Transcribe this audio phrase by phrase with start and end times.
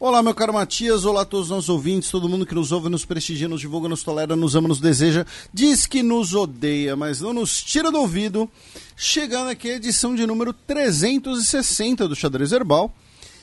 [0.00, 2.88] Olá, meu caro Matias, olá a todos os nossos ouvintes, todo mundo que nos ouve,
[2.88, 7.20] nos prestigia, nos divulga, nos tolera, nos ama, nos deseja, diz que nos odeia, mas
[7.20, 8.48] não nos tira do ouvido.
[8.96, 12.90] Chegando aqui a edição de número 360 do Xadrez Herbal.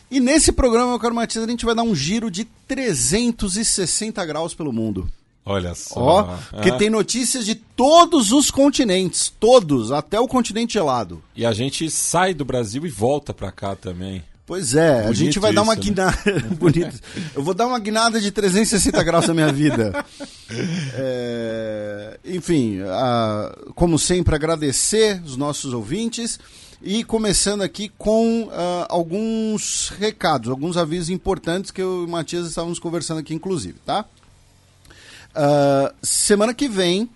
[0.09, 4.55] E nesse programa, meu caro Matias, a gente vai dar um giro de 360 graus
[4.55, 5.07] pelo mundo.
[5.45, 5.99] Olha só.
[5.99, 11.21] Ó, porque tem notícias de todos os continentes, todos, até o continente gelado.
[11.35, 14.23] E a gente sai do Brasil e volta pra cá também.
[14.47, 15.89] Pois é, a Bonito gente vai dar uma isso, né?
[15.89, 16.39] guinada.
[16.55, 16.99] Bonito.
[17.35, 19.93] Eu vou dar uma guinada de 360 graus na minha vida.
[20.99, 26.39] É, Enfim, a- como sempre, agradecer os nossos ouvintes.
[26.81, 32.47] E começando aqui com ah, alguns recados, alguns avisos importantes que eu e o Matias
[32.47, 34.05] estávamos conversando aqui, inclusive, tá?
[35.35, 37.09] Ah, semana que vem,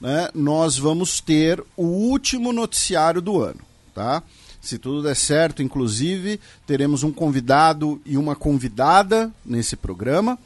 [0.00, 3.60] né, nós vamos ter o último noticiário do ano,
[3.94, 4.22] tá?
[4.68, 10.38] Se tudo der certo, inclusive, teremos um convidado e uma convidada nesse programa.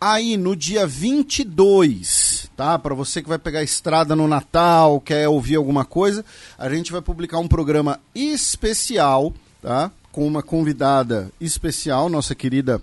[0.00, 2.78] Aí, no dia 22, tá?
[2.78, 6.24] Para você que vai pegar estrada no Natal, quer ouvir alguma coisa,
[6.56, 9.90] a gente vai publicar um programa especial, tá?
[10.12, 12.80] Com uma convidada especial, nossa querida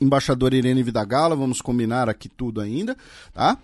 [0.00, 2.96] embaixadora Irene Vidagala, vamos combinar aqui tudo ainda,
[3.34, 3.58] tá?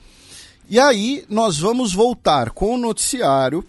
[0.68, 3.64] E aí nós vamos voltar com o noticiário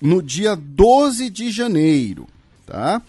[0.00, 2.26] no dia 12 de janeiro,
[2.66, 3.02] tá?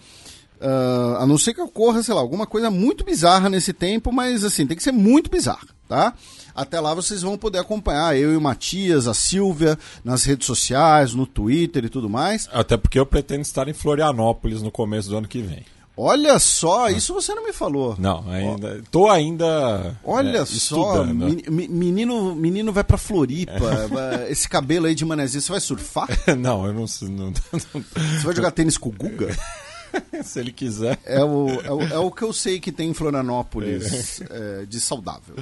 [0.60, 4.44] Ah, a não ser que ocorra, sei lá, alguma coisa muito bizarra nesse tempo, mas
[4.44, 6.14] assim, tem que ser muito bizarra, tá?
[6.54, 11.14] Até lá vocês vão poder acompanhar eu e o Matias, a Silvia, nas redes sociais,
[11.14, 12.48] no Twitter e tudo mais.
[12.52, 15.64] Até porque eu pretendo estar em Florianópolis no começo do ano que vem.
[16.00, 17.96] Olha só, isso você não me falou.
[17.98, 18.80] Não, ainda.
[18.88, 19.98] Tô ainda.
[20.04, 25.50] Olha é, só, menino, menino vai pra Floripa, vai- esse cabelo aí de manezinho, você
[25.50, 26.08] vai surfar?
[26.38, 29.36] não, eu não, sei- não, Você vai jogar tênis com o Guga?
[30.22, 31.00] Se ele quiser.
[31.04, 34.80] É o, é o, é o que eu sei que tem em Florianópolis é, de
[34.80, 35.34] saudável.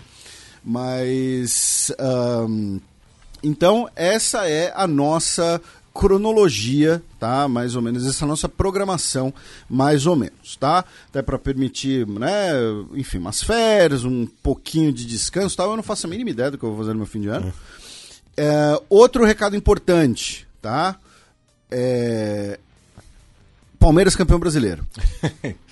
[0.65, 1.93] Mas.
[3.43, 5.61] então, essa é a nossa
[5.97, 7.49] cronologia, tá?
[7.49, 9.33] Mais ou menos, essa é nossa programação,
[9.69, 10.85] mais ou menos, tá?
[11.09, 12.51] Até para permitir, né?
[12.95, 15.71] Enfim, umas férias, um pouquinho de descanso tal.
[15.71, 17.29] Eu não faço a mínima ideia do que eu vou fazer no meu fim de
[17.29, 17.53] ano.
[18.37, 20.97] É, outro recado importante, tá?
[21.71, 22.59] É,
[23.79, 24.87] Palmeiras campeão brasileiro.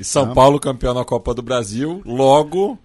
[0.00, 2.00] E São Paulo campeão na Copa do Brasil.
[2.04, 2.78] Logo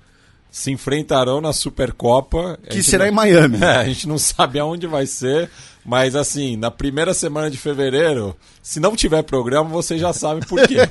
[0.53, 2.59] se enfrentarão na Supercopa.
[2.69, 3.57] Que será não- em Miami.
[3.65, 5.49] É, a gente não sabe aonde vai ser,
[5.83, 10.61] mas assim, na primeira semana de fevereiro, se não tiver programa, você já sabe por
[10.67, 10.77] quê.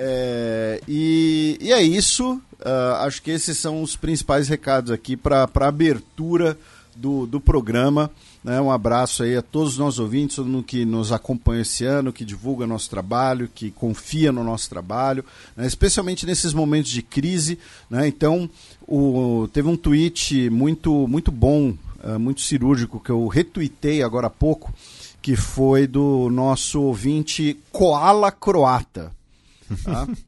[0.00, 2.40] É, e, e é isso.
[2.64, 6.56] Ah, acho que esses são os principais recados aqui para a abertura
[6.94, 8.08] do, do programa.
[8.48, 8.58] Né?
[8.62, 12.14] Um abraço aí a todos os nossos ouvintes, todo mundo que nos acompanha esse ano,
[12.14, 15.22] que divulga nosso trabalho, que confia no nosso trabalho,
[15.54, 15.66] né?
[15.66, 17.58] especialmente nesses momentos de crise.
[17.90, 18.08] né?
[18.08, 18.48] Então,
[18.86, 24.30] o, teve um tweet muito, muito bom, ah, muito cirúrgico, que eu retuitei agora há
[24.30, 24.72] pouco,
[25.20, 29.12] que foi do nosso ouvinte Koala Croata.
[29.84, 30.08] Tá?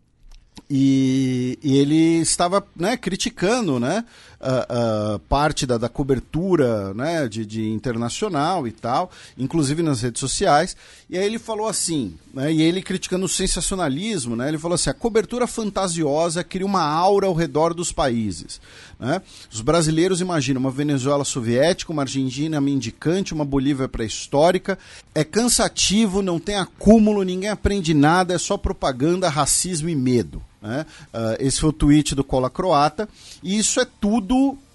[0.72, 4.04] E, e ele estava né, criticando né,
[4.41, 10.75] a parte da, da cobertura né, de, de internacional e tal, inclusive nas redes sociais.
[11.11, 14.89] E aí ele falou assim, né, e ele criticando o sensacionalismo, né, ele falou assim:
[14.89, 18.61] a cobertura fantasiosa cria uma aura ao redor dos países.
[18.99, 19.20] Né?
[19.53, 24.79] Os brasileiros imaginam uma Venezuela soviética, uma Argentina mendicante, uma Bolívia pré-histórica.
[25.14, 30.43] É cansativo, não tem acúmulo, ninguém aprende nada, é só propaganda, racismo e medo.
[30.61, 30.85] Né?
[31.12, 33.09] Ah, esse foi o tweet do Cola Croata.
[33.43, 34.30] E isso é tudo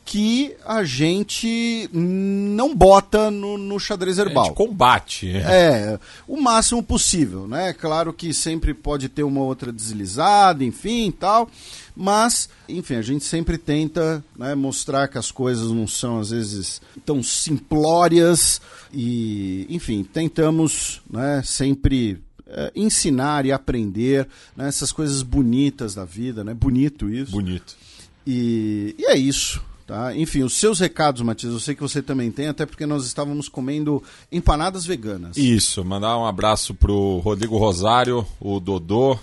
[0.06, 4.46] que a gente não bota no, no xadrez A herbal.
[4.46, 5.36] gente combate.
[5.36, 7.74] É, o máximo possível, né?
[7.74, 11.50] Claro que sempre pode ter uma outra deslizada, enfim, tal.
[11.96, 16.82] Mas, enfim, a gente sempre tenta né, mostrar que as coisas não são, às vezes,
[17.04, 18.62] tão simplórias.
[18.94, 26.44] E, enfim, tentamos né, sempre é, ensinar e aprender né, essas coisas bonitas da vida,
[26.44, 26.54] né?
[26.54, 27.32] Bonito isso.
[27.32, 27.76] Bonito.
[28.26, 29.62] E, e é isso.
[29.86, 30.16] Tá?
[30.16, 33.48] Enfim, os seus recados, Matias, eu sei que você também tem, até porque nós estávamos
[33.48, 34.02] comendo
[34.32, 35.38] empanadas veganas.
[35.38, 39.20] Isso, mandar um abraço pro Rodrigo Rosário, o Dodô,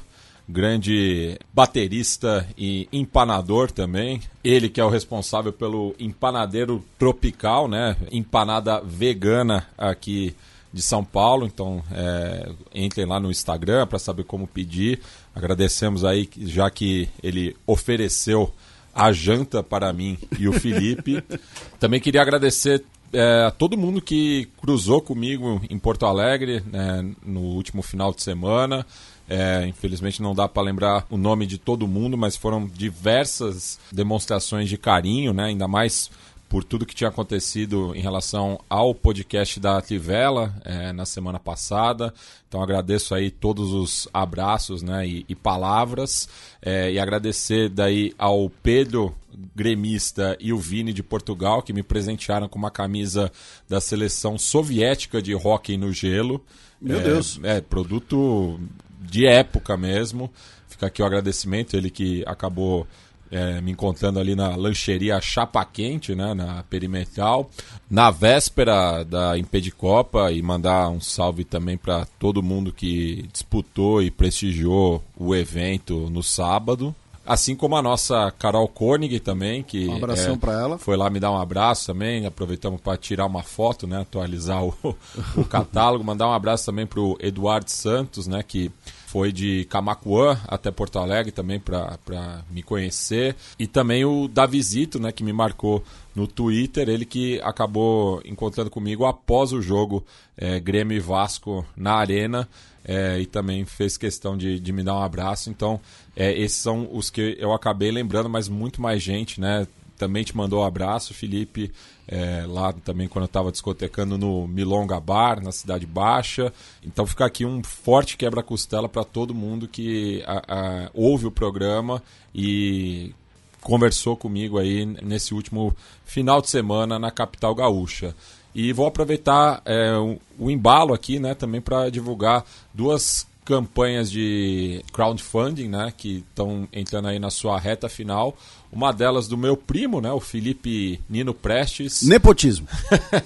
[0.48, 4.20] grande baterista e empanador também.
[4.44, 7.96] Ele que é o responsável pelo empanadeiro tropical, né?
[8.12, 10.32] Empanada vegana aqui
[10.72, 11.44] de São Paulo.
[11.44, 15.00] Então, é, entrem lá no Instagram para saber como pedir.
[15.34, 18.52] Agradecemos aí, já que ele ofereceu
[18.94, 21.22] a janta para mim e o Felipe.
[21.78, 27.40] Também queria agradecer é, a todo mundo que cruzou comigo em Porto Alegre né, no
[27.40, 28.86] último final de semana.
[29.28, 34.68] É, infelizmente não dá para lembrar o nome de todo mundo, mas foram diversas demonstrações
[34.68, 36.10] de carinho, né, ainda mais
[36.52, 42.12] por tudo que tinha acontecido em relação ao podcast da Tivela é, na semana passada.
[42.46, 46.28] Então agradeço aí todos os abraços né, e, e palavras.
[46.60, 49.14] É, e agradecer daí ao Pedro
[49.56, 53.32] gremista e o Vini de Portugal, que me presentearam com uma camisa
[53.66, 56.44] da seleção soviética de hóquei no gelo.
[56.78, 57.40] Meu é, Deus!
[57.44, 58.60] É, produto
[59.00, 60.30] de época mesmo.
[60.68, 62.86] Fica aqui o agradecimento, ele que acabou
[63.32, 67.50] é, me encontrando ali na lancheria Chapa Quente, né, na Perimetral,
[67.90, 74.10] na véspera da Impedicopa e mandar um salve também para todo mundo que disputou e
[74.10, 76.94] prestigiou o evento no sábado.
[77.24, 80.78] Assim como a nossa Carol Koenig também, que um abração é, para ela.
[80.78, 82.26] foi lá me dar um abraço também.
[82.26, 84.74] Aproveitamos para tirar uma foto, né, atualizar o,
[85.36, 86.04] o catálogo.
[86.04, 88.72] Mandar um abraço também para o Eduardo Santos, né, que
[89.12, 93.36] foi de Camacuã até Porto Alegre também para me conhecer.
[93.58, 95.84] E também o Davizito, né, que me marcou
[96.16, 100.02] no Twitter, ele que acabou encontrando comigo após o jogo
[100.34, 102.48] é, Grêmio e Vasco na Arena.
[102.82, 105.50] É, e também fez questão de, de me dar um abraço.
[105.50, 105.78] Então,
[106.16, 109.66] é, esses são os que eu acabei lembrando, mas muito mais gente, né?
[109.98, 111.70] Também te mandou um abraço, Felipe,
[112.12, 116.52] é, lá também quando eu estava discotecando no Milonga Bar, na Cidade Baixa.
[116.84, 122.02] Então fica aqui um forte quebra-costela para todo mundo que a, a, ouve o programa
[122.34, 123.14] e
[123.62, 125.74] conversou comigo aí nesse último
[126.04, 128.14] final de semana na capital gaúcha.
[128.54, 132.44] E vou aproveitar é, o, o, embalo aqui né, também para divulgar
[132.74, 138.36] duas campanhas de crowdfunding né, que estão entrando aí na sua reta final.
[138.70, 142.02] Uma delas do meu primo, né, o Felipe Nino Prestes.
[142.02, 142.66] Nepotismo.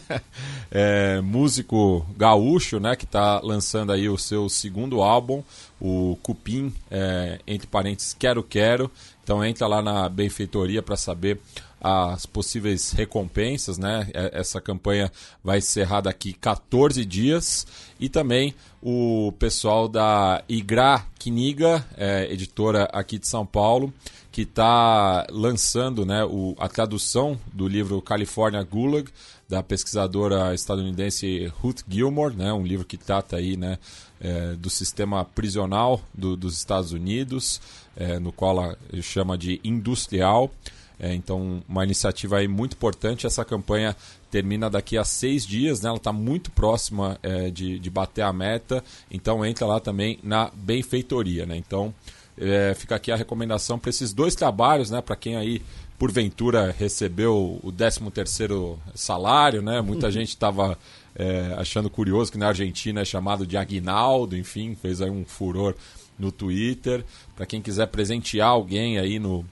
[0.71, 5.43] é, músico gaúcho, né, que está lançando aí o seu segundo álbum,
[5.81, 8.91] o Cupim, é, entre parênteses, Quero Quero.
[9.23, 11.41] Então entra lá na benfeitoria para saber
[11.87, 14.09] as possíveis recompensas, né?
[14.13, 15.11] Essa campanha
[15.43, 17.65] vai encerrar daqui 14 dias.
[18.01, 23.93] E também o pessoal da Igra Kiniga, é, editora aqui de São Paulo,
[24.33, 29.09] que está lançando né, o, a tradução do livro California Gulag,
[29.49, 33.79] da pesquisadora estadunidense Ruth Gilmore, né, um livro que trata aí, né,
[34.21, 37.61] é, do sistema prisional do, dos Estados Unidos,
[37.97, 40.51] é, no qual ela chama de industrial.
[40.99, 43.27] É, então, uma iniciativa aí muito importante.
[43.27, 43.95] Essa campanha
[44.31, 45.89] termina daqui a seis dias, né?
[45.89, 48.83] ela está muito próxima é, de, de bater a meta.
[49.11, 51.45] Então, entra lá também na benfeitoria.
[51.45, 51.57] Né?
[51.57, 51.95] Então,
[52.39, 55.01] é, fica aqui a recomendação para esses dois trabalhos, né?
[55.01, 55.63] Para quem aí
[55.99, 59.81] porventura recebeu o 13 terceiro salário, né?
[59.81, 60.79] Muita gente estava
[61.15, 65.75] é, achando curioso que na Argentina é chamado de aguinaldo, enfim, fez aí um furor
[66.19, 67.05] no Twitter.
[67.35, 69.45] Para quem quiser presentear alguém aí no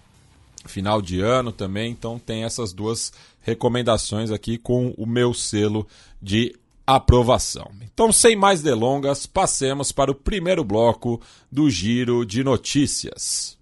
[0.65, 5.87] final de ano também, então tem essas duas recomendações aqui com o meu selo
[6.21, 6.55] de
[6.87, 7.71] aprovação.
[7.83, 13.57] Então, sem mais delongas, passemos para o primeiro bloco do Giro de Notícias.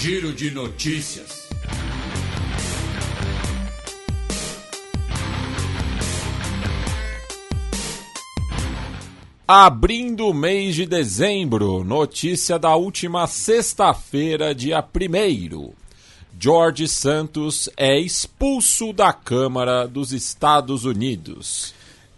[0.00, 1.37] Giro de Notícias.
[9.50, 15.72] Abrindo o mês de dezembro, notícia da última sexta-feira, dia 1
[16.38, 21.72] George Santos é expulso da Câmara dos Estados Unidos.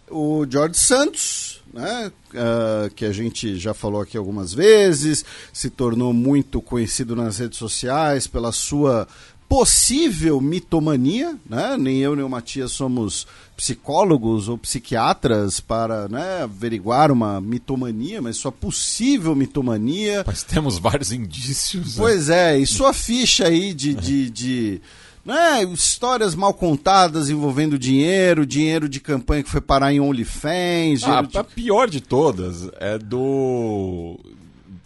[0.09, 5.23] O George Santos, né, uh, que a gente já falou aqui algumas vezes,
[5.53, 9.07] se tornou muito conhecido nas redes sociais pela sua
[9.51, 11.75] possível mitomania, né?
[11.77, 13.27] Nem eu nem o Matias somos
[13.57, 20.23] psicólogos ou psiquiatras para né, averiguar uma mitomania, mas sua possível mitomania.
[20.25, 21.97] Mas temos vários indícios.
[21.97, 22.01] Né?
[22.01, 24.81] Pois é, e sua ficha aí de, de, de
[25.25, 31.03] né, histórias mal contadas envolvendo dinheiro, dinheiro de campanha que foi parar em OnlyFans.
[31.03, 31.37] Ah, de...
[31.37, 34.17] a pior de todas é do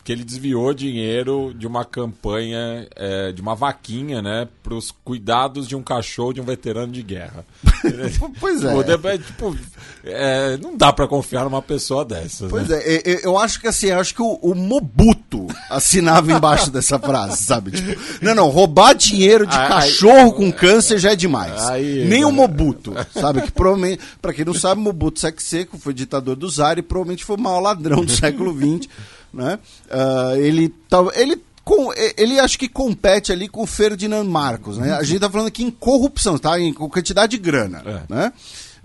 [0.06, 5.68] que ele desviou dinheiro de uma campanha, é, de uma vaquinha, né, para os cuidados
[5.68, 7.44] de um cachorro de um veterano de guerra.
[8.40, 8.84] pois é.
[8.84, 9.58] Tipo, é, tipo,
[10.04, 12.52] é, não dá para confiar numa pessoa dessas.
[12.52, 12.80] Pois né?
[12.84, 17.72] é, eu acho que assim, acho que o, o Mobuto assinava embaixo dessa frase, sabe?
[17.72, 21.64] Tipo, não, não, roubar dinheiro de Aí- cachorro com câncer já é demais.
[21.64, 22.32] Aí, Nem o?
[22.32, 23.42] Mobuto, sabe?
[23.42, 27.26] Que provavelmente, pra quem não sabe, Mobuto Sec Seco foi ditador do Zaire e provavelmente
[27.26, 28.88] foi o maior ladrão do século XX,
[29.36, 29.60] né?
[29.92, 34.94] Ah, ele, tava- ele com, ele acho que compete ali com o Ferdinand Marcos, né?
[34.94, 36.60] A gente tá falando aqui em corrupção, tá?
[36.60, 38.14] Em com quantidade de grana, É.
[38.14, 38.34] né?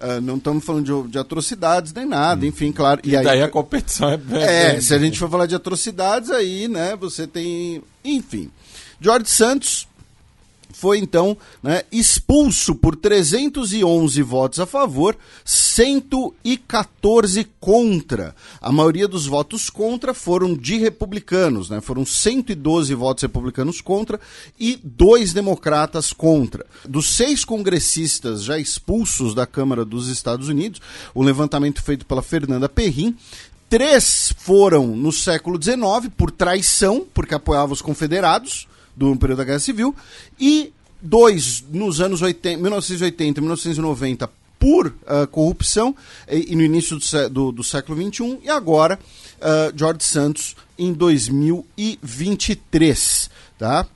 [0.02, 3.02] Ah, não estamos falando de, de atrocidades nem nada, enfim, claro.
[3.04, 4.76] E, E aí, daí a competição é...
[4.76, 7.82] é, se a gente for falar de atrocidades, aí, né, você tem.
[8.02, 8.50] Enfim.
[8.98, 9.86] George Santos
[10.72, 18.34] foi então né, expulso por 311 votos a favor, 114 contra.
[18.60, 21.80] A maioria dos votos contra foram de republicanos, né?
[21.80, 24.20] Foram 112 votos republicanos contra
[24.58, 26.66] e dois democratas contra.
[26.88, 30.80] Dos seis congressistas já expulsos da Câmara dos Estados Unidos,
[31.14, 33.16] o levantamento feito pela Fernanda Perrin,
[33.70, 38.66] Três foram no século XIX por traição, porque apoiavam os confederados
[38.96, 39.94] do período da Guerra Civil,
[40.38, 45.94] e dois nos anos 80, 1980 e 1990 por ah, corrupção,
[46.28, 48.98] e, e no início do, do- do século XXI, e agora
[49.40, 53.30] ah, George Santos em 2023.
[53.58, 53.86] Tá?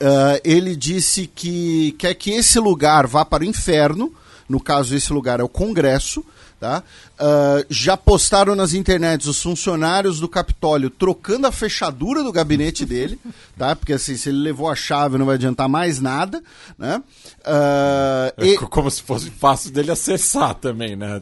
[0.00, 4.12] Ah, ele disse que quer que esse lugar vá para o inferno.
[4.48, 6.24] No caso, esse lugar é o Congresso.
[6.62, 6.80] Tá?
[7.18, 13.18] Ah, já postaram nas internets os funcionários do Capitólio trocando a fechadura do gabinete dele,
[13.58, 13.74] tá?
[13.74, 16.40] Porque assim, se ele levou a chave não vai adiantar mais nada,
[16.78, 17.02] né?
[17.44, 21.20] Ah, É e- co- como se fosse fácil dele acessar também, né?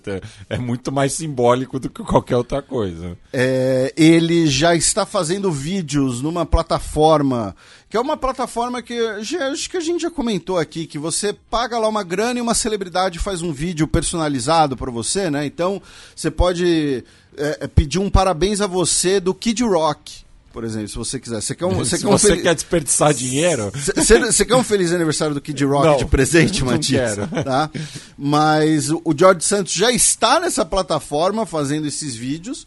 [0.50, 3.16] É muito mais simbólico do que qualquer outra coisa.
[3.32, 7.56] É, ele já está fazendo vídeos numa plataforma
[7.90, 11.32] que é uma plataforma que já- acho que a gente já comentou aqui que você
[11.50, 15.44] paga lá uma grana e uma celebridade faz um vídeo personalizado para você, né?
[15.44, 15.82] Então
[16.14, 17.04] você pode
[17.37, 20.20] é, é, pedir um parabéns a você do Kid Rock,
[20.52, 21.40] por exemplo, se você quiser.
[21.40, 24.64] Você quer um, você se quer um você fel- quer desperdiçar dinheiro, você quer um
[24.64, 27.14] feliz aniversário do Kid Rock Não, de presente, Matias?
[27.14, 27.28] quero.
[27.44, 27.70] Tá?
[28.16, 32.66] Mas o George Santos já está nessa plataforma fazendo esses vídeos.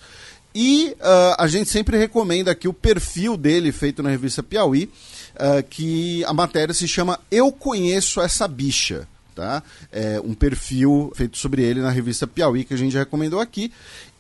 [0.55, 4.89] E ah, a gente sempre recomenda aqui o perfil dele feito na revista Piauí,
[5.35, 9.07] ah, que a matéria se chama Eu Conheço Essa Bicha.
[9.35, 9.63] Tá?
[9.91, 13.71] É um perfil feito sobre ele na revista Piauí, que a gente recomendou aqui.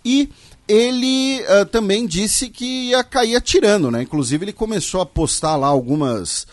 [0.03, 0.27] E
[0.67, 4.01] ele ah, também disse que ia cair atirando, né?
[4.01, 6.47] Inclusive ele começou a postar lá algumas,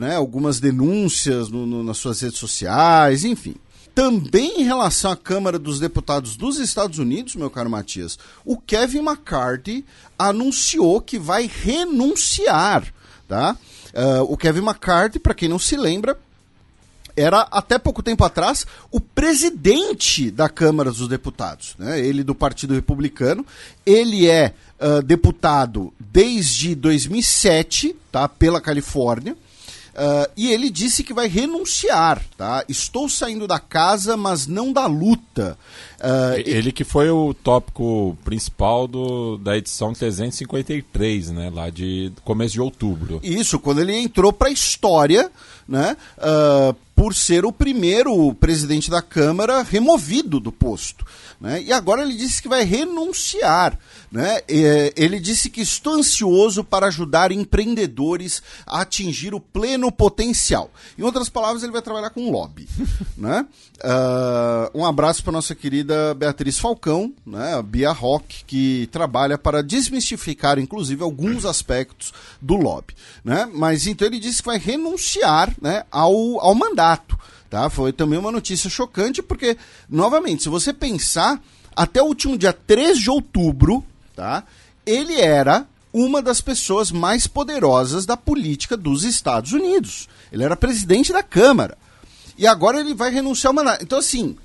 [0.00, 3.56] né, algumas denúncias no- no- nas suas redes sociais, enfim.
[3.94, 8.98] Também em relação à Câmara dos Deputados dos Estados Unidos, meu caro Matias, o Kevin
[8.98, 9.84] McCarthy
[10.18, 12.92] anunciou que vai renunciar,
[13.28, 13.56] tá?
[13.94, 16.18] Ah, o Kevin McCarthy, para quem não se lembra,
[17.16, 22.00] era até pouco tempo atrás o presidente da Câmara dos Deputados, né?
[22.00, 23.46] ele do Partido Republicano.
[23.86, 28.28] Ele é ah, deputado desde 2007, tá?
[28.28, 29.36] pela Califórnia.
[29.94, 32.64] Ah, e ele disse que vai renunciar, tá?
[32.68, 35.56] Estou saindo da casa, mas não da luta.
[36.00, 41.50] Ah, ele que foi o tópico principal do, da edição 353, né?
[41.54, 43.20] Lá de começo de outubro.
[43.22, 45.30] Isso, quando ele entrou para a história,
[45.68, 51.04] né, ah, por ser o primeiro presidente da Câmara removido do posto.
[51.44, 53.78] Né, e agora ele disse que vai renunciar.
[54.10, 60.70] Né, e, ele disse que estou ansioso para ajudar empreendedores a atingir o pleno potencial.
[60.96, 62.66] Em outras palavras, ele vai trabalhar com lobby.
[63.14, 63.44] né?
[63.82, 69.62] Ah, um abraço para nossa querida Beatriz Falcão, né, a Bia Rock, que trabalha para
[69.62, 72.94] desmistificar, inclusive, alguns aspectos do lobby.
[73.22, 73.46] Né?
[73.52, 77.18] Mas então ele disse que vai renunciar né, ao, ao mandato.
[77.54, 77.70] Tá?
[77.70, 79.56] Foi também uma notícia chocante, porque,
[79.88, 81.40] novamente, se você pensar,
[81.76, 83.84] até o último dia 3 de outubro,
[84.16, 84.42] tá?
[84.84, 90.08] ele era uma das pessoas mais poderosas da política dos Estados Unidos.
[90.32, 91.78] Ele era presidente da Câmara.
[92.36, 93.84] E agora ele vai renunciar ao mandato.
[93.84, 94.36] Então, assim,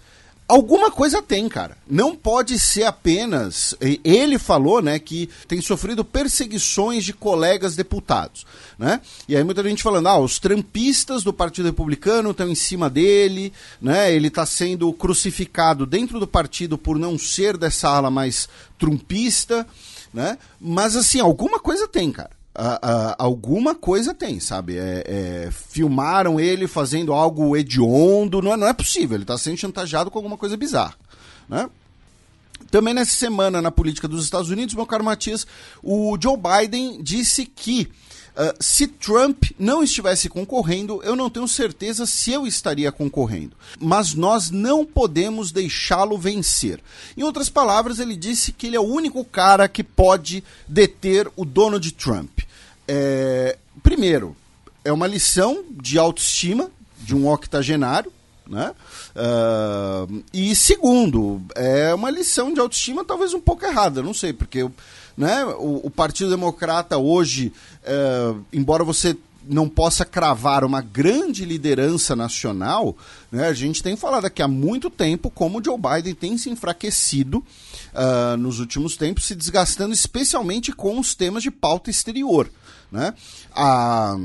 [0.50, 1.78] alguma coisa tem, cara.
[1.88, 3.76] Não pode ser apenas.
[4.04, 8.46] Ele falou, né, que tem sofrido perseguições de colegas deputados,
[8.78, 9.00] né?
[9.28, 13.54] E aí muita gente falando, ah, os trampistas do Partido Republicano estão em cima dele,
[13.80, 14.12] né?
[14.12, 19.68] Ele está sendo crucificado dentro do partido por não ser dessa ala mais trumpista,
[20.12, 20.38] né?
[20.60, 22.39] Mas assim, alguma coisa tem, cara.
[22.62, 24.78] Ah, ah, alguma coisa tem, sabe?
[24.78, 29.56] É, é, filmaram ele fazendo algo hediondo, não é, não é possível, ele está sendo
[29.56, 30.96] chantageado com alguma coisa bizarra,
[31.48, 31.70] né?
[32.70, 35.48] Também nessa semana, na política dos Estados Unidos, meu caro Matias,
[35.82, 37.88] o Joe Biden disse que
[38.36, 43.56] uh, se Trump não estivesse concorrendo, eu não tenho certeza se eu estaria concorrendo.
[43.80, 46.82] Mas nós não podemos deixá-lo vencer.
[47.16, 51.46] Em outras palavras, ele disse que ele é o único cara que pode deter o
[51.46, 52.42] Donald Trump.
[52.92, 54.36] É, primeiro,
[54.84, 58.12] é uma lição de autoestima de um octogenário,
[58.48, 58.74] né?
[59.16, 64.68] Uh, e segundo, é uma lição de autoestima talvez um pouco errada, não sei, porque
[65.16, 67.54] né, o, o Partido Democrata hoje,
[67.84, 69.16] uh, embora você
[69.48, 72.98] não possa cravar uma grande liderança nacional,
[73.32, 76.50] né, a gente tem falado aqui há muito tempo como o Joe Biden tem se
[76.50, 77.38] enfraquecido
[77.94, 82.50] uh, nos últimos tempos, se desgastando especialmente com os temas de pauta exterior.
[82.92, 83.14] Né?
[83.54, 84.18] A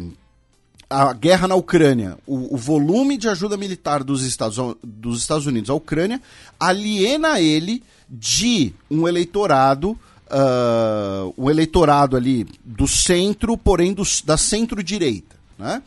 [0.89, 5.71] a guerra na Ucrânia, o, o, volume de ajuda militar dos Estados, dos Estados Unidos
[5.71, 6.21] à Ucrânia
[6.61, 15.35] aliena ele de um eleitorado, uh, um eleitorado ali do centro, porém do, da centro-direita.
[15.59, 15.83] Né?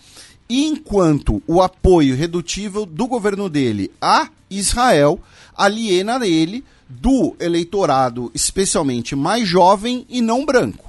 [0.50, 5.20] Enquanto o apoio redutível do governo dele a Israel
[5.56, 10.87] aliena ele do eleitorado especialmente mais jovem e não branco.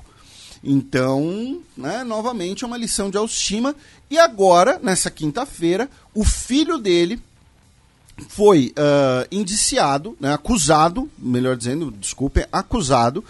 [0.63, 3.75] Então, né, novamente, é uma lição de autoestima.
[4.11, 7.21] E agora, nessa quinta-feira, o filho dele
[8.29, 13.25] foi uh, indiciado, né, acusado, melhor dizendo, desculpe, acusado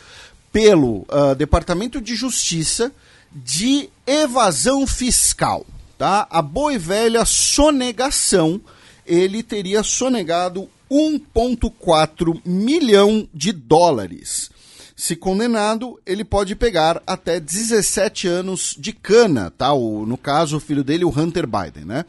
[0.50, 2.90] pelo uh, Departamento de Justiça
[3.30, 5.66] de evasão fiscal.
[5.98, 6.26] Tá?
[6.30, 8.60] A boa e velha sonegação,
[9.04, 14.50] ele teria sonegado 1,4 milhão de dólares.
[14.98, 19.72] Se condenado, ele pode pegar até 17 anos de cana, tá?
[19.72, 22.04] O, no caso, o filho dele, o Hunter Biden, né?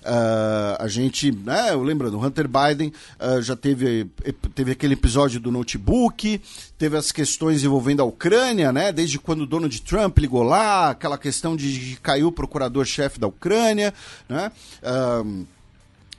[0.00, 4.06] Uh, a gente, né, lembrando, Hunter Biden uh, já teve,
[4.54, 6.40] teve aquele episódio do notebook,
[6.78, 11.18] teve as questões envolvendo a Ucrânia, né, desde quando o Donald Trump ligou lá, aquela
[11.18, 13.94] questão de que caiu o procurador-chefe da Ucrânia,
[14.28, 14.50] né,
[14.82, 15.46] uh,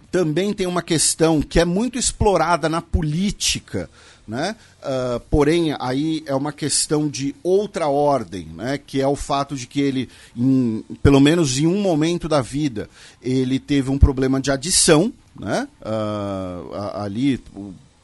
[0.10, 3.90] também tem uma questão que é muito explorada na política,
[4.28, 4.56] né?
[4.80, 8.78] Uh, porém, aí é uma questão de outra ordem, né?
[8.78, 12.90] que é o fato de que ele, em, pelo menos em um momento da vida,
[13.22, 15.68] ele teve um problema de adição, né?
[15.82, 17.42] Uh, ali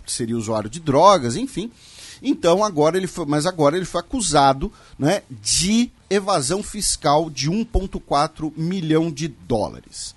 [0.05, 1.71] seria usuário de drogas, enfim.
[2.21, 8.51] Então agora ele foi, mas agora ele foi acusado, né, de evasão fiscal de 1,4
[8.57, 10.15] milhão de dólares.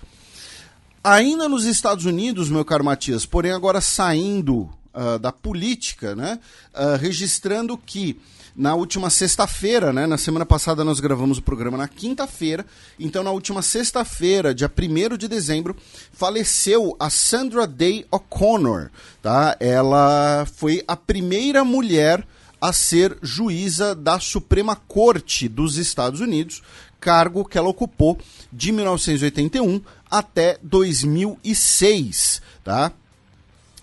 [1.03, 6.39] Ainda nos Estados Unidos, meu caro Matias, porém agora saindo uh, da política, né?
[6.73, 8.19] Uh, registrando que
[8.55, 10.05] na última sexta-feira, né?
[10.05, 12.65] Na semana passada nós gravamos o programa na quinta-feira.
[12.99, 15.75] Então, na última sexta-feira, dia 1 de dezembro,
[16.11, 18.89] faleceu a Sandra Day O'Connor.
[19.21, 19.57] Tá?
[19.59, 22.25] Ela foi a primeira mulher
[22.61, 26.61] a ser juíza da Suprema Corte dos Estados Unidos,
[26.99, 28.17] cargo que ela ocupou
[28.51, 32.41] de 1981 até 2006.
[32.63, 32.91] Tá?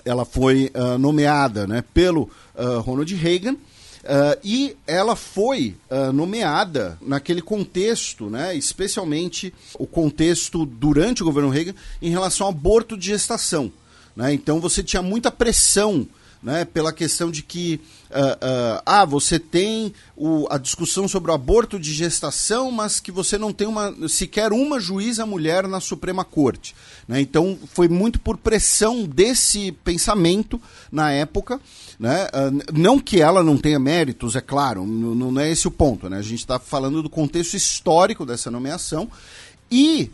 [0.04, 3.54] Ela foi uh, nomeada né, pelo uh, Ronald Reagan.
[4.00, 11.50] Uh, e ela foi uh, nomeada naquele contexto, né, especialmente o contexto durante o governo
[11.50, 13.70] Reagan, em relação ao aborto de gestação.
[14.16, 14.32] Né?
[14.32, 16.06] Então você tinha muita pressão
[16.42, 21.34] né, pela questão de que uh, uh, ah, você tem o, a discussão sobre o
[21.34, 26.24] aborto de gestação, mas que você não tem uma, sequer uma juíza mulher na Suprema
[26.24, 26.74] Corte.
[27.06, 27.20] Né?
[27.20, 31.60] Então foi muito por pressão desse pensamento na época.
[31.98, 32.26] Né?
[32.26, 36.08] Uh, não que ela não tenha méritos, é claro, não, não é esse o ponto.
[36.08, 36.16] Né?
[36.16, 39.10] A gente está falando do contexto histórico dessa nomeação.
[39.70, 40.10] E,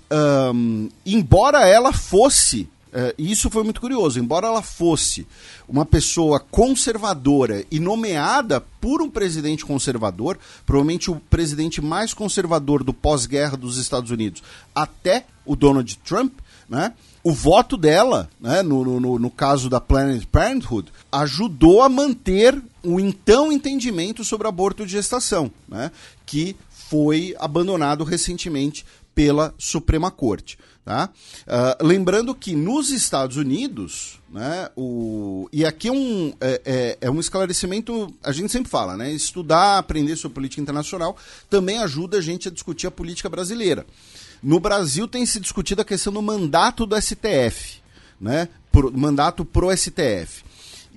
[0.52, 4.18] um, embora ela fosse Uh, isso foi muito curioso.
[4.18, 5.26] Embora ela fosse
[5.68, 12.94] uma pessoa conservadora e nomeada por um presidente conservador, provavelmente o presidente mais conservador do
[12.94, 14.42] pós-guerra dos Estados Unidos,
[14.74, 16.94] até o Donald Trump, né?
[17.22, 22.98] O voto dela, né, no, no, no caso da Planned Parenthood, ajudou a manter o
[22.98, 25.90] então entendimento sobre aborto de gestação, né,
[26.24, 30.56] que foi abandonado recentemente pela Suprema Corte.
[30.86, 31.10] Tá?
[31.48, 37.10] Uh, lembrando que nos Estados Unidos, né, o, e aqui é um, é, é, é,
[37.10, 41.16] um esclarecimento, a gente sempre fala, né, estudar, aprender sobre política internacional
[41.50, 43.84] também ajuda a gente a discutir a política brasileira.
[44.40, 47.80] No Brasil tem se discutido a questão do mandato do STF,
[48.20, 50.44] né, pro, mandato pro STF.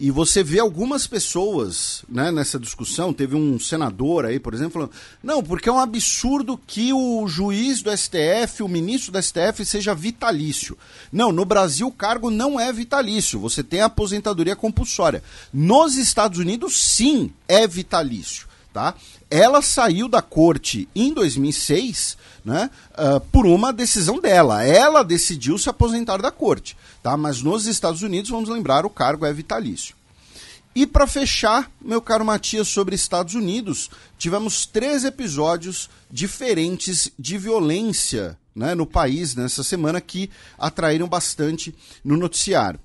[0.02, 4.92] E você vê algumas pessoas né, nessa discussão, teve um senador aí, por exemplo, falando,
[5.22, 9.94] não, porque é um absurdo que o juiz do STF, o ministro do STF, seja
[9.94, 10.78] vitalício.
[11.12, 15.22] Não, no Brasil o cargo não é vitalício, você tem a aposentadoria compulsória.
[15.52, 18.48] Nos Estados Unidos, sim, é vitalício.
[18.74, 18.94] Tá?
[19.32, 24.64] Ela saiu da corte em 2006 né, uh, por uma decisão dela.
[24.64, 26.78] Ela decidiu se aposentar da corte.
[27.02, 27.18] Tá?
[27.18, 29.96] Mas nos Estados Unidos, vamos lembrar, o cargo é vitalício.
[30.76, 38.38] E para fechar, meu caro Matias, sobre Estados Unidos, tivemos três episódios diferentes de violência
[38.56, 42.80] né, no país nessa semana que atraíram bastante no noticiário.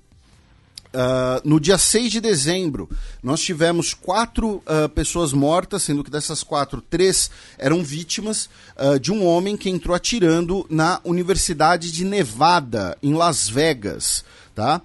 [0.95, 2.89] Uh, no dia 6 de dezembro,
[3.21, 9.11] nós tivemos quatro uh, pessoas mortas, sendo que dessas quatro, três eram vítimas uh, de
[9.11, 14.23] um homem que entrou atirando na Universidade de Nevada, em Las Vegas.
[14.55, 14.81] Tá?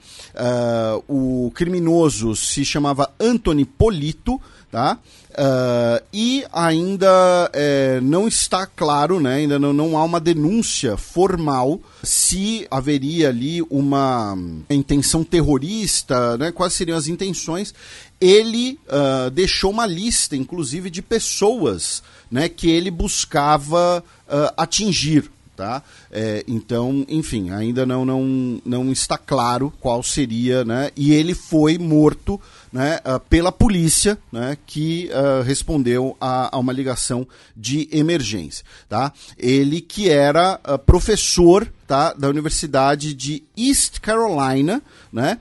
[1.07, 4.99] o criminoso se chamava Anthony Polito, tá?
[5.41, 11.81] Uh, e ainda é, não está claro, né, ainda não, não há uma denúncia formal
[12.03, 14.37] se haveria ali uma
[14.69, 17.73] intenção terrorista, né, quais seriam as intenções.
[18.21, 25.31] Ele uh, deixou uma lista, inclusive, de pessoas né, que ele buscava uh, atingir.
[25.61, 25.83] Tá?
[26.11, 30.91] É, então, enfim, ainda não, não, não está claro qual seria, né?
[30.97, 32.41] E ele foi morto
[32.73, 38.65] né, uh, pela polícia, né, que uh, respondeu a, a, uma ligação de emergência.
[38.89, 39.13] Tá?
[39.37, 44.81] Ele que era uh, professor tá, da Universidade de East Carolina,
[45.13, 45.39] né,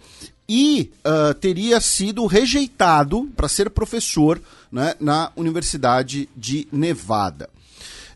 [0.51, 0.91] e
[1.39, 7.47] teria sido rejeitado para ser professor né, na Universidade de Nevada.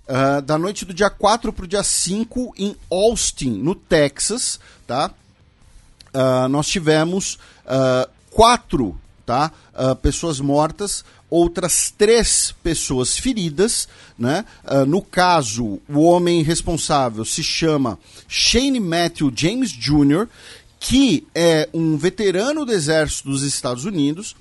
[0.06, 5.10] Uh, da noite do dia 4 para o dia 5 em Austin, no Texas, tá?
[6.13, 7.36] Uh, nós tivemos
[7.66, 9.50] uh, quatro tá?
[10.02, 13.88] pessoas mortas, outras três pessoas feridas.
[14.20, 14.46] Né?
[14.86, 20.28] no caso, o homem responsável se chama Shane Matthew James Jr.,
[20.80, 24.36] que é um veterano do Exército dos Estados Unidos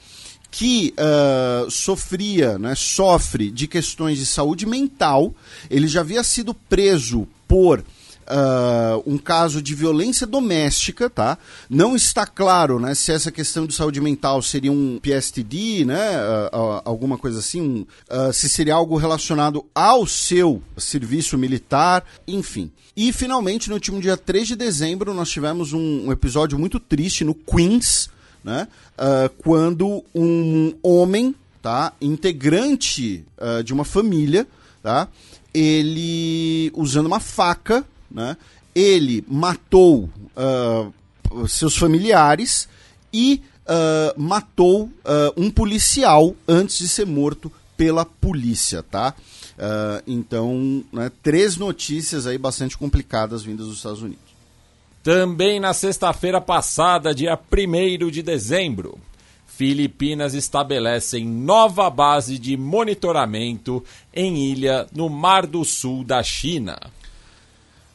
[0.52, 5.34] que uh, sofria, né, sofre de questões de saúde mental.
[5.70, 7.82] Ele já havia sido preso por
[8.22, 11.36] Uh, um caso de violência doméstica, tá?
[11.68, 15.98] Não está claro, né, se essa questão de saúde mental seria um PSTD, né,
[16.52, 17.84] uh, uh, alguma coisa assim,
[18.32, 22.70] se seria algo relacionado ao seu serviço militar, enfim.
[22.96, 27.24] E finalmente, no último dia 3 de dezembro, nós tivemos um, um episódio muito triste
[27.24, 28.08] no Queens,
[28.44, 28.68] né?
[29.02, 34.46] Uh, quando um homem, tá, integrante uh, de uma família,
[34.80, 35.08] tá,
[35.52, 38.36] ele usando uma faca, né,
[38.72, 42.68] ele matou uh, seus familiares
[43.12, 43.42] e
[44.16, 44.90] matou
[45.36, 49.14] um policial antes de ser morto pela polícia, tá?
[50.06, 54.31] então, né, três notícias aí bastante complicadas vindas dos Estados Unidos.
[55.02, 59.00] Também na sexta-feira passada, dia 1 de dezembro,
[59.44, 63.84] Filipinas estabelecem nova base de monitoramento
[64.14, 66.78] em ilha no Mar do Sul da China.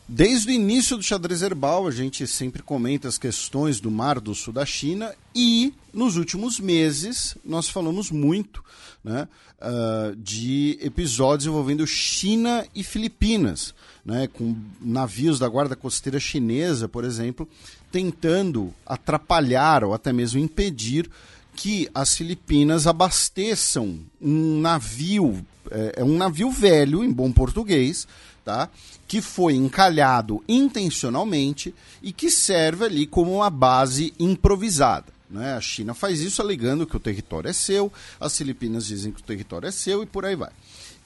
[0.06, 4.36] Desde o início do xadrez herbal, a gente sempre comenta as questões do Mar do
[4.36, 8.62] Sul da China e nos últimos meses nós falamos muito
[9.02, 9.30] né,
[9.62, 13.74] uh, de episódios envolvendo China e Filipinas
[14.08, 17.46] né, com navios da guarda costeira chinesa, por exemplo,
[17.91, 21.10] tentando atrapalhar ou até mesmo impedir
[21.54, 28.08] que as Filipinas abasteçam um navio, é, é um navio velho, em bom português,
[28.46, 28.70] tá?
[29.10, 35.12] que foi encalhado intencionalmente e que serve ali como uma base improvisada.
[35.30, 35.54] Né?
[35.54, 37.91] A China faz isso alegando que o território é seu,
[38.22, 40.52] as Filipinas dizem que o território é seu e por aí vai.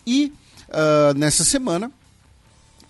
[0.06, 0.32] E
[0.70, 1.92] uh, nessa semana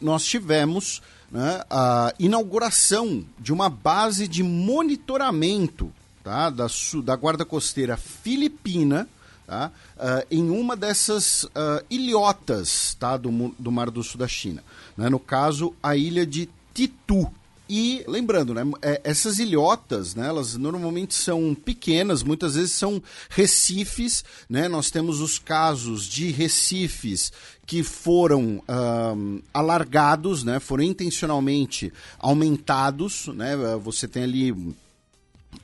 [0.01, 5.91] nós tivemos né, a inauguração de uma base de monitoramento
[6.23, 6.67] tá, da,
[7.03, 9.07] da Guarda Costeira Filipina
[9.47, 11.49] tá, uh, em uma dessas uh,
[11.89, 14.63] ilhotas tá, do, do Mar do Sul da China.
[14.97, 17.31] Né, no caso, a ilha de Titu.
[17.73, 24.25] E lembrando, né, é, essas ilhotas, né, elas normalmente são pequenas, muitas vezes são recifes,
[24.49, 24.67] né?
[24.67, 27.31] Nós temos os casos de recifes
[27.65, 33.55] que foram um, alargados, né, foram intencionalmente aumentados, né?
[33.81, 34.75] Você tem ali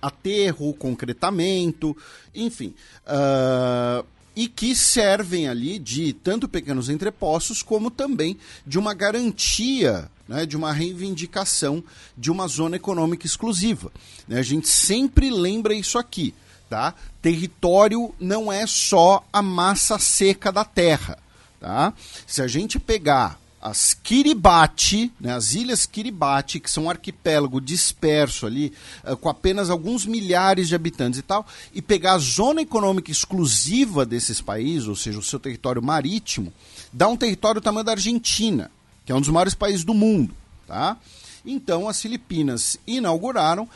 [0.01, 1.93] aterro, concretamento,
[2.33, 2.73] enfim.
[3.05, 4.05] Uh,
[4.37, 10.55] e que servem ali de tanto pequenos entrepostos como também de uma garantia né, de
[10.55, 11.83] uma reivindicação
[12.15, 13.91] de uma zona econômica exclusiva.
[14.27, 14.37] Né?
[14.37, 16.35] A gente sempre lembra isso aqui.
[16.69, 16.93] tá?
[17.19, 21.17] Território não é só a massa seca da terra,
[21.59, 21.91] tá?
[22.27, 28.45] Se a gente pegar as Kiribati, né, as ilhas Kiribati, que são um arquipélago disperso
[28.45, 33.11] ali, uh, com apenas alguns milhares de habitantes e tal, e pegar a zona econômica
[33.11, 36.53] exclusiva desses países, ou seja, o seu território marítimo,
[36.91, 38.71] dá um território do tamanho da Argentina,
[39.05, 40.33] que é um dos maiores países do mundo.
[40.65, 40.97] Tá?
[41.45, 43.69] Então, as Filipinas inauguraram,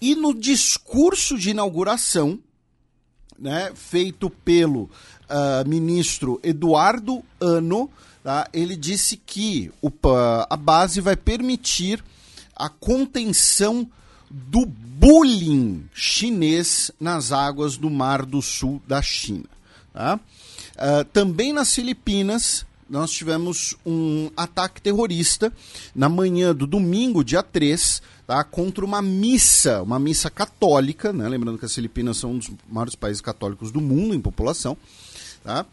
[0.00, 2.38] e no discurso de inauguração,
[3.38, 7.90] né, feito pelo uh, ministro Eduardo Ano,
[8.26, 9.88] tá, ele disse que o,
[10.50, 12.02] a base vai permitir
[12.56, 13.88] a contenção
[14.28, 19.44] do bullying chinês nas águas do Mar do Sul da China.
[19.92, 20.18] Tá?
[20.74, 25.52] Uh, também nas Filipinas, nós tivemos um ataque terrorista
[25.94, 31.58] na manhã do domingo, dia 3, tá, contra uma missa, uma missa católica, né, lembrando
[31.58, 34.76] que as Filipinas são um dos maiores países católicos do mundo em população,
[35.44, 35.64] tá,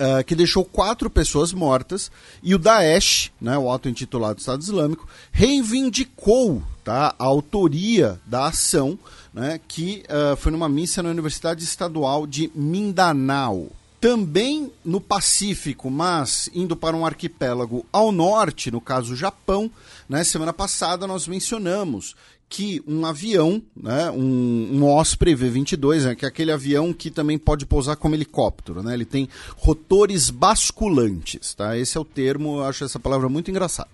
[0.00, 2.10] uh, que deixou quatro pessoas mortas,
[2.42, 8.98] e o Daesh, né, o auto-intitulado Estado Islâmico, reivindicou tá, a autoria da ação,
[9.32, 13.70] né, que uh, foi numa missa na Universidade Estadual de Mindanao.
[13.98, 19.70] Também no Pacífico, mas indo para um arquipélago ao norte, no caso Japão,
[20.08, 22.14] né, semana passada nós mencionamos
[22.48, 27.38] que um avião, né, um, um Osprey V-22, né, que é aquele avião que também
[27.38, 31.76] pode pousar como helicóptero, né, ele tem rotores basculantes, tá?
[31.76, 33.90] Esse é o termo, eu acho essa palavra muito engraçada,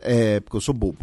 [0.00, 0.98] é, porque eu sou bobo.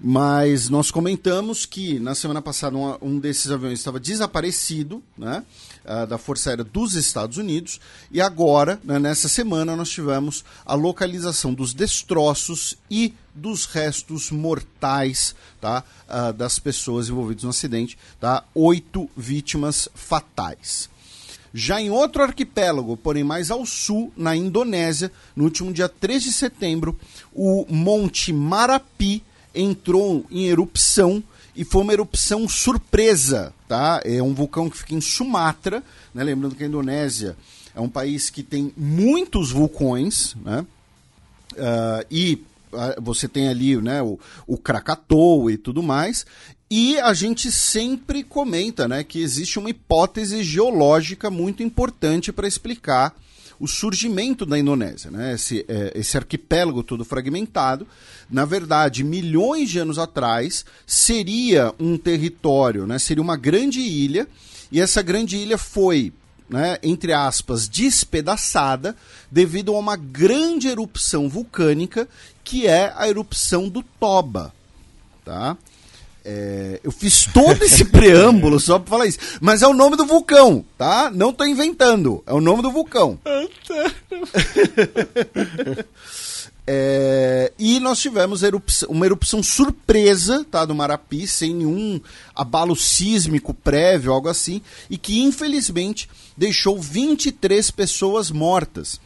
[0.00, 5.44] Mas nós comentamos que na semana passada um, um desses aviões estava desaparecido, né?
[5.84, 10.74] Uh, da Força Aérea dos Estados Unidos, e agora, né, nessa semana, nós tivemos a
[10.74, 18.44] localização dos destroços e dos restos mortais tá, uh, das pessoas envolvidas no acidente, tá?
[18.54, 20.90] oito vítimas fatais.
[21.52, 26.32] Já em outro arquipélago, porém mais ao sul, na Indonésia, no último dia 3 de
[26.32, 26.98] setembro,
[27.32, 29.22] o Monte Marapi
[29.54, 31.22] entrou em erupção
[31.56, 34.00] e foi uma erupção surpresa, tá?
[34.04, 35.82] É um vulcão que fica em Sumatra,
[36.14, 36.22] né?
[36.22, 37.36] Lembrando que a Indonésia
[37.74, 40.64] é um país que tem muitos vulcões, né?
[41.54, 46.24] Uh, e uh, você tem ali, né, o, o Krakatoa e tudo mais.
[46.70, 53.14] E a gente sempre comenta, né, que existe uma hipótese geológica muito importante para explicar
[53.60, 55.34] o surgimento da Indonésia, né?
[55.34, 57.86] esse, é, esse arquipélago todo fragmentado.
[58.30, 62.98] Na verdade, milhões de anos atrás, seria um território, né?
[63.00, 64.28] seria uma grande ilha,
[64.70, 66.12] e essa grande ilha foi
[66.48, 68.96] né, entre aspas, despedaçada
[69.30, 72.08] devido a uma grande erupção vulcânica
[72.42, 74.54] que é a erupção do Toba.
[75.24, 75.58] Tá?
[76.30, 79.18] É, eu fiz todo esse preâmbulo só para falar isso.
[79.40, 81.10] Mas é o nome do vulcão, tá?
[81.10, 82.22] Não tô inventando.
[82.26, 83.18] É o nome do vulcão.
[86.70, 91.98] É, e nós tivemos erupção, uma erupção surpresa tá, do Marapi, sem nenhum
[92.34, 94.60] abalo sísmico prévio, algo assim,
[94.90, 99.00] e que infelizmente deixou 23 pessoas mortas.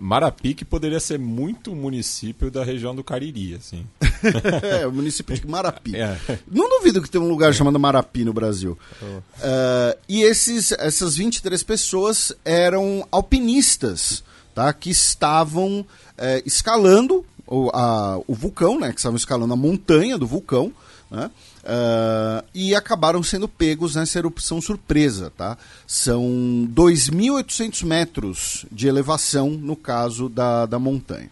[0.00, 3.86] Marapi que poderia ser muito município da região do Cariri, assim.
[4.80, 5.96] é, o município de Marapi.
[5.96, 6.18] É.
[6.50, 8.78] Não duvido que tem um lugar chamado Marapi no Brasil.
[9.02, 9.06] Oh.
[9.06, 14.72] Uh, e esses, essas 23 pessoas eram alpinistas, tá?
[14.72, 15.86] Que estavam uh,
[16.44, 18.92] escalando o, a, o vulcão, né?
[18.92, 20.72] Que estavam escalando a montanha do vulcão,
[21.10, 21.30] né?
[21.66, 25.32] Uh, e acabaram sendo pegos nessa erupção surpresa.
[25.36, 25.58] Tá?
[25.84, 26.22] São
[26.72, 31.30] 2.800 metros de elevação no caso da, da montanha.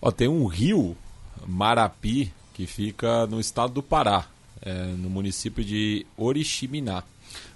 [0.00, 0.96] Ó, tem um rio,
[1.44, 4.26] Marapi, que fica no estado do Pará,
[4.62, 7.02] é, no município de Oriximiná.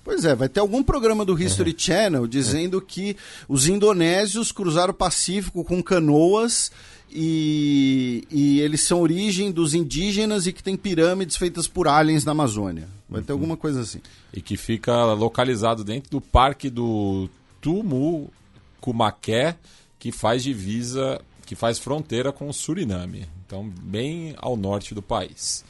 [0.05, 1.79] Pois é, vai ter algum programa do History uhum.
[1.79, 3.17] Channel dizendo que
[3.49, 6.73] os indonésios cruzaram o Pacífico com canoas
[7.15, 12.33] e, e, eles são origem dos indígenas e que tem pirâmides feitas por aliens na
[12.33, 12.89] Amazônia.
[13.09, 13.39] Vai ter uhum.
[13.39, 14.01] alguma coisa assim.
[14.33, 17.29] E que fica localizado dentro do parque do
[17.61, 19.57] Tumucumaqué,
[19.99, 23.27] que faz divisa, que faz fronteira com o Suriname.
[23.47, 25.65] Então, bem ao norte do país.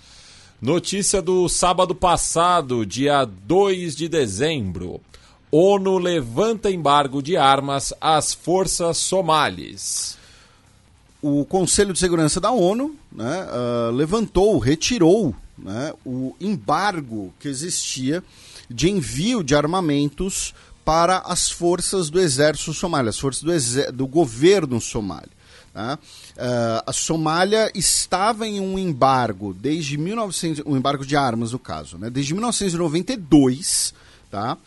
[0.60, 5.00] Notícia do sábado passado, dia 2 de dezembro.
[5.50, 10.21] ONU levanta embargo de armas às forças somalis
[11.22, 18.22] o Conselho de Segurança da ONU né, uh, levantou, retirou né, o embargo que existia
[18.68, 20.52] de envio de armamentos
[20.84, 25.30] para as forças do exército somali, as forças do, do governo somali.
[25.72, 25.98] Tá?
[26.32, 31.96] Uh, a Somália estava em um embargo desde 1900, um embargo de armas no caso,
[31.96, 32.10] né?
[32.10, 33.94] desde 1992,
[34.30, 34.58] tá?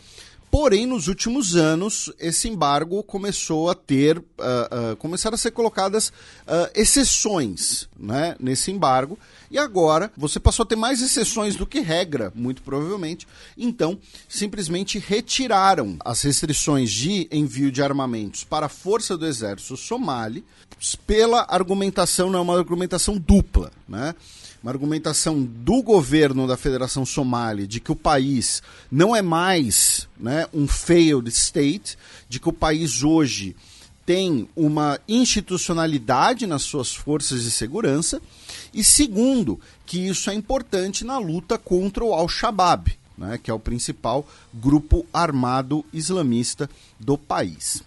[0.58, 6.08] Porém, nos últimos anos, esse embargo começou a ter, uh, uh, começaram a ser colocadas
[6.08, 9.18] uh, exceções né, nesse embargo,
[9.50, 13.28] e agora você passou a ter mais exceções do que regra, muito provavelmente.
[13.54, 20.42] Então, simplesmente retiraram as restrições de envio de armamentos para a força do exército somali
[21.06, 24.14] pela argumentação, não é uma argumentação dupla, né?
[24.66, 30.48] Uma argumentação do governo da Federação Somali de que o país não é mais né,
[30.52, 31.96] um failed state,
[32.28, 33.54] de que o país hoje
[34.04, 38.20] tem uma institucionalidade nas suas forças de segurança,
[38.74, 43.60] e segundo, que isso é importante na luta contra o Al-Shabaab, né, que é o
[43.60, 47.84] principal grupo armado islamista do país.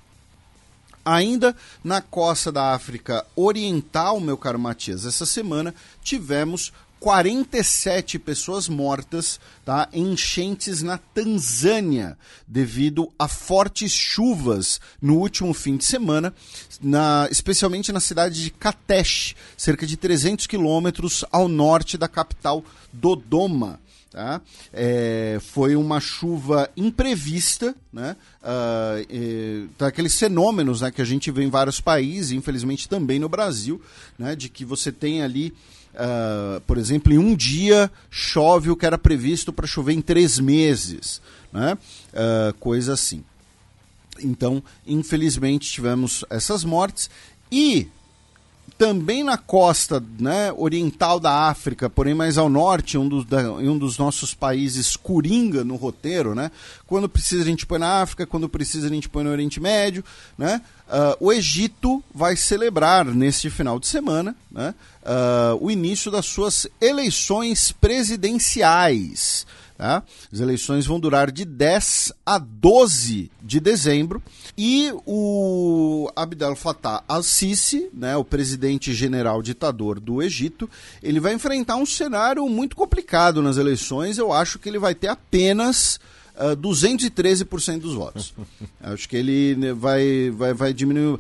[1.10, 9.40] Ainda na costa da África Oriental, meu caro Matias, essa semana tivemos 47 pessoas mortas
[9.66, 12.16] tá, em enchentes na Tanzânia,
[12.48, 16.32] devido a fortes chuvas no último fim de semana,
[16.80, 23.80] na, especialmente na cidade de Katesh, cerca de 300 quilômetros ao norte da capital Dodoma.
[24.12, 24.42] Tá?
[24.74, 28.16] É, foi uma chuva imprevista, né?
[28.42, 33.30] Uh, é, daqueles fenômenos né, que a gente vê em vários países, infelizmente também no
[33.30, 33.80] Brasil,
[34.18, 35.54] né, de que você tem ali,
[35.94, 40.40] uh, por exemplo, em um dia chove o que era previsto para chover em três
[40.40, 41.22] meses,
[41.54, 41.78] né?
[42.12, 43.24] Uh, coisa assim.
[44.24, 47.12] Então, infelizmente, tivemos essas mortes
[47.52, 47.88] e
[48.80, 53.78] também na costa né, oriental da África, porém mais ao norte, um dos, da, um
[53.78, 56.50] dos nossos países coringa no roteiro, né?
[56.88, 60.02] Quando precisa a gente põe na África, quando precisa a gente põe no Oriente Médio,
[60.38, 60.62] né?
[60.88, 66.66] Uh, o Egito vai celebrar neste final de semana né, uh, o início das suas
[66.80, 69.46] eleições presidenciais.
[69.80, 70.04] Tá?
[70.30, 74.22] As eleições vão durar de 10 a 12 de dezembro
[74.58, 80.70] e o Abdel Fattah al-Sisi, né, o presidente general ditador do Egito,
[81.02, 84.18] ele vai enfrentar um cenário muito complicado nas eleições.
[84.18, 85.96] Eu acho que ele vai ter apenas
[86.36, 88.34] uh, ah, 213% dos votos.
[88.84, 91.14] acho que ele né, vai, vai, vai diminuir.
[91.14, 91.20] Uh,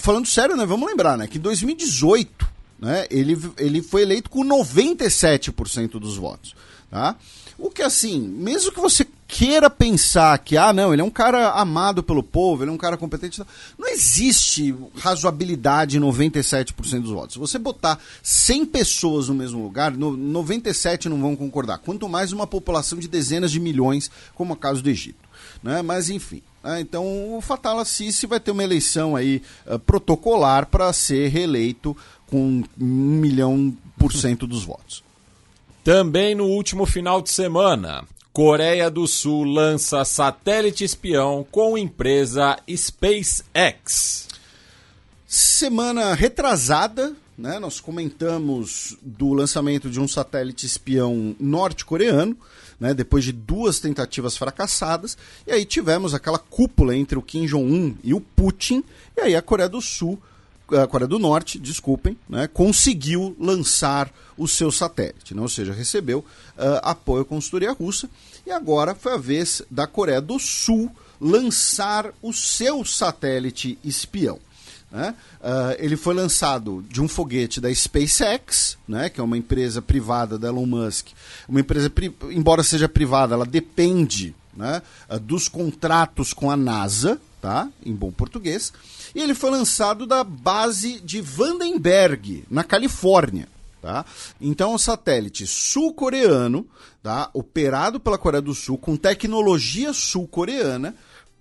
[0.00, 2.44] falando sério, né, vamos lembrar né, que em 2018
[2.80, 6.56] né, ele, ele foi eleito com 97% dos votos.
[6.90, 7.14] Tá?
[7.60, 11.50] O que assim, mesmo que você queira pensar que, ah, não, ele é um cara
[11.50, 13.42] amado pelo povo, ele é um cara competente,
[13.78, 17.34] não existe razoabilidade em 97% dos votos.
[17.34, 21.78] Se você botar 100 pessoas no mesmo lugar, 97 não vão concordar.
[21.78, 25.28] Quanto mais uma população de dezenas de milhões, como é o caso do Egito.
[25.62, 25.82] Né?
[25.82, 26.42] Mas, enfim.
[26.64, 26.80] Né?
[26.80, 31.96] Então, o Fatala Sisi vai ter uma eleição aí uh, protocolar para ser reeleito
[32.26, 35.04] com um milhão por cento dos votos.
[35.82, 44.28] Também no último final de semana, Coreia do Sul lança satélite espião com empresa SpaceX.
[45.26, 52.36] Semana retrasada, né, nós comentamos do lançamento de um satélite espião norte-coreano,
[52.78, 55.16] né, depois de duas tentativas fracassadas,
[55.46, 58.84] e aí tivemos aquela cúpula entre o Kim Jong-un e o Putin,
[59.16, 60.20] e aí a Coreia do Sul
[60.76, 66.20] a Coreia do Norte, desculpem, né, conseguiu lançar o seu satélite, né, ou seja, recebeu
[66.20, 68.08] uh, apoio à consultoria russa,
[68.46, 74.38] e agora foi a vez da Coreia do Sul lançar o seu satélite espião.
[74.90, 75.14] Né?
[75.40, 80.38] Uh, ele foi lançado de um foguete da SpaceX, né, que é uma empresa privada
[80.38, 81.08] da Elon Musk.
[81.48, 81.92] Uma empresa,
[82.30, 87.68] embora seja privada, ela depende né, uh, dos contratos com a NASA, tá?
[87.84, 88.72] em bom português
[89.14, 93.48] e ele foi lançado da base de Vandenberg, na Califórnia.
[93.80, 94.04] Tá?
[94.40, 96.66] Então, é um satélite sul-coreano,
[97.02, 97.30] tá?
[97.32, 100.94] operado pela Coreia do Sul, com tecnologia sul-coreana,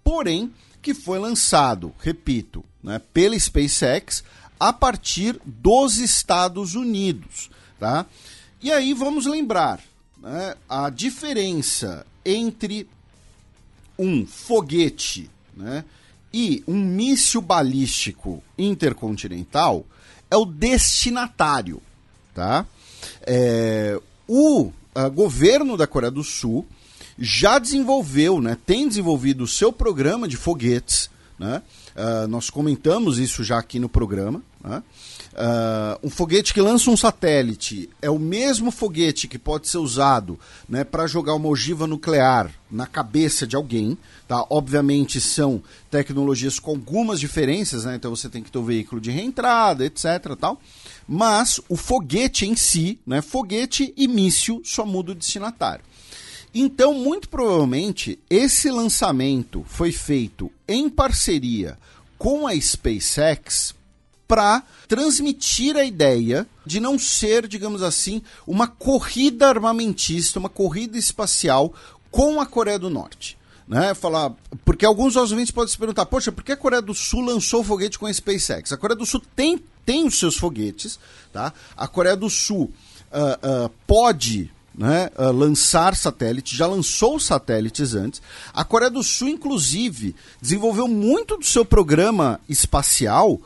[0.03, 4.23] porém que foi lançado, repito, né, pela SpaceX
[4.60, 7.49] a partir dos Estados Unidos.
[7.77, 8.05] Tá?
[8.62, 9.82] E aí vamos lembrar
[10.17, 12.88] né, a diferença entre
[13.97, 15.84] um foguete né,
[16.33, 19.85] e um míssil balístico intercontinental
[20.29, 21.81] é o destinatário,
[22.33, 22.65] tá?
[23.25, 24.71] É, o
[25.13, 26.65] governo da Coreia do Sul
[27.17, 31.62] já desenvolveu, né, tem desenvolvido o seu programa de foguetes, né?
[31.95, 34.41] Uh, nós comentamos isso já aqui no programa.
[34.63, 34.83] Né?
[35.34, 40.40] Uh, um foguete que lança um satélite é o mesmo foguete que pode ser usado
[40.67, 43.98] né, para jogar uma ogiva nuclear na cabeça de alguém.
[44.27, 44.46] Tá?
[44.50, 47.96] Obviamente são tecnologias com algumas diferenças, né?
[47.96, 50.36] então você tem que ter o um veículo de reentrada, etc.
[50.40, 50.60] Tal.
[51.08, 55.84] Mas o foguete em si, né, foguete e míssil, só muda o destinatário.
[56.54, 61.77] Então, muito provavelmente, esse lançamento foi feito em parceria
[62.17, 63.73] com a SpaceX
[64.30, 71.73] para transmitir a ideia de não ser, digamos assim, uma corrida armamentista, uma corrida espacial
[72.12, 73.40] com a Coreia do Norte.
[73.67, 74.34] Né, falar,
[74.65, 78.00] porque alguns ouvintes podem se perguntar, poxa, por que a Coreia do Sul lançou foguete
[78.00, 78.71] com a SpaceX?
[78.71, 81.00] A Coreia do Sul tem, tem os seus foguetes,
[81.32, 81.54] tá?
[81.77, 82.63] A Coreia do Sul
[83.12, 88.21] uh, uh, pode né, uh, lançar satélites, já lançou satélites antes.
[88.52, 93.40] A Coreia do Sul, inclusive, desenvolveu muito do seu programa espacial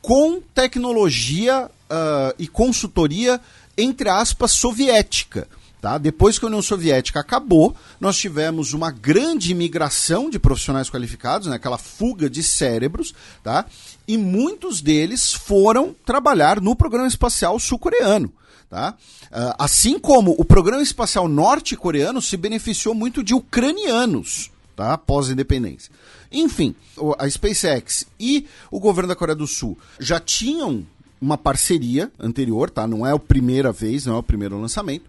[0.00, 3.40] com tecnologia uh, e consultoria,
[3.76, 5.48] entre aspas, soviética.
[5.80, 5.96] Tá?
[5.96, 11.54] Depois que a União Soviética acabou, nós tivemos uma grande imigração de profissionais qualificados, né?
[11.54, 13.64] aquela fuga de cérebros, tá?
[14.06, 18.32] e muitos deles foram trabalhar no programa espacial sul-coreano.
[18.68, 18.94] Tá?
[19.30, 24.96] Uh, assim como o programa espacial norte-coreano se beneficiou muito de ucranianos tá?
[24.96, 25.90] pós-independência.
[26.30, 26.72] Enfim,
[27.18, 30.86] a SpaceX e o governo da Coreia do Sul já tinham
[31.20, 32.86] uma parceria anterior, tá?
[32.86, 35.06] Não é a primeira vez, não é o primeiro lançamento.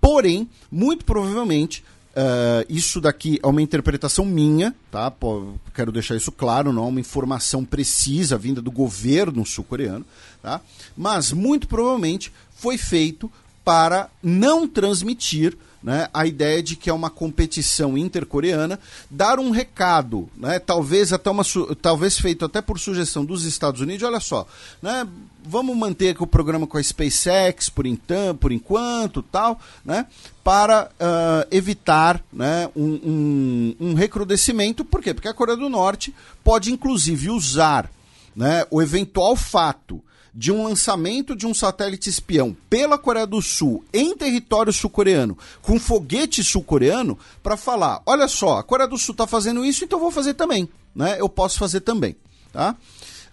[0.00, 5.10] Porém, muito provavelmente, uh, isso daqui é uma interpretação minha, tá?
[5.10, 10.06] Pô, quero deixar isso claro, não é uma informação precisa vinda do governo sul-coreano,
[10.40, 10.60] tá?
[10.96, 13.28] Mas muito provavelmente foi feito
[13.64, 18.78] para não transmitir né, a ideia de que é uma competição intercoreana,
[19.10, 21.44] dar um recado, né, talvez até uma
[21.80, 24.46] talvez feito até por sugestão dos Estados Unidos, olha só,
[24.82, 25.06] né,
[25.44, 30.06] vamos manter o programa com a SpaceX por então, por enquanto, tal, né,
[30.42, 35.14] para uh, evitar né, um, um, um recrudescimento, por quê?
[35.14, 37.90] Porque a Coreia do Norte pode inclusive usar
[38.34, 40.02] né, o eventual fato
[40.34, 45.78] de um lançamento de um satélite espião pela Coreia do Sul em território sul-coreano, com
[45.78, 50.02] foguete sul-coreano, para falar: olha só, a Coreia do Sul está fazendo isso, então eu
[50.02, 50.68] vou fazer também.
[50.94, 51.16] Né?
[51.18, 52.16] Eu posso fazer também.
[52.52, 52.76] Tá?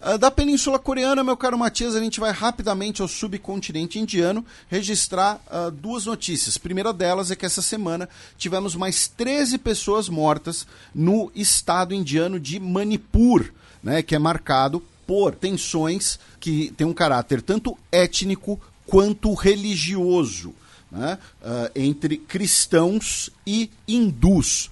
[0.00, 5.40] Ah, da Península Coreana, meu caro Matias, a gente vai rapidamente ao subcontinente indiano registrar
[5.46, 6.58] uh, duas notícias.
[6.58, 12.60] Primeira delas é que essa semana tivemos mais 13 pessoas mortas no estado indiano de
[12.60, 13.50] Manipur,
[13.82, 20.54] né, que é marcado por tensões que têm um caráter tanto étnico quanto religioso
[20.90, 24.70] né, uh, entre cristãos e hindus.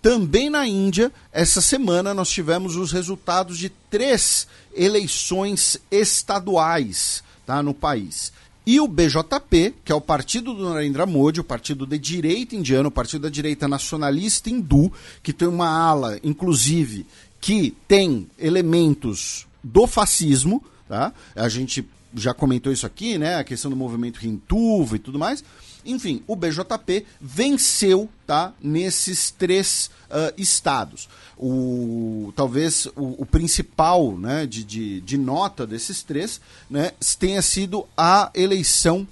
[0.00, 7.74] Também na Índia, essa semana nós tivemos os resultados de três eleições estaduais tá, no
[7.74, 8.32] país.
[8.64, 12.88] E o BJP, que é o partido do Narendra Modi, o partido de direita indiano,
[12.88, 17.06] o partido da direita nacionalista hindu, que tem uma ala, inclusive,
[17.40, 21.12] que tem elementos do fascismo, tá?
[21.34, 23.36] A gente já comentou isso aqui, né?
[23.36, 25.42] A questão do movimento Rintuva e tudo mais.
[25.84, 28.52] Enfim, o BJP venceu, tá?
[28.60, 31.08] Nesses três uh, estados.
[31.36, 34.46] O, talvez o, o principal, né?
[34.46, 36.40] De, de, de, nota desses três,
[36.70, 36.92] né?
[37.18, 39.06] Tenha sido a eleição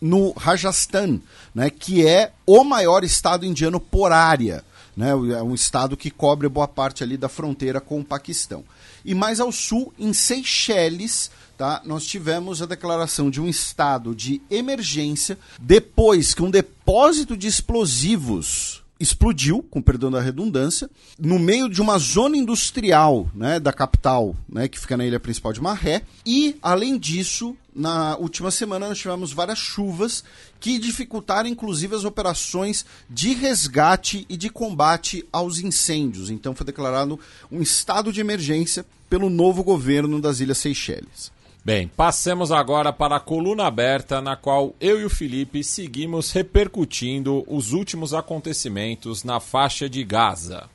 [0.00, 1.20] no Rajasthan,
[1.54, 1.70] né?
[1.70, 4.64] Que é o maior estado indiano por área.
[4.96, 8.62] Né, é um estado que cobre boa parte ali da fronteira com o Paquistão.
[9.04, 14.40] E mais ao sul, em Seychelles, tá, nós tivemos a declaração de um estado de
[14.50, 21.80] emergência depois que um depósito de explosivos explodiu, com perdão da redundância, no meio de
[21.80, 26.02] uma zona industrial né, da capital, né, que fica na ilha principal de Marré.
[26.26, 30.24] E, além disso, na última semana nós tivemos várias chuvas
[30.60, 36.30] que dificultaram inclusive as operações de resgate e de combate aos incêndios.
[36.30, 37.18] Então foi declarado
[37.50, 41.33] um estado de emergência pelo novo governo das Ilhas Seychelles.
[41.64, 47.42] Bem, passemos agora para a coluna aberta, na qual eu e o Felipe seguimos repercutindo
[47.48, 50.68] os últimos acontecimentos na faixa de Gaza.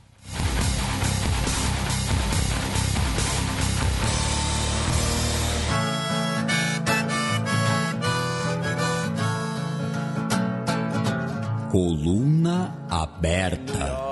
[11.70, 14.10] Coluna aberta.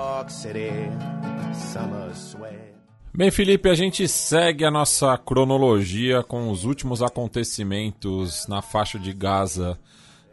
[3.14, 9.12] Bem, Felipe, a gente segue a nossa cronologia com os últimos acontecimentos na faixa de
[9.12, 9.78] Gaza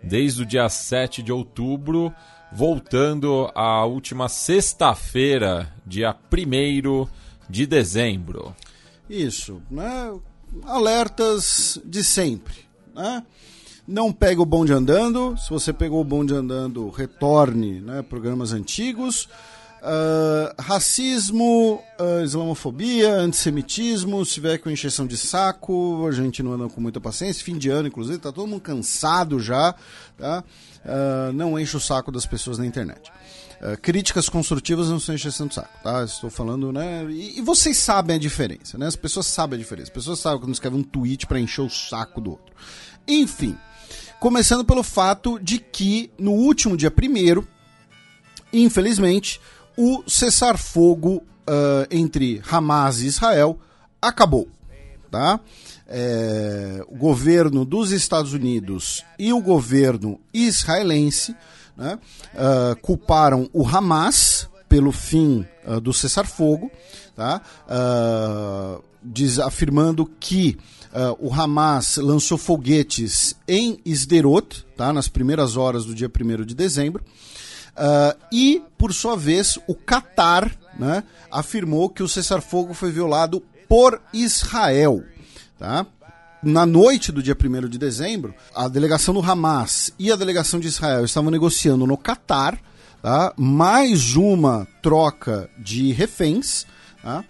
[0.03, 2.13] desde o dia 7 de outubro,
[2.51, 7.07] voltando à última sexta-feira, dia 1
[7.49, 8.55] de dezembro.
[9.09, 10.13] Isso, né?
[10.63, 12.55] Alertas de sempre,
[12.93, 13.23] né?
[13.88, 15.36] Não pegue o bonde andando.
[15.38, 18.01] Se você pegou o bonde andando, retorne, né?
[18.01, 19.28] Programas antigos.
[19.86, 26.67] Uh, racismo, uh, islamofobia, antissemitismo, se tiver com encheção de saco, a gente não anda
[26.67, 29.75] com muita paciência, fim de ano, inclusive, tá todo mundo cansado já,
[30.17, 30.43] tá?
[30.83, 33.11] Uh, não enche o saco das pessoas na internet.
[33.83, 36.03] críticas construtivas não são encheção de saco, tá?
[36.03, 37.05] Estou falando, né?
[37.07, 38.88] E, e, vocês sabem a diferença, né?
[38.88, 39.89] As pessoas sabem a diferença.
[39.89, 42.55] As pessoas sabem quando escreve um tweet para encher o saco do outro.
[43.07, 43.55] Enfim,
[44.19, 47.47] começando pelo fato de que no último dia primeiro,
[48.51, 49.39] infelizmente,
[49.78, 53.59] o cessar-fogo uh, entre Hamas e Israel
[54.01, 54.47] acabou.
[55.09, 55.39] Tá?
[55.88, 61.36] É, o governo dos Estados Unidos e o governo israelense
[61.78, 61.99] né,
[62.34, 66.71] uh, culparam o Hamas pelo fim uh, do cessar-fogo,
[67.15, 67.41] tá?
[69.01, 70.57] Diz, afirmando que
[71.19, 74.91] o Hamas lançou foguetes em Sderot, tá?
[74.91, 77.03] nas primeiras horas do dia 1 de dezembro,
[77.76, 80.49] Uh, e, por sua vez, o Qatar
[80.80, 85.03] né, afirmou que o cessar-fogo foi violado por Israel.
[85.59, 85.86] Tá?
[86.41, 90.67] Na noite do dia 1 de dezembro, a delegação do Hamas e a delegação de
[90.67, 92.59] Israel estavam negociando no Qatar
[93.01, 93.34] tá?
[93.36, 96.65] mais uma troca de reféns.
[97.01, 97.26] Tá?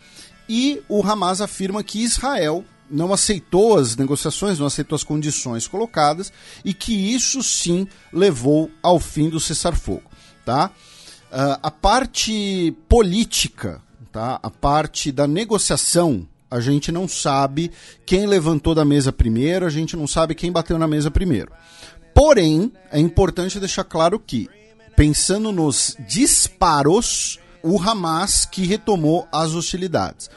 [0.48, 6.32] E o Hamas afirma que Israel não aceitou as negociações, não aceitou as condições colocadas
[6.64, 10.04] e que isso sim levou ao fim do cessar-fogo
[10.46, 10.72] tá?
[11.32, 13.82] Uh, a parte política,
[14.12, 14.40] tá?
[14.42, 17.72] A parte da negociação, a gente não sabe
[18.06, 21.52] quem levantou da mesa primeiro, a gente não sabe quem bateu na mesa primeiro.
[22.14, 24.48] Porém, é importante deixar claro que,
[24.96, 30.30] pensando nos disparos, o Hamas que retomou as hostilidades.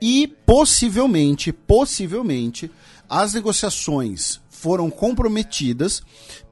[0.00, 2.70] E possivelmente, possivelmente,
[3.10, 6.02] as negociações foram comprometidas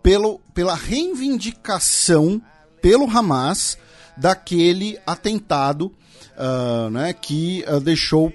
[0.02, 2.42] pelo, pela reivindicação
[2.80, 3.78] pelo Hamas
[4.16, 5.92] daquele atentado
[6.36, 8.32] uh, né, que uh, deixou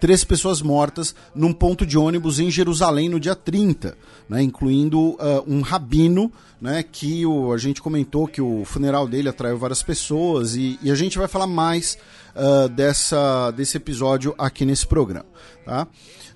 [0.00, 3.96] três pessoas mortas num ponto de ônibus em Jerusalém no dia 30,
[4.28, 9.28] né, incluindo uh, um rabino, né, que o, a gente comentou que o funeral dele
[9.28, 11.96] atraiu várias pessoas e, e a gente vai falar mais
[12.34, 15.26] uh, dessa, desse episódio aqui nesse programa.
[15.64, 15.86] Tá?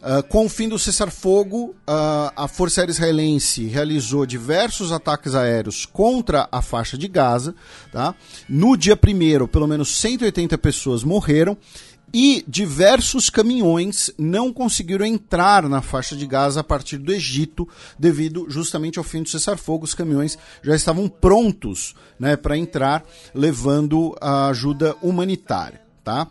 [0.00, 5.84] Uh, com o fim do cessar-fogo, uh, a Força Aérea Israelense realizou diversos ataques aéreos
[5.84, 7.54] contra a faixa de Gaza.
[7.92, 8.14] Tá?
[8.48, 11.56] No dia primeiro, pelo menos 180 pessoas morreram
[12.12, 18.46] e diversos caminhões não conseguiram entrar na faixa de Gaza a partir do Egito, devido
[18.48, 19.84] justamente ao fim do cessar-fogo.
[19.84, 25.82] Os caminhões já estavam prontos né, para entrar, levando a ajuda humanitária.
[26.02, 26.26] Tá?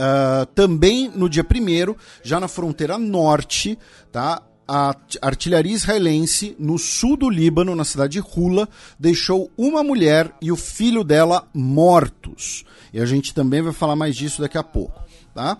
[0.00, 3.78] Uh, também no dia 1 já na fronteira norte,
[4.10, 4.42] tá?
[4.72, 10.52] a artilharia israelense no sul do Líbano, na cidade de Hula, deixou uma mulher e
[10.52, 12.64] o filho dela mortos.
[12.92, 15.02] E a gente também vai falar mais disso daqui a pouco.
[15.34, 15.58] Tá?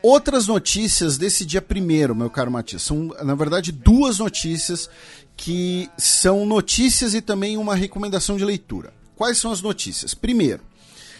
[0.00, 4.88] Outras notícias desse dia primeiro, meu caro Matias, são na verdade duas notícias
[5.36, 8.94] que são notícias e também uma recomendação de leitura.
[9.16, 10.14] Quais são as notícias?
[10.14, 10.62] Primeiro,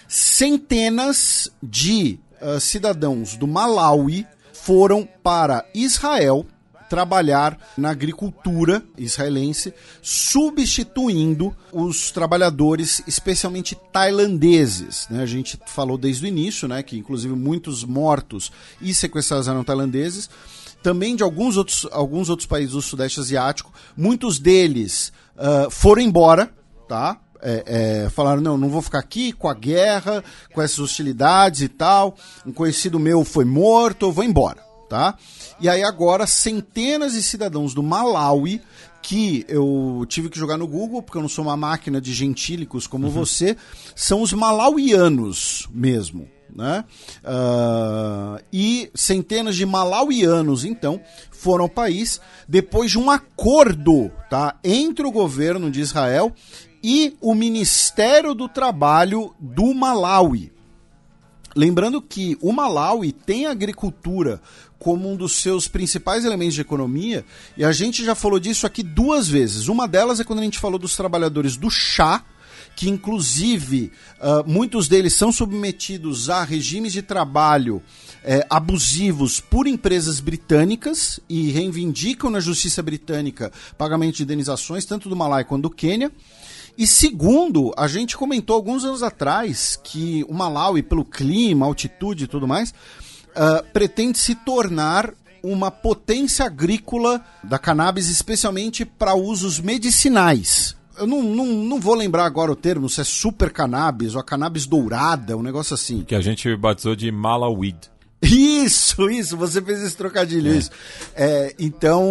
[0.07, 6.47] centenas de uh, cidadãos do Malawi foram para Israel
[6.89, 15.07] trabalhar na agricultura israelense, substituindo os trabalhadores, especialmente tailandeses.
[15.11, 15.23] Né?
[15.23, 20.31] A gente falou desde o início, né, que inclusive muitos mortos e sequestrados eram tailandeses.
[20.83, 26.53] Também de alguns outros, alguns outros países do Sudeste Asiático, muitos deles uh, foram embora,
[26.89, 27.21] tá?
[27.43, 30.23] É, é, falaram: não, não vou ficar aqui com a guerra,
[30.53, 32.17] com essas hostilidades e tal.
[32.45, 35.17] Um conhecido meu foi morto, eu vou embora, tá?
[35.61, 38.61] E aí agora centenas de cidadãos do Malawi
[39.07, 42.89] que eu tive que jogar no Google, porque eu não sou uma máquina de gentílicos
[42.89, 43.13] como uhum.
[43.13, 43.57] você,
[43.95, 46.29] são os malauianos mesmo.
[46.53, 46.85] Né?
[47.23, 55.07] Uh, e centenas de malauianos, então, foram ao país depois de um acordo tá, entre
[55.07, 56.33] o governo de Israel
[56.83, 60.53] e o Ministério do Trabalho do Malawi.
[61.55, 64.43] Lembrando que o Malawi tem agricultura
[64.79, 67.25] como um dos seus principais elementos de economia,
[67.57, 69.69] e a gente já falou disso aqui duas vezes.
[69.69, 72.23] Uma delas é quando a gente falou dos trabalhadores do chá,
[72.77, 77.83] que inclusive uh, muitos deles são submetidos a regimes de trabalho
[78.23, 85.17] eh, abusivos por empresas britânicas e reivindicam na justiça britânica pagamento de indenizações, tanto do
[85.17, 86.11] Malai quanto do Quênia.
[86.79, 92.27] E segundo, a gente comentou alguns anos atrás que o Malawi, pelo clima, altitude e
[92.27, 100.77] tudo mais, uh, pretende se tornar uma potência agrícola da cannabis, especialmente para usos medicinais.
[100.99, 104.25] eu não, não, não vou lembrar agora o termo, se é super cannabis ou a
[104.25, 106.03] cannabis dourada, um negócio assim.
[106.03, 107.79] Que a gente batizou de Malaweed.
[108.23, 110.57] Isso, isso, você fez esse trocadilho, é.
[110.57, 110.71] isso.
[111.15, 112.09] É, então,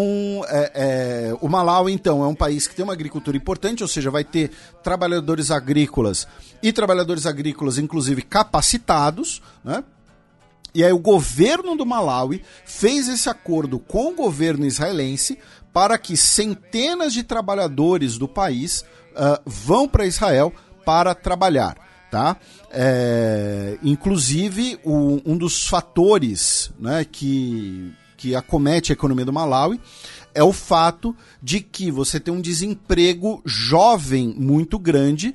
[0.47, 4.11] é, é, o Malau, então, é um país que tem uma agricultura importante, ou seja,
[4.11, 4.51] vai ter
[4.83, 6.27] trabalhadores agrícolas
[6.61, 9.83] e trabalhadores agrícolas, inclusive, capacitados, né?
[10.73, 15.39] E aí o governo do Malawi fez esse acordo com o governo israelense
[15.71, 18.81] para que centenas de trabalhadores do país
[19.13, 20.53] uh, vão para Israel
[20.83, 21.77] para trabalhar
[22.15, 22.37] tá?
[22.77, 29.79] É, inclusive, o, um dos fatores né, que, que acomete a economia do Malawi
[30.33, 35.33] é o fato de que você tem um desemprego jovem muito grande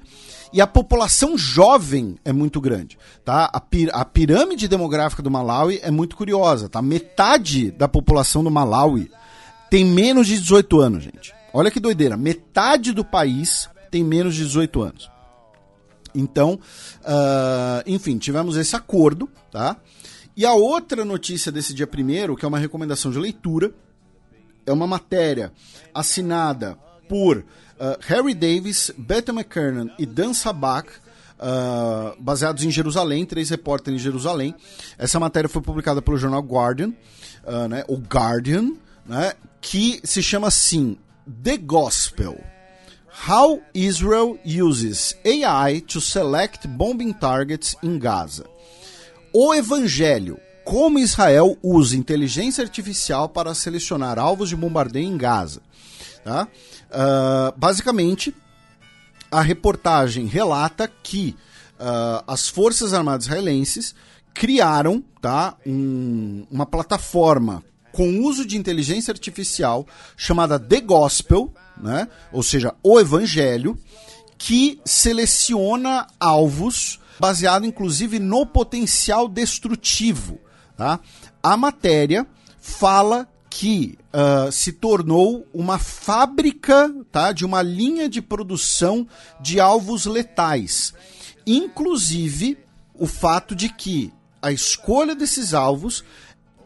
[0.52, 3.48] e a população jovem é muito grande, tá?
[3.50, 6.82] A, pir a pirâmide demográfica do Malawi é muito curiosa, tá?
[6.82, 9.10] Metade da população do Malawi
[9.70, 11.32] tem menos de 18 anos, gente.
[11.54, 15.10] Olha que doideira, metade do país tem menos de 18 anos.
[16.14, 16.58] Então,
[17.02, 19.76] uh, enfim, tivemos esse acordo, tá?
[20.36, 23.72] E a outra notícia desse dia primeiro, que é uma recomendação de leitura,
[24.66, 25.52] é uma matéria
[25.92, 27.44] assinada por uh,
[28.00, 30.90] Harry Davis, Beth McKernan e Dan Sabak,
[31.40, 34.54] uh, baseados em Jerusalém, três repórteres em Jerusalém.
[34.96, 36.92] Essa matéria foi publicada pelo jornal Guardian,
[37.44, 40.96] uh, né, o Guardian, né, que se chama assim,
[41.42, 42.40] The Gospel.
[43.28, 48.46] How Israel Uses AI to Select Bombing Targets in Gaza.
[49.32, 50.38] O Evangelho.
[50.64, 55.60] Como Israel usa inteligência artificial para selecionar alvos de bombardeio em Gaza.
[56.22, 56.46] Tá?
[56.90, 58.34] Uh, basicamente,
[59.30, 61.34] a reportagem relata que
[61.78, 63.94] uh, as Forças Armadas israelenses
[64.32, 69.86] criaram tá, um, uma plataforma com uso de inteligência artificial
[70.16, 71.52] chamada The Gospel,
[71.82, 72.08] né?
[72.32, 73.78] ou seja, o Evangelho,
[74.38, 80.40] que seleciona alvos baseado inclusive no potencial destrutivo.
[80.76, 80.98] Tá?
[81.42, 82.26] A matéria
[82.58, 89.06] fala que uh, se tornou uma fábrica tá, de uma linha de produção
[89.40, 90.94] de alvos letais.
[91.46, 92.56] Inclusive
[92.94, 96.02] o fato de que a escolha desses alvos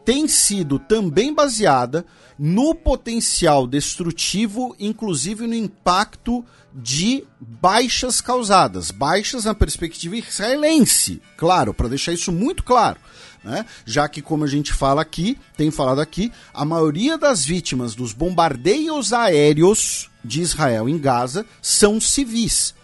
[0.05, 2.05] tem sido também baseada
[2.37, 11.87] no potencial destrutivo, inclusive no impacto de baixas causadas, baixas na perspectiva israelense, claro, para
[11.87, 12.99] deixar isso muito claro.
[13.43, 13.65] Né?
[13.85, 18.11] Já que, como a gente fala aqui, tem falado aqui, a maioria das vítimas dos
[18.11, 22.74] bombardeios aéreos de Israel em Gaza são civis.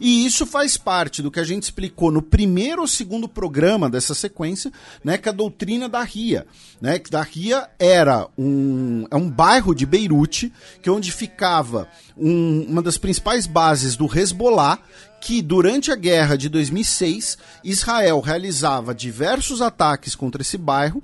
[0.00, 4.14] E isso faz parte do que a gente explicou no primeiro ou segundo programa dessa
[4.14, 4.72] sequência,
[5.02, 6.46] né, que é a doutrina da RIA.
[6.80, 11.88] Né, que da RIA era um, é um bairro de Beirute, que é onde ficava
[12.16, 14.78] um, uma das principais bases do Hezbollah,
[15.20, 21.02] que durante a guerra de 2006, Israel realizava diversos ataques contra esse bairro,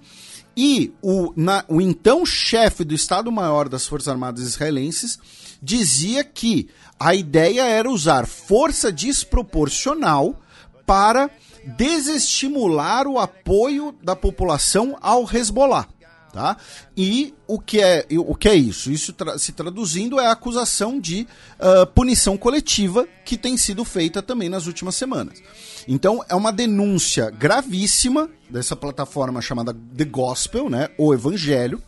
[0.57, 5.18] e o, na, o então chefe do Estado-Maior das Forças Armadas Israelenses
[5.62, 10.40] dizia que a ideia era usar força desproporcional
[10.86, 11.30] para
[11.76, 15.86] desestimular o apoio da população ao Hezbollah.
[16.32, 16.56] Tá?
[16.96, 18.92] E o que é, o que é isso?
[18.92, 21.26] Isso tra se traduzindo é a acusação de
[21.58, 25.42] uh, punição coletiva que tem sido feita também nas últimas semanas.
[25.88, 31.82] Então é uma denúncia gravíssima dessa plataforma chamada The Gospel, né, o Evangelho,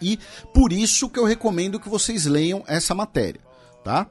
[0.00, 0.18] e
[0.52, 3.48] por isso que eu recomendo que vocês leiam essa matéria
[3.88, 4.06] tá?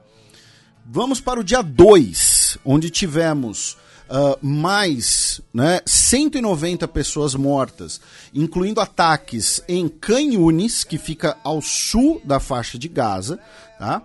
[0.84, 3.76] Vamos para o dia 2, onde tivemos
[4.08, 8.00] uh, mais né, 190 pessoas mortas,
[8.34, 13.38] incluindo ataques em Canhunes, que fica ao sul da faixa de Gaza,
[13.78, 14.02] tá?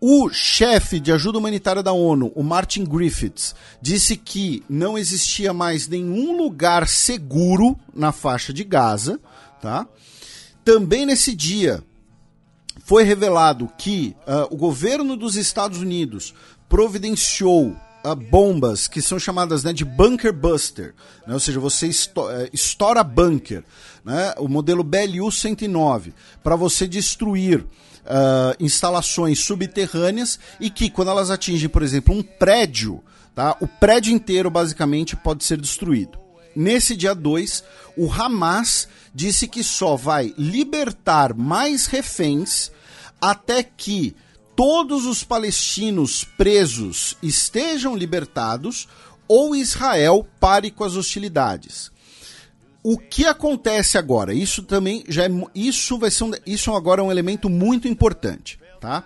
[0.00, 5.88] O chefe de ajuda humanitária da ONU, o Martin Griffiths, disse que não existia mais
[5.88, 9.20] nenhum lugar seguro na faixa de Gaza,
[9.60, 9.86] tá?
[10.66, 11.80] Também nesse dia,
[12.84, 16.34] foi revelado que uh, o governo dos Estados Unidos
[16.68, 20.92] providenciou uh, bombas que são chamadas né, de bunker buster,
[21.24, 21.92] né, ou seja, você uh,
[22.52, 23.62] estoura bunker,
[24.04, 26.12] né, o modelo BLU-109,
[26.42, 33.00] para você destruir uh, instalações subterrâneas e que, quando elas atingem, por exemplo, um prédio,
[33.36, 36.26] tá, o prédio inteiro basicamente pode ser destruído.
[36.56, 37.62] Nesse dia 2,
[37.98, 42.70] o Hamas disse que só vai libertar mais reféns
[43.18, 44.14] até que
[44.54, 48.86] todos os palestinos presos estejam libertados
[49.26, 51.90] ou Israel pare com as hostilidades.
[52.82, 54.34] O que acontece agora?
[54.34, 58.60] Isso também já é, isso vai ser um, isso agora é um elemento muito importante,
[58.78, 59.02] tá?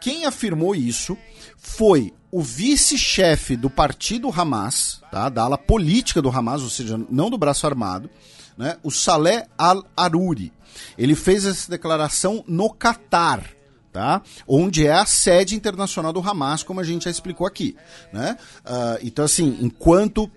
[0.00, 1.16] quem afirmou isso
[1.56, 5.28] foi o vice-chefe do partido Hamas, tá?
[5.28, 8.10] da ala política do Hamas, ou seja, não do braço armado,
[8.56, 8.76] né?
[8.82, 10.52] o Saleh al-Aruri.
[10.96, 13.44] Ele fez essa declaração no Catar,
[13.92, 14.22] tá?
[14.46, 17.76] Onde é a sede internacional do Hamas, como a gente já explicou aqui,
[18.12, 18.36] né?
[18.64, 20.30] Uh, então, assim, enquanto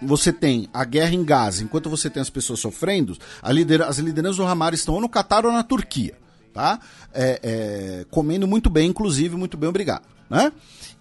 [0.00, 3.16] você tem a guerra em Gaza, enquanto você tem as pessoas sofrendo,
[3.46, 6.14] lider as lideranças do Hamas estão ou no Catar ou na Turquia,
[6.52, 6.80] tá?
[7.12, 10.52] É, é, comendo muito bem, inclusive, muito bem, obrigado, né?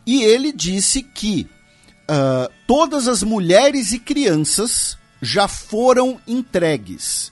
[0.05, 1.47] E ele disse que
[2.03, 7.31] uh, todas as mulheres e crianças já foram entregues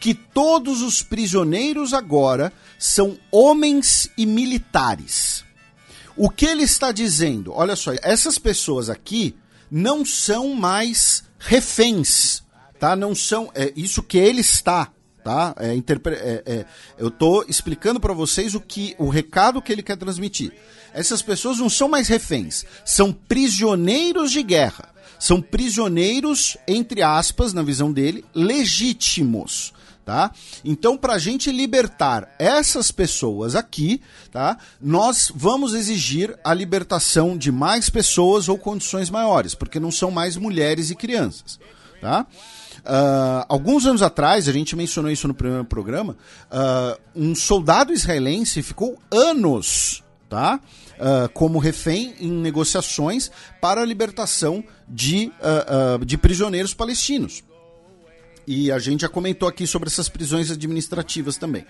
[0.00, 5.44] que todos os prisioneiros agora são homens e militares.
[6.16, 7.52] O que ele está dizendo?
[7.52, 9.36] Olha só, essas pessoas aqui
[9.70, 12.42] não são mais reféns,
[12.78, 12.96] tá?
[12.96, 14.90] Não são é isso que ele está,
[15.22, 15.54] tá?
[15.58, 16.66] É, interpre, é, é,
[16.96, 20.52] eu estou explicando para vocês o que, o recado que ele quer transmitir.
[20.92, 24.92] Essas pessoas não são mais reféns, são prisioneiros de guerra.
[25.18, 29.72] São prisioneiros, entre aspas, na visão dele, legítimos
[30.08, 30.32] tá?
[30.64, 34.00] Então, para a gente libertar essas pessoas aqui,
[34.32, 34.56] tá?
[34.80, 40.34] Nós vamos exigir a libertação de mais pessoas ou condições maiores, porque não são mais
[40.34, 41.60] mulheres e crianças,
[42.00, 42.26] tá?
[42.78, 46.16] Uh, alguns anos atrás, a gente mencionou isso no primeiro programa,
[46.50, 50.58] uh, um soldado israelense ficou anos, tá?
[50.98, 53.30] Uh, como refém em negociações
[53.60, 55.30] para a libertação de,
[56.04, 57.44] de prisioneiros palestinos.
[58.48, 61.66] E a gente já comentou aqui sobre essas prisões administrativas também.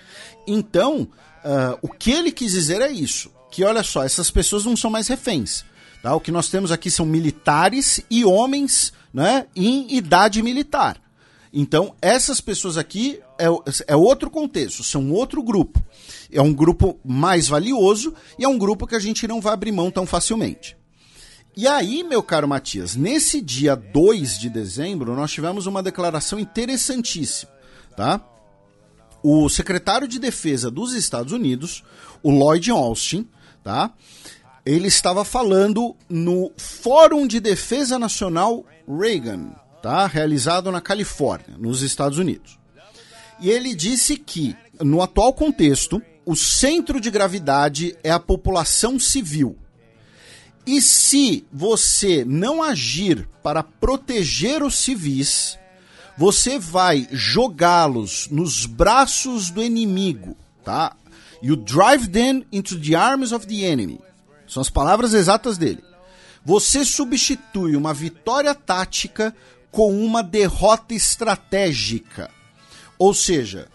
[0.46, 4.76] Então, uh, o que ele quis dizer é isso: que olha só, essas pessoas não
[4.76, 5.64] são mais reféns.
[6.02, 6.14] Tá?
[6.14, 11.00] O que nós temos aqui são militares e homens né, em idade militar.
[11.52, 15.82] Então, essas pessoas aqui é, é outro contexto, são outro grupo.
[16.30, 19.72] É um grupo mais valioso e é um grupo que a gente não vai abrir
[19.72, 20.76] mão tão facilmente.
[21.57, 27.51] E aí, meu caro Matias, nesse dia 2 de dezembro, nós tivemos uma declaração interessantíssima,
[27.97, 28.20] tá?
[29.22, 31.82] O secretário de Defesa dos Estados Unidos,
[32.22, 33.26] o Lloyd Austin,
[33.64, 33.93] tá?
[34.64, 39.51] Ele estava falando no Fórum de Defesa Nacional Reagan,
[39.82, 40.07] tá?
[40.07, 42.57] Realizado na Califórnia, nos Estados Unidos.
[43.41, 49.57] E ele disse que, no atual contexto, o centro de gravidade é a população civil
[50.68, 55.59] e se você não agir para proteger os civis,
[56.14, 60.95] você vai jogá-los nos braços do inimigo, tá?
[61.43, 63.99] You drive them into the arms of the enemy.
[64.47, 65.82] São as palavras exatas dele.
[66.45, 69.34] Você substitui uma vitória tática
[69.70, 72.30] com uma derrota estratégica.
[72.99, 73.68] Ou seja,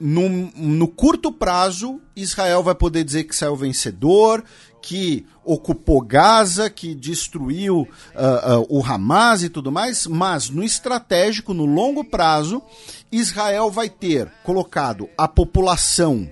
[0.00, 4.44] no, no curto prazo, Israel vai poder dizer que saiu vencedor,
[4.82, 11.54] que ocupou Gaza, que destruiu uh, uh, o Hamas e tudo mais, mas no estratégico,
[11.54, 12.62] no longo prazo,
[13.10, 16.30] Israel vai ter colocado a população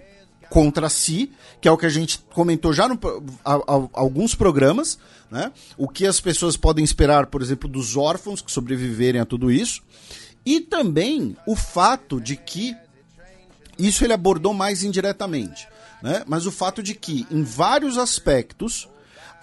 [0.50, 2.86] contra si, que é o que a gente comentou já
[3.42, 3.60] a,
[3.94, 4.98] alguns programas,
[5.30, 5.50] né?
[5.78, 9.80] O que as pessoas podem esperar, por exemplo, dos órfãos que sobreviverem a tudo isso,
[10.44, 12.76] e também o fato de que
[13.78, 15.66] isso ele abordou mais indiretamente
[16.02, 16.24] né?
[16.26, 18.88] mas o fato de que, em vários aspectos,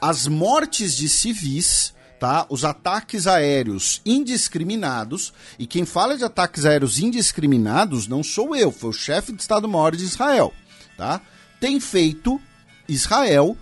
[0.01, 2.45] as mortes de civis, tá?
[2.49, 8.89] os ataques aéreos indiscriminados, e quem fala de ataques aéreos indiscriminados não sou eu, foi
[8.89, 10.53] o chefe de Estado-Maior de Israel,
[10.97, 11.21] tá?
[11.59, 12.39] tem feito
[12.87, 13.57] Israel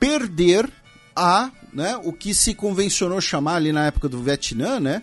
[0.00, 0.68] perder
[1.14, 5.02] a né, o que se convencionou chamar ali na época do Vietnã, né,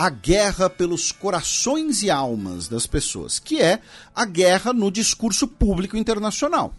[0.00, 3.82] a guerra pelos corações e almas das pessoas, que é
[4.14, 6.72] a guerra no discurso público internacional.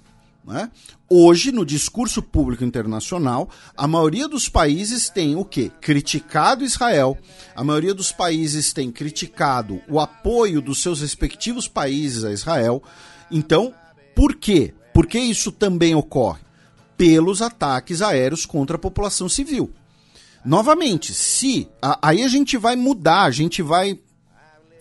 [0.43, 0.72] Né?
[1.07, 3.47] Hoje, no discurso público internacional,
[3.78, 5.72] a maioria dos países tem o quê?
[5.80, 7.15] Criticado Israel,
[7.55, 12.82] a maioria dos países tem criticado o apoio dos seus respectivos países a Israel.
[13.30, 13.72] Então,
[14.15, 14.74] por quê?
[14.95, 16.41] Por que isso também ocorre?
[16.97, 19.72] Pelos ataques aéreos contra a população civil.
[20.44, 24.00] Novamente, se a, aí a gente vai mudar, a gente vai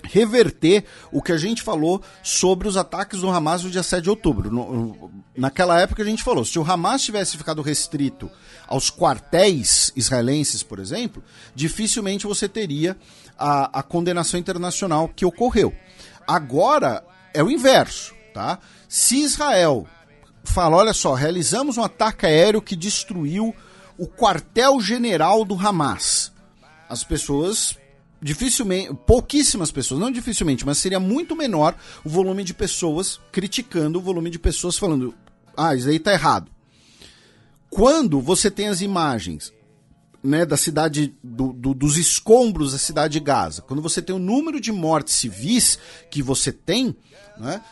[0.02, 4.10] reverter o que a gente falou sobre os ataques do Hamas no dia 7 de
[4.10, 4.50] outubro.
[4.50, 8.30] No, naquela época a gente falou, se o Hamas tivesse ficado restrito
[8.66, 11.22] aos quartéis israelenses, por exemplo,
[11.54, 12.96] dificilmente você teria
[13.38, 15.74] a, a condenação internacional que ocorreu.
[16.26, 17.04] Agora
[17.34, 18.58] é o inverso, tá?
[18.88, 19.86] Se Israel
[20.42, 23.54] fala, olha só, realizamos um ataque aéreo que destruiu
[24.00, 26.32] o quartel-general do Hamas.
[26.88, 27.78] As pessoas
[28.20, 34.02] dificilmente, pouquíssimas pessoas, não dificilmente, mas seria muito menor o volume de pessoas criticando, o
[34.02, 35.14] volume de pessoas falando,
[35.54, 36.50] ah, isso aí tá errado.
[37.68, 39.52] quando você tem as imagens
[40.22, 44.18] né, da cidade, do, do, dos escombros da cidade de Gaza, quando você tem o
[44.18, 45.78] número de mortes civis
[46.10, 46.96] que você tem,
[47.38, 47.62] né,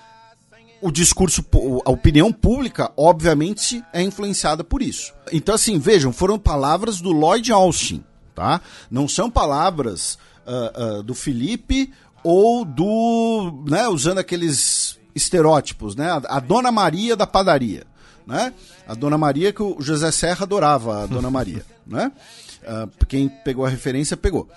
[0.80, 1.44] o discurso,
[1.84, 5.12] a opinião pública, obviamente, é influenciada por isso.
[5.32, 8.04] Então, assim, vejam, foram palavras do Lloyd Austin,
[8.34, 8.60] tá?
[8.90, 16.10] Não são palavras uh, uh, do Felipe ou do, né, usando aqueles estereótipos, né?
[16.28, 17.84] A, Dona Maria da padaria,
[18.26, 18.52] né?
[18.86, 22.12] A Dona Maria que o José Serra adorava, a Dona Maria, né?
[22.62, 24.48] Uh, quem pegou a referência pegou.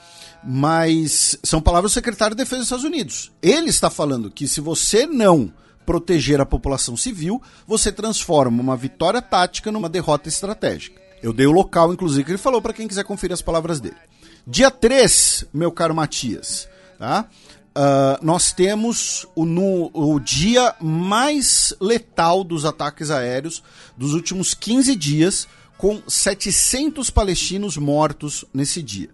[0.43, 3.31] Mas são palavras do secretário de Defesa dos Estados Unidos.
[3.41, 5.53] Ele está falando que se você não
[5.85, 11.01] proteger a população civil, você transforma uma vitória tática numa derrota estratégica.
[11.21, 13.97] Eu dei o local, inclusive, que ele falou para quem quiser conferir as palavras dele.
[14.45, 16.67] Dia 3, meu caro Matias,
[16.97, 17.27] tá?
[17.71, 23.63] Uh, nós temos o, no, o dia mais letal dos ataques aéreos
[23.95, 29.09] dos últimos 15 dias, com 700 palestinos mortos nesse dia.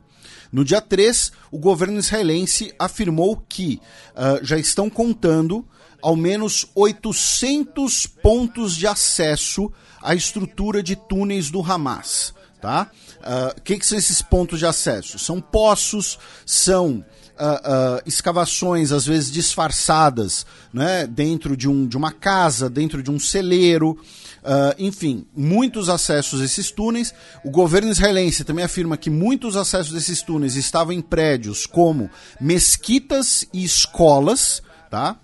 [0.52, 3.80] No dia 3, o governo israelense afirmou que
[4.16, 5.64] uh, já estão contando
[6.02, 9.72] ao menos 800 pontos de acesso
[10.02, 12.34] à estrutura de túneis do Hamas.
[12.62, 12.90] Tá?
[13.18, 15.20] O uh, ah, que, que são esses pontos de acesso?
[15.20, 17.06] São poços, são
[17.40, 20.44] Uh, uh, escavações, às vezes disfarçadas,
[20.74, 26.42] né, dentro de, um, de uma casa, dentro de um celeiro, uh, enfim, muitos acessos
[26.42, 27.14] a esses túneis.
[27.44, 32.10] O governo israelense também afirma que muitos acessos a esses túneis estavam em prédios como
[32.42, 35.16] mesquitas e escolas, tá?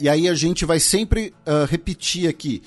[0.00, 2.62] E aí a gente vai sempre uh, repetir aqui,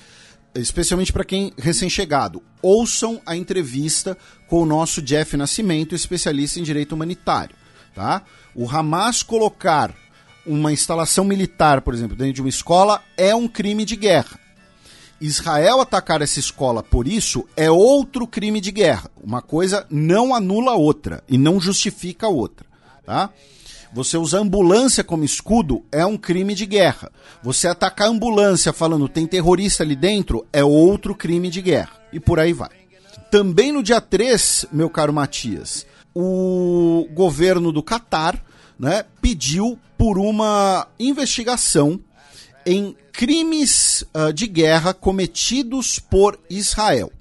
[0.54, 4.16] especialmente para quem recém-chegado, ouçam a entrevista
[4.48, 7.56] com o nosso Jeff Nascimento, especialista em direito humanitário.
[7.94, 8.22] Tá?
[8.54, 9.94] O Hamas colocar
[10.46, 14.38] uma instalação militar, por exemplo, dentro de uma escola é um crime de guerra.
[15.20, 19.08] Israel atacar essa escola por isso é outro crime de guerra.
[19.22, 22.66] Uma coisa não anula a outra e não justifica a outra.
[23.06, 23.30] Tá?
[23.92, 27.12] Você usar ambulância como escudo é um crime de guerra.
[27.42, 31.92] Você atacar ambulância falando tem terrorista ali dentro é outro crime de guerra.
[32.12, 32.70] E por aí vai.
[33.30, 38.42] Também no dia 3, meu caro Matias, o governo do Catar
[38.78, 42.00] né, pediu por uma investigação
[42.64, 47.12] em crimes uh, de guerra cometidos por Israel.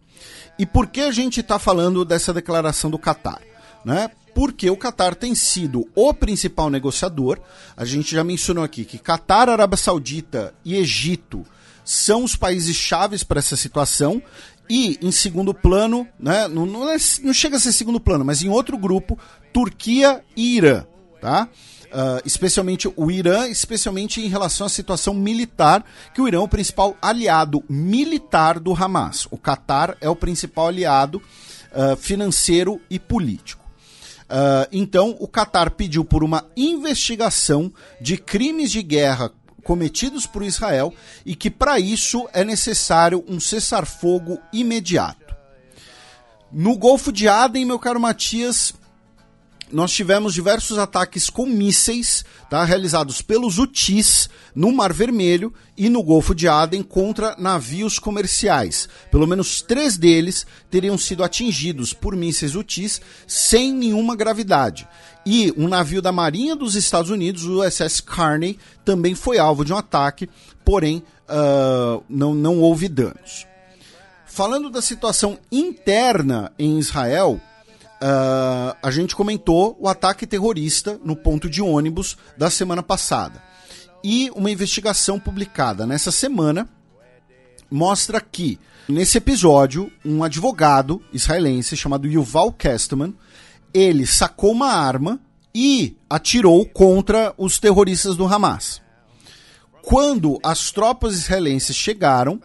[0.57, 3.41] E por que a gente está falando dessa declaração do Catar?
[3.83, 4.09] Né?
[4.33, 7.39] Porque o Qatar tem sido o principal negociador.
[7.75, 11.45] A gente já mencionou aqui que Qatar, Arábia Saudita e Egito
[11.83, 14.21] são os países chaves para essa situação.
[14.69, 18.41] E em segundo plano, né, não, não, é, não, chega a ser segundo plano, mas
[18.41, 19.19] em outro grupo,
[19.51, 20.85] Turquia e Irã.
[21.19, 21.49] Tá?
[21.87, 26.47] Uh, especialmente o Irã, especialmente em relação à situação militar, que o Irã é o
[26.47, 29.27] principal aliado militar do Hamas.
[29.29, 31.21] O Qatar é o principal aliado
[31.73, 33.60] uh, financeiro e político.
[34.31, 39.29] Uh, então, o Qatar pediu por uma investigação de crimes de guerra
[39.61, 40.93] cometidos por Israel
[41.25, 45.35] e que, para isso, é necessário um cessar-fogo imediato.
[46.49, 48.73] No Golfo de Aden, meu caro Matias,
[49.71, 56.03] nós tivemos diversos ataques com mísseis tá, realizados pelos Houthis no Mar Vermelho e no
[56.03, 58.89] Golfo de Aden contra navios comerciais.
[59.09, 64.87] Pelo menos três deles teriam sido atingidos por mísseis Houthis sem nenhuma gravidade.
[65.25, 69.71] E um navio da Marinha dos Estados Unidos, o USS Carney, também foi alvo de
[69.71, 70.27] um ataque,
[70.65, 73.45] porém uh, não, não houve danos.
[74.25, 77.39] Falando da situação interna em Israel,
[78.01, 83.43] Uh, a gente comentou o ataque terrorista no ponto de ônibus da semana passada.
[84.03, 86.67] E uma investigação publicada nessa semana
[87.69, 93.13] mostra que, nesse episódio, um advogado israelense chamado Yuval Kestman,
[93.71, 95.19] ele sacou uma arma
[95.53, 98.81] e atirou contra os terroristas do Hamas.
[99.83, 102.41] Quando as tropas israelenses chegaram,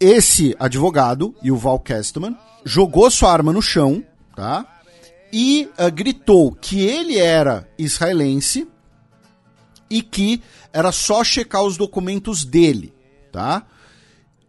[0.00, 4.04] esse advogado, Yuval Kestman, jogou sua arma no chão
[4.38, 4.64] tá?
[5.32, 8.68] E uh, gritou que ele era israelense
[9.90, 10.40] e que
[10.72, 12.94] era só checar os documentos dele,
[13.32, 13.66] tá?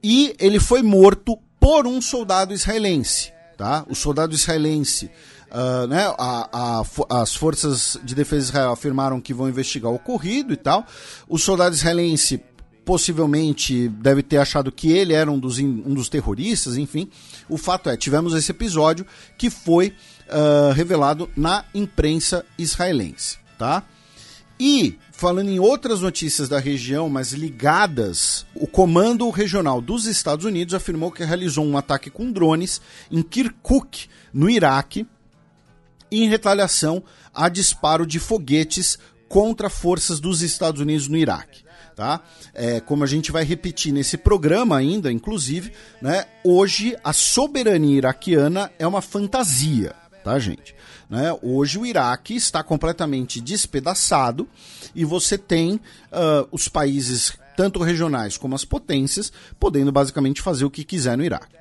[0.03, 3.83] E ele foi morto por um soldado israelense, tá?
[3.89, 5.09] O soldado israelense,
[5.49, 6.05] uh, né?
[6.19, 10.57] A, a, as forças de defesa de Israel afirmaram que vão investigar o ocorrido e
[10.57, 10.85] tal.
[11.27, 12.43] O soldado israelense
[12.89, 17.07] possivelmente deve ter achado que ele era um dos, um dos terroristas, enfim.
[17.47, 19.05] O fato é, tivemos esse episódio
[19.37, 19.93] que foi
[20.27, 23.83] uh, revelado na imprensa israelense, tá?
[24.59, 30.73] E falando em outras notícias da região, mas ligadas, o Comando Regional dos Estados Unidos
[30.73, 32.81] afirmou que realizou um ataque com drones
[33.11, 35.05] em Kirkuk, no Iraque,
[36.11, 37.03] em retaliação
[37.35, 41.68] a disparo de foguetes contra forças dos Estados Unidos no Iraque.
[41.99, 42.21] Tá?
[42.53, 48.71] É, como a gente vai repetir nesse programa ainda, inclusive, né, hoje a soberania iraquiana
[48.79, 49.93] é uma fantasia,
[50.23, 50.73] tá, gente?
[51.09, 51.37] Né?
[51.41, 54.47] Hoje o Iraque está completamente despedaçado
[54.95, 59.29] e você tem uh, os países, tanto regionais como as potências,
[59.59, 61.57] podendo basicamente fazer o que quiser no Iraque.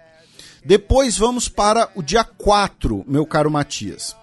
[0.64, 4.14] Depois vamos para o dia 4, meu caro Matias.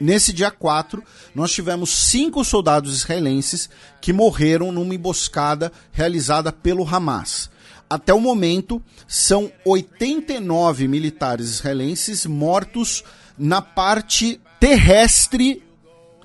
[0.00, 1.02] Nesse dia 4,
[1.34, 3.68] nós tivemos cinco soldados israelenses
[4.00, 7.50] que morreram numa emboscada realizada pelo Hamas.
[7.90, 13.02] Até o momento, são 89 militares israelenses mortos
[13.36, 15.62] na parte terrestre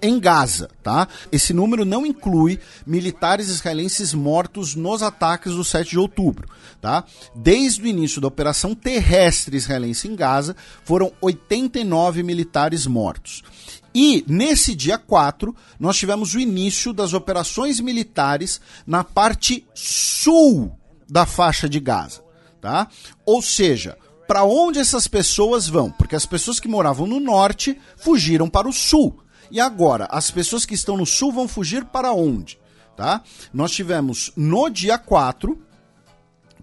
[0.02, 1.08] em Gaza, tá?
[1.32, 6.50] Esse número não inclui militares israelenses mortos nos ataques do 7 de outubro,
[6.84, 7.06] tá?
[7.34, 10.54] Desde o início da operação terrestre israelense em Gaza,
[10.84, 13.42] foram 89 militares mortos.
[13.96, 20.78] E nesse dia 4, nós tivemos o início das operações militares na parte sul
[21.10, 22.22] da faixa de Gaza,
[22.60, 22.90] tá?
[23.26, 25.90] Ou seja, para onde essas pessoas vão?
[25.90, 29.24] Porque as pessoas que moravam no norte fugiram para o sul.
[29.50, 32.60] E agora, as pessoas que estão no sul vão fugir para onde?
[32.98, 33.24] Tá?
[33.54, 35.63] Nós tivemos no dia 4,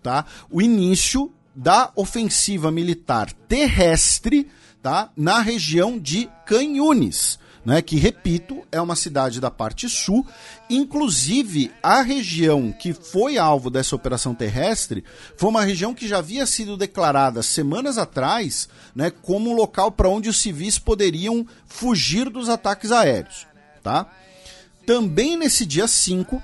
[0.03, 0.25] tá?
[0.51, 4.49] O início da ofensiva militar terrestre,
[4.83, 5.11] tá?
[5.17, 10.27] Na região de Canhunes né, que, repito, é uma cidade da parte sul.
[10.69, 15.05] Inclusive, a região que foi alvo dessa operação terrestre
[15.37, 20.09] foi uma região que já havia sido declarada semanas atrás né, como um local para
[20.09, 23.47] onde os civis poderiam fugir dos ataques aéreos.
[23.83, 24.07] Tá?
[24.87, 26.43] Também nesse dia 5,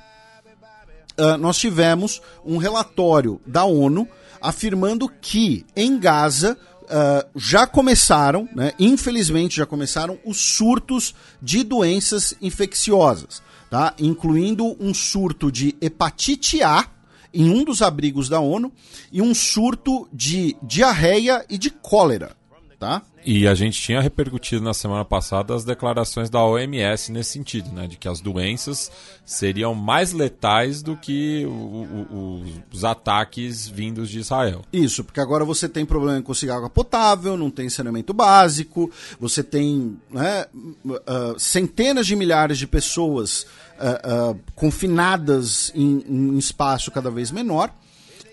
[1.19, 4.09] uh, nós tivemos um relatório da ONU
[4.41, 6.57] afirmando que em Gaza
[6.87, 13.93] Uh, já começaram, né, infelizmente já começaram os surtos de doenças infecciosas, tá?
[13.99, 16.89] incluindo um surto de hepatite A
[17.35, 18.73] em um dos abrigos da ONU
[19.11, 22.37] e um surto de diarreia e de cólera.
[22.79, 23.03] Tá?
[23.29, 27.89] E a gente tinha repercutido na semana passada as declarações da OMS nesse sentido, né?
[27.89, 28.89] De que as doenças
[29.25, 34.63] seriam mais letais do que o, o, os ataques vindos de Israel.
[34.73, 39.43] Isso, porque agora você tem problema em conseguir água potável, não tem saneamento básico, você
[39.43, 40.47] tem né,
[40.85, 47.75] uh, centenas de milhares de pessoas uh, uh, confinadas em, em espaço cada vez menor.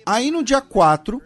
[0.05, 1.19] Aí no dia 4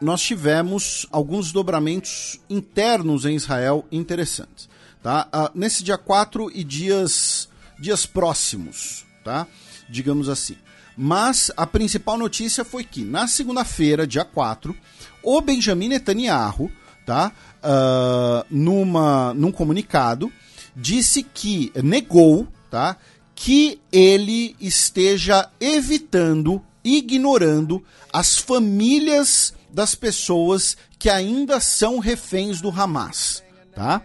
[0.00, 4.68] nós tivemos alguns dobramentos internos em Israel interessantes.
[5.02, 5.28] Tá?
[5.32, 7.48] Uh, nesse dia 4 e dias,
[7.78, 9.46] dias próximos, tá?
[9.88, 10.56] digamos assim.
[10.96, 14.76] Mas a principal notícia foi que, na segunda-feira, dia 4,
[15.22, 16.70] o Benjamin Netanyahu,
[17.06, 17.32] tá?
[17.62, 20.30] Uh, numa, num comunicado,
[20.76, 22.96] disse que negou tá?
[23.34, 33.42] que ele esteja evitando, ignorando as famílias das pessoas que ainda são reféns do Hamas,
[33.74, 34.02] tá?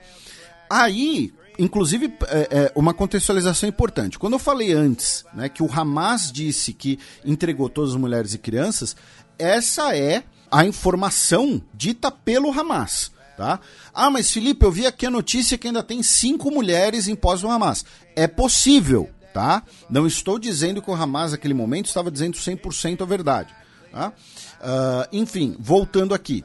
[0.69, 4.17] Aí, inclusive, é, é, uma contextualização importante.
[4.19, 8.37] Quando eu falei antes, né, que o Hamas disse que entregou todas as mulheres e
[8.37, 8.95] crianças,
[9.37, 13.11] essa é a informação dita pelo Hamas.
[13.37, 13.59] Tá?
[13.93, 17.41] Ah, mas Felipe, eu vi aqui a notícia que ainda tem cinco mulheres em pós
[17.41, 17.83] do Hamas.
[18.15, 19.61] É possível, tá?
[19.89, 23.53] Não estou dizendo que o Hamas naquele momento estava dizendo 100% a verdade.
[23.91, 24.13] Tá?
[24.61, 26.43] Uh, enfim, voltando aqui.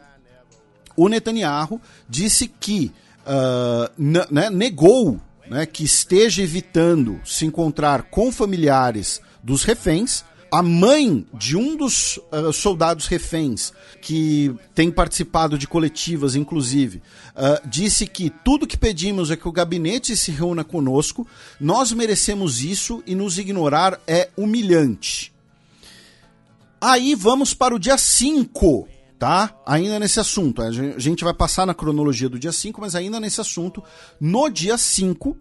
[0.96, 3.90] O Netanyahu disse que uh,
[4.30, 10.24] né, negou né, que esteja evitando se encontrar com familiares dos reféns.
[10.52, 17.00] A mãe de um dos uh, soldados reféns, que tem participado de coletivas, inclusive,
[17.36, 21.24] uh, disse que tudo que pedimos é que o gabinete se reúna conosco,
[21.60, 25.29] nós merecemos isso e nos ignorar é humilhante.
[26.80, 29.54] Aí vamos para o dia 5, tá?
[29.66, 30.62] Ainda nesse assunto.
[30.62, 33.84] A gente vai passar na cronologia do dia 5, mas ainda nesse assunto.
[34.18, 35.36] No dia 5,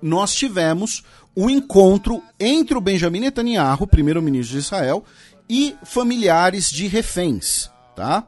[0.00, 1.02] nós tivemos
[1.34, 5.04] o um encontro entre o Benjamin Netanyahu, primeiro-ministro de Israel,
[5.48, 8.24] e familiares de reféns, tá?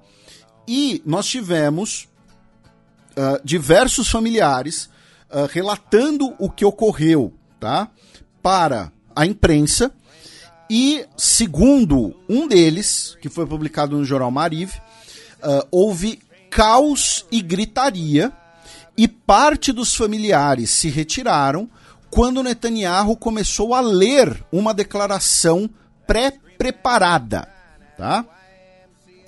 [0.67, 2.09] E nós tivemos
[3.13, 4.91] uh, diversos familiares
[5.31, 7.89] uh, relatando o que ocorreu, tá?
[8.43, 9.95] Para a imprensa
[10.75, 14.73] e, segundo um deles, que foi publicado no jornal Mariv,
[15.43, 16.19] uh, houve
[16.49, 18.33] caos e gritaria,
[18.97, 21.69] e parte dos familiares se retiraram,
[22.11, 25.69] quando Netanyahu começou a ler uma declaração
[26.07, 27.47] pré-preparada,
[27.99, 28.25] tá?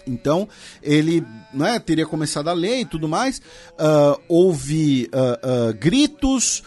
[0.07, 0.49] Então,
[0.83, 3.39] ele né, teria começado a ler e tudo mais.
[3.39, 6.63] Uh, houve uh, uh, gritos,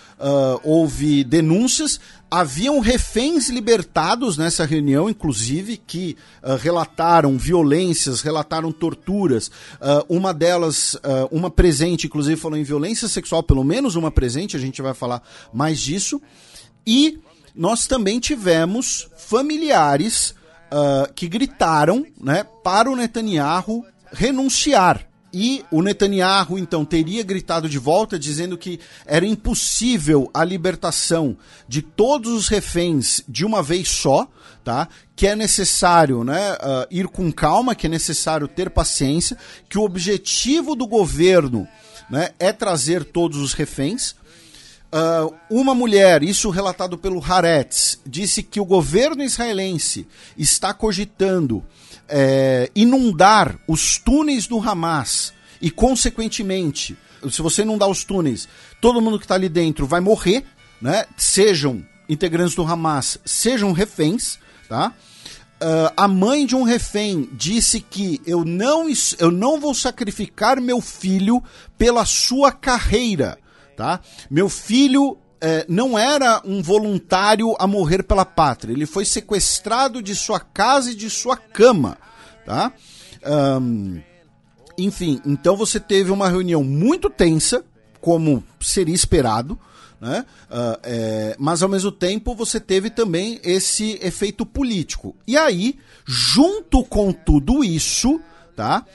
[0.64, 2.00] houve denúncias.
[2.30, 6.18] Haviam reféns libertados nessa reunião, inclusive, que
[6.60, 9.50] relataram violências, relataram torturas.
[10.10, 10.98] uma delas,
[11.32, 15.22] uma presente, inclusive, falou em violência sexual, pelo menos uma presente, a gente vai falar
[15.54, 16.22] mais disso.
[16.86, 17.18] E
[17.56, 20.36] nós também tivemos familiares
[20.72, 25.08] uh, que gritaram né, para o Netanyahu renunciar.
[25.34, 31.38] E o Netanyahu, então, teria gritado de volta, dizendo que era impossível a libertação
[31.68, 34.28] de todos os reféns de uma vez só,
[34.64, 34.88] tá?
[35.16, 39.38] que é necessário né, uh, ir com calma, que é necessário ter paciência,
[39.70, 41.68] que o objetivo do governo
[42.10, 44.16] né, é trazer todos os reféns.
[44.90, 50.08] Uh, uma mulher, isso relatado pelo Haaretz, disse que o governo israelense
[50.38, 51.62] está cogitando
[52.08, 56.98] é, inundar os túneis do Hamas e, consequentemente,
[57.30, 58.48] se você inundar os túneis,
[58.80, 60.46] todo mundo que está ali dentro vai morrer,
[60.82, 61.06] né?
[61.18, 64.94] Sejam integrantes do Hamas, sejam reféns, tá?
[65.62, 68.86] Uh, a mãe de um refém disse que eu não,
[69.20, 71.44] eu não vou sacrificar meu filho
[71.78, 73.38] pela sua carreira
[73.78, 74.02] tá?
[74.30, 78.74] Meu filho é, não era um voluntário a morrer pela pátria.
[78.74, 81.98] Ele foi sequestrado de sua casa e de sua cama,
[82.44, 82.74] tá?
[83.62, 84.02] Um,
[84.78, 87.64] enfim, então você teve uma reunião muito tensa,
[88.02, 89.58] como seria esperado,
[90.02, 90.26] né?
[90.50, 95.16] Uh, é, mas ao mesmo tempo você teve também esse efeito político.
[95.28, 98.20] E aí, junto com tudo isso,
[98.56, 98.86] tá?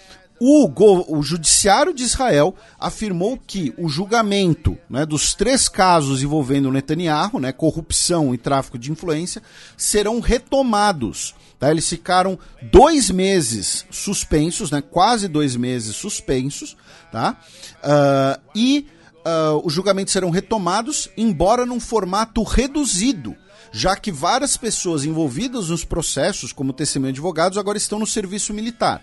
[0.45, 7.39] O, o, Judiciário de Israel afirmou que o julgamento né, dos três casos envolvendo Netanyahu,
[7.39, 9.41] né, corrupção e tráfico de influência,
[9.77, 11.33] serão retomados.
[11.61, 11.71] Tá?
[11.71, 16.77] Eles ficaram dois meses suspensos, né, quase dois meses suspensos,
[17.13, 17.41] tá?
[17.77, 18.89] Uh, e
[19.19, 23.37] uh, os julgamentos serão retomados, embora num formato reduzido
[23.75, 28.53] já que várias pessoas envolvidas nos processos, como testemunho de advogados, agora estão no serviço
[28.53, 29.03] militar.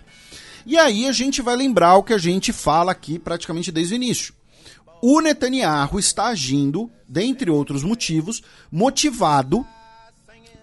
[0.69, 3.95] E aí a gente vai lembrar o que a gente fala aqui praticamente desde o
[3.95, 4.35] início.
[5.01, 9.65] O Netanyahu está agindo, dentre outros motivos, motivado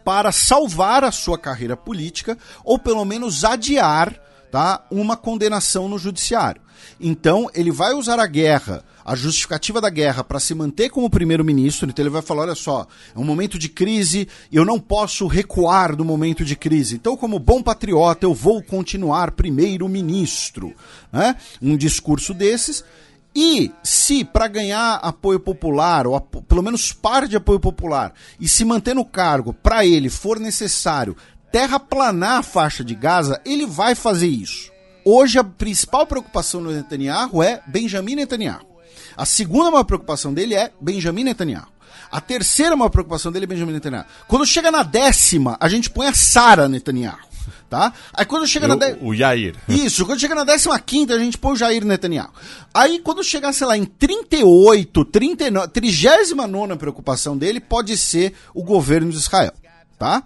[0.04, 4.14] para salvar a sua carreira política ou pelo menos adiar
[4.48, 6.62] tá, uma condenação no judiciário.
[7.00, 11.88] Então, ele vai usar a guerra a justificativa da guerra para se manter como primeiro-ministro,
[11.88, 15.94] então ele vai falar: olha só, é um momento de crise, eu não posso recuar
[15.94, 16.96] do momento de crise.
[16.96, 20.74] Então, como bom patriota, eu vou continuar primeiro-ministro.
[21.12, 21.36] Né?
[21.62, 22.84] Um discurso desses.
[23.32, 28.64] E se para ganhar apoio popular, ou pelo menos par de apoio popular, e se
[28.64, 31.14] manter no cargo, para ele for necessário
[31.52, 34.72] terraplanar a faixa de Gaza, ele vai fazer isso.
[35.04, 38.75] Hoje a principal preocupação do Netanyahu é Benjamin Netanyahu.
[39.16, 41.66] A segunda maior preocupação dele é Benjamin Netanyahu.
[42.10, 44.04] A terceira maior preocupação dele é Benjamin Netanyahu.
[44.28, 47.26] Quando chega na décima, a gente põe a Sara Netanyahu.
[47.68, 47.92] Tá?
[48.12, 48.76] Aí quando chega Eu, na.
[48.76, 48.98] De...
[49.04, 49.56] O Jair.
[49.68, 50.44] Isso, quando chega na
[50.78, 52.30] 15, a gente põe o Jair Netanyahu.
[52.72, 59.10] Aí quando chegar, sei lá, em 38, 39, 39 preocupação dele pode ser o governo
[59.10, 59.52] de Israel.
[59.98, 60.22] Tá?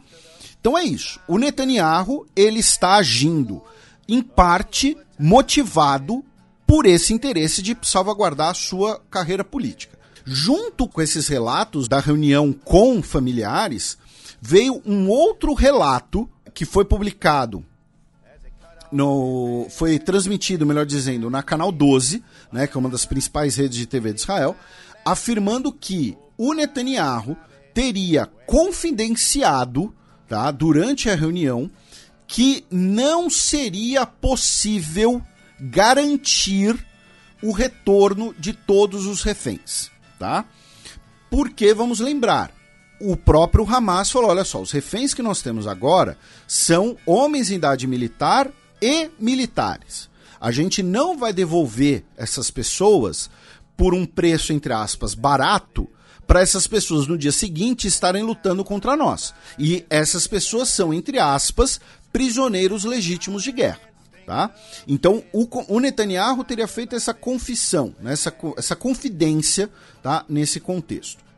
[0.61, 1.19] Então é isso.
[1.27, 3.63] O Netanyahu, ele está agindo,
[4.07, 6.23] em parte, motivado
[6.71, 9.99] por esse interesse de salvaguardar a sua carreira política.
[10.25, 13.99] Junto com esses relatos da reunião com familiares,
[14.41, 17.65] veio um outro relato que foi publicado
[18.93, 23.77] no, foi transmitido, melhor dizendo, na Canal 12, né, que é uma das principais redes
[23.77, 24.55] de TV de Israel,
[25.05, 27.37] afirmando que o Netanyahu
[27.75, 29.93] teria confidenciado,
[30.29, 31.69] tá, durante a reunião,
[32.29, 35.21] que não seria possível
[35.61, 36.79] garantir
[37.43, 40.45] o retorno de todos os reféns, tá?
[41.31, 42.53] Porque vamos lembrar,
[43.01, 47.55] o próprio Hamas falou: olha só, os reféns que nós temos agora são homens em
[47.55, 48.51] idade militar
[48.81, 50.09] e militares.
[50.41, 53.31] A gente não vai devolver essas pessoas
[53.77, 55.89] por um preço, entre aspas, barato,
[56.27, 59.35] para essas pessoas no dia seguinte estarem lutando contra nós.
[59.59, 61.81] E essas pessoas são, entre aspas,
[62.13, 63.90] prisioneiros legítimos de guerra.
[64.27, 64.55] Tá?
[64.87, 68.13] Então, o, o Netanyahu teria feito essa confissão, né?
[68.13, 69.69] essa, essa confidência
[70.03, 70.25] tá?
[70.29, 71.31] nesse contexto.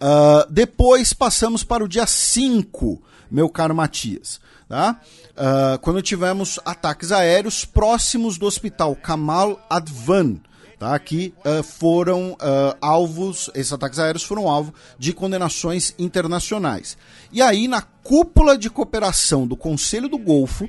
[0.00, 4.40] Uh, depois passamos para o dia 5, meu caro Matias.
[4.66, 4.98] Tá?
[5.32, 10.36] Uh, quando tivemos ataques aéreos próximos do hospital Kamal Advan,
[10.78, 10.98] tá?
[10.98, 12.34] que uh, foram
[12.80, 16.96] alvos, esses ataques aéreos foram alvo de condenações internacionais.
[17.30, 20.66] E aí, na cúpula de cooperação do Conselho do Golfo,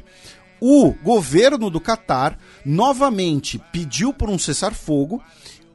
[0.61, 5.21] o governo do Catar novamente pediu por um cessar-fogo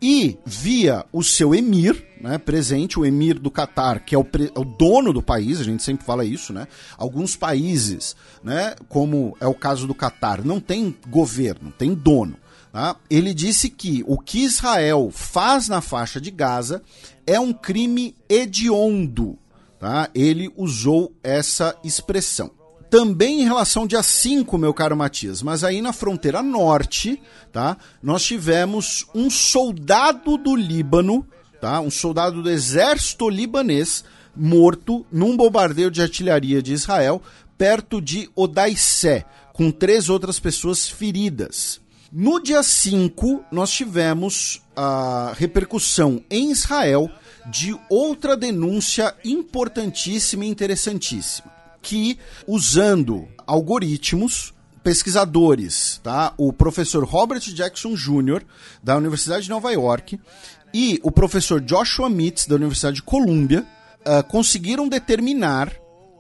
[0.01, 4.59] e via o seu emir, né, presente, o emir do Catar, que é o, é
[4.59, 6.69] o, dono do país, a gente sempre fala isso, né?
[6.97, 8.15] Alguns países,
[8.45, 12.37] né, como é o caso do Catar, não tem governo, tem dono.
[12.73, 12.95] Tá?
[13.09, 16.83] Ele disse que o que Israel faz na faixa de Gaza
[17.27, 19.39] é um crime hediondo.
[19.81, 20.11] Tá?
[20.15, 22.51] Ele usou essa expressão
[22.91, 27.21] também em relação ao dia 5, meu caro Matias, mas aí na fronteira norte,
[27.53, 27.77] tá?
[28.03, 31.27] Nós tivemos um soldado do Líbano,
[31.61, 31.81] tá?
[31.81, 34.05] Um soldado do exército libanês
[34.35, 37.23] morto num bombardeio de artilharia de Israel
[37.57, 41.81] perto de Odaissé, com três outras pessoas feridas.
[42.13, 47.11] No dia 5, nós tivemos a repercussão em Israel
[47.51, 51.56] de outra denúncia importantíssima e interessantíssima
[51.87, 52.19] que,
[52.49, 54.53] usando algoritmos,
[54.83, 56.35] pesquisadores, tá?
[56.37, 58.43] O professor Robert Jackson Jr.,
[58.83, 60.19] da Universidade de Nova York,
[60.75, 63.65] e o professor Joshua Mitz, da Universidade de Colômbia,
[64.01, 65.73] uh, conseguiram determinar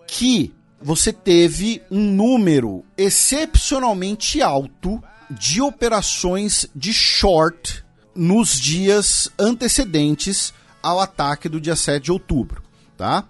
[0.06, 7.84] que você teve um número excepcionalmente alto de operações de short
[8.14, 12.62] nos dias antecedentes ao ataque do dia 7 de outubro,
[12.96, 13.24] tá?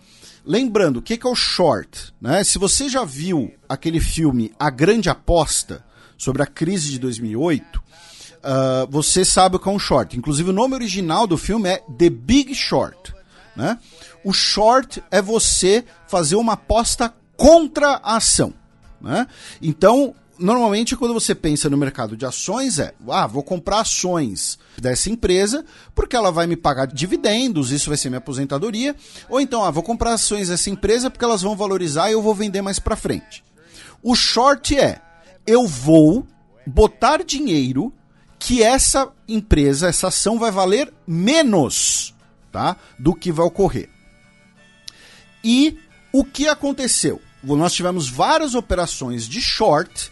[0.47, 2.15] Lembrando, o que, que é o short?
[2.21, 2.45] Né?
[2.45, 5.85] Se você já viu aquele filme A Grande Aposta,
[6.17, 7.83] sobre a crise de 2008, uh,
[8.43, 10.17] ah, você sabe o que é um short.
[10.17, 13.15] Inclusive, o nome original do filme é The Big Short.
[13.55, 13.79] Né?
[14.25, 18.53] O short é você fazer uma aposta contra a ação.
[19.01, 19.27] Né?
[19.61, 25.11] Então, normalmente quando você pensa no mercado de ações é, ah, vou comprar ações dessa
[25.11, 25.65] empresa
[25.95, 28.95] porque ela vai me pagar dividendos, isso vai ser minha aposentadoria,
[29.29, 32.35] ou então, ah, vou comprar ações dessa empresa porque elas vão valorizar e eu vou
[32.35, 33.45] vender mais para frente.
[34.03, 35.01] O short é,
[35.47, 36.27] eu vou
[36.67, 37.93] botar dinheiro
[38.39, 42.15] que essa empresa, essa ação vai valer menos,
[42.53, 43.89] tá, do que vai ocorrer.
[45.43, 45.79] E
[46.13, 47.21] o que aconteceu?
[47.43, 50.11] Nós tivemos várias operações de short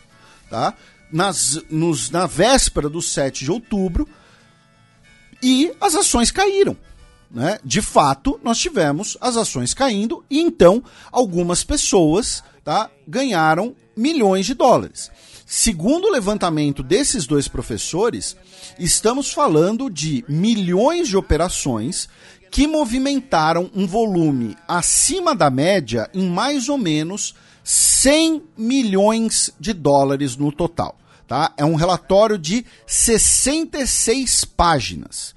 [0.55, 0.75] tá?
[1.11, 4.09] Nas, nos, na véspera do 7 de outubro
[5.43, 6.77] e as ações caíram.
[7.29, 7.59] Né?
[7.65, 14.55] De fato, nós tivemos as ações caindo e então algumas pessoas tá, ganharam milhões de
[14.55, 15.11] dólares.
[15.45, 18.37] Segundo o levantamento desses dois professores,
[18.79, 22.09] estamos falando de milhões de operações
[22.51, 30.37] que movimentaram um volume acima da média em mais ou menos 100 milhões de dólares
[30.37, 30.99] no total.
[31.27, 31.53] Tá?
[31.57, 35.35] É um relatório de 66 páginas.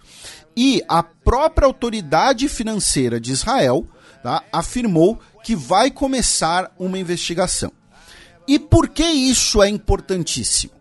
[0.55, 3.87] E a própria autoridade financeira de Israel
[4.21, 7.71] tá, afirmou que vai começar uma investigação.
[8.45, 10.73] E por que isso é importantíssimo?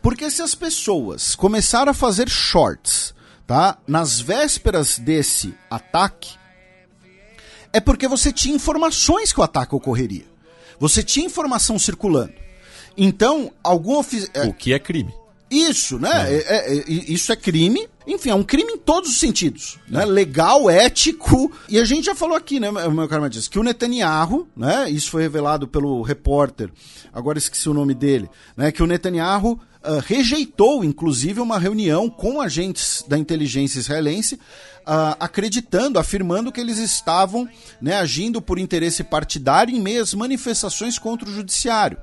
[0.00, 3.14] Porque se as pessoas começaram a fazer shorts
[3.46, 6.38] tá, nas vésperas desse ataque,
[7.72, 10.29] é porque você tinha informações que o ataque ocorreria.
[10.80, 12.32] Você tinha informação circulando.
[12.96, 14.30] Então, algum oficial.
[14.34, 15.14] É, o que é crime?
[15.50, 16.32] Isso, né?
[16.32, 16.36] É.
[16.36, 17.88] É, é, isso é crime.
[18.06, 19.78] Enfim, é um crime em todos os sentidos.
[19.88, 20.04] Né?
[20.04, 21.52] Legal, ético.
[21.68, 24.88] E a gente já falou aqui, né, meu caro Matias, que o Netanyahu, né?
[24.90, 26.70] Isso foi revelado pelo repórter,
[27.12, 28.72] agora esqueci o nome dele, né?
[28.72, 35.98] Que o Netanyahu Uh, rejeitou, inclusive, uma reunião com agentes da inteligência israelense, uh, acreditando,
[35.98, 37.48] afirmando que eles estavam
[37.80, 41.96] né, agindo por interesse partidário em meio às manifestações contra o judiciário.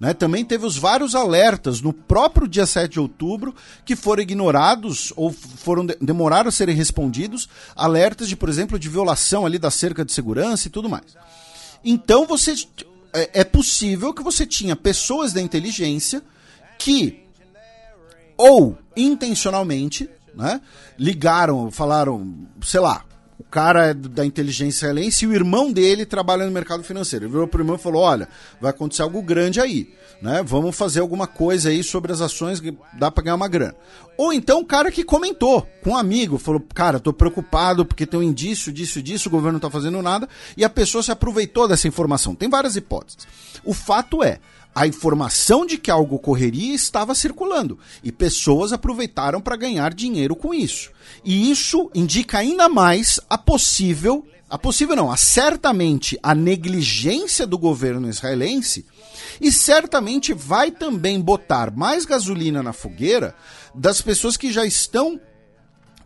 [0.00, 0.14] Né?
[0.14, 3.54] Também teve os vários alertas no próprio dia 7 de outubro
[3.84, 8.88] que foram ignorados ou foram de demoraram a serem respondidos, alertas de, por exemplo, de
[8.88, 11.16] violação ali da cerca de segurança e tudo mais.
[11.84, 12.54] Então você
[13.12, 16.22] é, é possível que você tinha pessoas da inteligência
[16.78, 17.19] que
[18.40, 20.60] ou intencionalmente, né,
[20.98, 23.04] ligaram, falaram, sei lá,
[23.38, 27.24] o cara é da inteligência israelense e o irmão dele trabalha no mercado financeiro.
[27.24, 28.28] Ele virou pro irmão e falou: Olha,
[28.60, 29.88] vai acontecer algo grande aí,
[30.20, 30.42] né?
[30.44, 33.74] Vamos fazer alguma coisa aí sobre as ações que dá para ganhar uma grana.
[34.16, 38.20] Ou então o cara que comentou com um amigo, falou: Cara, tô preocupado porque tem
[38.20, 41.66] um indício disso disso, o governo não tá fazendo nada, e a pessoa se aproveitou
[41.66, 42.34] dessa informação.
[42.34, 43.26] Tem várias hipóteses.
[43.64, 44.38] O fato é,
[44.74, 50.54] a informação de que algo ocorreria estava circulando e pessoas aproveitaram para ganhar dinheiro com
[50.54, 50.90] isso.
[51.24, 57.58] E isso indica ainda mais a possível, a possível não, a certamente a negligência do
[57.58, 58.86] governo israelense
[59.40, 63.34] e certamente vai também botar mais gasolina na fogueira
[63.74, 65.20] das pessoas que já estão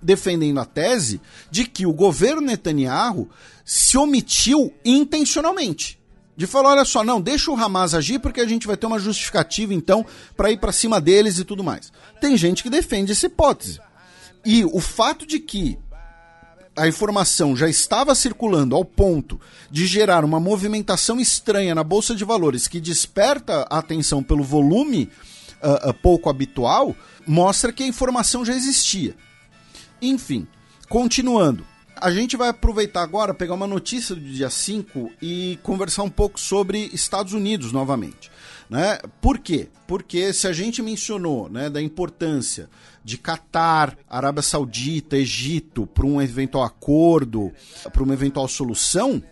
[0.01, 1.20] defendendo a tese
[1.51, 3.28] de que o governo Netanyahu
[3.65, 5.99] se omitiu intencionalmente.
[6.36, 8.98] De falar, olha só, não, deixa o Hamas agir porque a gente vai ter uma
[8.98, 10.05] justificativa então
[10.36, 11.93] para ir para cima deles e tudo mais.
[12.20, 13.81] Tem gente que defende essa hipótese.
[14.44, 15.78] E o fato de que
[16.77, 19.40] a informação já estava circulando ao ponto
[19.70, 25.09] de gerar uma movimentação estranha na bolsa de valores que desperta a atenção pelo volume
[25.62, 26.97] uh, uh, pouco habitual,
[27.27, 29.15] mostra que a informação já existia.
[30.02, 30.47] Enfim,
[30.89, 31.65] continuando.
[31.96, 36.38] A gente vai aproveitar agora, pegar uma notícia do dia 5 e conversar um pouco
[36.38, 38.30] sobre Estados Unidos novamente.
[38.68, 38.98] Né?
[39.20, 39.68] Por quê?
[39.86, 42.68] Porque se a gente mencionou né, da importância
[43.04, 47.52] de Catar, Arábia Saudita, Egito para um eventual acordo,
[47.92, 49.22] para uma eventual solução,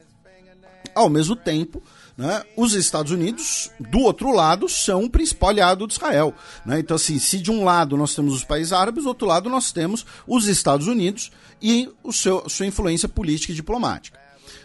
[0.94, 1.82] ao mesmo tempo,
[2.16, 6.34] né, os Estados Unidos, do outro lado, são o principal aliado de Israel.
[6.64, 6.80] Né?
[6.80, 9.72] Então, assim, se de um lado nós temos os países árabes, do outro lado nós
[9.72, 11.30] temos os Estados Unidos
[11.62, 14.20] e o seu, sua influência política e diplomática.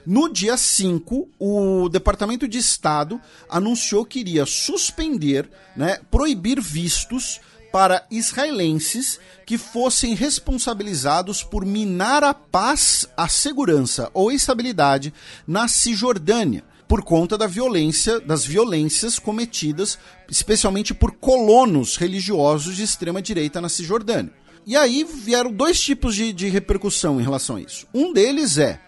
[0.06, 7.40] No dia 5, o Departamento de Estado anunciou que iria suspender, né, proibir vistos
[7.72, 15.14] para israelenses que fossem responsabilizados por minar a paz, a segurança ou estabilidade
[15.46, 20.00] na Cisjordânia por conta da violência, das violências cometidas,
[20.30, 24.34] especialmente por colonos religiosos de extrema direita na Cisjordânia.
[24.68, 27.88] E aí vieram dois tipos de, de repercussão em relação a isso.
[27.94, 28.82] Um deles é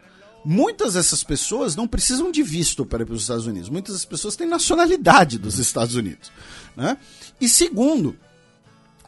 [0.44, 3.70] muitas dessas pessoas não precisam de visto para ir para os Estados Unidos.
[3.70, 6.34] Muitas das pessoas têm nacionalidade dos Estados Unidos.
[6.76, 6.98] Né?
[7.40, 8.18] E segundo,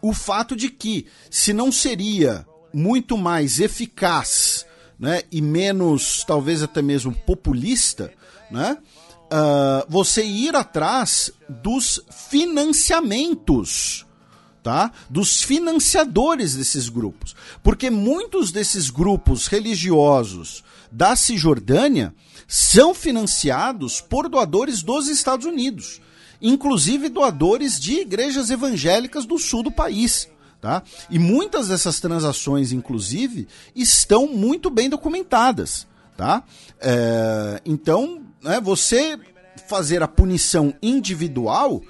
[0.02, 4.66] o fato de que, se não seria muito mais eficaz
[4.98, 8.14] né, e menos, talvez até mesmo populista,
[8.50, 8.78] né,
[9.26, 14.06] uh, você ir atrás dos financiamentos.
[14.64, 14.92] Tá?
[15.10, 17.36] Dos financiadores desses grupos.
[17.64, 22.14] Porque muitos desses grupos religiosos da Cisjordânia
[22.48, 26.02] são financiados por doadores dos Estados Unidos
[26.42, 30.28] inclusive doadores de igrejas evangélicas do sul do país.
[30.60, 30.84] Tá?
[31.10, 35.88] E muitas dessas transações, inclusive, estão muito bem documentadas.
[36.16, 36.44] Tá?
[36.80, 39.20] É, então, né, você
[39.68, 41.82] fazer a punição individual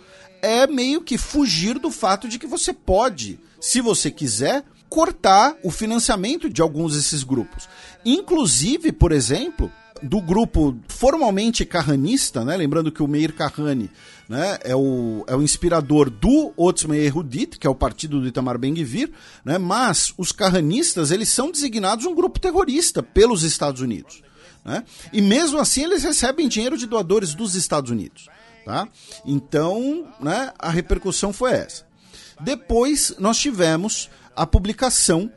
[0.41, 5.71] é meio que fugir do fato de que você pode, se você quiser, cortar o
[5.71, 7.69] financiamento de alguns desses grupos.
[8.05, 12.57] Inclusive, por exemplo, do grupo formalmente carranista, né?
[12.57, 13.89] lembrando que o Meir Kahane
[14.27, 18.57] né, é, o, é o inspirador do Otzma Erudit, que é o partido do Itamar
[18.57, 19.11] Ben-Gvir,
[19.43, 24.23] né, mas os carranistas eles são designados um grupo terrorista pelos Estados Unidos.
[24.63, 24.83] Né?
[25.11, 28.27] E mesmo assim eles recebem dinheiro de doadores dos Estados Unidos.
[28.65, 28.87] Tá?
[29.25, 31.85] Então, né, a repercussão foi essa.
[32.39, 35.31] Depois nós tivemos a publicação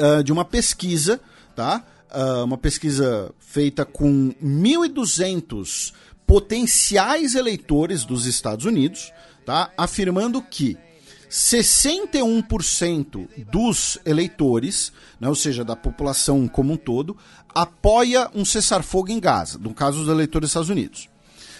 [0.00, 1.20] uh, de uma pesquisa,
[1.54, 1.84] tá?
[2.10, 5.92] Uh, uma pesquisa feita com 1.200
[6.26, 9.12] potenciais eleitores dos Estados Unidos,
[9.44, 9.70] tá?
[9.76, 10.78] afirmando que
[11.28, 17.16] 61% dos eleitores, né, ou seja, da população como um todo,
[17.52, 21.08] apoia um cessar-fogo em Gaza, no caso dos eleitores dos Estados Unidos.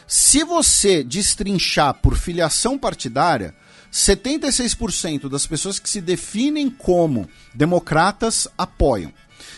[0.06, 3.54] Se você destrinchar por filiação partidária,
[3.92, 9.12] 76% das pessoas que se definem como democratas apoiam.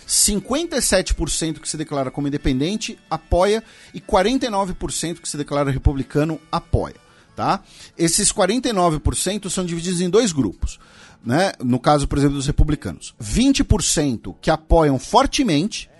[0.06, 6.94] 57% que se declara como independente apoia e 49% que se declara republicano apoia.
[7.34, 7.62] Tá?
[7.98, 10.78] Esses 49% são divididos em dois grupos.
[11.24, 11.52] Né?
[11.62, 13.14] No caso, por exemplo, dos republicanos.
[13.20, 15.90] 20% que apoiam fortemente,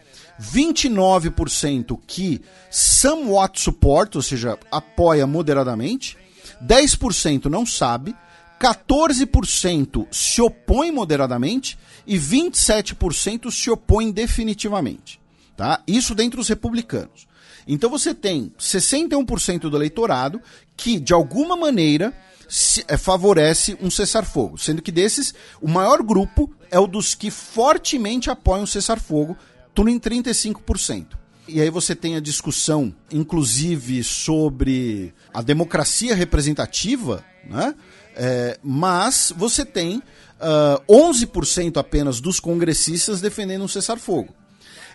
[0.41, 2.41] 29% que
[2.71, 6.17] somewhat support, ou seja, apoia moderadamente,
[6.63, 8.15] 10% não sabe,
[8.61, 15.21] 14% se opõe moderadamente e 27% se opõem definitivamente.
[15.57, 15.83] Tá?
[15.87, 17.27] Isso dentre os republicanos.
[17.67, 20.41] Então você tem 61% do eleitorado
[20.77, 22.15] que, de alguma maneira,
[22.49, 24.57] se, é, favorece um cessar-fogo.
[24.57, 29.37] Sendo que desses, o maior grupo é o dos que fortemente apoiam o cessar-fogo,
[29.77, 31.09] tudo em 35%.
[31.47, 37.75] E aí você tem a discussão, inclusive, sobre a democracia representativa, né?
[38.17, 40.03] É, mas você tem uh,
[40.41, 44.35] ah, 11% apenas dos congressistas defendendo um cessar-fogo.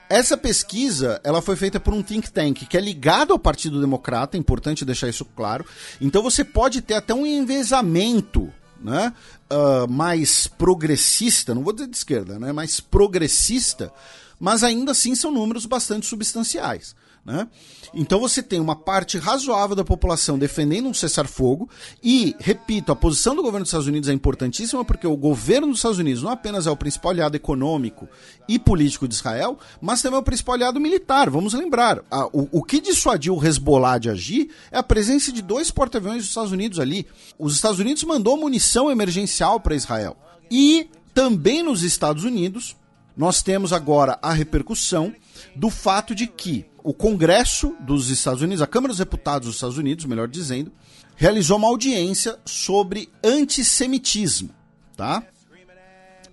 [0.09, 4.35] Essa pesquisa ela foi feita por um think tank que é ligado ao Partido Democrata,
[4.35, 5.63] é importante deixar isso claro.
[6.01, 8.51] Então você pode ter até um envezamento
[8.83, 9.13] né,
[9.51, 13.91] uh, mais progressista, não vou dizer de esquerda, né, mais progressista,
[14.39, 16.95] mas ainda assim são números bastante substanciais.
[17.23, 17.47] Né?
[17.93, 21.69] Então você tem uma parte razoável da população defendendo um cessar-fogo
[22.03, 25.77] e, repito, a posição do governo dos Estados Unidos é importantíssima porque o governo dos
[25.77, 28.09] Estados Unidos não apenas é o principal aliado econômico
[28.49, 31.29] e político de Israel, mas também é o principal aliado militar.
[31.29, 35.43] Vamos lembrar, a, o, o que dissuadiu o Hezbollah de agir é a presença de
[35.43, 37.05] dois porta-aviões dos Estados Unidos ali.
[37.37, 40.17] Os Estados Unidos mandou munição emergencial para Israel.
[40.49, 42.75] E também nos Estados Unidos,
[43.15, 45.13] nós temos agora a repercussão
[45.55, 49.77] do fato de que o Congresso dos Estados Unidos, a Câmara dos Deputados dos Estados
[49.77, 50.71] Unidos, melhor dizendo,
[51.15, 54.49] realizou uma audiência sobre antissemitismo,
[54.97, 55.23] tá?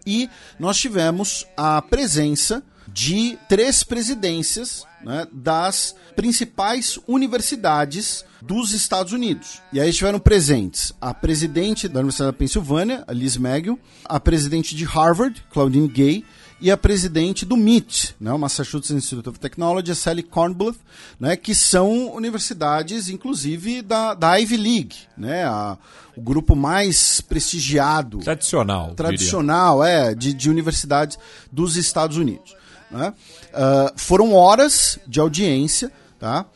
[0.07, 9.61] E nós tivemos a presença de três presidências né, das principais universidades dos Estados Unidos.
[9.73, 14.85] E aí estiveram presentes a presidente da Universidade da Pensilvânia, Liz Magill, a presidente de
[14.85, 16.25] Harvard, Claudine Gay,
[16.61, 20.77] e a presidente do MIT, né, o Massachusetts Institute of Technology, a Sally Kornbluth,
[21.19, 25.79] né, que são universidades, inclusive, da, da Ivy League, né, a,
[26.17, 28.19] o grupo mais prestigiado.
[28.19, 28.95] Tradicional.
[28.95, 29.95] Tradicional, diria.
[29.95, 31.19] é, de, de universidades
[31.53, 32.57] dos Estados Unidos.
[32.91, 33.13] Né?
[33.49, 36.47] Uh, foram horas de audiência, tá?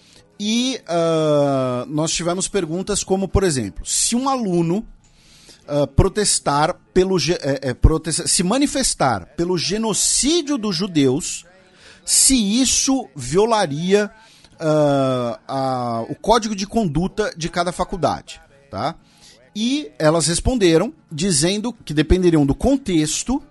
[0.41, 4.85] E uh, nós tivemos perguntas como, por exemplo, se um aluno
[5.73, 11.47] uh, protestar pelo é, é, protestar, se manifestar pelo genocídio dos judeus,
[12.05, 14.11] se isso violaria
[14.55, 18.41] uh, a, o código de conduta de cada faculdade,
[18.71, 18.95] tá?
[19.55, 23.43] E elas responderam dizendo que dependeriam do contexto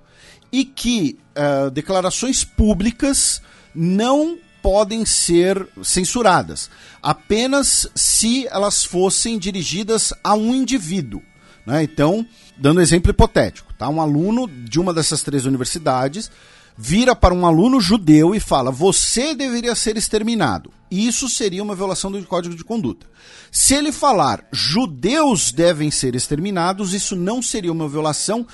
[0.51, 3.41] e que uh, declarações públicas
[3.73, 6.69] não podem ser censuradas,
[7.01, 11.21] apenas se elas fossem dirigidas a um indivíduo.
[11.65, 11.83] Né?
[11.83, 12.25] Então,
[12.57, 13.87] dando exemplo hipotético, tá?
[13.89, 16.31] um aluno de uma dessas três universidades
[16.77, 20.71] vira para um aluno judeu e fala: Você deveria ser exterminado.
[20.89, 23.05] Isso seria uma violação do código de conduta.
[23.51, 28.45] Se ele falar judeus devem ser exterminados, isso não seria uma violação,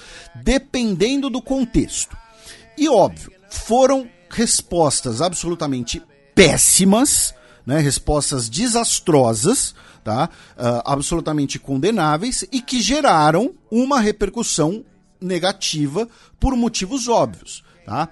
[0.44, 2.16] dependendo do contexto.
[2.78, 6.02] E óbvio, foram respostas absolutamente
[6.36, 7.34] péssimas,
[7.66, 9.74] né, respostas desastrosas,
[10.08, 10.30] tá?
[10.56, 14.86] Uh, absolutamente condenáveis e que geraram uma repercussão
[15.20, 16.08] negativa
[16.40, 17.62] por motivos óbvios.
[17.86, 18.08] Tá?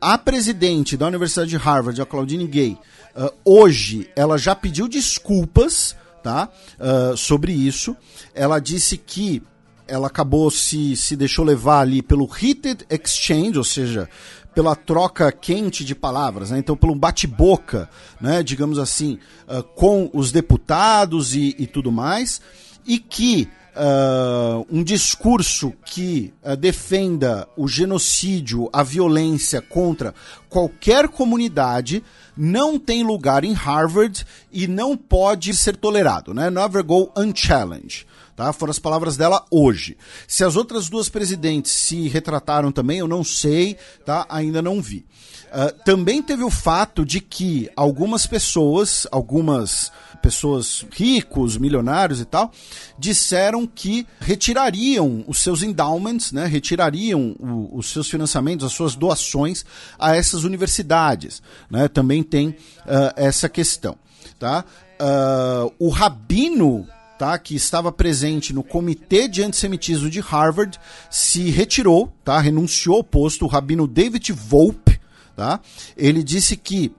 [0.00, 2.76] A presidente da Universidade de Harvard, a Claudine Gay,
[3.16, 6.48] uh, hoje ela já pediu desculpas tá?
[6.80, 7.96] Uh, sobre isso.
[8.34, 9.40] Ela disse que
[9.86, 14.08] ela acabou se, se deixou levar ali pelo heated exchange, ou seja,
[14.56, 16.58] pela troca quente de palavras, né?
[16.58, 18.42] então pelo bate-boca, né?
[18.42, 22.40] digamos assim, uh, com os deputados e, e, tudo mais,
[22.86, 30.14] e que uh, um discurso que uh, defenda o genocídio, a violência contra
[30.48, 32.02] qualquer comunidade
[32.34, 36.48] não tem lugar em Harvard e não pode ser tolerado, né?
[36.48, 38.06] Never go unchallenged.
[38.36, 38.52] Tá?
[38.52, 39.96] Foram as palavras dela hoje.
[40.28, 44.26] Se as outras duas presidentes se retrataram também, eu não sei, tá?
[44.28, 45.06] Ainda não vi.
[45.46, 49.90] Uh, também teve o fato de que algumas pessoas, algumas
[50.20, 52.52] pessoas ricos, milionários e tal,
[52.98, 59.64] disseram que retirariam os seus endowments, né, retirariam o, os seus financiamentos, as suas doações
[59.98, 61.40] a essas universidades.
[61.70, 61.88] Né?
[61.88, 63.96] Também tem uh, essa questão.
[64.38, 64.62] Tá?
[65.00, 66.86] Uh, o rabino
[67.18, 70.78] tá, que estava presente no Comitê de Antissemitismo de Harvard,
[71.10, 75.00] se retirou, tá, renunciou ao posto, o rabino David Volpe,
[75.34, 75.60] tá,
[75.96, 76.92] ele disse que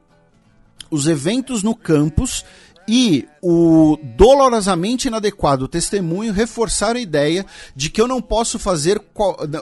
[0.89, 2.45] os eventos no campus
[2.87, 7.45] e o dolorosamente inadequado testemunho reforçaram a ideia
[7.75, 9.01] de que eu não posso fazer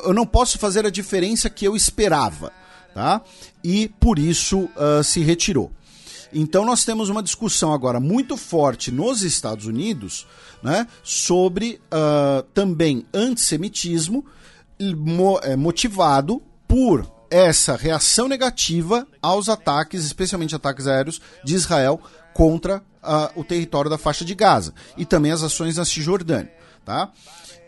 [0.04, 2.54] eu não posso fazer a diferença que eu esperava,
[2.94, 3.22] tá?
[3.64, 5.72] E por isso uh, se retirou.
[6.34, 10.26] Então nós temos uma discussão agora muito forte nos Estados Unidos
[10.62, 14.26] né, sobre uh, também antissemitismo
[14.96, 22.00] mo é, motivado por essa reação negativa aos ataques, especialmente ataques aéreos de Israel
[22.34, 26.52] contra uh, o território da faixa de Gaza e também as ações na Cisjordânia.
[26.84, 27.12] Tá?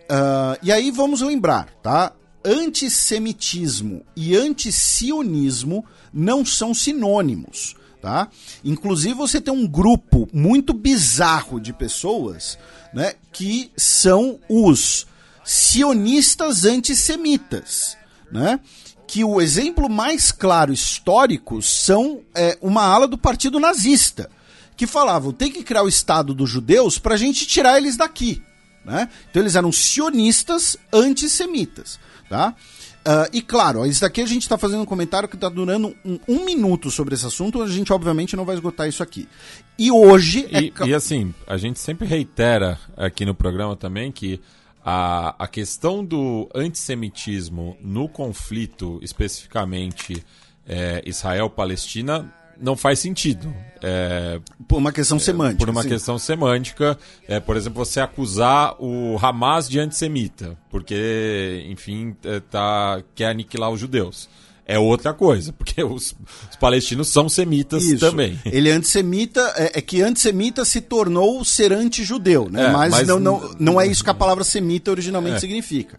[0.04, 2.14] Uh, e aí vamos lembrar, tá?
[2.46, 7.76] Antissemitismo e antisionismo não são sinônimos
[8.08, 8.30] tá?
[8.64, 12.58] Inclusive você tem um grupo muito bizarro de pessoas,
[12.94, 15.06] né, que são os
[15.44, 17.98] sionistas antissemitas,
[18.32, 18.62] né?
[19.06, 24.30] Que o exemplo mais claro histórico são é, uma ala do partido nazista,
[24.78, 28.42] que falavam tem que criar o Estado dos judeus para a gente tirar eles daqui.
[28.86, 29.10] Né?
[29.30, 32.00] Então eles eram sionistas antissemitas.
[32.30, 32.54] Tá?
[33.08, 36.20] Uh, e claro, isso daqui a gente está fazendo um comentário que está durando um,
[36.28, 39.30] um, minuto sobre esse assunto, a gente obviamente não vai esgotar isso aqui.
[39.80, 40.46] E hoje.
[40.52, 40.88] E, é...
[40.88, 44.42] e assim, a gente sempre reitera aqui no programa também que
[44.84, 50.22] a, a questão do antissemitismo no conflito, especificamente
[50.68, 52.30] é, Israel-Palestina,
[52.60, 53.54] não faz sentido.
[53.82, 55.60] É, por uma questão semântica.
[55.60, 55.90] Por uma sim.
[55.90, 56.98] questão semântica.
[57.28, 63.70] É, por exemplo, você acusar o Hamas de antissemita, porque, enfim, é, tá, quer aniquilar
[63.70, 64.30] os judeus.
[64.70, 66.14] É outra coisa, porque os,
[66.50, 68.06] os palestinos são semitas Isso.
[68.06, 68.38] também.
[68.46, 72.66] Ele é antissemita, é, é, que antissemita se tornou ser anti-judeu, né?
[72.66, 75.40] É, mas, mas não, não, não é isso que a palavra semita originalmente é.
[75.40, 75.98] significa.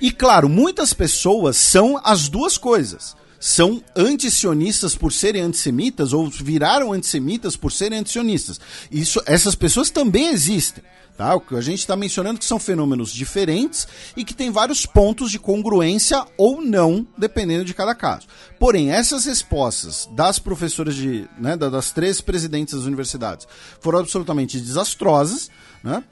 [0.00, 6.92] E claro, muitas pessoas são as duas coisas são antisionistas por serem antissemitas ou viraram
[6.92, 8.60] antissemitas por serem antisionistas.
[8.92, 10.84] Isso, essas pessoas também existem.
[11.16, 11.34] Tá?
[11.34, 15.30] O que a gente está mencionando que são fenômenos diferentes e que tem vários pontos
[15.30, 18.26] de congruência ou não, dependendo de cada caso.
[18.58, 23.46] Porém, essas respostas das professoras de, né, das três presidentes das universidades
[23.80, 25.50] foram absolutamente desastrosas,
[25.82, 26.04] né?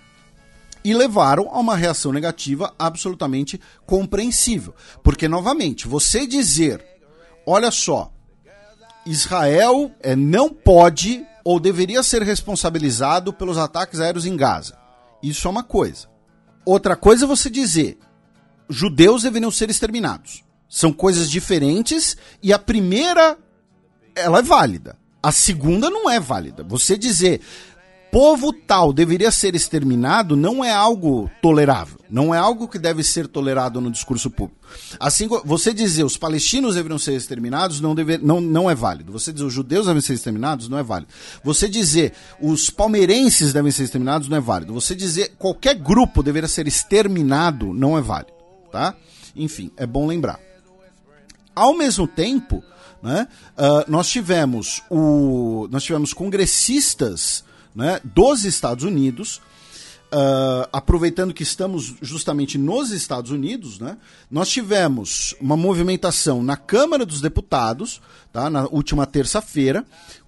[0.84, 4.74] e levaram a uma reação negativa absolutamente compreensível.
[5.02, 6.97] Porque, novamente, você dizer
[7.48, 8.12] olha só,
[9.06, 14.76] Israel é, não pode ou deveria ser responsabilizado pelos ataques aéreos em Gaza.
[15.22, 16.08] Isso é uma coisa.
[16.64, 17.98] Outra coisa é você dizer,
[18.68, 20.44] judeus deveriam ser exterminados.
[20.68, 23.38] São coisas diferentes e a primeira
[24.14, 24.98] ela é válida.
[25.22, 26.62] A segunda não é válida.
[26.62, 27.40] Você dizer
[28.10, 33.26] povo tal deveria ser exterminado não é algo tolerável, não é algo que deve ser
[33.26, 34.60] tolerado no discurso público.
[34.98, 39.12] Assim, você dizer os palestinos deveriam ser exterminados não, deve, não, não é válido.
[39.12, 41.10] Você dizer os judeus devem ser exterminados não é válido.
[41.44, 44.74] Você dizer os palmeirenses devem ser exterminados não é válido.
[44.74, 48.32] Você dizer qualquer grupo deveria ser exterminado não é válido,
[48.70, 48.94] tá?
[49.34, 50.40] Enfim, é bom lembrar.
[51.54, 52.62] Ao mesmo tempo,
[53.02, 57.44] né, uh, nós tivemos o, nós tivemos congressistas
[57.78, 59.40] né, dos Estados Unidos.
[60.10, 63.98] Uh, aproveitando que estamos justamente nos Estados Unidos, né,
[64.30, 68.00] nós tivemos uma movimentação na Câmara dos Deputados,
[68.32, 69.84] tá, na última terça-feira,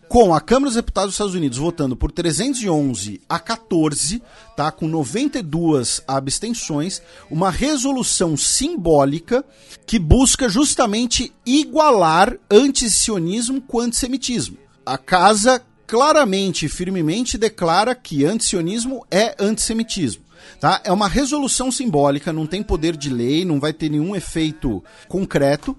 [0.07, 4.23] com a Câmara dos Deputados dos Estados Unidos votando por 311 a 14,
[4.55, 9.43] tá, com 92 abstenções, uma resolução simbólica
[9.87, 14.59] que busca justamente igualar antisionismo com antissemitismo.
[14.85, 20.23] A casa claramente e firmemente declara que antisionismo é antissemitismo.
[20.61, 20.81] Tá?
[20.85, 25.77] É uma resolução simbólica, não tem poder de lei, não vai ter nenhum efeito concreto.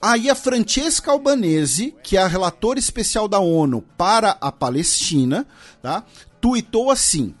[0.00, 5.44] Aí a Francesca Albanese, que é a relatora especial da ONU para a Palestina,
[5.82, 6.04] tá?
[6.40, 7.34] tuitou assim: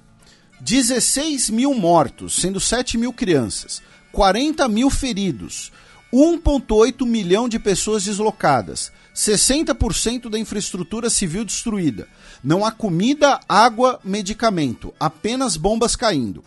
[0.60, 3.80] 16 mil mortos, sendo 7 mil crianças,
[4.10, 5.70] 40 mil feridos,
[6.12, 12.06] 1,8 milhão de pessoas deslocadas, 60% da infraestrutura civil destruída.
[12.42, 16.44] Não há comida, água, medicamento, apenas bombas caindo.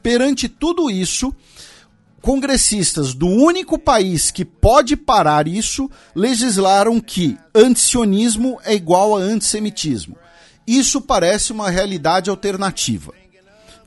[0.00, 1.34] Perante tudo isso,
[2.22, 10.16] congressistas do único país que pode parar isso legislaram que antisionismo é igual a antissemitismo.
[10.64, 13.12] Isso parece uma realidade alternativa.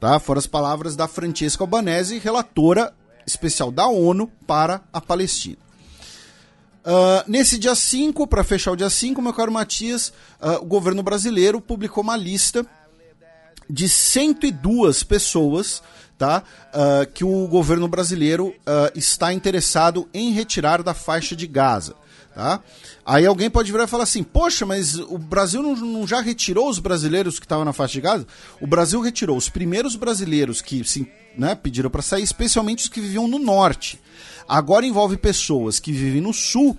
[0.01, 0.19] Tá?
[0.19, 2.93] Foram as palavras da Francesca Albanese, relatora
[3.25, 5.60] especial da ONU para a Palestina.
[6.83, 11.03] Uh, nesse dia 5, para fechar o dia 5, meu caro Matias, uh, o governo
[11.03, 12.65] brasileiro publicou uma lista
[13.69, 15.83] de 102 pessoas
[16.17, 16.43] tá,
[16.73, 18.53] uh, que o governo brasileiro
[18.95, 21.95] está interessado em retirar da faixa de Gaza.
[22.33, 22.61] Tá?
[23.05, 26.69] Aí alguém pode virar e falar assim: Poxa, mas o Brasil não, não já retirou
[26.69, 28.27] os brasileiros que estavam na faixa de Gaza?
[28.61, 33.01] O Brasil retirou os primeiros brasileiros que se, né, pediram para sair, especialmente os que
[33.01, 33.99] viviam no norte.
[34.47, 36.77] Agora envolve pessoas que vivem no sul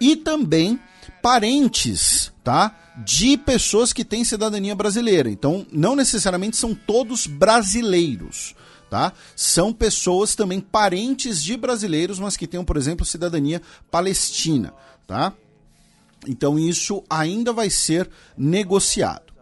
[0.00, 0.78] e também
[1.22, 2.74] parentes, tá?
[3.04, 5.30] De pessoas que têm cidadania brasileira.
[5.30, 8.54] Então, não necessariamente são todos brasileiros,
[8.90, 9.12] tá?
[9.34, 14.72] São pessoas também parentes de brasileiros, mas que tenham, por exemplo, cidadania palestina,
[15.06, 15.32] tá?
[16.26, 19.32] Então, isso ainda vai ser negociado.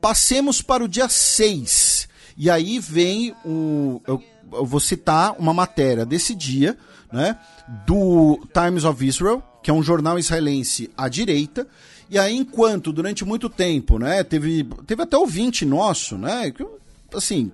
[0.00, 2.08] Passemos para o dia 6.
[2.36, 4.00] E aí vem o.
[4.06, 4.22] Eu,
[4.52, 6.76] eu vou citar uma matéria desse dia,
[7.12, 7.38] né,
[7.86, 11.66] do Times of Israel, que é um jornal israelense à direita.
[12.10, 16.66] E aí, enquanto durante muito tempo, né, teve, teve até ouvinte nosso, né, que,
[17.14, 17.52] assim,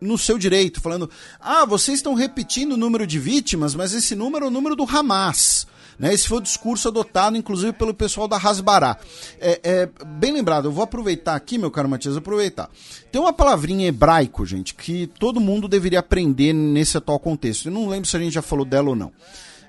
[0.00, 4.46] no seu direito, falando: ah, vocês estão repetindo o número de vítimas, mas esse número
[4.46, 5.66] é o número do Hamas.
[6.00, 6.14] Né?
[6.14, 8.96] Esse foi o discurso adotado, inclusive, pelo pessoal da Hasbará.
[9.38, 12.70] É, é, bem lembrado, eu vou aproveitar aqui, meu caro Matias, aproveitar.
[13.12, 17.66] Tem uma palavrinha em hebraico, gente, que todo mundo deveria aprender nesse atual contexto.
[17.66, 19.12] Eu não lembro se a gente já falou dela ou não.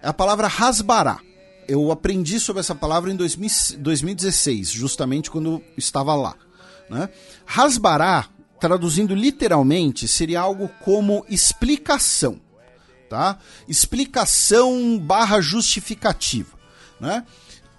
[0.01, 1.19] é a palavra rasbará.
[1.67, 6.35] Eu aprendi sobre essa palavra em 2016, justamente quando estava lá.
[6.89, 7.09] Né?
[7.45, 8.27] Rasbará,
[8.57, 12.39] traduzindo literalmente, seria algo como explicação.
[13.11, 13.37] Tá?
[13.67, 16.57] Explicação barra justificativa.
[16.97, 17.25] Né?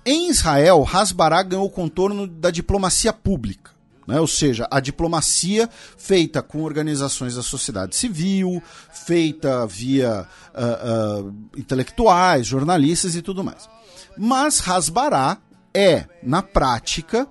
[0.04, 3.70] Em Israel, Hasbará ganhou o contorno da diplomacia pública.
[4.06, 4.20] Né?
[4.20, 12.46] Ou seja, a diplomacia feita com organizações da sociedade civil, feita via uh, uh, intelectuais,
[12.46, 13.70] jornalistas e tudo mais.
[14.18, 15.38] Mas Hasbará
[15.72, 17.26] é, na prática,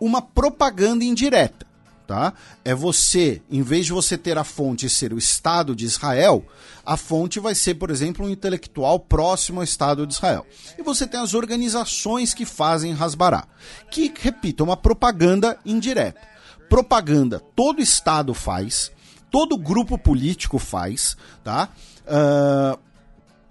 [0.00, 1.67] uma propaganda indireta.
[2.08, 2.32] Tá?
[2.64, 6.42] É você, em vez de você ter a fonte ser o Estado de Israel,
[6.82, 10.46] a fonte vai ser, por exemplo, um intelectual próximo ao Estado de Israel.
[10.78, 13.46] E você tem as organizações que fazem Hasbará,
[13.90, 16.26] que, repito, é uma propaganda indireta.
[16.66, 18.90] Propaganda todo Estado faz,
[19.30, 21.14] todo grupo político faz,
[21.44, 21.68] tá?
[22.06, 22.87] Uh,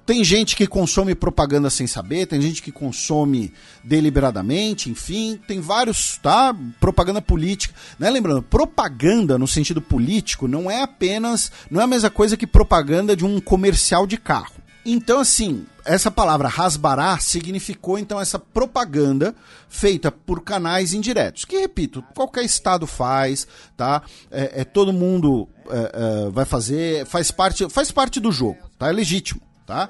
[0.07, 3.51] tem gente que consome propaganda sem saber, tem gente que consome
[3.83, 6.55] deliberadamente, enfim, tem vários, tá?
[6.79, 7.75] Propaganda política.
[7.99, 8.09] Né?
[8.09, 13.17] Lembrando, propaganda no sentido político não é apenas, não é a mesma coisa que propaganda
[13.17, 14.55] de um comercial de carro.
[14.85, 19.35] Então, assim, essa palavra rasbará significou então essa propaganda
[19.67, 24.01] feita por canais indiretos, que repito, qualquer estado faz, tá?
[24.31, 28.87] É, é todo mundo é, é, vai fazer, faz parte, faz parte do jogo, tá?
[28.87, 29.89] É legítimo tá?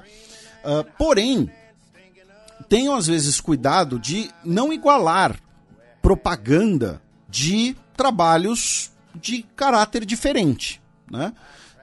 [0.64, 1.50] Uh, porém,
[2.68, 5.40] tenham às vezes cuidado de não igualar
[6.02, 11.32] propaganda de trabalhos de caráter diferente, né?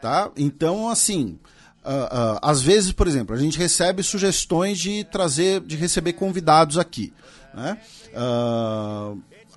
[0.02, 0.30] Tá?
[0.38, 1.40] Então, assim,
[1.84, 6.78] uh, uh, às vezes, por exemplo, a gente recebe sugestões de trazer, de receber convidados
[6.78, 7.12] aqui,
[7.54, 7.80] né?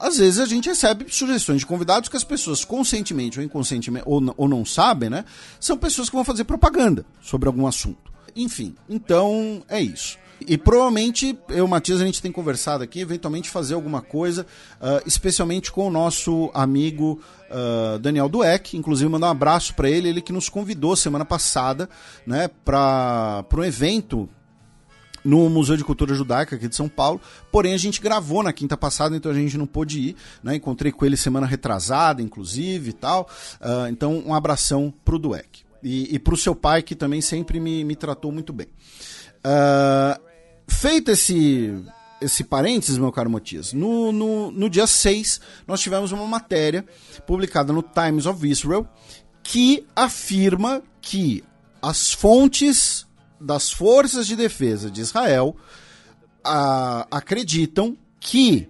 [0.01, 4.23] Às vezes a gente recebe sugestões de convidados que as pessoas conscientemente ou inconscientemente ou,
[4.37, 5.25] ou não sabem, né?
[5.59, 8.08] São pessoas que vão fazer propaganda sobre algum assunto.
[8.39, 10.17] Enfim, então é isso.
[10.47, 14.47] E provavelmente eu Matias a gente tem conversado aqui, eventualmente fazer alguma coisa,
[14.81, 17.21] uh, especialmente com o nosso amigo
[17.51, 21.91] uh, Daniel Dueck, inclusive mandar um abraço para ele, ele que nos convidou semana passada,
[22.25, 24.29] né, para um evento
[25.25, 27.21] no Museu de Cultura Judaica aqui de São Paulo.
[27.51, 30.17] Porém, a gente gravou na quinta passada, então a gente não pôde ir.
[30.43, 30.55] Né?
[30.55, 33.29] Encontrei com ele semana retrasada, inclusive e tal.
[33.61, 35.68] Uh, então, um abração pro Dueck.
[35.83, 38.67] E, e para o seu pai, que também sempre me, me tratou muito bem.
[39.39, 40.21] Uh,
[40.67, 41.73] feito esse,
[42.21, 46.85] esse parênteses, meu caro Matias, no, no, no dia 6 nós tivemos uma matéria
[47.27, 48.89] publicada no Times of Israel
[49.43, 51.45] que afirma que
[51.81, 53.07] as fontes
[53.41, 55.57] das forças de defesa de Israel
[57.11, 58.69] acreditam que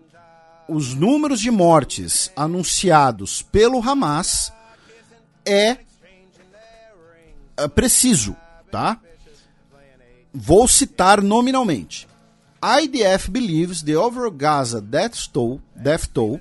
[0.69, 4.53] os números de mortes anunciados pelo Hamas
[5.45, 5.79] é
[7.67, 8.37] preciso,
[8.71, 9.01] tá?
[10.33, 12.07] Vou citar nominalmente.
[12.63, 16.41] IDF believes the overall Gaza death toll, death toll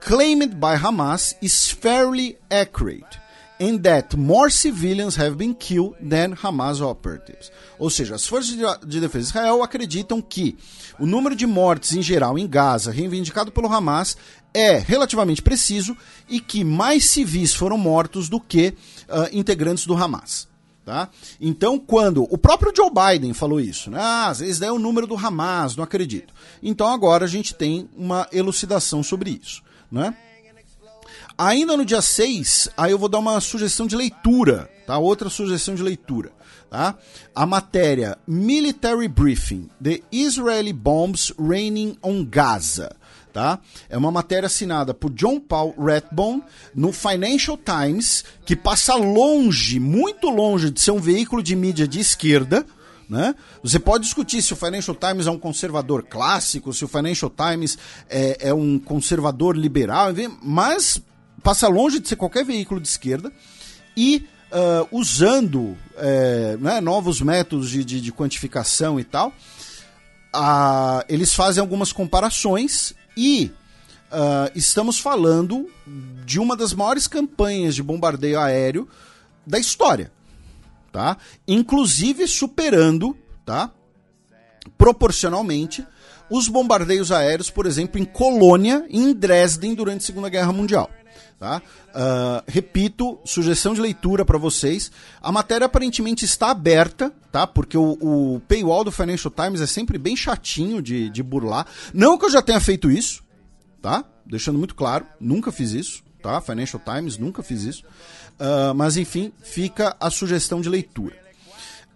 [0.00, 3.18] claimed by Hamas is fairly accurate
[3.58, 7.50] and that more civilians have been killed than Hamas operatives.
[7.78, 8.54] Ou seja, as forças
[8.86, 10.56] de defesa de Israel acreditam que
[10.98, 14.16] o número de mortes em geral em Gaza, reivindicado pelo Hamas,
[14.54, 15.96] é relativamente preciso
[16.28, 18.68] e que mais civis foram mortos do que
[19.08, 20.48] uh, integrantes do Hamas.
[20.84, 21.08] Tá?
[21.40, 23.98] Então, quando o próprio Joe Biden falou isso, né?
[23.98, 26.32] Ah, às vezes é o número do Hamas, não acredito.
[26.62, 29.62] Então agora a gente tem uma elucidação sobre isso.
[29.90, 30.14] Né?
[31.38, 34.98] Ainda no dia 6, aí eu vou dar uma sugestão de leitura, tá?
[34.98, 36.30] Outra sugestão de leitura,
[36.70, 36.96] tá?
[37.34, 42.94] A matéria Military Briefing: The Israeli Bombs Raining on Gaza
[43.34, 43.58] tá?
[43.90, 50.30] É uma matéria assinada por John Paul Rathbone no Financial Times, que passa longe, muito
[50.30, 52.64] longe de ser um veículo de mídia de esquerda,
[53.10, 53.34] né?
[53.60, 57.76] Você pode discutir se o Financial Times é um conservador clássico, se o Financial Times
[58.08, 61.02] é, é um conservador liberal, mas
[61.42, 63.32] passa longe de ser qualquer veículo de esquerda
[63.96, 69.28] e uh, usando é, né, novos métodos de, de, de, quantificação e tal,
[70.34, 73.50] uh, eles fazem algumas comparações e
[74.10, 75.68] uh, estamos falando
[76.24, 78.88] de uma das maiores campanhas de bombardeio aéreo
[79.46, 80.10] da história,
[80.92, 81.16] tá?
[81.46, 83.70] Inclusive superando, tá?
[84.78, 85.86] Proporcionalmente
[86.30, 90.90] os bombardeios aéreos, por exemplo, em Colônia e em Dresden durante a Segunda Guerra Mundial.
[91.38, 91.60] Tá?
[91.88, 94.90] Uh, repito, sugestão de leitura para vocês.
[95.20, 97.46] A matéria aparentemente está aberta, tá?
[97.46, 101.66] Porque o, o, paywall do Financial Times é sempre bem chatinho de, de burlar.
[101.92, 103.22] Não que eu já tenha feito isso,
[103.82, 104.04] tá?
[104.24, 106.40] Deixando muito claro, nunca fiz isso, tá?
[106.40, 107.84] Financial Times, nunca fiz isso.
[108.34, 111.24] Uh, mas enfim, fica a sugestão de leitura.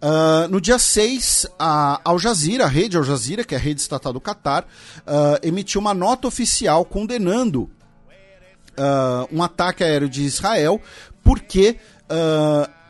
[0.01, 3.81] Uh, no dia 6, a Al Jazeera, a rede Al Jazeera, que é a rede
[3.81, 7.69] estatal do Catar, uh, emitiu uma nota oficial condenando
[8.79, 10.81] uh, um ataque aéreo de Israel,
[11.23, 11.77] porque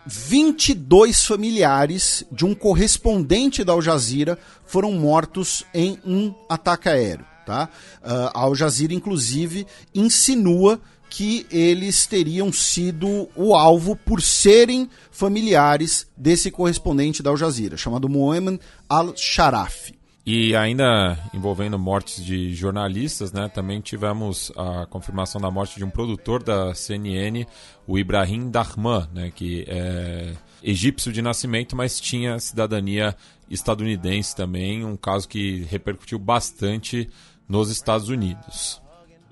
[0.06, 7.26] 22 familiares de um correspondente da Al Jazeera foram mortos em um ataque aéreo.
[7.46, 7.68] Tá?
[8.02, 10.80] a Al Jazeera, inclusive, insinua
[11.10, 18.08] que eles teriam sido o alvo por serem familiares desse correspondente da Al Jazeera, chamado
[18.08, 19.99] Mohamed Al-Sharaf.
[20.26, 25.90] E ainda envolvendo mortes de jornalistas, né, também tivemos a confirmação da morte de um
[25.90, 27.46] produtor da CNN,
[27.88, 33.16] o Ibrahim Dahman, né, que é egípcio de nascimento, mas tinha cidadania
[33.50, 37.10] estadunidense também, um caso que repercutiu bastante
[37.48, 38.82] nos Estados Unidos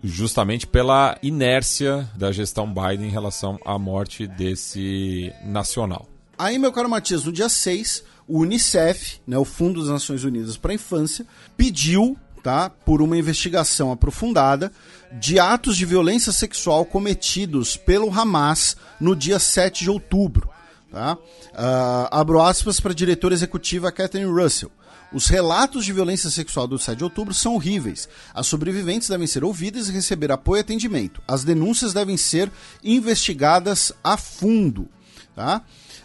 [0.04, 6.08] justamente pela inércia da gestão Biden em relação à morte desse nacional.
[6.38, 10.58] Aí, meu caro Matias, no dia 6, o Unicef, né, o Fundo das Nações Unidas
[10.58, 11.26] para a Infância,
[11.56, 14.72] pediu tá, por uma investigação aprofundada
[15.20, 20.50] de atos de violência sexual cometidos pelo Hamas no dia 7 de outubro.
[20.92, 21.16] Tá?
[21.16, 24.72] Uh, abro aspas para a diretora executiva Catherine Russell.
[25.12, 28.10] Os relatos de violência sexual do 7 de outubro são horríveis.
[28.34, 31.22] As sobreviventes devem ser ouvidas e receber apoio e atendimento.
[31.28, 32.52] As denúncias devem ser
[32.84, 34.90] investigadas a fundo.
[35.34, 35.62] Tá?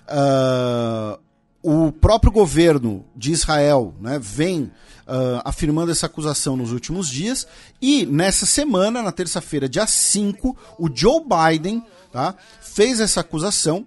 [0.06, 1.18] Uh,
[1.62, 7.46] o próprio governo de Israel né, vem uh, afirmando essa acusação nos últimos dias.
[7.80, 13.86] E nessa semana, na terça-feira, dia 5, o Joe Biden tá, fez essa acusação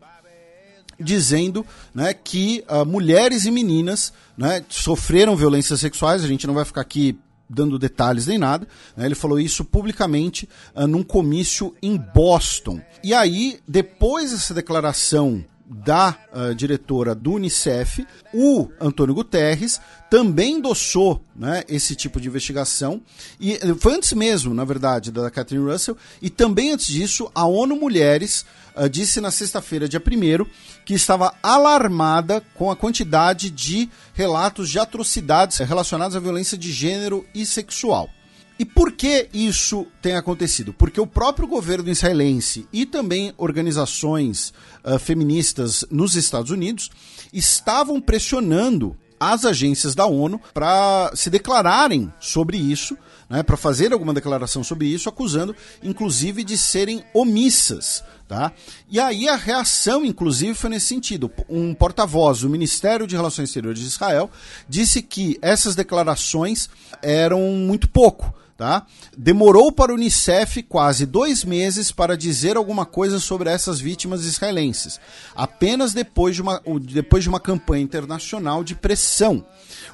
[0.97, 6.23] dizendo né, que uh, mulheres e meninas né, sofreram violências sexuais.
[6.23, 7.19] A gente não vai ficar aqui
[7.49, 8.65] dando detalhes nem nada.
[8.95, 12.80] Né, ele falou isso publicamente uh, num comício em Boston.
[13.03, 21.24] E aí, depois dessa declaração da uh, diretora do Unicef, o Antônio Guterres também endossou
[21.36, 23.02] né, esse tipo de investigação.
[23.40, 27.46] E eh, foi antes mesmo, na verdade, da Catherine Russell, e também antes disso, a
[27.46, 30.46] ONU Mulheres uh, disse na sexta-feira, dia 1
[30.86, 37.26] que estava alarmada com a quantidade de relatos de atrocidades relacionadas à violência de gênero
[37.34, 38.10] e sexual.
[38.57, 40.73] E por que isso tem acontecido?
[40.73, 44.53] Porque o próprio governo israelense e também organizações
[44.84, 46.90] uh, feministas nos Estados Unidos
[47.34, 52.98] estavam pressionando as agências da ONU para se declararem sobre isso,
[53.30, 58.03] né, para fazer alguma declaração sobre isso, acusando inclusive de serem omissas.
[58.27, 58.52] Tá?
[58.90, 61.32] E aí a reação, inclusive, foi nesse sentido.
[61.48, 64.32] Um porta-voz do Ministério de Relações Exteriores de Israel
[64.68, 66.69] disse que essas declarações
[67.03, 68.86] eram muito pouco Tá?
[69.18, 74.98] Demorou para o Unicef quase dois meses para dizer alguma coisa sobre essas vítimas israelenses,
[75.36, 79.45] apenas depois de uma, depois de uma campanha internacional de pressão.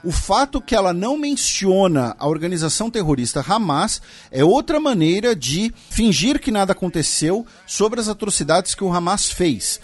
[0.04, 6.40] O fato que ela não menciona a organização terrorista Hamas é outra maneira de fingir
[6.40, 9.80] que nada aconteceu sobre as atrocidades que o Hamas fez.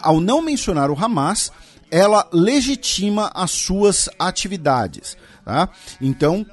[0.00, 1.52] Ao não mencionar o Hamas,
[1.90, 5.18] ela legitima as suas atividades.
[5.44, 5.68] Tá?
[6.00, 6.44] Então,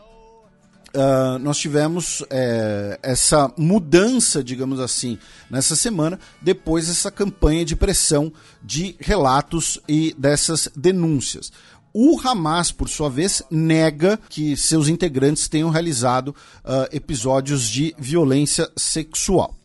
[0.95, 5.17] uh, nós tivemos é, essa mudança, digamos assim,
[5.49, 11.51] nessa semana, depois dessa campanha de pressão de relatos e dessas denúncias.
[11.93, 18.69] O Hamas, por sua vez, nega que seus integrantes tenham realizado uh, episódios de violência
[18.75, 19.55] sexual.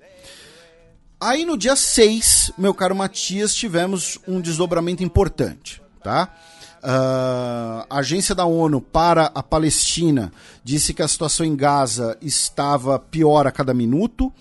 [1.20, 6.32] Aí no dia 6, meu caro Matias, tivemos um desdobramento importante, tá?
[6.78, 10.32] Uh, a agência da ONU para a Palestina
[10.62, 14.32] disse que a situação em Gaza estava pior a cada minuto.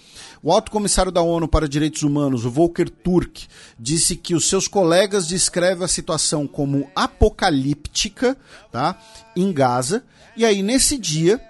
[0.43, 3.47] O alto comissário da ONU para Direitos Humanos, o Volker Turk,
[3.79, 8.37] disse que os seus colegas descrevem a situação como apocalíptica
[8.71, 8.95] tá,
[9.35, 10.03] em Gaza.
[10.35, 11.41] E aí, nesse dia,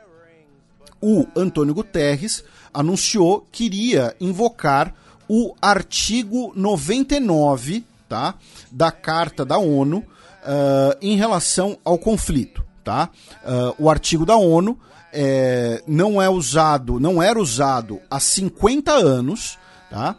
[1.01, 2.43] o Antônio Guterres
[2.73, 4.95] anunciou que iria invocar
[5.27, 8.35] o artigo 99 tá,
[8.71, 10.05] da Carta da ONU
[10.47, 12.65] uh, em relação ao conflito.
[12.83, 13.09] Tá?
[13.43, 14.79] Uh, o artigo da ONU
[15.11, 19.57] é, não é usado, não era usado há 50 anos,
[19.89, 20.15] tá?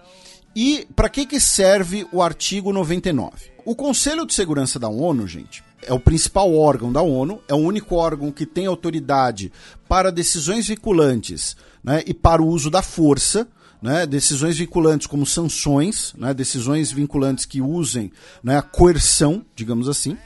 [0.54, 3.52] E para que, que serve o artigo 99?
[3.64, 7.58] O Conselho de Segurança da ONU, gente, é o principal órgão da ONU, é o
[7.58, 9.52] único órgão que tem autoridade
[9.88, 13.46] para decisões vinculantes né, e para o uso da força,
[13.80, 20.16] né, decisões vinculantes como sanções, né, decisões vinculantes que usem né, a coerção, digamos assim.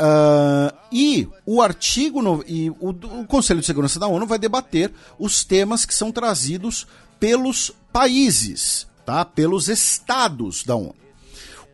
[0.00, 4.92] Uh, e o artigo no, e o, o, Conselho de Segurança da ONU vai debater
[5.18, 6.86] os temas que são trazidos
[7.18, 9.24] pelos países, tá?
[9.24, 10.94] pelos estados da ONU.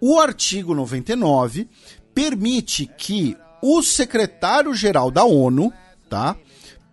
[0.00, 1.68] O artigo 99
[2.14, 5.72] permite que o secretário-geral da ONU,
[6.08, 6.36] tá,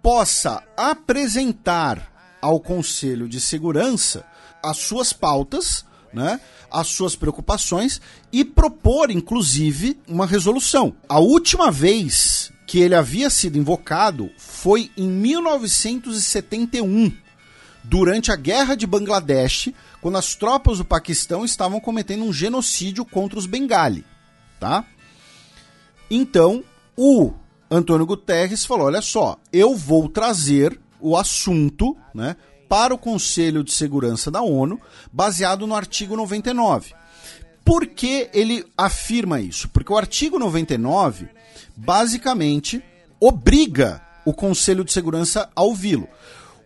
[0.01, 2.10] possa apresentar
[2.41, 4.25] ao Conselho de Segurança
[4.63, 6.39] as suas pautas, né,
[6.69, 7.99] as suas preocupações
[8.31, 10.95] e propor, inclusive, uma resolução.
[11.07, 17.11] A última vez que ele havia sido invocado foi em 1971,
[17.83, 23.37] durante a Guerra de Bangladesh, quando as tropas do Paquistão estavam cometendo um genocídio contra
[23.37, 24.05] os Bengali,
[24.59, 24.85] tá?
[26.09, 26.63] Então,
[26.95, 27.33] o
[27.69, 32.35] Antônio Guterres falou: olha só, eu vou trazer o assunto né,
[32.69, 34.79] para o Conselho de Segurança da ONU,
[35.11, 36.93] baseado no artigo 99.
[37.65, 39.69] Por que ele afirma isso?
[39.69, 41.27] Porque o artigo 99
[41.75, 42.83] basicamente
[43.19, 46.07] obriga o Conselho de Segurança a ouvi-lo.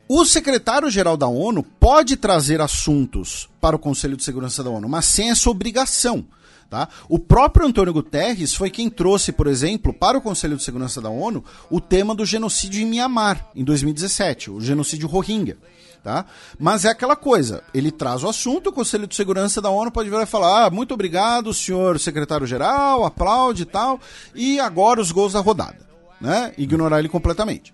[0.08, 5.06] O secretário-geral da ONU pode trazer assuntos para o Conselho de Segurança da ONU, mas
[5.06, 6.24] sem essa obrigação.
[6.70, 6.90] Tá?
[7.08, 11.10] O próprio Antônio Guterres foi quem trouxe, por exemplo, para o Conselho de Segurança da
[11.10, 15.58] ONU o tema do genocídio em Mianmar, em 2017, o genocídio Rohingya.
[16.04, 16.26] Tá?
[16.60, 20.10] Mas é aquela coisa, ele traz o assunto, o Conselho de Segurança da ONU pode
[20.10, 24.00] vir e falar: ah, muito obrigado, senhor secretário-geral, aplaude e tal,
[24.36, 25.86] e agora os gols da rodada.
[26.22, 26.54] Né?
[26.58, 27.74] Ignorar ele completamente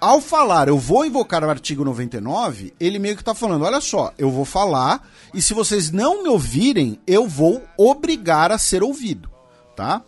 [0.00, 4.12] ao falar eu vou invocar o artigo 99, ele meio que está falando: olha só,
[4.18, 9.30] eu vou falar e se vocês não me ouvirem, eu vou obrigar a ser ouvido,
[9.74, 10.02] tá?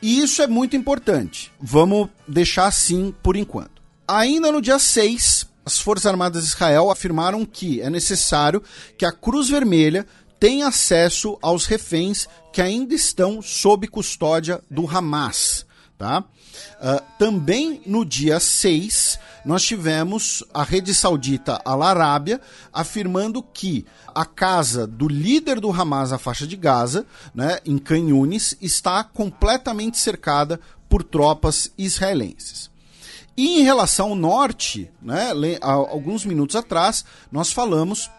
[0.00, 1.52] E isso é muito importante.
[1.60, 3.82] Vamos deixar assim por enquanto.
[4.06, 8.62] Ainda no dia 6, as Forças Armadas de Israel afirmaram que é necessário
[8.96, 10.06] que a Cruz Vermelha
[10.38, 15.66] tenha acesso aos reféns que ainda estão sob custódia do Hamas,
[15.98, 16.22] tá?
[16.80, 22.40] Uh, também no dia 6, nós tivemos a rede saudita Al Arábia
[22.72, 28.56] afirmando que a casa do líder do Hamas na faixa de Gaza, né, em Canhunes,
[28.60, 32.70] está completamente cercada por tropas israelenses.
[33.36, 35.30] E em relação ao norte, né,
[35.60, 38.10] alguns minutos atrás, nós falamos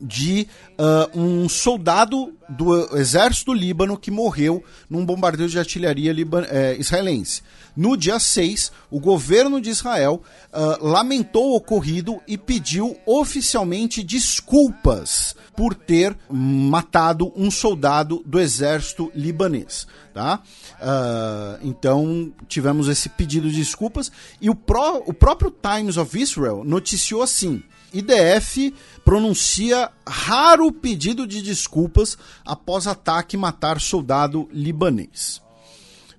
[0.00, 0.46] de
[0.78, 6.14] uh, um soldado do exército do Líbano que morreu num bombardeio de artilharia
[6.48, 7.42] eh, israelense.
[7.76, 10.22] No dia 6, o governo de Israel
[10.52, 19.10] uh, lamentou o ocorrido e pediu oficialmente desculpas por ter matado um soldado do exército
[19.14, 19.86] libanês.
[20.12, 20.40] Tá?
[20.74, 26.62] Uh, então tivemos esse pedido de desculpas e o, pró o próprio Times of Israel
[26.64, 27.62] noticiou assim:
[27.94, 35.40] IDF pronuncia raro pedido de desculpas após ataque matar soldado libanês.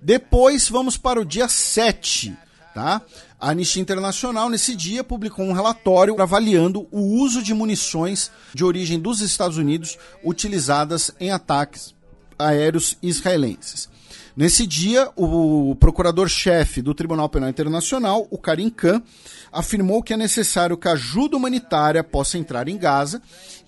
[0.00, 2.36] Depois vamos para o dia 7,
[2.74, 3.02] tá?
[3.38, 8.98] A Anistia Internacional, nesse dia, publicou um relatório avaliando o uso de munições de origem
[8.98, 11.94] dos Estados Unidos utilizadas em ataques
[12.38, 13.90] aéreos israelenses.
[14.36, 19.02] Nesse dia, o procurador-chefe do Tribunal Penal Internacional, o Karim Khan,
[19.50, 23.22] afirmou que é necessário que a ajuda humanitária possa entrar em Gaza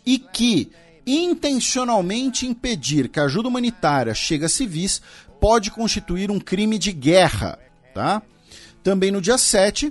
[0.04, 0.70] e que
[1.06, 5.00] intencionalmente impedir que a ajuda humanitária chegue a civis
[5.40, 7.58] pode constituir um crime de guerra.
[7.94, 8.20] Tá?
[8.82, 9.90] Também no dia 7,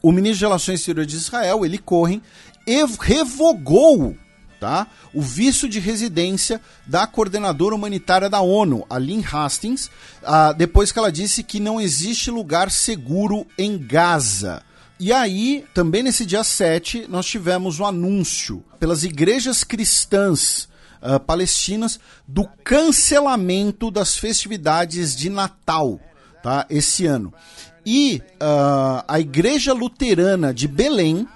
[0.00, 2.22] o ministro de Relações Exteriores de Israel, Eli Cohen,
[2.98, 4.16] revogou
[4.60, 4.86] tá?
[5.12, 9.90] o visto de residência da coordenadora humanitária da ONU, a Lynn Hastings,
[10.22, 14.62] ah, depois que ela disse que não existe lugar seguro em Gaza.
[15.00, 20.68] E aí, também nesse dia 7, nós tivemos o um anúncio pelas igrejas cristãs
[21.00, 25.98] uh, palestinas do cancelamento das festividades de Natal
[26.42, 27.32] tá, esse ano.
[27.84, 31.26] E uh, a Igreja Luterana de Belém,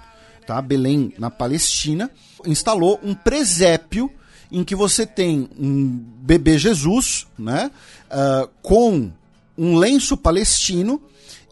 [0.45, 2.11] tá, Belém na Palestina,
[2.45, 4.11] instalou um presépio
[4.51, 5.87] em que você tem um
[6.21, 7.71] bebê Jesus, né,
[8.09, 9.11] uh, com
[9.57, 11.01] um lenço palestino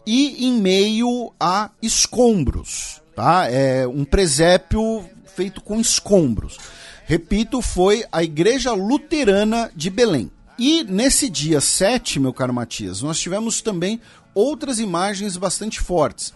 [0.06, 3.46] e em meio a escombros, tá?
[3.50, 5.04] É um presépio
[5.34, 6.58] feito com escombros.
[7.06, 10.30] Repito, foi a Igreja Luterana de Belém.
[10.58, 14.00] E nesse dia 7, meu caro Matias, nós tivemos também
[14.34, 16.28] outras imagens bastante fortes.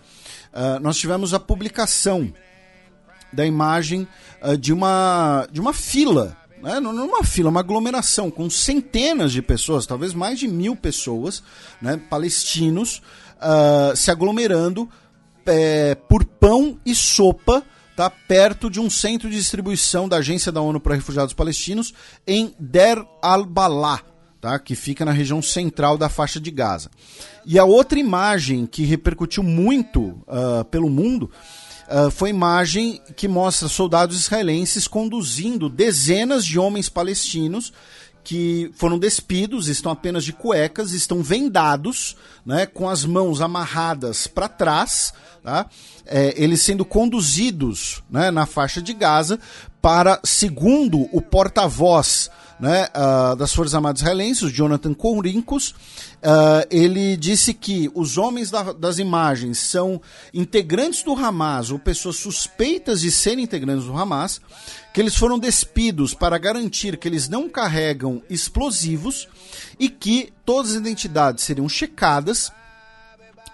[0.53, 2.33] Uh, nós tivemos a publicação
[3.33, 4.07] da imagem
[4.43, 6.81] uh, de, uma, de uma fila, né?
[6.81, 11.43] não uma fila, uma aglomeração com centenas de pessoas, talvez mais de mil pessoas,
[11.81, 12.01] né?
[12.09, 13.03] palestinos,
[13.37, 14.89] uh, se aglomerando
[15.47, 17.65] é, por pão e sopa
[17.97, 21.93] tá perto de um centro de distribuição da Agência da ONU para Refugiados Palestinos
[22.25, 24.01] em Der al-Balá,
[24.41, 24.57] tá?
[24.61, 26.91] que fica na região central da faixa de Gaza.
[27.45, 31.29] E a outra imagem que repercutiu muito uh, pelo mundo
[31.89, 37.73] uh, foi imagem que mostra soldados israelenses conduzindo dezenas de homens palestinos
[38.29, 44.47] que foram despidos, estão apenas de cuecas, estão vendados, né, com as mãos amarradas para
[44.47, 45.65] trás, tá?
[46.05, 49.41] É, eles sendo conduzidos né, na faixa de Gaza
[49.81, 57.55] para, segundo o porta-voz né, uh, das Forças Armadas Israelenses, Jonathan Courincos, uh, ele disse
[57.55, 60.01] que os homens da, das imagens são
[60.35, 64.41] integrantes do Hamas ou pessoas suspeitas de serem integrantes do Hamas,
[64.93, 69.29] que eles foram despidos para garantir que eles não carregam explosivos
[69.79, 72.51] e que todas as identidades seriam checadas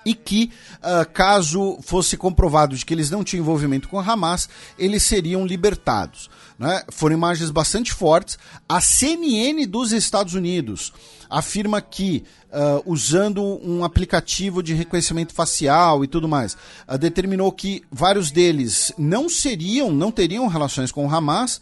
[0.05, 4.49] e que, uh, caso fosse comprovado de que eles não tinham envolvimento com Hamas,
[4.79, 6.29] eles seriam libertados.
[6.59, 6.83] Né?
[6.89, 8.39] Foram imagens bastante fortes.
[8.69, 10.93] A CNN dos Estados Unidos
[11.29, 16.57] afirma que, uh, usando um aplicativo de reconhecimento facial e tudo mais,
[16.89, 21.61] uh, determinou que vários deles não seriam, não teriam relações com o Hamas.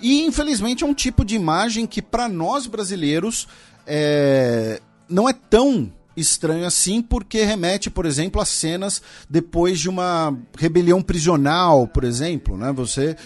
[0.00, 3.46] E, infelizmente, é um tipo de imagem que, para nós brasileiros,
[3.86, 4.80] é...
[5.08, 11.02] não é tão estranho assim, porque remete, por exemplo, a cenas depois de uma rebelião
[11.02, 12.72] prisional, por exemplo, né?
[12.72, 13.16] Você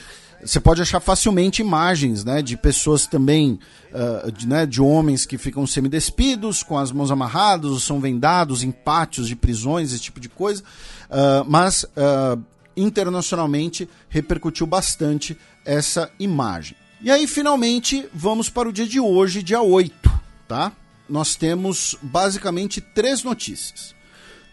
[0.47, 3.59] você pode achar facilmente imagens né, de pessoas também,
[3.93, 8.62] uh, de, né, de homens que ficam semidespidos, com as mãos amarradas, ou são vendados
[8.62, 10.62] em pátios de prisões, esse tipo de coisa.
[10.62, 12.40] Uh, mas uh,
[12.77, 16.77] internacionalmente repercutiu bastante essa imagem.
[17.02, 20.10] E aí, finalmente, vamos para o dia de hoje, dia 8,
[20.47, 20.73] tá?
[21.09, 23.94] nós temos basicamente três notícias.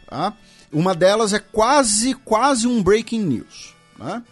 [0.10, 0.34] Tá?
[0.72, 3.74] Uma delas é quase, quase um breaking news.
[3.98, 4.24] Né?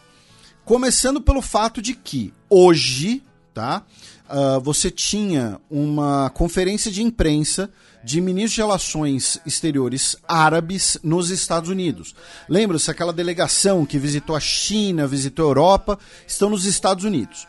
[0.66, 3.24] Começando pelo fato de que hoje,
[3.54, 3.84] tá?
[4.30, 7.70] Uh, você tinha uma conferência de imprensa
[8.04, 12.16] de ministros de relações exteriores árabes nos Estados Unidos.
[12.48, 17.48] Lembra-se aquela delegação que visitou a China, visitou a Europa, estão nos Estados Unidos.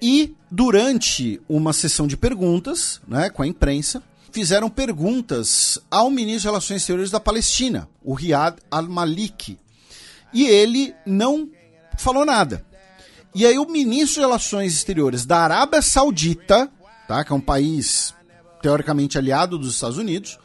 [0.00, 4.02] E durante uma sessão de perguntas né, com a imprensa,
[4.32, 9.58] fizeram perguntas ao ministro de Relações Exteriores da Palestina, o Riyad al-Maliki.
[10.32, 11.48] E ele não
[11.96, 12.64] falou nada.
[13.34, 16.70] E aí o ministro de Relações Exteriores da Arábia Saudita,
[17.08, 18.14] tá, que é um país
[18.60, 20.38] teoricamente aliado dos Estados Unidos,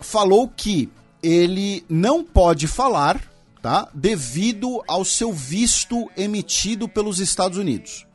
[0.00, 0.90] falou que
[1.22, 3.20] ele não pode falar,
[3.62, 8.06] tá, devido ao seu visto emitido pelos Estados Unidos.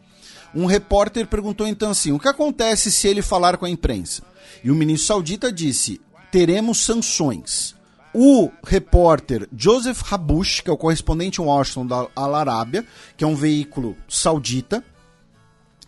[0.53, 4.23] Um repórter perguntou então assim: o que acontece se ele falar com a imprensa?
[4.63, 5.99] E o ministro saudita disse:
[6.31, 7.75] teremos sanções.
[8.13, 12.85] O repórter Joseph Habush, que é o correspondente em Washington da Al Arábia,
[13.15, 14.83] que é um veículo saudita,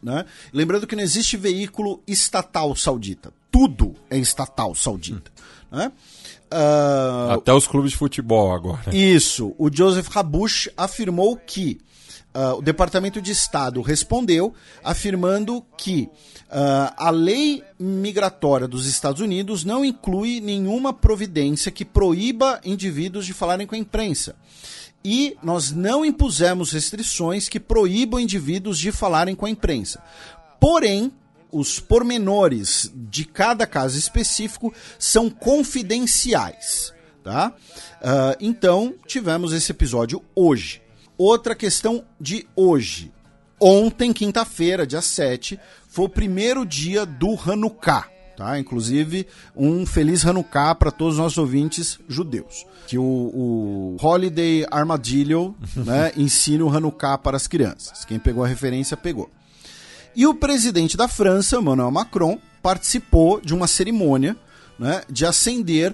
[0.02, 0.26] né?
[0.54, 5.32] lembrando que não existe veículo estatal saudita, tudo é estatal saudita.
[5.72, 5.78] Hum.
[5.78, 5.92] Né?
[6.52, 8.96] Uh, Até os clubes de futebol agora.
[8.96, 9.54] Isso.
[9.58, 11.80] O Joseph Habush afirmou que
[12.34, 14.54] uh, o Departamento de Estado respondeu
[14.84, 16.10] afirmando que
[16.48, 23.34] uh, a lei migratória dos Estados Unidos não inclui nenhuma providência que proíba indivíduos de
[23.34, 24.36] falarem com a imprensa.
[25.04, 30.04] E nós não impusemos restrições que proíbam indivíduos de falarem com a imprensa.
[30.60, 31.12] Porém,
[31.52, 36.94] os pormenores de cada caso específico são confidenciais.
[37.24, 37.54] Tá?
[38.02, 40.82] Uh, então, tivemos esse episódio hoje.
[41.20, 43.12] Outra questão de hoje.
[43.60, 45.60] Ontem, quinta-feira, dia 7,
[45.90, 48.08] foi o primeiro dia do Hanukkah.
[48.38, 48.58] Tá?
[48.58, 52.66] Inclusive, um feliz Hanukkah para todos os nossos ouvintes judeus.
[52.88, 58.06] Que o, o Holiday Armadillo né, ensina o Hanukkah para as crianças.
[58.06, 59.30] Quem pegou a referência, pegou.
[60.16, 64.38] E o presidente da França, Emmanuel Macron, participou de uma cerimônia
[64.80, 65.94] né, de acender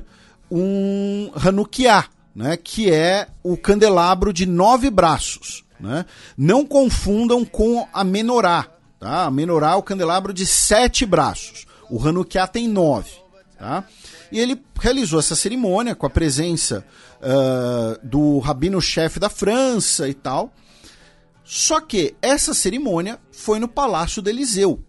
[0.51, 5.63] um Hanukkah, né, que é o candelabro de nove braços.
[5.79, 6.05] Né?
[6.37, 8.67] Não confundam com a menorá.
[8.99, 9.25] Tá?
[9.25, 11.65] A menorá é o candelabro de sete braços.
[11.89, 13.11] O Hanukkah tem nove.
[13.57, 13.85] Tá?
[14.31, 16.85] E ele realizou essa cerimônia com a presença
[17.21, 20.53] uh, do rabino-chefe da França e tal.
[21.43, 24.83] Só que essa cerimônia foi no Palácio do Eliseu.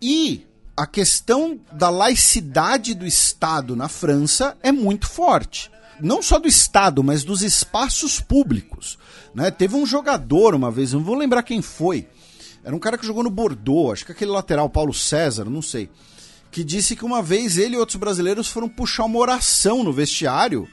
[0.00, 0.46] E
[0.76, 7.02] a questão da laicidade do Estado na França é muito forte não só do Estado,
[7.02, 8.98] mas dos espaços públicos.
[9.34, 9.50] Né?
[9.50, 12.06] Teve um jogador uma vez, não vou lembrar quem foi,
[12.64, 15.90] era um cara que jogou no Bordeaux, acho que aquele lateral, Paulo César, não sei,
[16.50, 20.68] que disse que uma vez ele e outros brasileiros foram puxar uma oração no vestiário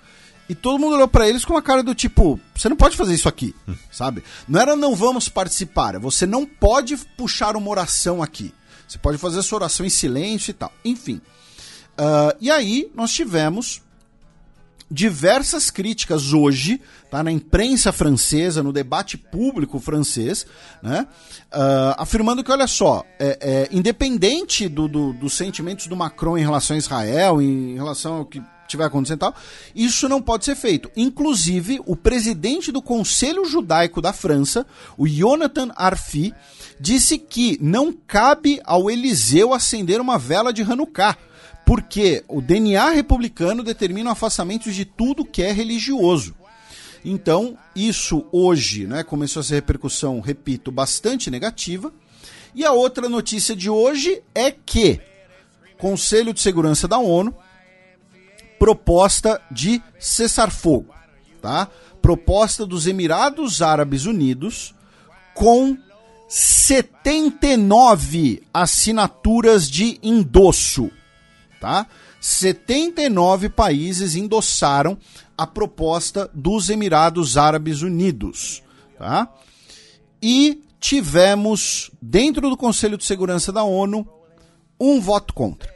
[0.47, 3.13] e todo mundo olhou para eles com uma cara do tipo, você não pode fazer
[3.13, 3.75] isso aqui, hum.
[3.91, 4.23] sabe?
[4.47, 8.53] Não era não vamos participar, é você não pode puxar uma oração aqui.
[8.89, 10.73] Você pode fazer a sua oração em silêncio e tal.
[10.83, 11.21] Enfim.
[11.91, 13.83] Uh, e aí nós tivemos
[14.89, 20.45] diversas críticas hoje, tá, na imprensa francesa, no debate público francês,
[20.81, 21.07] né,
[21.53, 26.41] uh, afirmando que, olha só, é, é independente do, do, dos sentimentos do Macron em
[26.41, 29.35] relação a Israel, em relação ao que tiver acontecendo e tal,
[29.75, 30.91] isso não pode ser feito.
[30.95, 34.65] Inclusive, o presidente do Conselho Judaico da França,
[34.97, 36.33] o Jonathan Arfi,
[36.79, 41.17] disse que não cabe ao Eliseu acender uma vela de Hanukkah,
[41.69, 46.33] porque o DNA republicano determina o afastamento de tudo que é religioso.
[47.05, 51.93] Então, isso hoje né, começou a ser repercussão, repito, bastante negativa.
[52.55, 54.99] E a outra notícia de hoje é que
[55.77, 57.35] Conselho de Segurança da ONU
[58.57, 60.91] proposta de cessar-fogo,
[61.39, 61.69] tá?
[62.01, 64.73] Proposta dos Emirados Árabes Unidos
[65.35, 65.77] com
[66.27, 70.89] 79 assinaturas de endosso,
[71.59, 71.87] tá?
[72.19, 74.97] 79 países endossaram
[75.37, 78.61] a proposta dos Emirados Árabes Unidos,
[78.97, 79.31] tá?
[80.21, 84.07] E tivemos dentro do Conselho de Segurança da ONU
[84.79, 85.69] um voto contra,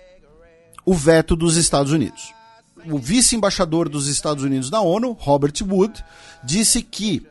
[0.85, 2.34] o veto dos Estados Unidos
[2.85, 6.03] o vice-embaixador dos Estados Unidos na ONU, Robert Wood,
[6.43, 7.26] disse que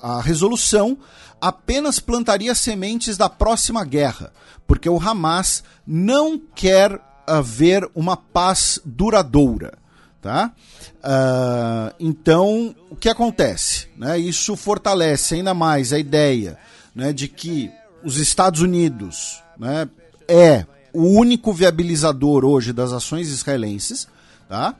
[0.00, 0.98] a resolução
[1.40, 4.32] apenas plantaria sementes da próxima guerra,
[4.66, 7.00] porque o Hamas não quer
[7.38, 9.74] haver uma paz duradoura.
[10.20, 10.52] Tá?
[10.98, 13.88] Uh, então, o que acontece?
[13.96, 14.18] Né?
[14.18, 16.58] Isso fortalece ainda mais a ideia
[16.94, 17.70] né, de que
[18.04, 19.88] os Estados Unidos né,
[20.28, 24.06] é o único viabilizador hoje das ações israelenses,
[24.52, 24.74] Tá?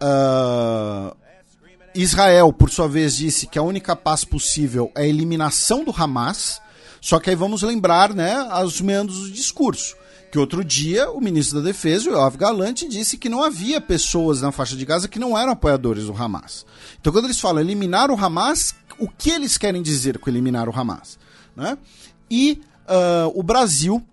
[0.00, 1.14] Uh,
[1.94, 6.58] Israel, por sua vez, disse que a única paz possível é a eliminação do Hamas.
[7.02, 8.34] Só que aí vamos lembrar né,
[8.64, 9.94] os meandros do discurso.
[10.34, 14.50] Que outro dia o ministro da Defesa, Yoav Galante, disse que não havia pessoas na
[14.50, 16.66] faixa de Gaza que não eram apoiadores do Hamas.
[17.00, 20.76] Então, quando eles falam eliminar o Hamas, o que eles querem dizer com eliminar o
[20.76, 21.20] Hamas?
[21.54, 21.78] Né?
[22.28, 24.04] E uh, o Brasil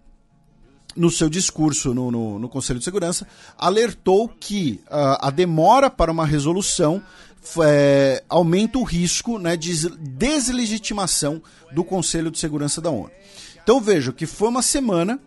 [0.95, 3.25] no seu discurso no, no, no, Conselho de Segurança,
[3.57, 7.01] alertou que uh, a demora para uma resolução
[7.63, 11.41] é, aumenta o risco né, de deslegitimação
[11.71, 13.09] do Conselho de Segurança da ONU.
[13.63, 15.19] Então vejo que foi uma semana,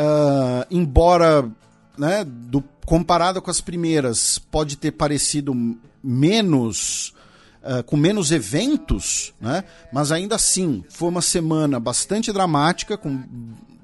[0.00, 1.50] uh, embora
[1.98, 5.54] né, do, comparada com as primeiras, pode ter parecido
[6.02, 7.14] menos.
[7.62, 9.64] Uh, com menos eventos, né?
[9.92, 13.22] mas ainda assim foi uma semana bastante dramática, com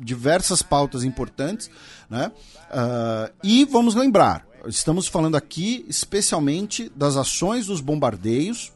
[0.01, 1.71] diversas pautas importantes,
[2.09, 2.33] né?
[2.71, 8.73] Uh, e vamos lembrar, estamos falando aqui especialmente das ações dos bombardeios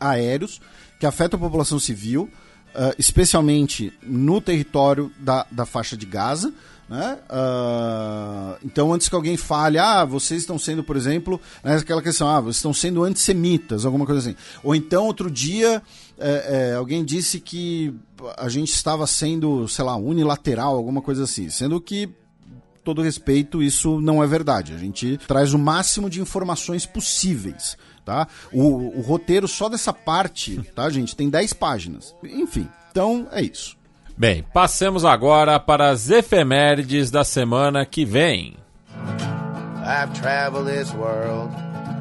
[0.00, 0.58] aéreos
[0.98, 2.30] que afetam a população civil,
[2.74, 6.52] uh, especialmente no território da, da faixa de Gaza.
[6.88, 7.18] Né?
[7.30, 12.28] Uh, então, antes que alguém fale, ah, vocês estão sendo, por exemplo, né, aquela questão,
[12.28, 14.36] ah, vocês estão sendo antissemitas, alguma coisa assim.
[14.62, 15.82] Ou então, outro dia,
[16.18, 17.94] é, é, alguém disse que
[18.36, 21.48] a gente estava sendo, sei lá, unilateral, alguma coisa assim.
[21.48, 22.10] Sendo que,
[22.84, 24.74] todo respeito, isso não é verdade.
[24.74, 27.76] A gente traz o máximo de informações possíveis.
[28.04, 28.26] Tá?
[28.52, 32.14] O, o roteiro só dessa parte, tá, gente, tem 10 páginas.
[32.24, 33.76] Enfim, então é isso.
[34.16, 38.56] Bem, passemos agora para as efemérides da semana que vem.
[39.84, 41.52] I've traveled this world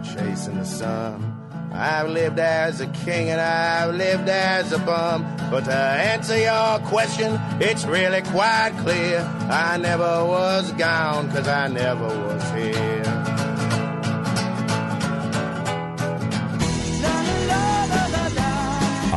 [0.04, 1.32] chasing the sun.
[1.74, 5.26] I've lived as a king and I've lived as a bum.
[5.50, 9.22] But to answer your question, it's really quite clear.
[9.50, 13.51] I never was gone cause I never was here.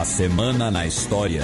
[0.05, 1.41] A semana na história.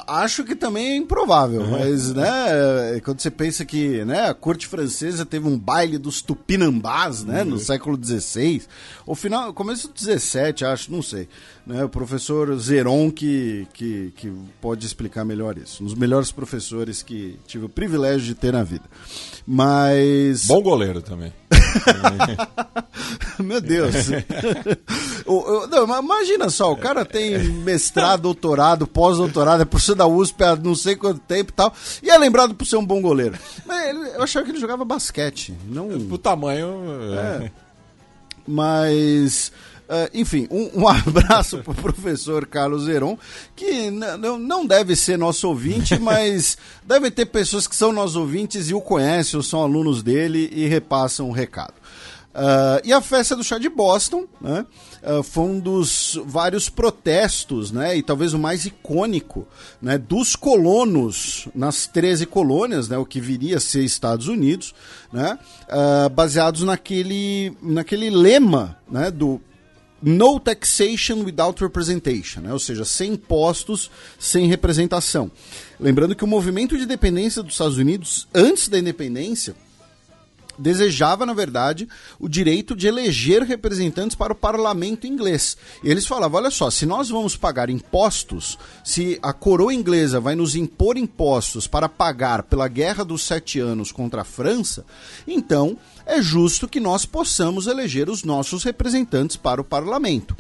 [0.07, 1.73] Acho que também é improvável, uhum.
[1.73, 7.25] mas né, quando você pensa que né, a corte francesa teve um baile dos tupinambás
[7.25, 7.51] né, uhum.
[7.51, 8.63] no século XVI,
[9.05, 11.29] ou final, começo do XVII, acho, não sei.
[11.67, 15.83] Né, o professor Zeron que, que, que pode explicar melhor isso.
[15.83, 18.85] Um dos melhores professores que tive o privilégio de ter na vida.
[19.47, 20.47] Mas.
[20.47, 21.33] Bom goleiro também.
[23.39, 23.95] Meu Deus.
[25.71, 30.75] não, imagina só, o cara tem mestrado, doutorado, pós-doutorado, é professor da USP há não
[30.75, 31.73] sei quanto tempo e tal,
[32.03, 33.39] e é lembrado por ser um bom goleiro.
[33.67, 35.55] Mas eu achava que ele jogava basquete.
[35.69, 35.89] Não...
[35.89, 36.71] O tamanho.
[37.15, 37.51] É.
[38.47, 39.53] Mas.
[39.91, 43.19] Uh, enfim, um, um abraço para o professor Carlos Heron,
[43.57, 48.75] que não deve ser nosso ouvinte, mas deve ter pessoas que são nossos ouvintes e
[48.75, 51.75] o conhecem ou são alunos dele e repassam o recado.
[52.33, 54.65] Uh, e a festa do chá de Boston né,
[55.03, 59.49] uh, foi um dos vários protestos, né, e talvez o mais icônico,
[59.83, 64.73] né, dos colonos nas 13 colônias, né, o que viria a ser Estados Unidos,
[65.13, 65.37] né,
[65.69, 69.41] uh, baseados naquele, naquele lema né, do
[70.03, 72.53] No taxation without representation, né?
[72.53, 75.31] ou seja, sem impostos, sem representação.
[75.79, 79.55] Lembrando que o movimento de independência dos Estados Unidos, antes da independência,
[80.61, 81.89] desejava, na verdade,
[82.19, 85.57] o direito de eleger representantes para o parlamento inglês.
[85.83, 90.35] E eles falavam: olha só, se nós vamos pagar impostos, se a coroa inglesa vai
[90.35, 94.85] nos impor impostos para pagar pela Guerra dos Sete Anos contra a França,
[95.27, 95.77] então
[96.07, 100.37] é justo que nós possamos eleger os nossos representantes para o parlamento.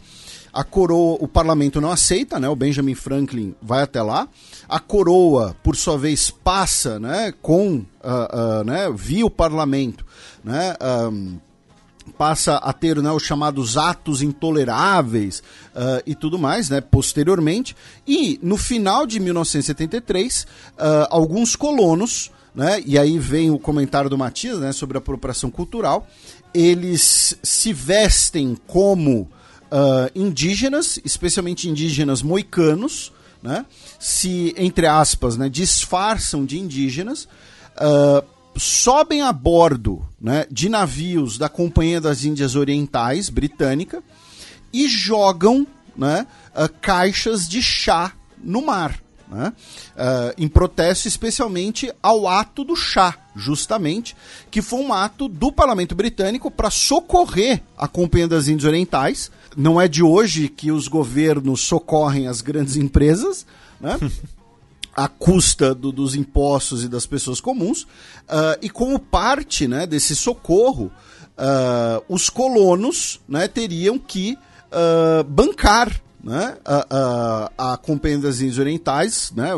[0.52, 2.48] A coroa, o parlamento não aceita, né?
[2.48, 4.26] O Benjamin Franklin vai até lá.
[4.68, 7.32] A coroa, por sua vez, passa, né?
[7.40, 7.84] Com, uh,
[8.60, 8.90] uh, né?
[8.92, 10.04] Via o parlamento
[10.44, 10.76] né?
[10.80, 11.38] Um,
[12.10, 15.40] passa a ter né, os chamados atos intoleráveis
[15.74, 17.76] uh, e tudo mais, né, posteriormente.
[18.06, 20.46] E no final de 1973, uh,
[21.10, 26.06] alguns colonos, né, e aí vem o comentário do Matias né, sobre a apropriação cultural,
[26.52, 33.12] eles se vestem como uh, indígenas, especialmente indígenas moicanos,
[33.42, 33.64] né,
[33.98, 37.28] se, entre aspas, né, disfarçam de indígenas.
[38.56, 44.02] Sobem a bordo né, de navios da Companhia das Índias Orientais britânica
[44.72, 45.66] e jogam
[45.96, 48.12] né, uh, caixas de chá
[48.42, 49.00] no mar.
[49.28, 49.52] Né,
[49.96, 54.16] uh, em protesto especialmente ao ato do chá, justamente,
[54.50, 59.30] que foi um ato do parlamento britânico para socorrer a Companhia das Índias Orientais.
[59.56, 63.46] Não é de hoje que os governos socorrem as grandes empresas,
[63.80, 63.96] né?
[64.94, 70.14] À custa do, dos impostos e das pessoas comuns, uh, e como parte né, desse
[70.16, 70.90] socorro,
[71.38, 74.38] uh, os colonos né, teriam que
[74.70, 79.50] uh, bancar né, a, a, a Companhia das Índias Orientais, né,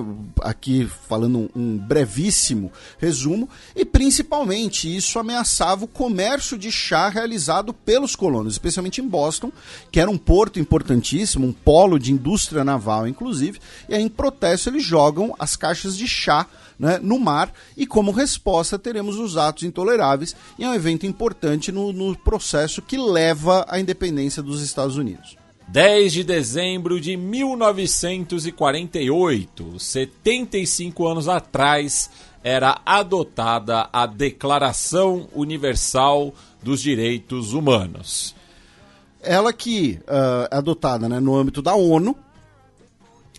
[0.43, 8.14] aqui falando um, brevíssimo resumo, e principalmente isso ameaçava o comércio de chá realizado pelos
[8.14, 9.51] colonos, especialmente em Boston,
[9.90, 13.59] que era um porto importantíssimo, um polo de indústria naval, inclusive,
[13.89, 16.47] e aí em protesto eles jogam as caixas de chá
[16.78, 17.52] né, no mar.
[17.76, 20.34] E como resposta teremos os atos intoleráveis.
[20.59, 25.36] E é um evento importante no, no processo que leva à independência dos Estados Unidos.
[25.73, 32.11] 10 de dezembro de 1948, 75 anos atrás,
[32.44, 38.35] era adotada a Declaração Universal dos Direitos Humanos.
[39.23, 42.15] Ela que uh, é adotada né, no âmbito da ONU,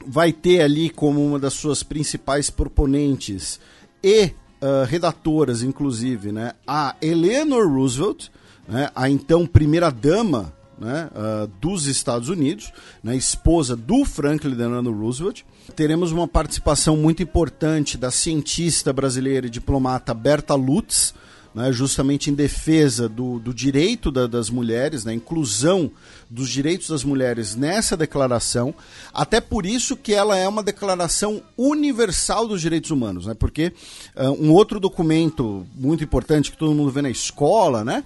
[0.04, 3.60] vai ter ali como uma das suas principais proponentes
[4.04, 8.30] e uh, redatoras, inclusive, né, a Eleanor Roosevelt,
[8.68, 12.72] né, a então primeira dama né, uh, dos Estados Unidos,
[13.04, 15.44] né, esposa do Franklin Delano Roosevelt.
[15.76, 21.14] Teremos uma participação muito importante da cientista brasileira e diplomata Berta Lutz,
[21.54, 25.92] né, justamente em defesa do, do direito da, das mulheres, né, inclusão
[26.30, 28.74] dos direitos das mulheres nessa declaração.
[29.14, 33.72] Até por isso que ela é uma declaração universal dos direitos humanos, né, porque
[34.16, 38.04] uh, um outro documento muito importante que todo mundo vê na escola, né,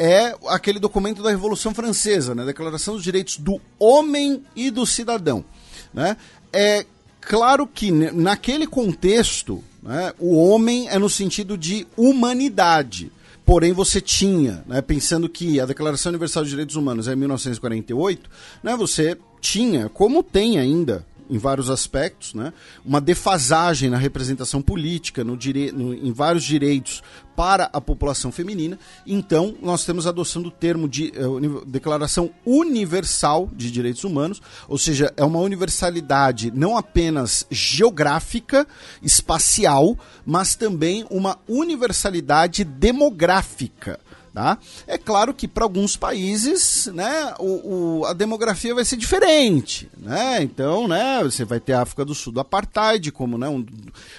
[0.00, 2.46] é aquele documento da Revolução Francesa, né?
[2.46, 5.44] Declaração dos Direitos do Homem e do Cidadão.
[5.92, 6.16] Né?
[6.50, 6.86] É
[7.20, 13.12] claro que naquele contexto, né, o homem é no sentido de humanidade.
[13.44, 18.30] Porém, você tinha, né, pensando que a Declaração Universal dos Direitos Humanos é 1948,
[18.62, 22.52] né, você tinha, como tem ainda em vários aspectos, né?
[22.84, 25.70] uma defasagem na representação política, no dire...
[25.70, 27.02] No, em vários direitos
[27.36, 28.78] para a população feminina.
[29.06, 34.76] Então, nós temos a adoção do termo de uh, Declaração Universal de Direitos Humanos, ou
[34.76, 38.66] seja, é uma universalidade não apenas geográfica,
[39.02, 39.96] espacial,
[40.26, 43.98] mas também uma universalidade demográfica.
[44.32, 44.58] Tá?
[44.86, 49.90] É claro que para alguns países né, o, o, a demografia vai ser diferente.
[49.98, 50.40] Né?
[50.42, 53.66] Então, né, você vai ter a África do Sul do Apartheid como né, um,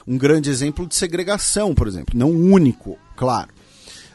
[0.06, 2.18] um grande exemplo de segregação, por exemplo.
[2.18, 3.50] Não único, claro.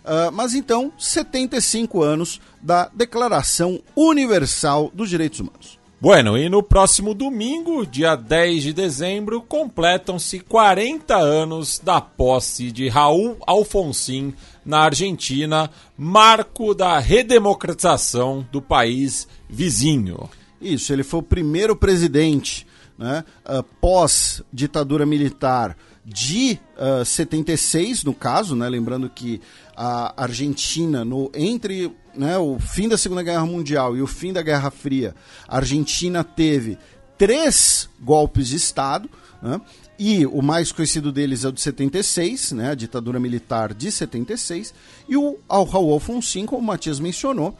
[0.04, 5.75] Uh, mas então, 75 anos da Declaração Universal dos Direitos Humanos.
[5.98, 12.86] Bueno, e no próximo domingo, dia 10 de dezembro, completam-se 40 anos da posse de
[12.86, 20.28] Raul Alfonsin na Argentina, marco da redemocratização do país vizinho.
[20.60, 22.66] Isso, ele foi o primeiro presidente
[22.98, 25.74] né, uh, pós-ditadura militar
[26.04, 29.40] de uh, 76, no caso, né, lembrando que
[29.76, 34.40] a Argentina, no, entre né, o fim da Segunda Guerra Mundial e o fim da
[34.40, 35.14] Guerra Fria,
[35.46, 36.78] a Argentina teve
[37.18, 39.08] três golpes de Estado,
[39.42, 39.60] né,
[39.98, 44.72] e o mais conhecido deles é o de 76, né, a ditadura militar de 76,
[45.08, 47.56] e o Raul Alfonsin, como o Matias mencionou,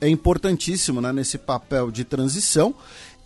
[0.00, 2.74] é importantíssimo né, nesse papel de transição.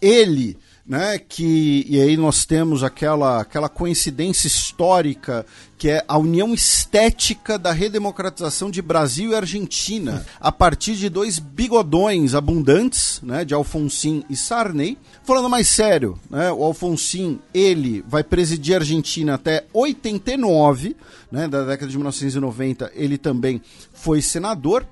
[0.01, 0.57] Ele
[0.87, 5.47] né, que e aí nós temos aquela, aquela coincidência histórica
[5.79, 11.39] que é a união estética da redemocratização de Brasil e Argentina a partir de dois
[11.39, 14.99] bigodões abundantes, né, de Alfonsin e Sarney.
[15.25, 20.97] Falando mais sério, né, o Alfonsin ele vai presidir a Argentina até 89,
[21.31, 24.87] né, da década de 1990 ele também foi senador.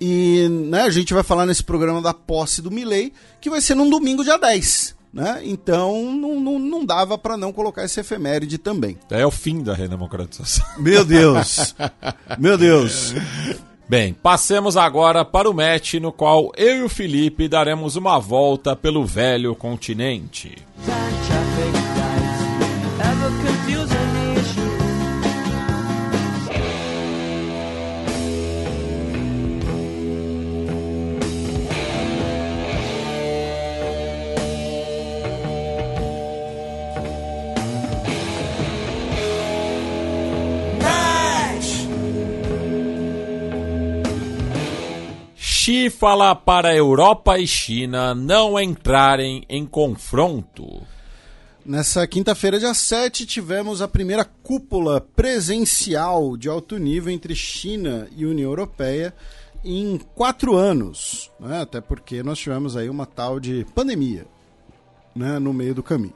[0.00, 3.74] E né, a gente vai falar nesse programa da posse do Milley, que vai ser
[3.74, 4.95] num domingo, dia 10.
[5.16, 5.40] Né?
[5.44, 8.98] Então não, não, não dava para não colocar esse efeméride também.
[9.08, 10.66] É o fim da redemocratização.
[10.78, 11.74] Meu Deus!
[12.38, 13.14] Meu Deus!
[13.88, 18.76] Bem, passemos agora para o match no qual eu e o Felipe daremos uma volta
[18.76, 20.54] pelo velho continente.
[45.66, 50.80] Xi fala para Europa e China não entrarem em confronto.
[51.64, 58.24] Nessa quinta-feira, dia 7, tivemos a primeira cúpula presencial de alto nível entre China e
[58.24, 59.12] União Europeia
[59.64, 61.62] em quatro anos, né?
[61.62, 64.24] até porque nós tivemos aí uma tal de pandemia
[65.16, 65.40] né?
[65.40, 66.14] no meio do caminho.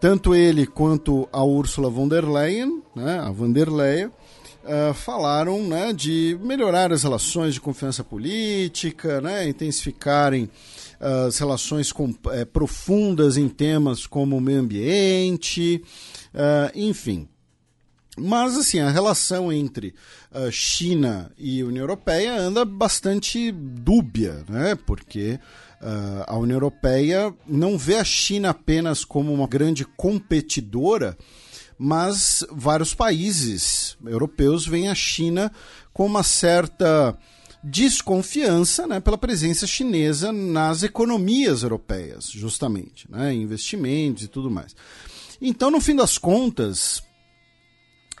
[0.00, 3.20] Tanto ele quanto a Ursula von der Leyen, né?
[3.20, 4.10] a von der Leyen,
[4.64, 10.44] uh, falaram né, de melhorar as relações de confiança política, né, intensificarem
[11.00, 15.82] uh, as relações com, uh, profundas em temas como o meio ambiente,
[16.74, 17.28] enfim.
[18.18, 19.94] Mas, assim, a relação entre
[20.32, 24.76] uh, China e União Europeia anda bastante dúbia, né?
[24.86, 25.38] Porque
[25.80, 31.16] uh, a União Europeia não vê a China apenas como uma grande competidora,
[31.78, 35.52] mas vários países europeus veem a China
[35.92, 37.16] com uma certa
[37.62, 44.74] desconfiança né, pela presença chinesa nas economias europeias, justamente, né, investimentos e tudo mais.
[45.40, 47.02] Então, no fim das contas,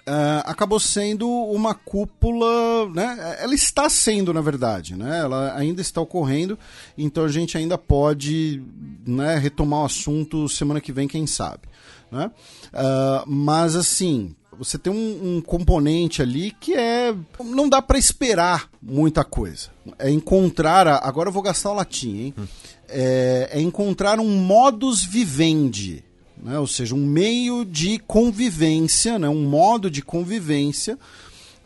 [0.08, 3.36] Uh, acabou sendo uma cúpula, né?
[3.40, 5.18] Ela está sendo, na verdade, né?
[5.18, 6.58] Ela ainda está ocorrendo,
[6.96, 8.62] então a gente ainda pode
[9.06, 11.68] né, retomar o assunto semana que vem, quem sabe.
[12.10, 12.30] Né?
[12.72, 17.14] Uh, mas assim, você tem um, um, componente ali que é.
[17.44, 19.68] Não dá para esperar muita coisa.
[19.98, 20.86] É encontrar.
[20.88, 22.34] A, agora eu vou gastar o latim, hein?
[22.36, 22.46] Hum.
[22.88, 26.02] É, é, encontrar um modus vivendi.
[26.42, 26.58] Né?
[26.58, 29.28] Ou seja, um meio de convivência, né?
[29.28, 30.98] um modo de convivência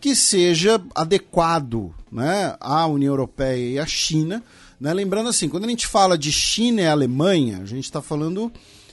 [0.01, 2.57] que seja adequado né?
[2.61, 4.43] à União Europeia e à China.
[4.81, 4.93] Né?
[4.93, 8.53] Lembrando assim, quando a gente fala de China e Alemanha, a gente está falando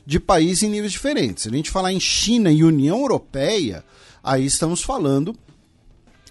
[0.09, 1.43] de países em níveis diferentes.
[1.43, 3.85] Se a gente falar em China e União Europeia,
[4.23, 5.35] aí estamos falando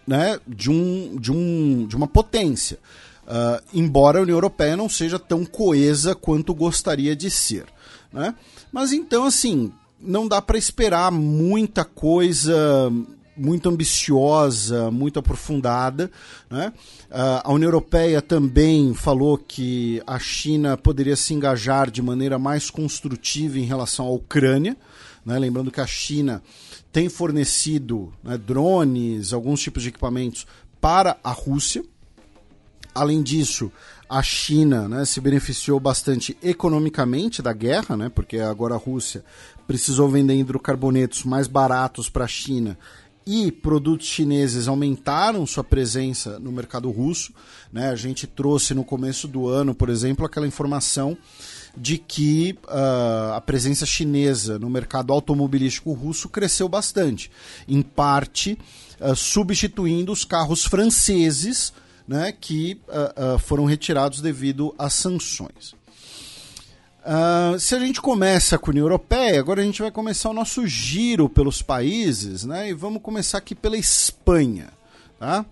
[0.04, 2.80] né, de, um, de, um, de uma potência.
[3.22, 7.66] Uh, embora a União Europeia não seja tão coesa quanto gostaria de ser.
[8.12, 8.34] Né?
[8.72, 12.92] Mas então, assim, não dá para esperar muita coisa
[13.38, 16.10] muito ambiciosa, muito aprofundada.
[16.50, 16.72] Né?
[17.10, 22.70] Uh, a União Europeia também falou que a China poderia se engajar de maneira mais
[22.70, 24.76] construtiva em relação à Ucrânia.
[25.24, 25.38] Né?
[25.38, 26.42] Lembrando que a China
[26.92, 30.46] tem fornecido né, drones, alguns tipos de equipamentos
[30.80, 31.84] para a Rússia.
[32.94, 33.70] Além disso,
[34.08, 39.24] a China né, se beneficiou bastante economicamente da guerra, né, porque agora a Rússia
[39.66, 42.78] precisou vender hidrocarbonetos mais baratos para a China
[43.30, 47.30] e produtos chineses aumentaram sua presença no mercado russo.
[47.70, 47.90] Né?
[47.90, 51.14] A gente trouxe no começo do ano, por exemplo, aquela informação
[51.76, 57.30] de que uh, a presença chinesa no mercado automobilístico russo cresceu bastante,
[57.68, 58.58] em parte
[58.98, 61.74] uh, substituindo os carros franceses
[62.08, 65.77] né, que uh, foram retirados devido às sanções.
[67.04, 70.34] Uh, se a gente começa com a União Europeia, agora a gente vai começar o
[70.34, 72.68] nosso giro pelos países, né?
[72.68, 74.68] E vamos começar aqui pela Espanha,
[75.18, 75.44] tá?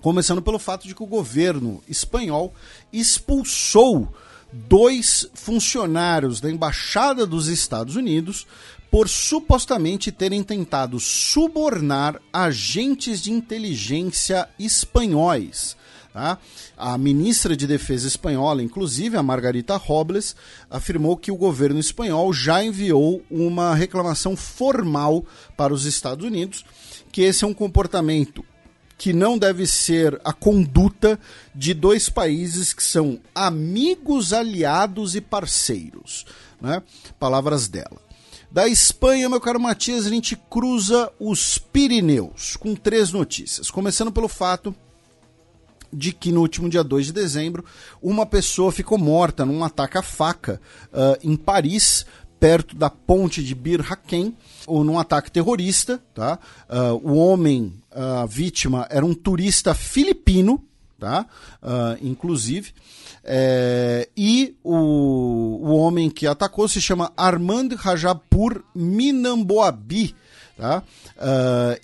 [0.00, 2.52] Começando pelo fato de que o governo espanhol
[2.92, 4.12] expulsou
[4.52, 8.46] dois funcionários da Embaixada dos Estados Unidos
[8.90, 15.76] por supostamente terem tentado subornar agentes de inteligência espanhóis.
[16.18, 16.36] Tá?
[16.76, 20.34] A ministra de Defesa espanhola, inclusive a Margarita Robles,
[20.68, 25.24] afirmou que o governo espanhol já enviou uma reclamação formal
[25.56, 26.64] para os Estados Unidos,
[27.12, 28.44] que esse é um comportamento
[28.98, 31.20] que não deve ser a conduta
[31.54, 36.26] de dois países que são amigos, aliados e parceiros.
[36.60, 36.82] Né?
[37.16, 38.02] Palavras dela.
[38.50, 43.70] Da Espanha, meu caro Matias, a gente cruza os Pirineus com três notícias.
[43.70, 44.74] Começando pelo fato
[45.92, 47.64] de que no último dia 2 de dezembro,
[48.02, 50.60] uma pessoa ficou morta num ataque à faca
[50.92, 52.04] uh, em Paris,
[52.38, 54.36] perto da ponte de Bir Hakeim,
[54.66, 56.00] ou num ataque terrorista.
[56.14, 56.38] Tá?
[56.68, 60.62] Uh, o homem, a uh, vítima, era um turista filipino,
[60.98, 61.26] tá?
[62.02, 62.72] inclusive.
[63.30, 70.14] É, e o, o homem que atacou se chama Armand Rajapur Minamboabi.
[70.56, 70.82] Tá?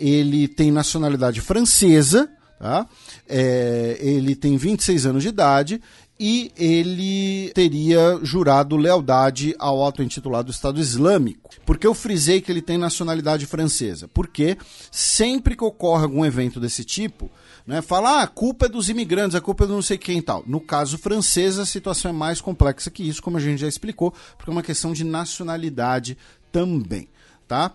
[0.00, 2.28] ele tem nacionalidade francesa,
[2.64, 2.86] Tá?
[3.26, 5.80] É, ele tem 26 anos de idade
[6.18, 11.50] e ele teria jurado lealdade ao auto-intitulado Estado Islâmico.
[11.66, 14.08] Por que eu frisei que ele tem nacionalidade francesa?
[14.08, 14.56] Porque
[14.90, 17.30] sempre que ocorre algum evento desse tipo,
[17.66, 20.18] né, fala, ah, a culpa é dos imigrantes, a culpa é do não sei quem
[20.18, 20.44] e tal.
[20.46, 24.12] No caso francês, a situação é mais complexa que isso, como a gente já explicou,
[24.36, 26.16] porque é uma questão de nacionalidade
[26.52, 27.08] também,
[27.48, 27.72] tá?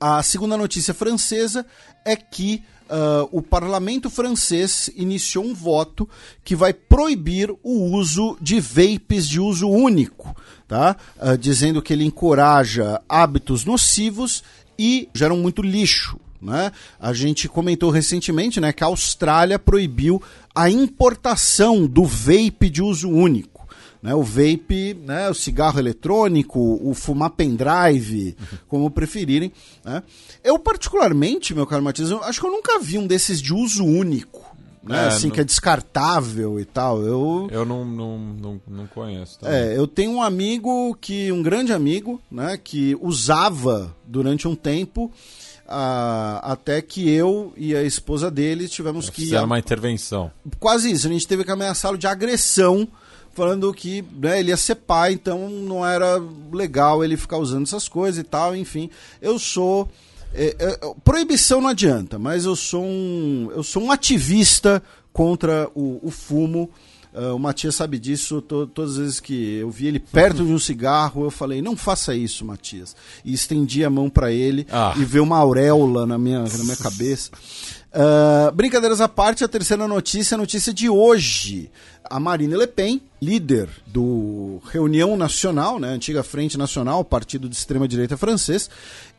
[0.00, 1.66] A segunda notícia francesa
[2.04, 6.08] é que uh, o parlamento francês iniciou um voto
[6.44, 10.34] que vai proibir o uso de vapes de uso único,
[10.66, 10.96] tá?
[11.16, 14.42] Uh, dizendo que ele encoraja hábitos nocivos
[14.78, 16.18] e geram muito lixo.
[16.40, 16.70] Né?
[17.00, 20.22] A gente comentou recentemente né, que a Austrália proibiu
[20.54, 23.57] a importação do vape de uso único
[24.02, 28.58] né, o vape, né, o cigarro eletrônico, o fumar pendrive, uhum.
[28.68, 29.52] como preferirem.
[29.84, 30.02] Né.
[30.42, 34.46] Eu, particularmente, meu caro Matias, acho que eu nunca vi um desses de uso único.
[34.82, 35.34] Né, é, assim, não...
[35.34, 37.02] que é descartável e tal.
[37.02, 39.38] Eu, eu não, não, não, não conheço.
[39.38, 39.54] Também.
[39.54, 45.12] É, eu tenho um amigo que, um grande amigo, né, que usava durante um tempo.
[45.66, 49.20] Uh, até que eu e a esposa dele tivemos que.
[49.20, 50.30] Fizeram uma intervenção.
[50.58, 51.06] Quase isso.
[51.06, 52.88] A gente teve que ameaçá-lo de agressão
[53.38, 56.20] falando que né, ele ia ser pai, então não era
[56.52, 58.90] legal ele ficar usando essas coisas e tal, enfim.
[59.22, 59.88] Eu sou.
[60.34, 64.82] É, é, proibição não adianta, mas eu sou um, eu sou um ativista
[65.12, 66.68] contra o, o fumo.
[67.14, 68.42] Uh, o Matias sabe disso.
[68.42, 71.76] To, todas as vezes que eu vi ele perto de um cigarro, eu falei: não
[71.76, 72.94] faça isso, Matias.
[73.24, 74.94] E estendi a mão para ele ah.
[74.96, 77.30] e veio uma auréola na minha, na minha cabeça.
[77.88, 81.70] Uh, brincadeiras à parte, a terceira notícia, a notícia de hoje.
[82.10, 88.16] A Marine Le Pen, líder do Reunião Nacional, né, antiga Frente Nacional, partido de extrema-direita
[88.16, 88.70] francês,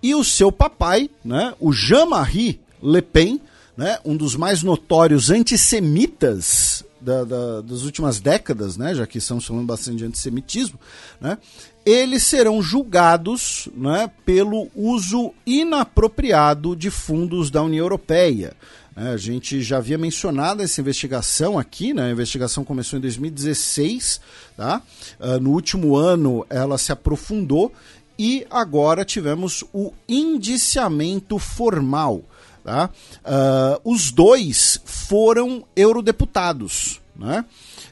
[0.02, 3.42] e o seu papai, né, o Jean-Marie Le Pen,
[3.78, 9.46] né, um dos mais notórios antissemitas da, da, das últimas décadas, né, já que estamos
[9.46, 10.80] falando bastante de antissemitismo,
[11.20, 11.38] né,
[11.86, 18.54] eles serão julgados né, pelo uso inapropriado de fundos da União Europeia.
[19.00, 22.08] É, a gente já havia mencionado essa investigação aqui, né?
[22.08, 24.20] a investigação começou em 2016,
[24.58, 24.82] tá?
[25.18, 27.72] Uh, no último ano ela se aprofundou
[28.18, 32.24] e agora tivemos o indiciamento formal.
[32.62, 32.90] Tá?
[33.24, 37.46] Uh, os dois foram eurodeputados né?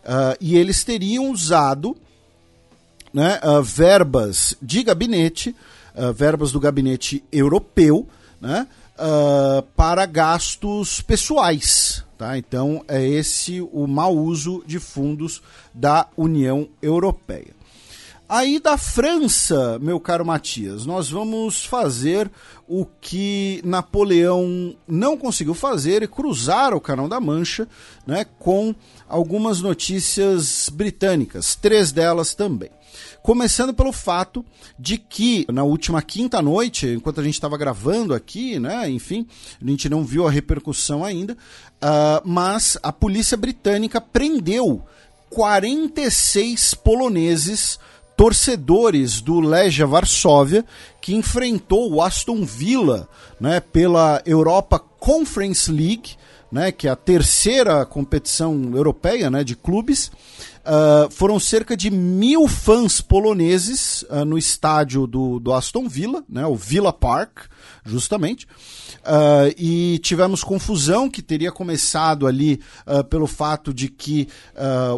[0.04, 1.96] Uh, e eles teriam usado
[3.14, 5.56] né, uh, verbas de gabinete,
[6.14, 8.08] verbas do gabinete europeu,
[8.40, 8.68] né,
[8.98, 12.04] uh, para gastos pessoais.
[12.18, 12.38] Tá?
[12.38, 15.42] Então, é esse o mau uso de fundos
[15.74, 17.56] da União Europeia.
[18.30, 22.30] Aí da França, meu caro Matias, nós vamos fazer
[22.68, 27.70] o que Napoleão não conseguiu fazer e cruzar o Canal da Mancha
[28.06, 28.76] né, com
[29.08, 32.70] algumas notícias britânicas, três delas também.
[33.22, 34.46] Começando pelo fato
[34.80, 39.28] de que na última quinta noite, enquanto a gente estava gravando aqui, né, enfim,
[39.62, 44.84] a gente não viu a repercussão ainda, uh, mas a polícia britânica prendeu
[45.30, 47.80] 46 poloneses
[48.16, 50.66] torcedores do Legia Varsóvia
[51.02, 53.08] que enfrentou o Aston Villa
[53.40, 56.16] né, pela Europa Conference League
[56.52, 60.12] né, que é a terceira competição europeia né, de clubes,
[60.68, 66.46] uh, foram cerca de mil fãs poloneses uh, no estádio do, do Aston Villa, né,
[66.46, 67.46] o Villa Park,
[67.86, 68.46] justamente.
[68.98, 72.60] Uh, e tivemos confusão que teria começado ali
[73.10, 74.28] pelo fato de que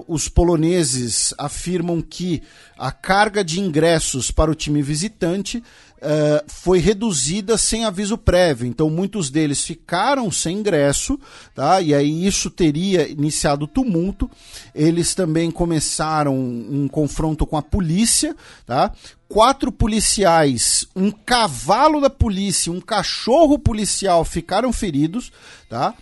[0.07, 2.41] os poloneses afirmam que
[2.77, 5.61] a carga de ingressos para o time visitante
[5.99, 8.65] Uh, foi reduzida sem aviso prévio.
[8.65, 11.19] Então, muitos deles ficaram sem ingresso,
[11.53, 11.81] tá?
[11.81, 14.31] e aí isso teria iniciado tumulto.
[14.73, 18.33] Eles também começaram um, confronto com a polícia,
[18.65, 18.93] tá?
[19.27, 25.31] quatro policiais, um cavalo da polícia, um cachorro policial ficaram feridos,
[25.69, 25.93] tá?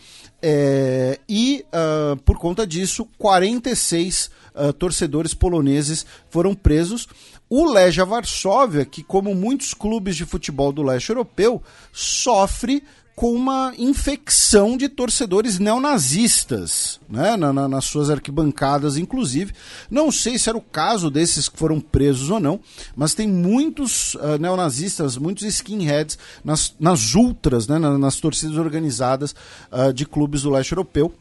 [0.41, 7.07] É, e uh, por conta disso, 46 uh, torcedores poloneses foram presos.
[7.49, 11.61] O Legia Varsóvia, que como muitos clubes de futebol do leste europeu,
[11.93, 12.83] sofre
[13.17, 19.53] com uma infecção de torcedores neonazistas, né, na, na, nas suas arquibancadas, inclusive.
[19.89, 22.59] Não sei se era o caso desses que foram presos ou não,
[22.95, 29.33] mas tem muitos uh, neonazistas, muitos skinheads nas, nas ultras, né, nas, nas torcidas organizadas
[29.71, 31.11] uh, de clubes do leste europeu.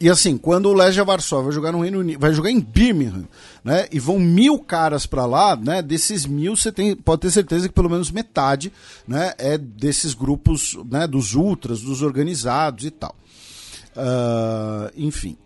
[0.00, 3.28] E assim, quando o Legia Varsóvia vai jogar no Reino Unido, vai jogar em Birmingham,
[3.62, 3.86] né?
[3.92, 5.82] E vão mil caras para lá, né?
[5.82, 8.72] Desses mil, você tem, pode ter certeza que pelo menos metade,
[9.06, 9.34] né?
[9.36, 11.06] É desses grupos, né?
[11.06, 13.14] Dos ultras, dos organizados e tal.
[13.94, 15.36] Uh, enfim.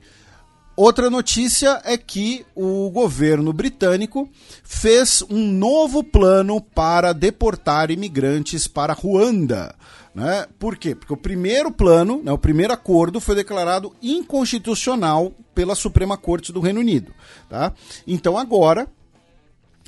[0.77, 4.29] Outra notícia é que o governo britânico
[4.63, 9.75] fez um novo plano para deportar imigrantes para Ruanda.
[10.15, 10.47] Né?
[10.59, 10.95] Por quê?
[10.95, 16.61] Porque o primeiro plano, né, o primeiro acordo foi declarado inconstitucional pela Suprema Corte do
[16.61, 17.13] Reino Unido.
[17.49, 17.73] Tá?
[18.07, 18.87] Então agora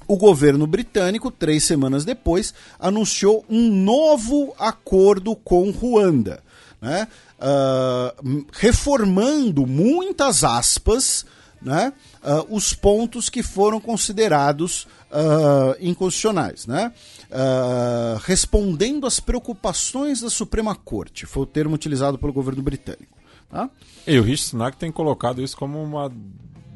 [0.09, 6.43] o governo britânico, três semanas depois, anunciou um novo acordo com Ruanda,
[6.81, 7.09] né?
[7.39, 11.27] Uh, reformando muitas aspas
[11.61, 11.93] né?
[12.23, 16.67] Uh, os pontos que foram considerados uh, inconstitucionais.
[16.67, 16.93] Né?
[17.31, 23.17] Uh, respondendo às preocupações da Suprema Corte, foi o termo utilizado pelo governo britânico.
[23.49, 23.71] Tá?
[24.07, 26.11] E o Rishi Sunak tem colocado isso como uma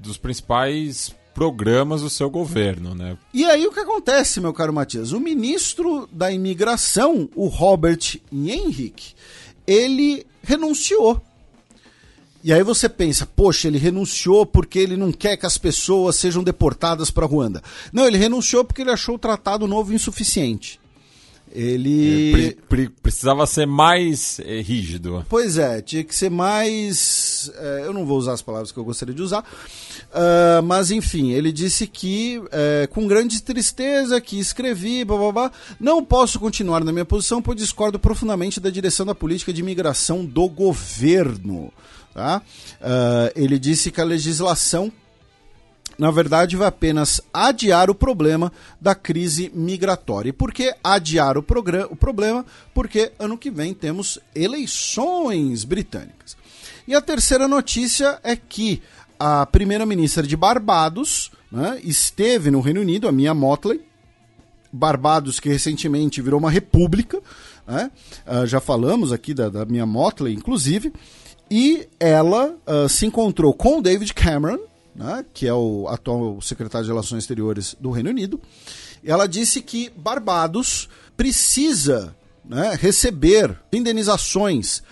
[0.00, 3.16] dos principais programas do seu governo, né?
[3.32, 5.12] E aí o que acontece, meu caro Matias?
[5.12, 9.14] O ministro da imigração, o Robert Henrique,
[9.66, 11.20] ele renunciou
[12.42, 16.42] e aí você pensa, poxa, ele renunciou porque ele não quer que as pessoas sejam
[16.42, 17.62] deportadas para Ruanda.
[17.92, 20.80] Não, ele renunciou porque ele achou o tratado novo insuficiente.
[21.52, 22.30] Ele.
[22.30, 25.26] Pre pre precisava ser mais é, rígido.
[25.28, 27.50] Pois é, tinha que ser mais.
[27.56, 29.40] É, eu não vou usar as palavras que eu gostaria de usar.
[29.40, 35.52] Uh, mas enfim, ele disse que, é, com grande tristeza, que escrevi, blá, blá, blá,
[35.78, 40.24] não posso continuar na minha posição, pois discordo profundamente da direção da política de imigração
[40.24, 41.72] do governo.
[42.14, 42.42] Tá?
[42.80, 44.92] Uh, ele disse que a legislação,
[45.98, 50.30] na verdade, vai apenas adiar o problema da crise migratória.
[50.30, 51.44] E por que adiar o,
[51.90, 52.44] o problema?
[52.74, 56.36] Porque ano que vem temos eleições britânicas.
[56.86, 58.82] E a terceira notícia é que
[59.18, 63.82] a primeira-ministra de Barbados né, esteve no Reino Unido, a Mia Motley,
[64.72, 67.20] Barbados que recentemente virou uma república,
[67.66, 67.90] né,
[68.26, 70.92] uh, já falamos aqui da, da Mia Motley, inclusive,
[71.50, 74.60] e ela uh, se encontrou com o David Cameron,
[74.94, 78.40] né, que é o atual secretário de Relações Exteriores do Reino Unido.
[79.04, 82.14] Ela disse que Barbados precisa
[82.44, 84.82] né, receber indenizações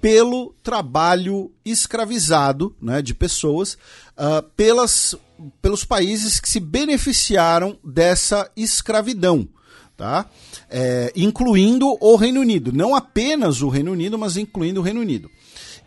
[0.00, 3.74] pelo trabalho escravizado né, de pessoas
[4.16, 5.16] uh, pelas,
[5.60, 9.48] pelos países que se beneficiaram dessa escravidão.
[9.96, 10.26] Tá?
[10.68, 12.70] É, incluindo o Reino Unido.
[12.70, 15.30] Não apenas o Reino Unido, mas incluindo o Reino Unido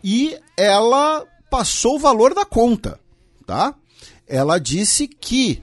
[0.02, 3.00] e ela passou o valor da conta,
[3.46, 3.74] tá?
[4.26, 5.62] Ela disse que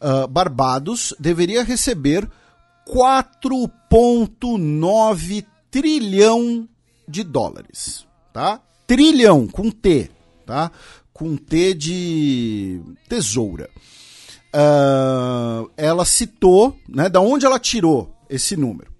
[0.00, 2.26] uh, Barbados deveria receber
[2.86, 6.66] 4,9 trilhão
[7.06, 8.62] de dólares, tá?
[8.86, 10.10] Trilhão com T,
[10.44, 10.72] tá?
[11.12, 13.70] Com T de tesoura.
[14.48, 17.08] Uh, ela citou, né?
[17.08, 18.92] Da onde ela tirou esse número?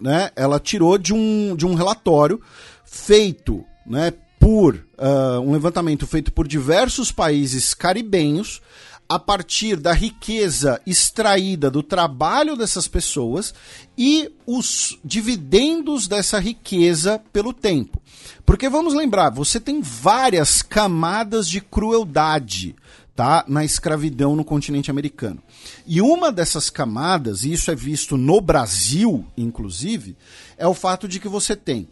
[0.00, 0.30] Né?
[0.34, 2.40] Ela tirou de um, de um relatório
[2.84, 8.60] feito né, por uh, um levantamento feito por diversos países caribenhos
[9.08, 13.52] a partir da riqueza extraída do trabalho dessas pessoas
[13.96, 18.00] e os dividendos dessa riqueza pelo tempo.
[18.46, 22.74] Porque vamos lembrar, você tem várias camadas de crueldade
[23.14, 25.42] tá, na escravidão no continente americano.
[25.86, 30.16] E uma dessas camadas, e isso é visto no Brasil, inclusive,
[30.56, 31.88] é o fato de que você tem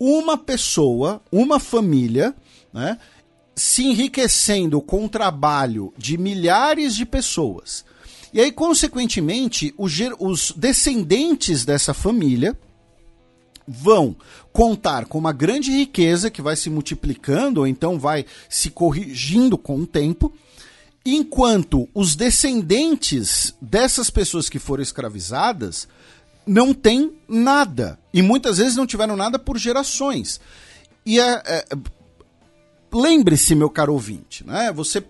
[0.00, 2.34] uma pessoa, uma família,
[2.72, 2.98] né,
[3.54, 7.84] se enriquecendo com o trabalho de milhares de pessoas.
[8.32, 12.58] E aí, consequentemente, os descendentes dessa família
[13.68, 14.16] vão
[14.52, 19.80] contar com uma grande riqueza que vai se multiplicando ou então vai se corrigindo com
[19.80, 20.32] o tempo,
[21.04, 25.86] enquanto os descendentes dessas pessoas que foram escravizadas
[26.50, 30.40] não têm nada e muitas vezes não tiveram nada por gerações.
[31.06, 31.64] E é, é
[32.92, 34.72] lembre-se, meu caro ouvinte, né?
[34.72, 35.04] Você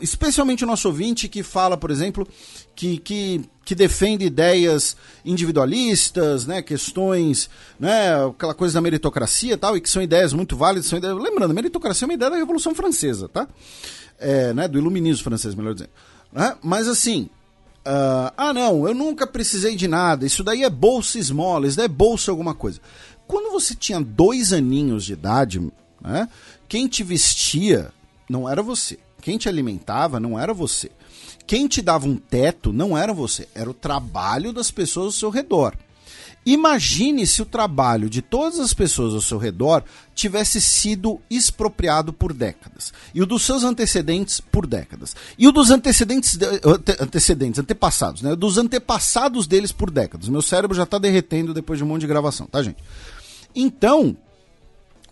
[0.00, 2.26] especialmente o nosso ouvinte que fala, por exemplo,
[2.74, 7.48] que, que, que defende ideias individualistas, né, questões,
[7.78, 11.16] né, aquela coisa da meritocracia e tal, e que são ideias muito válidas, são ideias,
[11.16, 13.46] lembrando, meritocracia é uma ideia da Revolução Francesa, tá?
[14.18, 15.90] É, né, do iluminismo francês, melhor dizendo.
[16.32, 16.56] Né?
[16.60, 17.30] Mas assim,
[17.86, 21.86] uh, ah não, eu nunca precisei de nada, isso daí é bolsa esmola, isso daí
[21.86, 22.80] é bolsa alguma coisa.
[23.26, 25.60] Quando você tinha dois aninhos de idade,
[26.00, 26.28] né,
[26.68, 27.92] quem te vestia
[28.28, 28.98] não era você.
[29.20, 30.90] Quem te alimentava não era você.
[31.46, 35.30] Quem te dava um teto não era você, era o trabalho das pessoas ao seu
[35.30, 35.76] redor.
[36.44, 42.32] Imagine se o trabalho de todas as pessoas ao seu redor tivesse sido expropriado por
[42.32, 42.92] décadas.
[43.14, 45.14] E o dos seus antecedentes por décadas.
[45.38, 46.36] E o dos antecedentes,
[47.00, 48.34] antecedentes, antepassados, né?
[48.34, 50.28] Dos antepassados deles por décadas.
[50.28, 52.82] Meu cérebro já está derretendo depois de um monte de gravação, tá, gente?
[53.54, 54.16] Então,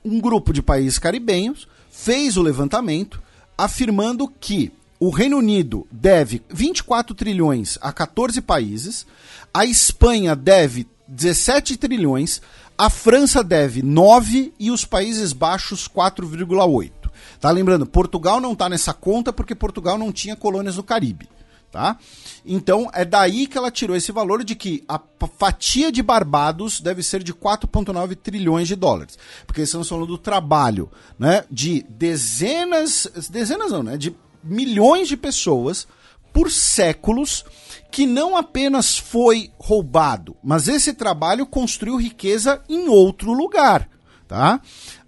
[0.04, 3.22] um grupo de países caribenhos fez o levantamento
[3.56, 9.06] afirmando que o Reino Unido deve 24 trilhões a 14 países,
[9.52, 12.40] a Espanha deve 17 trilhões,
[12.78, 16.92] a França deve 9 e os Países Baixos 4,8.
[17.40, 21.28] Tá lembrando, Portugal não está nessa conta porque Portugal não tinha colônias no Caribe,
[21.70, 21.98] tá?
[22.46, 25.00] Então é daí que ela tirou esse valor de que a
[25.36, 29.18] fatia de Barbados deve ser de 4,9 trilhões de dólares.
[29.46, 33.96] Porque estamos falando do trabalho né, de dezenas, dezenas não, né?
[33.96, 35.86] De milhões de pessoas
[36.32, 37.44] por séculos
[37.90, 43.88] que não apenas foi roubado, mas esse trabalho construiu riqueza em outro lugar.
[44.28, 44.60] Tá?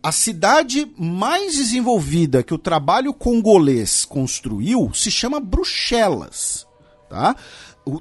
[0.03, 6.67] A cidade mais desenvolvida que o trabalho congolês construiu se chama Bruxelas
[7.13, 7.37] tá?
[7.85, 8.01] O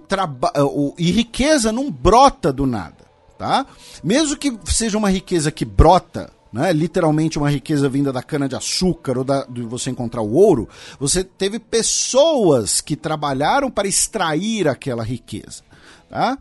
[0.64, 3.06] o, e riqueza não brota do nada,
[3.38, 3.66] tá?
[4.02, 8.56] Mesmo que seja uma riqueza que brota, né, literalmente uma riqueza vinda da cana de
[8.56, 10.68] açúcar ou da, de você encontrar o ouro,
[11.00, 15.64] você teve pessoas que trabalharam para extrair aquela riqueza,
[16.10, 16.38] tá?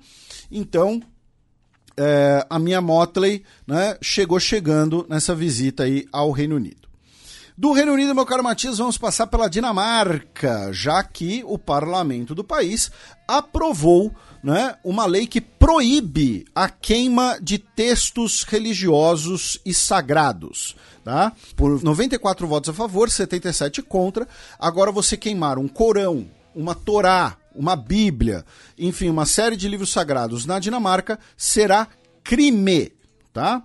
[0.51, 1.01] Então,
[1.97, 6.90] é, a minha Motley né, chegou chegando nessa visita aí ao Reino Unido.
[7.61, 12.43] Do Reino Unido, meu caro Matias, vamos passar pela Dinamarca, já que o parlamento do
[12.43, 12.91] país
[13.28, 20.74] aprovou né, uma lei que proíbe a queima de textos religiosos e sagrados.
[21.05, 21.35] Tá?
[21.55, 24.27] Por 94 votos a favor, 77 contra.
[24.59, 28.43] Agora você queimar um Corão, uma Torá, uma Bíblia,
[28.78, 31.89] enfim, uma série de livros sagrados na Dinamarca será
[32.24, 32.91] crime,
[33.35, 33.62] tá?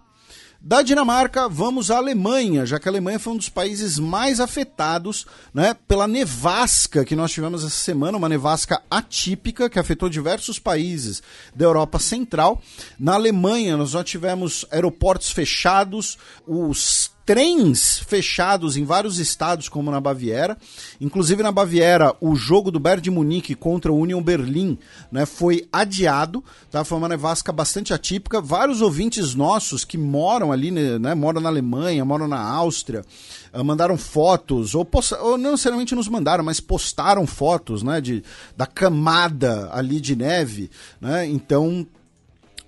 [0.68, 5.28] Da Dinamarca, vamos à Alemanha, já que a Alemanha foi um dos países mais afetados
[5.54, 11.22] né, pela nevasca que nós tivemos essa semana, uma nevasca atípica que afetou diversos países
[11.56, 12.60] da Europa Central.
[12.98, 20.00] Na Alemanha, nós já tivemos aeroportos fechados, os trens fechados em vários estados, como na
[20.00, 20.56] Baviera.
[21.02, 24.78] Inclusive na Baviera, o jogo do Bayern de Munique contra o Union Berlim
[25.12, 26.44] né, foi adiado.
[26.70, 26.84] Tá?
[26.84, 28.40] Foi uma nevasca bastante atípica.
[28.40, 33.04] Vários ouvintes nossos que moram ali, né, né moram na Alemanha, moram na Áustria,
[33.52, 34.88] uh, mandaram fotos, ou,
[35.22, 38.24] ou, não necessariamente nos mandaram, mas postaram fotos né, de,
[38.56, 40.70] da camada ali de neve.
[41.02, 41.26] Né?
[41.26, 41.88] Então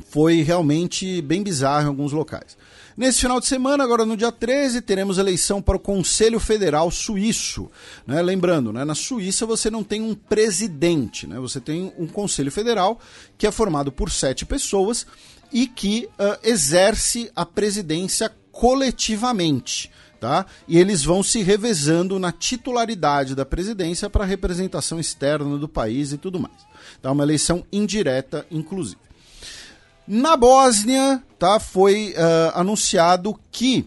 [0.10, 2.58] foi realmente bem bizarro em alguns locais.
[2.98, 7.70] Nesse final de semana, agora no dia 13, teremos eleição para o Conselho Federal Suíço.
[8.08, 8.20] Né?
[8.24, 8.84] Lembrando, né?
[8.84, 11.38] na Suíça você não tem um presidente, né?
[11.40, 13.00] você tem um Conselho Federal
[13.38, 15.06] que é formado por sete pessoas
[15.54, 19.92] e que uh, exerce a presidência coletivamente.
[20.20, 20.48] Tá?
[20.68, 26.18] E eles vão se revezando na titularidade da presidência para representação externa do país e
[26.18, 26.58] tudo mais.
[27.00, 27.12] Tá?
[27.12, 29.07] Uma eleição indireta, inclusive.
[30.08, 33.86] Na Bósnia, tá, foi uh, anunciado que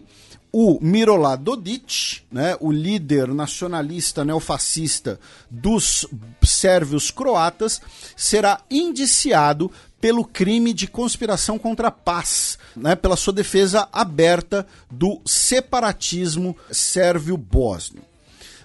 [0.51, 5.19] o Mirolad Dodic, né, o líder nacionalista neofascista
[5.49, 6.05] dos
[6.43, 7.81] sérvios croatas,
[8.15, 15.21] será indiciado pelo crime de conspiração contra a paz, né, pela sua defesa aberta do
[15.25, 18.03] separatismo sérvio-bósnio.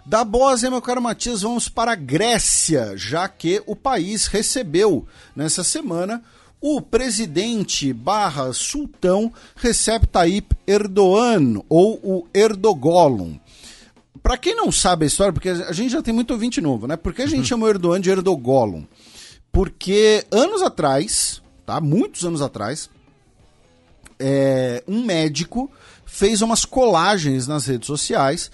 [0.05, 5.65] Da Bósnia, meu caro Matias, vamos para a Grécia, já que o país recebeu nessa
[5.65, 6.23] semana
[6.69, 13.39] o presidente barra sultão Recep Tayyip Erdogan, ou o Erdogolum.
[14.21, 16.97] Para quem não sabe a história, porque a gente já tem muito ouvinte novo, né?
[16.97, 18.85] Por que a gente chama o Erdogan de Erdogolum?
[19.53, 21.81] Porque anos atrás, tá?
[21.81, 22.91] Muitos anos atrás,
[24.19, 25.71] é, um médico
[26.05, 28.51] fez umas colagens nas redes sociais,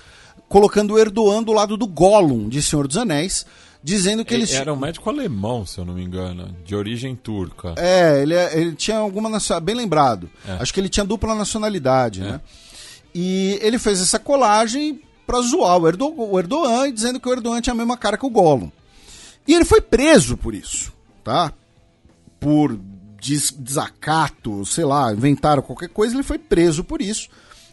[0.50, 3.47] colocando o Erdogan do lado do Gollum de Senhor dos Anéis,
[3.82, 4.50] dizendo que ele...
[4.52, 7.74] Era um médico alemão, se eu não me engano, de origem turca.
[7.76, 10.30] É, ele, ele tinha alguma nacionalidade, bem lembrado.
[10.46, 10.52] É.
[10.60, 12.24] Acho que ele tinha dupla nacionalidade, é.
[12.24, 12.40] né?
[13.14, 17.60] E ele fez essa colagem pra zoar o, Erdo, o Erdogan, dizendo que o Erdogan
[17.60, 18.70] tinha a mesma cara que o Gollum.
[19.46, 20.92] E ele foi preso por isso,
[21.24, 21.52] tá?
[22.38, 22.78] Por
[23.20, 27.28] des desacato, sei lá, inventaram qualquer coisa, ele foi preso por isso.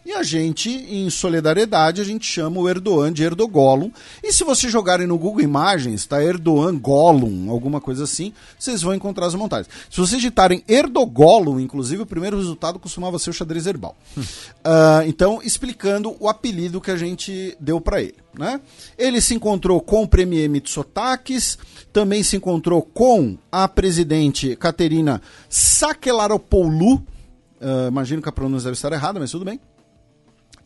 [0.09, 3.91] E a gente, em solidariedade, a gente chama o Erdogan de Erdogolum.
[4.23, 8.95] E se vocês jogarem no Google Imagens, tá Erdogan Gollum, alguma coisa assim, vocês vão
[8.95, 9.69] encontrar as montagens.
[9.87, 13.95] Se vocês digitarem Erdogolum, inclusive, o primeiro resultado costumava ser o xadrez herbal.
[14.17, 14.21] Hum.
[14.21, 18.17] Uh, então, explicando o apelido que a gente deu para ele.
[18.33, 18.59] Né?
[18.97, 21.55] Ele se encontrou com o premier Mitsotakis,
[21.93, 28.91] também se encontrou com a presidente Katerina Sakelaropoulou, uh, imagino que a pronúncia deve estar
[28.91, 29.59] errada, mas tudo bem.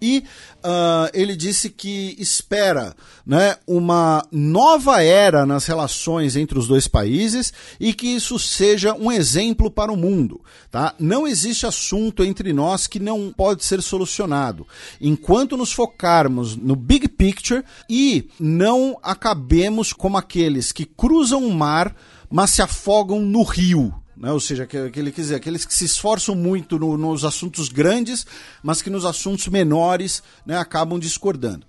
[0.03, 0.21] E
[0.57, 2.93] uh, ele disse que espera
[3.25, 9.09] né, uma nova era nas relações entre os dois países e que isso seja um
[9.09, 10.41] exemplo para o mundo.
[10.69, 10.93] Tá?
[10.99, 14.67] Não existe assunto entre nós que não pode ser solucionado.
[14.99, 21.95] Enquanto nos focarmos no big picture e não acabemos como aqueles que cruzam o mar,
[22.29, 24.31] mas se afogam no rio né?
[24.31, 27.67] Ou seja, que, que ele quer dizer, aqueles que se esforçam muito no, nos assuntos
[27.67, 28.25] grandes,
[28.63, 31.67] mas que nos assuntos menores né, acabam discordando.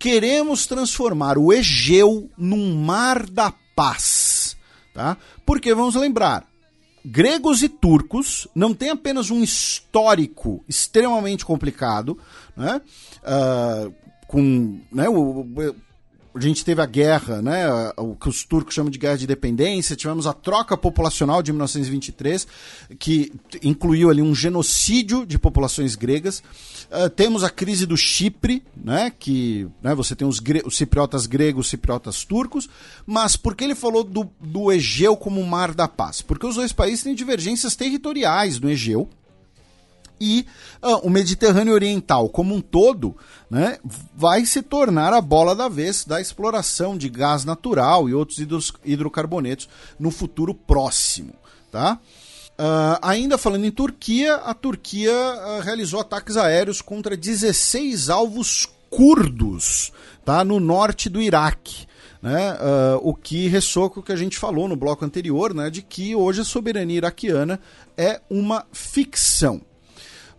[0.00, 4.56] Queremos transformar o Egeu num mar da paz.
[4.92, 5.16] Tá?
[5.46, 6.44] Porque vamos lembrar,
[7.04, 12.18] gregos e turcos não têm apenas um histórico extremamente complicado,
[12.56, 12.82] né?
[13.22, 13.94] Uh,
[14.26, 15.46] com né, o,
[16.34, 19.94] a gente teve a guerra, né, o que os turcos chamam de guerra de independência,
[19.94, 22.46] tivemos a troca populacional de 1923,
[22.98, 26.42] que incluiu ali um genocídio de populações gregas.
[26.90, 31.66] Uh, temos a crise do Chipre, né, que né, você tem os, os cipriotas gregos,
[31.66, 32.68] os cipriotas turcos,
[33.06, 36.22] mas por que ele falou do, do Egeu como mar da paz?
[36.22, 39.08] Porque os dois países têm divergências territoriais no Egeu,
[40.22, 40.46] e
[40.80, 43.16] uh, o Mediterrâneo Oriental como um todo
[43.50, 43.78] né,
[44.14, 48.38] vai se tornar a bola da vez da exploração de gás natural e outros
[48.84, 49.68] hidrocarbonetos
[49.98, 51.34] no futuro próximo.
[51.70, 51.98] Tá?
[52.52, 59.92] Uh, ainda falando em Turquia, a Turquia uh, realizou ataques aéreos contra 16 alvos curdos
[60.24, 61.86] tá, no norte do Iraque.
[62.22, 65.68] Né, uh, o que ressoa com o que a gente falou no bloco anterior, né,
[65.68, 67.58] de que hoje a soberania iraquiana
[67.96, 69.60] é uma ficção.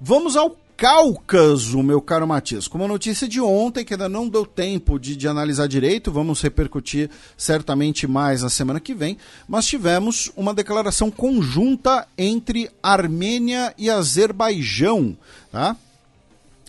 [0.06, 2.68] Vamos ao Cáucaso, meu caro Matias.
[2.68, 6.42] Com uma notícia de ontem que ainda não deu tempo de, de, analisar direito, vamos
[6.42, 9.18] repercutir certamente mais na semana que vem,
[9.48, 15.16] mas tivemos uma declaração conjunta entre Armênia e Azerbaijão.
[15.50, 15.74] Tá?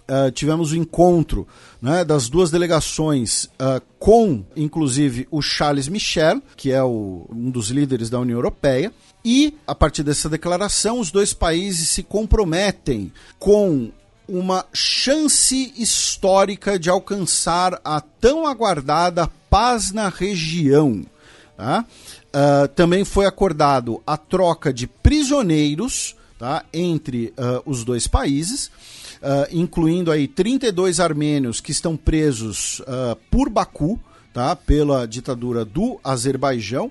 [0.09, 1.45] Uh, tivemos o encontro
[1.83, 7.71] né, das duas delegações uh, com, inclusive, o Charles Michel, que é o, um dos
[7.71, 8.93] líderes da União Europeia,
[9.25, 13.91] e, a partir dessa declaração, os dois países se comprometem com
[14.29, 21.05] uma chance histórica de alcançar a tão aguardada paz na região.
[21.57, 21.85] Tá?
[22.35, 26.65] Uh, também foi acordado a troca de prisioneiros tá?
[26.73, 32.83] entre uh, os dois países, uh, incluindo aí 32 armênios que estão presos
[33.31, 34.01] por Baku,
[34.33, 34.57] tá?
[34.57, 36.91] pela ditadura do Azerbaijão,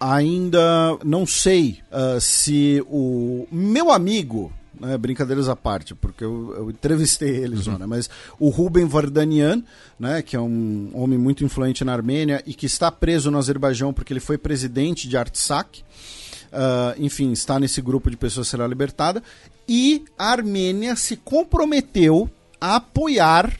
[0.00, 6.70] ainda não sei uh, se o meu amigo, né, brincadeiras à parte, porque eu, eu
[6.70, 7.76] entrevistei eles, uhum.
[7.76, 9.62] né, mas o Ruben Vardanian,
[9.98, 13.92] né, que é um homem muito influente na Armênia e que está preso no Azerbaijão
[13.92, 19.22] porque ele foi presidente de Artsakh, uh, enfim, está nesse grupo de pessoas será libertada,
[19.68, 23.52] e a Armênia se comprometeu a apoiar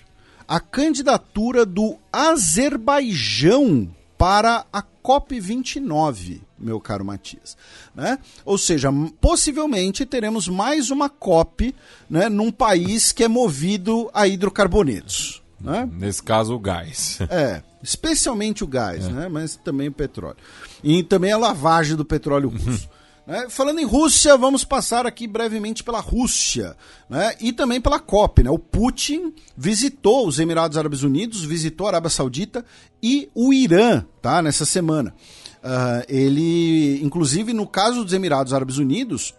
[0.48, 3.88] a candidatura do Azerbaijão
[4.20, 7.56] para a COP29, meu caro Matias.
[7.94, 8.18] Né?
[8.44, 11.74] Ou seja, possivelmente teremos mais uma COP
[12.08, 15.42] né, num país que é movido a hidrocarbonetos.
[15.58, 15.88] Né?
[15.90, 17.18] Nesse caso, o gás.
[17.30, 19.10] É, especialmente o gás, é.
[19.10, 19.28] né?
[19.28, 20.36] mas também o petróleo.
[20.84, 22.90] E também a lavagem do petróleo russo.
[23.30, 23.46] Né?
[23.48, 26.76] Falando em Rússia, vamos passar aqui brevemente pela Rússia
[27.08, 27.32] né?
[27.40, 28.42] e também pela COP.
[28.42, 28.50] Né?
[28.50, 32.64] O Putin visitou os Emirados Árabes Unidos, visitou a Arábia Saudita
[33.00, 34.42] e o Irã tá?
[34.42, 35.14] nessa semana.
[35.62, 39.32] Uh, ele, inclusive no caso dos Emirados Árabes Unidos,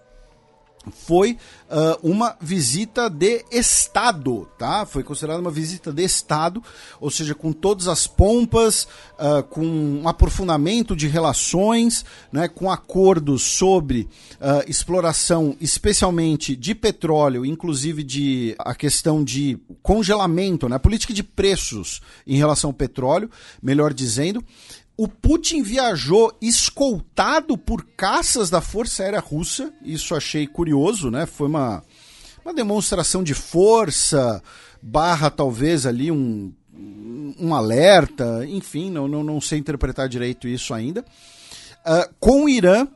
[0.89, 1.37] foi
[1.69, 4.85] uh, uma visita de Estado, tá?
[4.85, 6.63] Foi considerada uma visita de Estado,
[6.99, 8.87] ou seja, com todas as pompas,
[9.19, 17.45] uh, com um aprofundamento de relações, né, com acordos sobre uh, exploração, especialmente de petróleo,
[17.45, 23.29] inclusive de a questão de congelamento, né, política de preços em relação ao petróleo,
[23.61, 24.43] melhor dizendo.
[24.97, 29.73] O Putin viajou escoltado por caças da Força Aérea Russa.
[29.83, 31.25] Isso achei curioso, né?
[31.25, 31.83] Foi uma,
[32.43, 34.43] uma demonstração de força,
[34.81, 36.53] barra talvez ali um,
[37.39, 41.05] um alerta, enfim, não, não, não sei interpretar direito isso ainda.
[41.85, 42.87] Uh, com o Irã,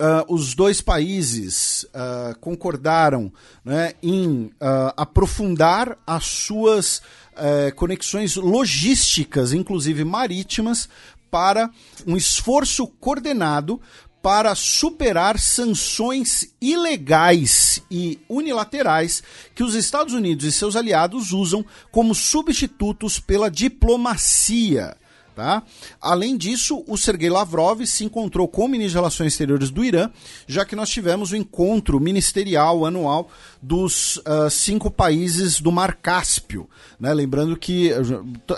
[0.00, 3.32] Uh, os dois países uh, concordaram
[3.64, 7.02] né, em uh, aprofundar as suas
[7.38, 10.88] é, conexões logísticas, inclusive marítimas,
[11.30, 11.70] para
[12.06, 13.80] um esforço coordenado
[14.22, 19.22] para superar sanções ilegais e unilaterais
[19.54, 24.96] que os Estados Unidos e seus aliados usam como substitutos pela diplomacia.
[25.38, 25.62] Tá?
[26.00, 30.10] Além disso, o Sergei Lavrov se encontrou com o ministro de Relações Exteriores do Irã,
[30.48, 33.30] já que nós tivemos o encontro ministerial anual
[33.62, 36.68] dos uh, cinco países do Mar Cáspio.
[36.98, 37.14] Né?
[37.14, 37.92] Lembrando que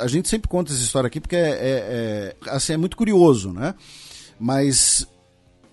[0.00, 3.52] a gente sempre conta essa história aqui porque é, é, é, assim, é muito curioso,
[3.52, 3.74] né?
[4.38, 5.06] mas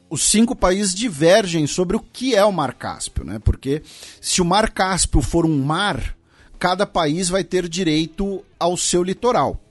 [0.10, 3.40] os cinco países divergem sobre o que é o Mar Cáspio, né?
[3.40, 3.82] porque
[4.20, 6.18] se o Mar Cáspio for um mar,
[6.60, 9.64] cada país vai ter direito ao seu litoral.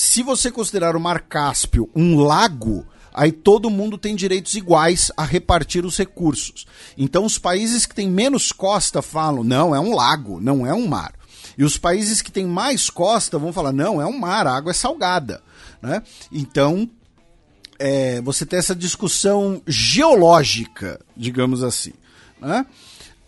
[0.00, 5.24] Se você considerar o Mar Cáspio um lago, aí todo mundo tem direitos iguais a
[5.24, 6.66] repartir os recursos.
[6.96, 10.86] Então os países que têm menos costa falam, não, é um lago, não é um
[10.86, 11.14] mar.
[11.58, 14.70] E os países que têm mais costa vão falar, não, é um mar, a água
[14.70, 15.42] é salgada.
[15.82, 16.00] Né?
[16.30, 16.88] Então,
[17.76, 21.92] é, você tem essa discussão geológica, digamos assim.
[22.40, 22.64] Né?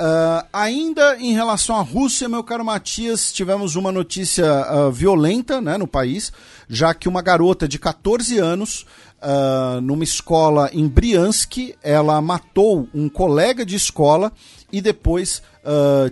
[0.00, 5.76] Uh, ainda em relação à Rússia, meu caro Matias, tivemos uma notícia uh, violenta né,
[5.76, 6.32] no país,
[6.66, 8.86] já que uma garota de 14 anos,
[9.20, 14.32] uh, numa escola em Briansk, ela matou um colega de escola
[14.72, 15.42] e depois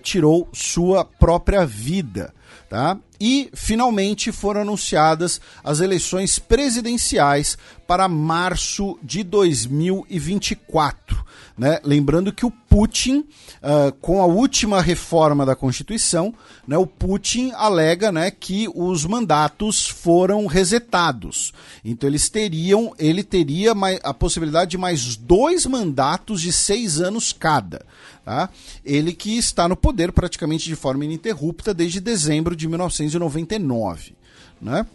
[0.03, 2.35] tirou sua própria vida.
[2.69, 2.99] Tá?
[3.19, 11.25] E finalmente foram anunciadas as eleições presidenciais para março de 2024.
[11.59, 11.81] Né?
[11.83, 16.33] Lembrando que o Putin, uh, com a última reforma da Constituição,
[16.67, 21.53] né, o Putin alega né, que os mandatos foram resetados.
[21.85, 23.73] Então eles teriam, ele teria
[24.05, 27.85] a possibilidade de mais dois mandatos de seis anos cada.
[28.25, 28.49] Tá?
[28.85, 34.15] Ele que está no poder praticamente de forma ininterrupta desde dezembro de 1999.
[34.63, 34.87] Né?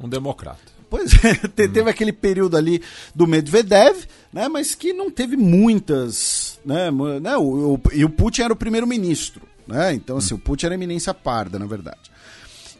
[0.00, 0.79] Um democrata.
[0.90, 1.34] Pois é,
[1.68, 2.82] teve aquele período ali
[3.14, 6.58] do Medvedev, né, mas que não teve muitas.
[6.64, 6.90] Né,
[7.22, 9.48] né, o, o, e o Putin era o primeiro-ministro.
[9.66, 10.38] Né, então, assim, hum.
[10.38, 12.10] o Putin era eminência parda, na verdade.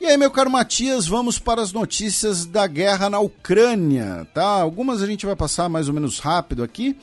[0.01, 4.47] E aí, meu caro Matias, vamos para as notícias da guerra na Ucrânia, tá?
[4.47, 6.97] Algumas a gente vai passar mais ou menos rápido aqui,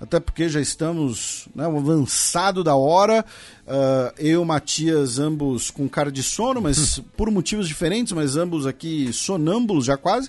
[0.00, 3.24] até porque já estamos né, avançado da hora.
[3.66, 8.66] Uh, eu e Matias, ambos com cara de sono, mas por motivos diferentes, mas ambos
[8.66, 10.28] aqui sonâmbulos já quase.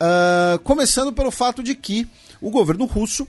[0.00, 2.08] Uh, começando pelo fato de que
[2.40, 3.26] o governo russo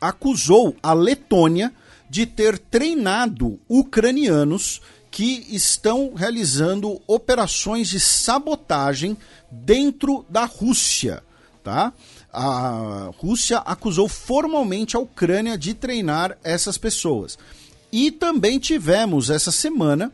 [0.00, 1.72] acusou a Letônia
[2.08, 9.16] de ter treinado ucranianos que estão realizando operações de sabotagem
[9.50, 11.22] dentro da Rússia,
[11.62, 11.92] tá?
[12.32, 17.38] A Rússia acusou formalmente a Ucrânia de treinar essas pessoas.
[17.96, 20.12] E também tivemos essa semana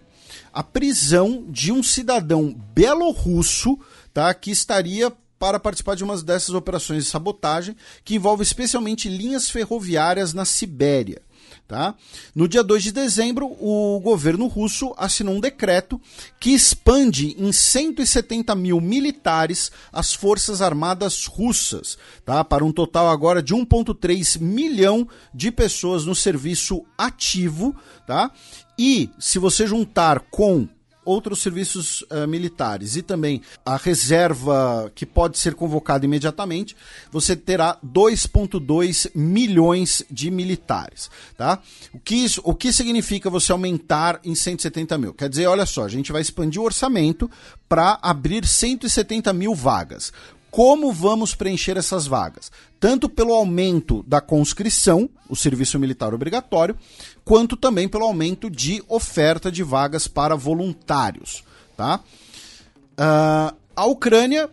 [0.52, 3.78] a prisão de um cidadão belorrusso,
[4.12, 9.48] tá, que estaria para participar de uma dessas operações de sabotagem que envolve especialmente linhas
[9.48, 11.22] ferroviárias na Sibéria.
[11.70, 11.94] Tá?
[12.34, 16.00] No dia 2 de dezembro, o governo russo assinou um decreto
[16.40, 22.42] que expande em 170 mil militares as forças armadas russas, tá?
[22.42, 27.76] para um total agora de 1,3 milhão de pessoas no serviço ativo.
[28.04, 28.32] Tá?
[28.76, 30.68] E se você juntar com
[31.04, 36.76] outros serviços uh, militares e também a reserva que pode ser convocada imediatamente,
[37.10, 41.10] você terá 2,2 milhões de militares.
[41.36, 41.60] Tá?
[41.92, 45.14] O, que isso, o que significa você aumentar em 170 mil?
[45.14, 47.30] Quer dizer, olha só, a gente vai expandir o orçamento
[47.68, 50.12] para abrir 170 mil vagas.
[50.50, 52.50] Como vamos preencher essas vagas?
[52.80, 56.76] Tanto pelo aumento da conscrição, o serviço militar obrigatório,
[57.24, 61.44] quanto também pelo aumento de oferta de vagas para voluntários.
[61.76, 62.00] Tá?
[62.92, 64.50] Uh, a Ucrânia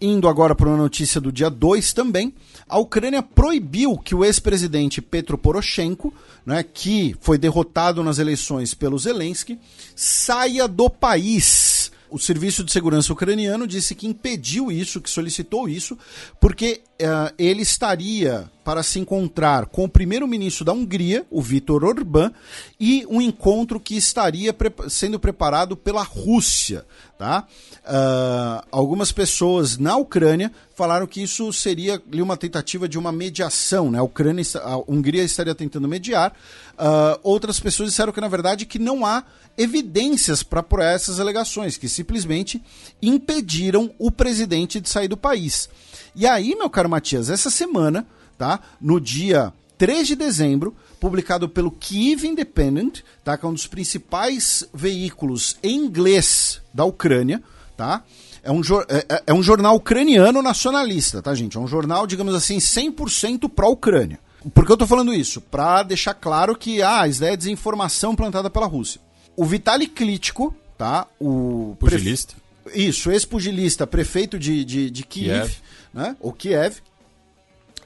[0.00, 2.34] indo agora para uma notícia do dia 2 também,
[2.68, 6.12] a Ucrânia proibiu que o ex-presidente Petro Poroshenko,
[6.44, 9.58] né, que foi derrotado nas eleições pelo Zelensky,
[9.94, 15.96] saia do país o Serviço de Segurança ucraniano disse que impediu isso, que solicitou isso,
[16.38, 22.30] porque uh, ele estaria para se encontrar com o primeiro-ministro da Hungria, o Viktor Orbán,
[22.78, 26.84] e um encontro que estaria pre sendo preparado pela Rússia.
[27.22, 27.46] Tá?
[27.84, 33.92] Uh, algumas pessoas na Ucrânia falaram que isso seria uma tentativa de uma mediação.
[33.92, 34.00] Né?
[34.00, 36.32] A, Ucrânia, a Hungria estaria tentando mediar.
[36.72, 39.22] Uh, outras pessoas disseram que, na verdade, que não há
[39.56, 42.60] evidências para essas alegações, que simplesmente
[43.00, 45.68] impediram o presidente de sair do país.
[46.16, 48.04] E aí, meu caro Matias, essa semana,
[48.36, 48.58] tá?
[48.80, 49.52] No dia
[49.82, 53.36] 3 de dezembro, publicado pelo Kiev Independent, tá?
[53.36, 57.42] Que é um dos principais veículos em inglês da Ucrânia,
[57.76, 58.04] tá?
[58.44, 61.56] É um, é, é, é um jornal ucraniano nacionalista, tá, gente?
[61.56, 64.20] É um jornal, digamos assim, 100% pró-Ucrânia.
[64.54, 65.40] Por que eu tô falando isso?
[65.40, 69.00] Para deixar claro que ah, isso é desinformação plantada pela Rússia.
[69.34, 71.08] O Vitali Klitschko, tá?
[71.18, 72.36] O pugilista.
[72.72, 75.56] Isso, ex-pugilista, prefeito de, de, de Kiev, Kiev,
[75.92, 76.16] né?
[76.20, 76.76] O Kiev.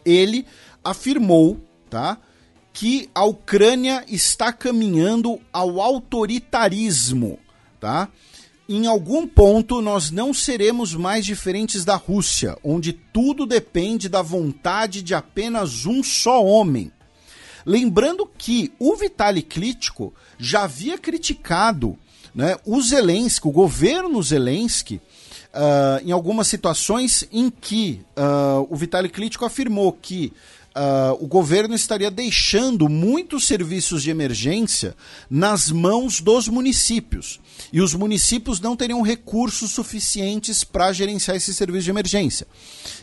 [0.05, 0.47] Ele
[0.85, 1.59] afirmou,
[1.89, 2.19] tá?
[2.73, 7.39] Que a Ucrânia está caminhando ao autoritarismo,
[7.81, 8.09] tá?
[8.69, 15.03] Em algum ponto nós não seremos mais diferentes da Rússia, onde tudo depende da vontade
[15.03, 16.91] de apenas um só homem.
[17.65, 21.97] Lembrando que o Vitaly Klitschko já havia criticado
[22.35, 25.01] né, o Zelensky, o governo Zelensky,
[25.55, 30.33] uh, em algumas situações em que uh, o Vitaly Klitschko afirmou que
[30.77, 34.95] uh, o governo estaria deixando muitos serviços de emergência
[35.31, 37.41] nas mãos dos municípios.
[37.73, 42.47] E os municípios não teriam recursos suficientes para gerenciar esse serviço de emergência.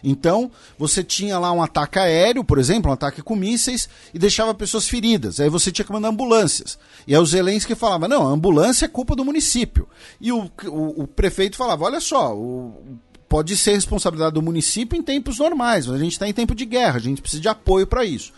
[0.03, 4.53] Então, você tinha lá um ataque aéreo, por exemplo, um ataque com mísseis, e deixava
[4.53, 5.39] pessoas feridas.
[5.39, 6.77] Aí você tinha que mandar ambulâncias.
[7.07, 9.87] E aí o Zelensky falava: não, a ambulância é culpa do município.
[10.21, 12.99] E o, o, o prefeito falava: olha só, o
[13.33, 16.65] pode ser responsabilidade do município em tempos normais, mas a gente está em tempo de
[16.67, 18.31] guerra, a gente precisa de apoio para isso.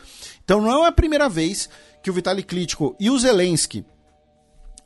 [0.45, 1.67] Então não é a primeira vez
[2.01, 3.83] que o Vitaly Klitschko e o Zelensky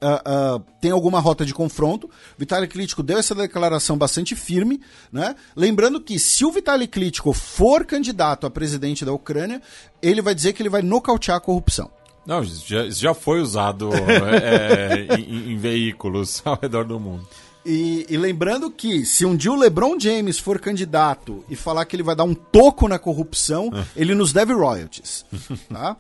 [0.02, 2.10] uh, uh, alguma rota de confronto.
[2.40, 4.82] Vitaly Klitschko deu essa declaração bastante firme,
[5.12, 5.36] né?
[5.56, 9.62] Lembrando que se o Vitaly Klitschko for candidato a presidente da Ucrânia,
[10.02, 11.92] ele vai dizer que ele vai nocautear a corrupção.
[12.26, 17.28] Não, já, já foi usado é, é em, em veículos ao redor do mundo.
[17.66, 21.96] E, e, lembrando que se um dia o LeBron James for candidato e falar que
[21.96, 25.26] ele vai dar um toco na corrupção, ele nos deve royalties.
[25.70, 25.98] Tá?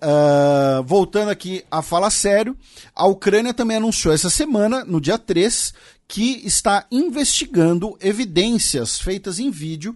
[0.00, 2.56] Uh, voltando aqui a falar sério,
[2.94, 5.74] a Ucrânia também anunciou essa semana, no dia 3,
[6.08, 9.94] que está investigando evidências feitas em vídeo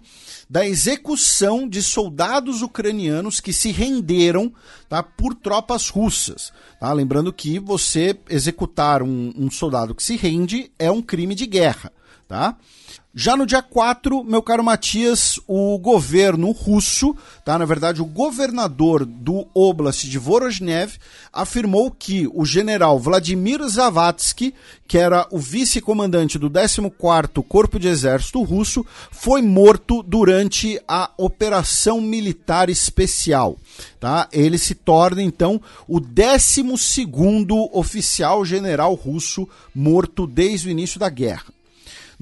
[0.48, 4.52] da execução de soldados ucranianos que se renderam
[4.90, 6.52] tá, por tropas russas.
[6.78, 6.92] Tá?
[6.92, 11.90] Lembrando que você executar um, um soldado que se rende é um crime de guerra.
[12.28, 12.58] Tá?
[13.14, 17.58] Já no dia 4, meu caro Matias, o governo russo, tá?
[17.58, 20.94] na verdade o governador do Oblast de Vorozhnev,
[21.30, 24.54] afirmou que o general Vladimir Zavatsky,
[24.88, 32.00] que era o vice-comandante do 14º Corpo de Exército Russo, foi morto durante a Operação
[32.00, 33.58] Militar Especial.
[34.00, 34.26] Tá?
[34.32, 41.52] Ele se torna, então, o 12º oficial general russo morto desde o início da guerra.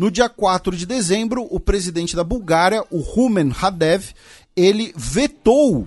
[0.01, 4.15] No dia 4 de dezembro, o presidente da Bulgária, o Rumen Radev,
[4.57, 5.87] ele vetou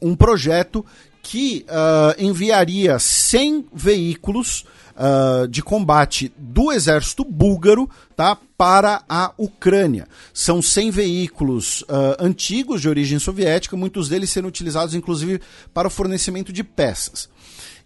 [0.00, 0.86] um projeto
[1.20, 4.64] que uh, enviaria 100 veículos
[4.94, 10.06] uh, de combate do exército búlgaro tá, para a Ucrânia.
[10.32, 15.40] São 100 veículos uh, antigos de origem soviética, muitos deles sendo utilizados inclusive
[15.74, 17.28] para o fornecimento de peças.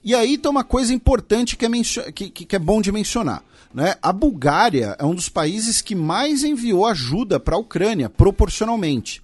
[0.05, 3.43] E aí tem uma coisa importante que é, que, que é bom de mencionar.
[3.73, 3.97] Né?
[4.01, 9.23] A Bulgária é um dos países que mais enviou ajuda para a Ucrânia, proporcionalmente.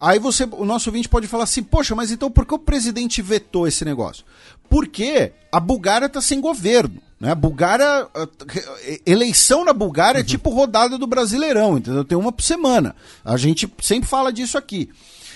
[0.00, 3.22] Aí você, o nosso ouvinte pode falar assim, poxa, mas então por que o presidente
[3.22, 4.24] vetou esse negócio?
[4.68, 7.00] Porque a Bulgária está sem governo.
[7.18, 7.30] Né?
[7.30, 8.06] A Bulgária,
[9.06, 10.26] eleição na Bulgária é uhum.
[10.26, 12.04] é tipo rodada do Brasileirão, entendeu?
[12.04, 12.94] Tem uma por semana.
[13.24, 14.90] A gente sempre fala disso aqui.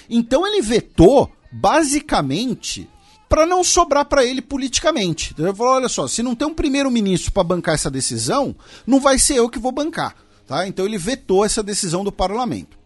[0.09, 2.89] Então ele vetou basicamente
[3.31, 5.33] para não sobrar para ele politicamente.
[5.39, 9.21] Ele falou: olha só, se não tem um primeiro-ministro para bancar essa decisão, não vai
[9.21, 10.17] ser eu que vou bancar.
[10.49, 10.67] Tá?
[10.67, 12.77] Então ele vetou essa decisão do parlamento.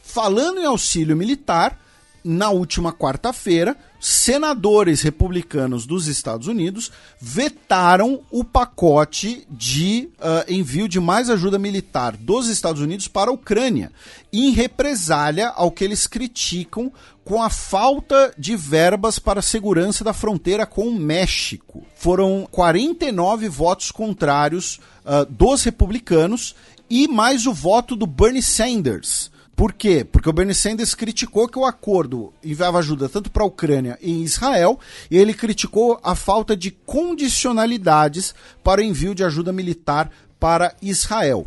[0.00, 1.76] Falando em auxílio militar,
[2.22, 10.98] na última quarta-feira, senadores republicanos dos Estados Unidos vetaram o pacote de uh, envio de
[10.98, 13.92] mais ajuda militar dos Estados Unidos para a Ucrânia,
[14.32, 16.90] em represália ao que eles criticam
[17.22, 21.84] com a falta de verbas para a segurança da fronteira com o México.
[21.94, 26.56] Foram 49 votos contrários uh, dos republicanos
[26.88, 29.30] e mais o voto do Bernie Sanders
[29.60, 30.06] por quê?
[30.10, 34.22] Porque o Bernie Sanders criticou que o acordo enviava ajuda tanto para a Ucrânia e
[34.22, 34.80] Israel,
[35.10, 41.46] e ele criticou a falta de condicionalidades para o envio de ajuda militar para Israel.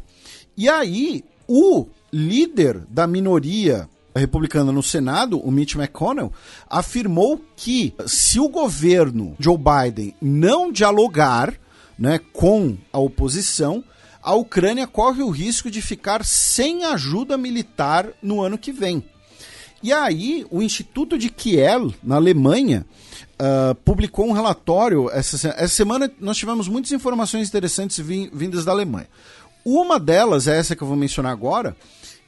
[0.55, 6.31] E aí, o líder da minoria republicana no Senado, o Mitch McConnell,
[6.69, 11.55] afirmou que se o governo Joe Biden não dialogar
[11.97, 13.83] né, com a oposição,
[14.23, 19.03] a Ucrânia corre o risco de ficar sem ajuda militar no ano que vem.
[19.81, 22.85] E aí, o Instituto de Kiel, na Alemanha,
[23.33, 25.09] uh, publicou um relatório.
[25.11, 29.09] Essa, essa, semana nós tivemos muitas informações interessantes vindas da Alemanha.
[29.65, 31.75] Uma delas é essa que eu vou mencionar agora,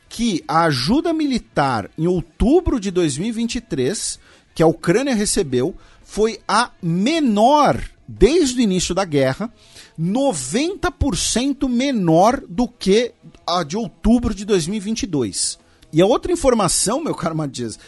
[0.09, 4.19] que a ajuda militar em outubro de 2023,
[4.53, 9.51] que a Ucrânia recebeu, foi a menor desde o início da guerra
[9.99, 13.14] 90% menor do que
[13.48, 15.57] a de outubro de 2022.
[15.93, 17.80] E a outra informação, meu caro Matias,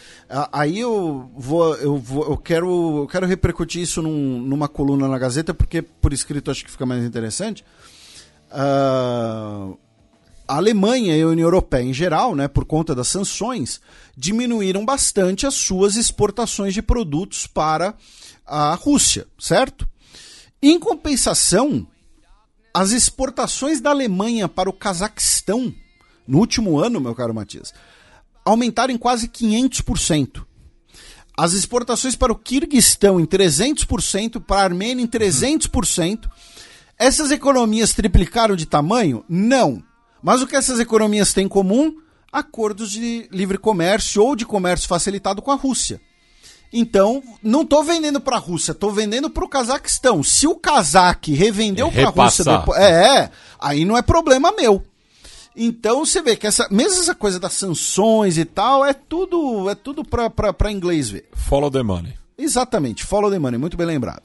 [0.50, 5.18] aí eu vou, eu vou, eu quero, eu quero repercutir isso num, numa coluna na
[5.18, 7.62] Gazeta, porque por escrito acho que fica mais interessante.
[8.50, 9.76] Uh,
[10.48, 13.78] a Alemanha e a União Europeia em geral, né, por conta das sanções,
[14.16, 17.94] diminuíram bastante as suas exportações de produtos para
[18.46, 19.86] a Rússia, certo?
[20.62, 21.86] Em compensação,
[22.78, 25.74] as exportações da Alemanha para o Cazaquistão
[26.28, 27.74] no último ano, meu caro Matias,
[28.44, 30.44] aumentaram em quase 500%.
[31.36, 36.30] As exportações para o Kirguistão em 300%, para a Armênia em 300%.
[36.96, 39.24] Essas economias triplicaram de tamanho?
[39.28, 39.82] Não.
[40.22, 41.96] Mas o que essas economias têm em comum?
[42.32, 46.00] Acordos de livre comércio ou de comércio facilitado com a Rússia.
[46.72, 50.22] Então, não estou vendendo para a Rússia, estou vendendo para o Cazaquistão.
[50.22, 54.82] Se o Cazaque revendeu para a Rússia depois, é, é, aí não é problema meu.
[55.56, 59.74] Então você vê que essa, mesmo essa coisa das sanções e tal, é tudo, é
[59.74, 61.28] tudo para inglês ver.
[61.32, 62.14] Follow the money.
[62.36, 64.22] Exatamente, follow the money, muito bem lembrado.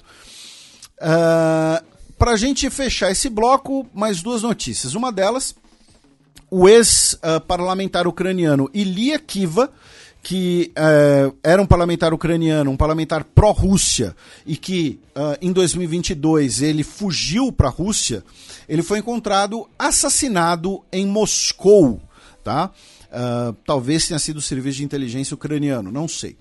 [1.00, 1.84] Uh, ah,
[2.20, 4.94] para a gente fechar esse bloco, mais duas notícias.
[4.94, 5.56] Uma delas,
[6.52, 9.72] o ex-parlamentar ucraniano Ilia Kiva
[10.24, 16.82] que uh, era um parlamentar ucraniano, um parlamentar pró-Rússia, e que uh, em 2022 ele
[16.82, 18.24] fugiu para a Rússia,
[18.68, 22.02] ele foi encontrado assassinado em Moscou,
[22.42, 22.72] tá?
[23.11, 26.38] Uh, talvez tenha sido o serviço de inteligência ucraniano, não sei.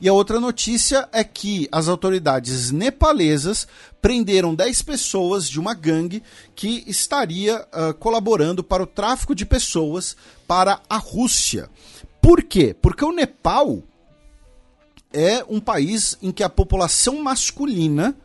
[0.00, 3.68] E a outra notícia é que as autoridades nepalesas
[4.00, 6.22] prenderam 10 pessoas de uma gangue
[6.54, 7.66] que estaria
[7.98, 10.14] colaborando para o tráfico de pessoas
[10.46, 11.70] para a Rússia.
[12.26, 12.74] Por quê?
[12.82, 13.84] Porque o Nepal
[15.12, 18.16] é um país em que a população masculina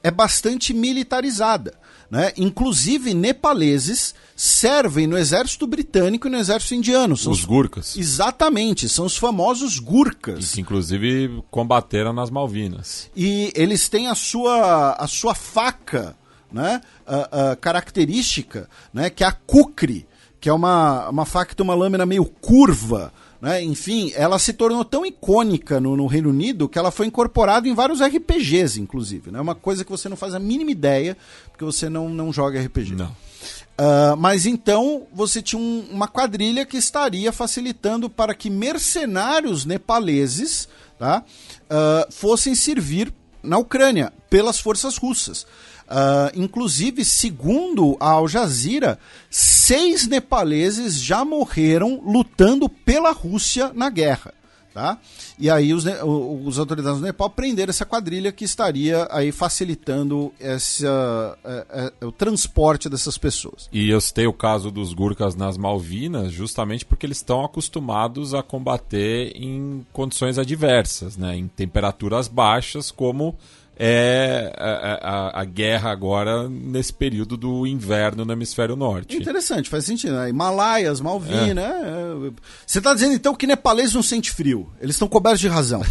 [0.00, 1.74] é bastante militarizada.
[2.08, 2.32] Né?
[2.36, 7.16] Inclusive, nepaleses servem no exército britânico e no exército indiano.
[7.16, 7.96] São os, os Gurkhas.
[7.96, 10.52] Exatamente, são os famosos Gurkhas.
[10.52, 13.10] E que, inclusive, combateram nas Malvinas.
[13.16, 16.16] E eles têm a sua, a sua faca
[16.52, 16.80] né?
[17.04, 19.10] a, a característica, né?
[19.10, 20.06] que é a Kukri,
[20.40, 23.62] que é uma, uma faca que tem uma lâmina meio curva, né?
[23.62, 27.74] Enfim, ela se tornou tão icônica no, no, Reino Unido que ela foi incorporada em
[27.74, 29.30] vários RPGs, inclusive.
[29.30, 29.40] É né?
[29.40, 31.16] uma coisa que você não faz a mínima ideia,
[31.50, 32.96] porque você não, não joga RPG.
[32.96, 33.06] Não.
[33.10, 40.68] Uh, mas então você tinha um, uma quadrilha que estaria facilitando para que mercenários nepaleses
[40.98, 41.22] tá,
[41.70, 45.46] uh, fossem servir na Ucrânia pelas forças russas.
[45.88, 48.98] Uh, inclusive, segundo a Al Jazeera,
[49.30, 54.34] seis nepaleses já morreram lutando pela Rússia na guerra.
[54.74, 54.98] Tá?
[55.38, 61.36] E aí os, os autoridades do Nepal prenderam essa quadrilha que estaria aí facilitando essa,
[61.44, 63.68] é, é, o transporte dessas pessoas.
[63.72, 68.42] E eu citei o caso dos Gurkhas nas Malvinas justamente porque eles estão acostumados a
[68.42, 71.36] combater em condições adversas, né?
[71.36, 73.36] em temperaturas baixas, como
[73.78, 79.16] é a, a, a, guerra agora nesse período do inverno no hemisfério norte.
[79.16, 80.14] Interessante, faz sentido.
[80.14, 80.30] Né?
[80.30, 81.62] Himalaias, Malvina.
[81.62, 82.28] É.
[82.28, 82.32] É.
[82.66, 84.68] Você está dizendo então que nepalês não sente frio.
[84.80, 85.82] Eles estão cobertos de razão.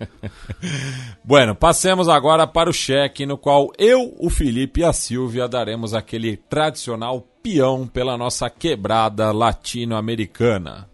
[1.24, 5.94] bueno, passemos agora para o cheque, no qual eu, o Felipe e a Silvia daremos
[5.94, 10.88] aquele tradicional peão pela nossa quebrada latino-americana.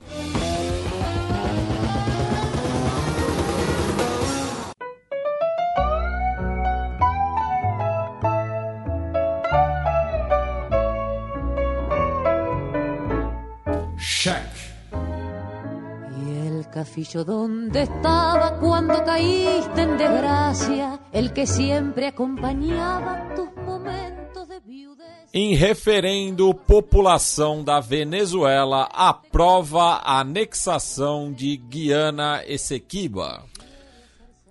[17.74, 25.06] Estaba cuando caíste en desgracia, el que siempre acompañaba tus momentos de viudez.
[25.32, 33.44] Em referendo, população da Venezuela aprova a anexação de Guiana Essequiba.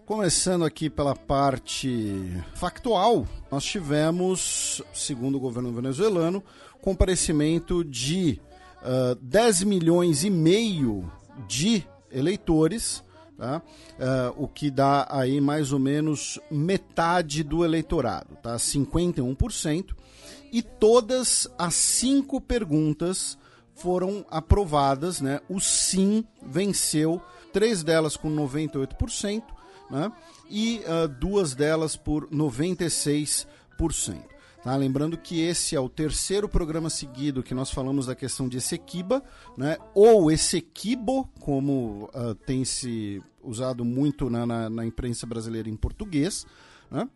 [0.05, 6.41] Começando aqui pela parte factual, nós tivemos, segundo o governo venezuelano,
[6.81, 8.39] comparecimento de
[8.83, 11.11] uh, 10 milhões e meio
[11.45, 13.03] de eleitores,
[13.37, 13.61] tá?
[13.97, 18.55] Uh, o que dá aí mais ou menos metade do eleitorado, tá?
[18.55, 19.95] 51%.
[20.51, 23.37] E todas as cinco perguntas
[23.75, 25.39] foram aprovadas, né?
[25.49, 27.21] O sim venceu,
[27.53, 29.43] três delas com 98%,
[29.89, 30.11] né?
[30.49, 33.45] e uh, duas delas por 96%.
[34.67, 34.75] Tá?
[34.75, 39.23] Lembrando que esse é o terceiro programa seguido que nós falamos da questão de Essequiba,
[39.57, 39.77] né?
[39.95, 46.45] ou Essequibo, como uh, tem se usado muito na, na, na, imprensa brasileira em português.
[46.91, 47.07] Né?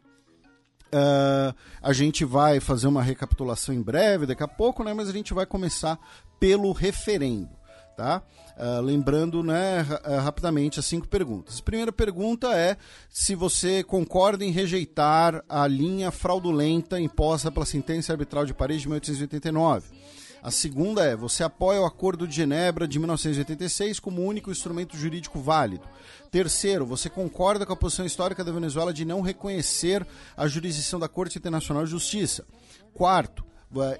[0.93, 4.93] Uh, a gente vai fazer uma recapitulação em breve, daqui a pouco, né?
[4.93, 5.99] mas a gente vai começar
[6.39, 7.49] pelo referendo.
[7.95, 8.23] Tá?
[8.57, 9.85] Uh, lembrando né,
[10.23, 11.61] rapidamente as cinco perguntas.
[11.61, 12.77] Primeira pergunta é
[13.09, 18.87] se você concorda em rejeitar a linha fraudulenta imposta pela sentença arbitral de Paris de
[18.87, 20.01] 1889.
[20.43, 25.39] A segunda é: você apoia o Acordo de Genebra de 1986 como único instrumento jurídico
[25.39, 25.87] válido?
[26.31, 30.05] Terceiro, você concorda com a posição histórica da Venezuela de não reconhecer
[30.35, 32.45] a jurisdição da Corte Internacional de Justiça?
[32.93, 33.45] Quarto,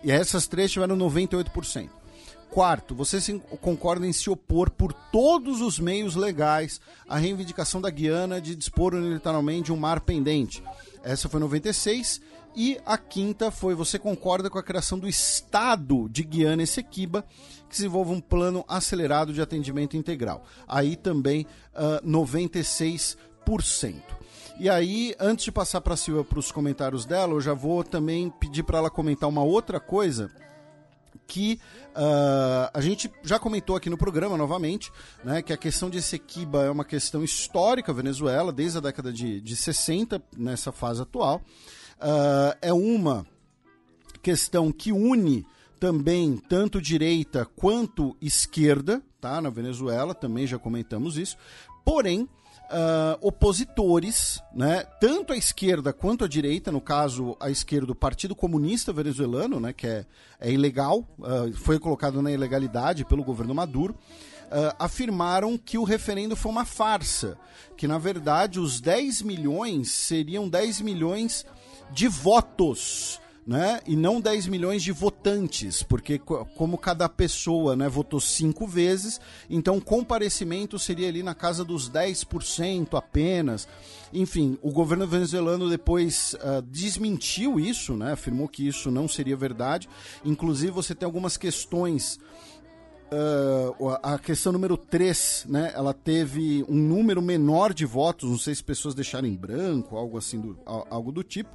[0.04, 2.01] e essas três tiveram 98%.
[2.52, 8.42] Quarto, você concorda em se opor por todos os meios legais à reivindicação da Guiana
[8.42, 10.62] de dispor unilateralmente de um mar pendente.
[11.02, 12.20] Essa foi 96.
[12.54, 17.24] E a quinta foi você concorda com a criação do Estado de Guiana Essequiba,
[17.70, 20.44] que desenvolva um plano acelerado de atendimento integral.
[20.68, 23.16] Aí também uh, 96%.
[24.60, 27.82] E aí, antes de passar para a Silvia para os comentários dela, eu já vou
[27.82, 30.30] também pedir para ela comentar uma outra coisa
[31.32, 31.62] que
[31.96, 34.92] uh, a gente já comentou aqui no programa novamente,
[35.24, 39.42] né, que a questão de Essequiba é uma questão histórica Venezuela, desde a década de,
[39.42, 41.42] de 60, nessa fase atual.
[41.98, 43.26] Uh, é uma
[44.22, 45.46] questão que une
[45.80, 49.42] também tanto direita quanto esquerda, tá?
[49.42, 51.38] Na Venezuela, também já comentamos isso.
[51.84, 52.30] Porém,
[52.72, 58.36] uh, opositores, né, tanto à esquerda quanto à direita, no caso a esquerda do Partido
[58.36, 60.06] Comunista Venezuelano, né, que é,
[60.40, 66.36] é ilegal, uh, foi colocado na ilegalidade pelo governo Maduro, uh, afirmaram que o referendo
[66.36, 67.38] foi uma farsa,
[67.78, 71.46] que na verdade os 10 milhões seriam 10 milhões
[71.92, 73.80] de votos né?
[73.88, 79.78] E não 10 milhões de votantes, porque como cada pessoa né, votou cinco vezes, então
[79.78, 83.68] o comparecimento seria ali na casa dos 10% apenas.
[84.14, 88.12] Enfim, o governo venezuelano depois uh, desmentiu isso, né?
[88.12, 89.90] Afirmou que isso não seria verdade.
[90.24, 92.20] Inclusive, você tem algumas questões
[93.14, 98.56] Uh, a questão número 3, né, ela teve um número menor de votos, não sei
[98.56, 101.50] se pessoas deixaram em branco, algo assim do, algo do tipo.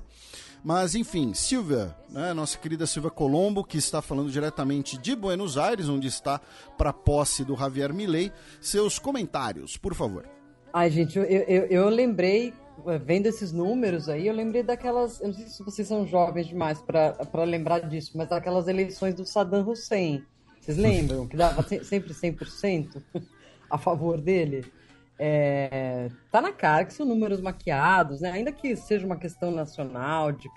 [0.64, 5.88] Mas enfim, Silvia, né, nossa querida Silvia Colombo, que está falando diretamente de Buenos Aires,
[5.88, 6.40] onde está
[6.76, 10.28] para posse do Javier Milei, seus comentários, por favor.
[10.72, 12.52] Ai, gente, eu, eu, eu lembrei,
[13.04, 15.20] vendo esses números aí, eu lembrei daquelas.
[15.20, 19.24] Eu não sei se vocês são jovens demais para lembrar disso, mas daquelas eleições do
[19.24, 20.22] Saddam Hussein.
[20.60, 21.26] Vocês lembram?
[21.28, 23.00] Que dava sempre 100%
[23.70, 24.64] a favor dele?
[25.18, 28.30] É, tá na cara que são números maquiados, né?
[28.30, 30.48] Ainda que seja uma questão nacional, de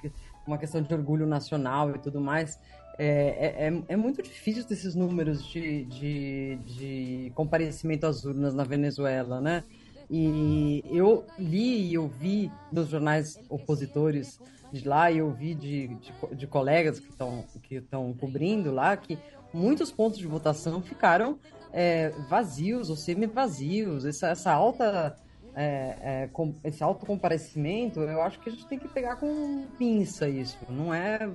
[0.45, 2.59] uma questão de orgulho nacional e tudo mais,
[2.97, 8.65] é, é, é, é muito difícil desses números de, de, de comparecimento às urnas na
[8.65, 9.63] Venezuela, né?
[10.11, 14.39] E eu li e ouvi nos jornais opositores
[14.71, 17.81] de lá e ouvi de, de, de colegas que estão que
[18.19, 19.17] cobrindo lá que
[19.53, 21.39] muitos pontos de votação ficaram
[21.71, 25.15] é, vazios ou semi-vazios, essa, essa alta.
[25.55, 29.65] É, é, com, esse alto comparecimento, eu acho que a gente tem que pegar com
[29.77, 30.57] pinça isso.
[30.69, 31.29] Não é.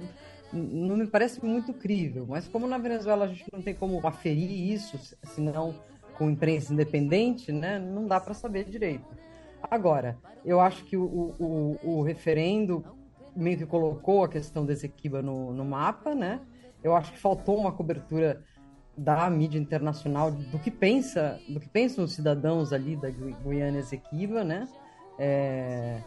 [0.52, 4.72] Não me parece muito crível, mas como na Venezuela a gente não tem como aferir
[4.72, 5.74] isso, senão
[6.16, 9.04] com imprensa independente, né, não dá para saber direito.
[9.70, 12.84] Agora, eu acho que o, o, o, referendo
[13.34, 16.40] meio que colocou a questão desse Esequiba no, no mapa, né?
[16.82, 18.44] Eu acho que faltou uma cobertura
[18.96, 24.44] da mídia internacional do que pensa, do que pensam os cidadãos ali da Guiana Esequiba,
[24.44, 24.68] né?
[25.18, 26.00] É,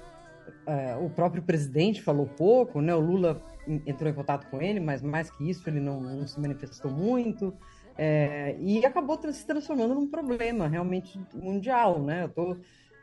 [0.66, 2.95] é, o próprio presidente falou pouco, né?
[2.95, 3.41] O Lula
[3.85, 7.53] entrou em contato com ele, mas mais que isso ele não, não se manifestou muito.
[7.98, 12.24] É, e acabou se transformando num problema realmente mundial, né?
[12.24, 12.57] Eu tô,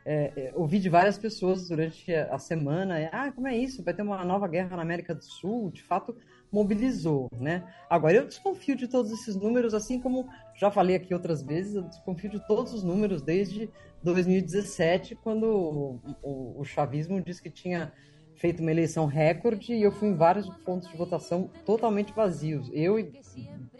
[0.05, 3.83] é, é, ouvi de várias pessoas durante a semana, ah, como é isso?
[3.83, 5.69] Vai ter uma nova guerra na América do Sul?
[5.71, 6.15] De fato,
[6.55, 7.65] mobilizou, né?
[7.89, 10.25] Agora, eu desconfio de todos esses números, assim como
[10.55, 13.69] já falei aqui outras vezes, eu desconfio de todos os números desde
[14.01, 17.91] 2017, quando o, o, o chavismo disse que tinha
[18.35, 22.97] feito uma eleição recorde e eu fui em vários pontos de votação totalmente vazios, eu
[22.97, 23.11] e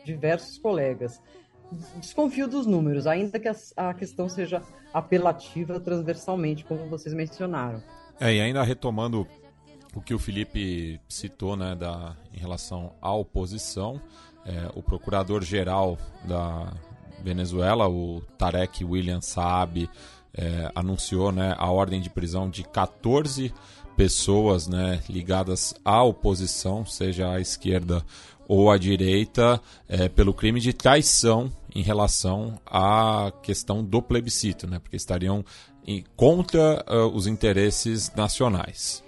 [0.03, 1.21] diversos colegas.
[1.97, 4.61] Desconfio dos números, ainda que a, a questão seja
[4.93, 7.81] apelativa transversalmente, como vocês mencionaram.
[8.19, 9.25] É, e ainda retomando
[9.95, 13.99] o que o Felipe citou né, da, em relação à oposição,
[14.45, 16.71] é, o procurador-geral da
[17.23, 19.89] Venezuela, o Tarek William Saab,
[20.33, 23.53] é, anunciou né, a ordem de prisão de 14
[23.95, 28.05] pessoas né, ligadas à oposição, seja à esquerda
[28.47, 34.77] ou à direita, é, pelo crime de traição em relação à questão do plebiscito, né,
[34.77, 35.43] porque estariam
[35.87, 39.04] em, contra uh, os interesses nacionais.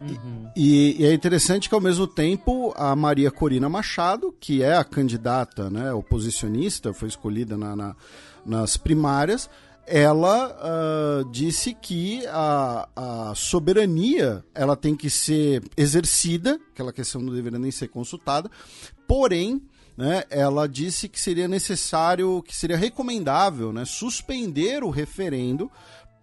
[0.00, 0.50] Uhum.
[0.56, 4.84] E, e, é interessante que, ao mesmo tempo, a Maria Corina Machado, que é a
[4.84, 7.96] candidata né, oposicionista, foi escolhida na, na
[8.44, 9.48] nas primárias,
[9.86, 17.32] ela uh, disse que a, a, soberania ela tem que ser exercida, aquela questão não
[17.32, 18.50] deveria nem ser consultada,
[19.06, 19.62] porém
[19.96, 25.70] né, ela disse que seria necessário, que seria recomendável né, suspender o referendo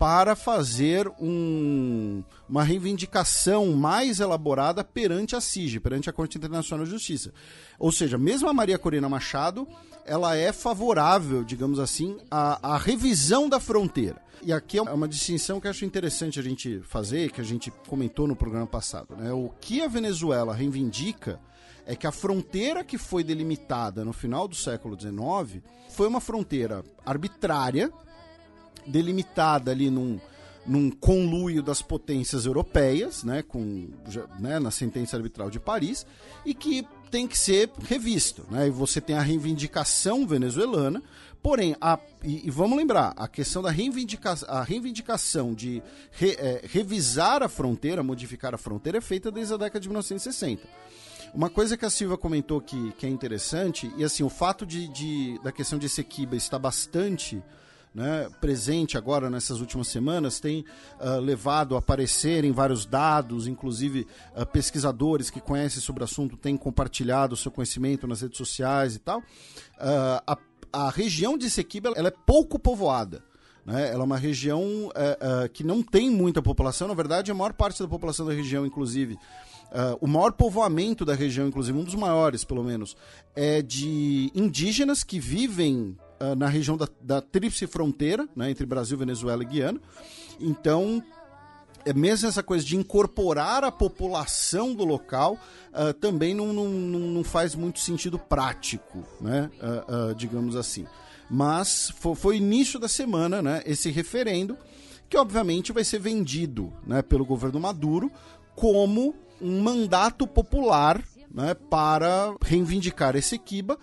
[0.02, 6.92] para fazer um, uma reivindicação mais elaborada perante a CIG, perante a Corte Internacional de
[6.92, 7.32] Justiça.
[7.78, 9.68] Ou seja, mesmo a Maria Corina Machado,
[10.04, 14.20] ela é favorável, digamos assim, à, à revisão da fronteira.
[14.42, 18.26] E aqui é uma distinção que acho interessante a gente fazer, que a gente comentou
[18.26, 19.16] no programa passado.
[19.16, 19.32] Né?
[19.32, 21.40] O que a Venezuela reivindica
[21.86, 26.84] é que a fronteira que foi delimitada no final do século XIX foi uma fronteira
[27.06, 27.92] arbitrária,
[28.86, 30.20] delimitada ali num,
[30.66, 33.90] num conluio das potências europeias, né, com,
[34.40, 36.06] né, na sentença arbitral de Paris,
[36.46, 38.46] e que tem que ser revisto.
[38.50, 38.68] Né?
[38.68, 41.04] E você tem a reivindicação venezuelana,
[41.42, 46.62] porém, a, e, e vamos lembrar, a questão da reivindica, a reivindicação de re, é,
[46.64, 50.62] revisar a fronteira, modificar a fronteira, é feita desde a década de 1960.
[51.34, 54.88] Uma coisa que a Silva comentou que, que é interessante, e assim, o fato de,
[54.90, 57.42] de da questão de Sequiba estar bastante
[57.94, 60.64] né, presente agora nessas últimas semanas tem
[61.00, 66.38] uh, levado a aparecer em vários dados, inclusive uh, pesquisadores que conhecem sobre o assunto
[66.38, 69.20] têm compartilhado o seu conhecimento nas redes sociais e tal.
[69.20, 69.24] Uh,
[70.26, 70.38] a,
[70.72, 73.24] a região de Sequiba ela é pouco povoada.
[73.66, 73.90] Né?
[73.90, 74.90] Ela é uma região
[75.54, 79.20] que não tem muita população, na verdade, a maior parte da população da região, inclusive,
[79.72, 82.94] Uh, o maior povoamento da região, inclusive um dos maiores, pelo menos,
[83.34, 88.98] é de indígenas que vivem uh, na região da, da tríplice fronteira, né, entre Brasil,
[88.98, 89.82] Venezuela e Guiana.
[90.40, 91.04] Então,
[91.86, 95.38] é mesmo essa coisa de incorporar a população do local
[95.74, 99.50] uh, também não, não, não, faz muito sentido prático, né?
[99.60, 100.86] Uh, uh, digamos assim.
[101.30, 104.58] Mas foi, foi, início da semana né, esse referendo,
[105.10, 108.12] que obviamente vai ser vendido né, pelo governo Maduro
[108.56, 111.02] como um mandato popular
[111.34, 113.78] né, para reivindicar esse Kiba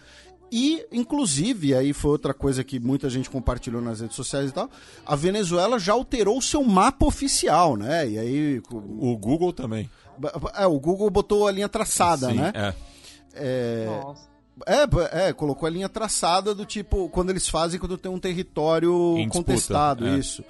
[0.51, 4.71] e, inclusive, aí foi outra coisa que muita gente compartilhou nas redes sociais e tal,
[5.05, 8.09] a Venezuela já alterou o seu mapa oficial, né?
[8.09, 8.63] E aí...
[8.71, 9.91] O Google também.
[10.55, 12.53] É, o Google botou a linha traçada, Sim, né?
[12.55, 12.75] É.
[13.35, 13.87] é...
[13.87, 14.29] Nossa.
[14.67, 19.15] É, é, colocou a linha traçada do tipo, quando eles fazem quando tem um território
[19.31, 20.19] contestado, é.
[20.19, 20.43] isso.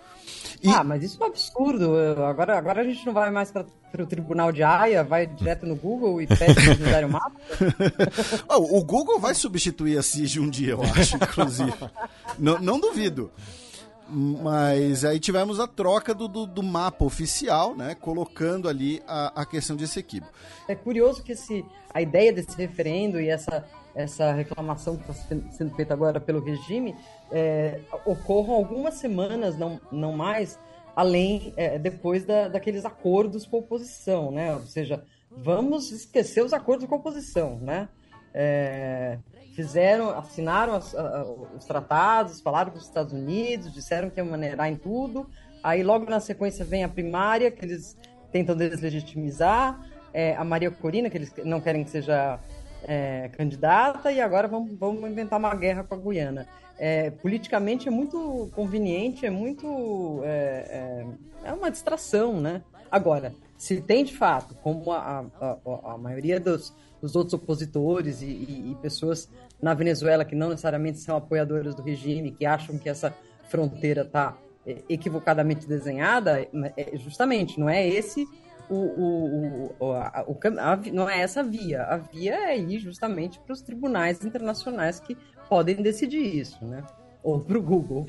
[0.62, 0.68] E...
[0.68, 1.94] Ah, mas isso é um absurdo.
[2.24, 3.66] Agora, agora a gente não vai mais para
[3.98, 7.40] o tribunal de Haia, vai direto no Google e pede para eles o mapa?
[8.48, 11.72] oh, o Google vai substituir a CIG um dia, eu acho, inclusive.
[12.38, 13.30] não, não duvido.
[14.10, 17.94] Mas aí tivemos a troca do, do, do, mapa oficial, né?
[17.94, 20.26] Colocando ali a, a questão desse equipe.
[20.66, 21.62] É curioso que esse,
[21.92, 26.94] a ideia desse referendo e essa essa reclamação que está sendo feita agora pelo regime
[27.31, 30.58] é, ocorram algumas semanas, não, não mais,
[30.94, 34.55] além, é, depois da, daqueles acordos com oposição, né?
[34.55, 37.89] Ou seja, vamos esquecer os acordos com oposição, né?
[38.33, 39.18] É,
[39.55, 41.25] fizeram, assinaram as, a,
[41.57, 45.28] os tratados, falaram com os Estados Unidos, disseram que ia maneirar em tudo,
[45.62, 47.97] aí logo na sequência vem a primária, que eles
[48.31, 49.81] tentam deslegitimizar,
[50.12, 52.39] é, a Maria Corina, que eles não querem que seja
[52.84, 56.47] é, candidata e agora vamos, vamos inventar uma guerra com a Guiana.
[56.78, 60.20] É, politicamente é muito conveniente, é muito.
[60.24, 61.05] É,
[61.44, 62.62] é, é, uma distração, né?
[62.90, 65.57] Agora, se tem de fato, como a, a,
[65.92, 69.28] a maioria dos, dos, outros opositores e, e, e, pessoas
[69.60, 73.12] na Venezuela que não necessariamente são apoiadoras do regime, que acham que essa
[73.48, 78.26] fronteira está é, equivocadamente desenhada, é, justamente não é esse
[78.68, 81.82] o, o, o, a, o a, não é essa a via.
[81.84, 85.16] A via é ir justamente para os tribunais internacionais que
[85.48, 86.84] podem decidir isso, né?
[87.22, 88.06] ou para o Google.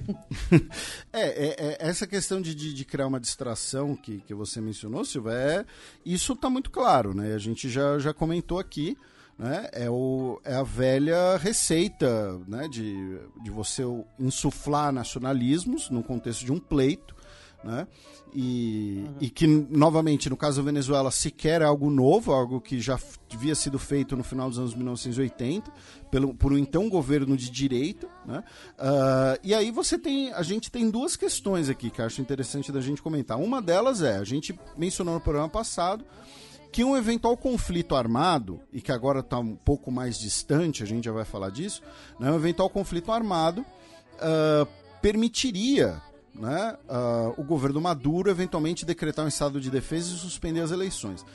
[1.11, 5.03] é, é, é, essa questão de, de, de, criar uma distração que, que você mencionou,
[5.03, 5.65] Silva, é,
[6.05, 7.33] isso está muito claro, né?
[7.33, 8.95] A gente já, já comentou aqui,
[9.37, 9.67] né?
[9.71, 12.67] É, o, é a velha receita né?
[12.67, 13.83] de, de você
[14.19, 17.15] insuflar nacionalismos no contexto de um pleito,
[17.63, 17.87] né?
[18.33, 19.15] E, uhum.
[19.19, 22.97] e que, novamente, no caso da Venezuela, sequer é algo novo, algo que já
[23.33, 25.71] havia sido feito no final dos anos 1980,
[26.11, 28.07] pelo, por um então governo de direita.
[28.25, 28.43] Né?
[28.77, 30.31] Uh, e aí você tem.
[30.33, 33.37] A gente tem duas questões aqui que acho interessante da gente comentar.
[33.37, 36.05] Uma delas é, a gente mencionou no programa passado
[36.71, 41.05] que um eventual conflito armado, e que agora está um pouco mais distante, a gente
[41.05, 41.81] já vai falar disso,
[42.19, 42.31] né?
[42.31, 44.67] um eventual conflito armado uh,
[45.01, 45.99] permitiria
[46.33, 51.25] né, uh, o governo Maduro eventualmente decretar um estado de defesa e suspender as eleições.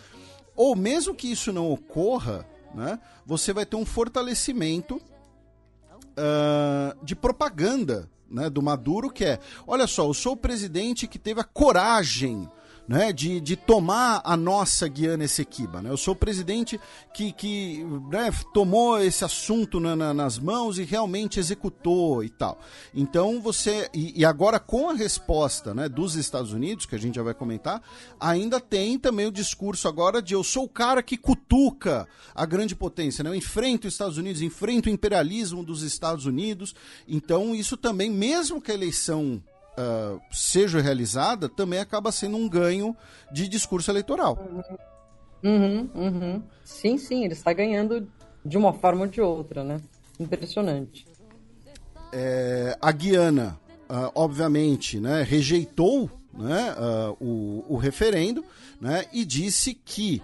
[0.57, 8.09] Ou mesmo que isso não ocorra, né, você vai ter um fortalecimento uh, de propaganda
[8.31, 12.49] né, do Maduro, que é: olha só, eu sou o presidente que teve a coragem
[12.87, 15.81] né, de, de tomar a nossa Guiana Essequiba.
[15.81, 15.91] Né?
[15.91, 16.79] Eu sou o presidente
[17.13, 22.59] que, que né, tomou esse assunto na, na, nas mãos e realmente executou e tal.
[22.95, 23.89] Então você.
[23.95, 27.35] E, e, agora, com a resposta né, dos Estados Unidos, que a gente já vai
[27.35, 27.83] comentar,
[28.21, 32.77] ainda tem também o discurso agora de eu sou o cara que cutuca a grande
[32.77, 33.25] potência.
[33.25, 33.31] Né?
[33.31, 36.75] Eu enfrento os Estados Unidos, enfrento o imperialismo dos Estados Unidos.
[37.09, 39.43] Então, isso também, mesmo que a eleição
[39.79, 42.97] uh, seja realizada, também acaba sendo um ganho
[43.33, 44.39] de discurso eleitoral.
[45.43, 46.43] Uhum, uhum.
[46.65, 48.09] Sim, sim, ele está ganhando
[48.45, 49.81] de uma forma ou de outra, né?
[50.19, 51.07] Impressionante.
[52.13, 53.59] É, a Guiana,
[53.91, 58.45] uh, obviamente, né, rejeitou né, uh, o, o, referendo
[58.81, 60.23] né, e disse que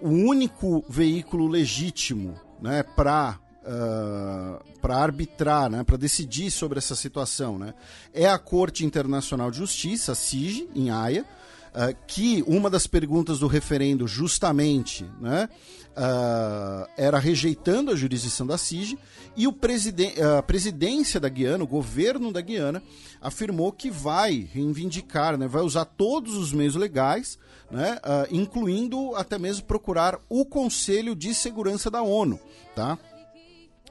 [0.00, 3.38] o único veículo legítimo né, para
[3.70, 7.74] ah, para arbitrar, né, para decidir sobre essa situação, né,
[8.14, 11.26] é a Corte Internacional de Justiça, CIG, em Haia,
[11.74, 15.50] uh, que uma das perguntas do referendo justamente né,
[15.90, 18.98] uh, era rejeitando a jurisdição da CIG,
[19.36, 22.82] e o presiden a presidência da Guiana, o governo da Guiana,
[23.20, 27.38] afirmou que vai reivindicar, né, vai usar todos os meios legais,
[27.70, 32.40] né, uh, incluindo até mesmo procurar o Conselho de Segurança da ONU,
[32.74, 32.98] tá?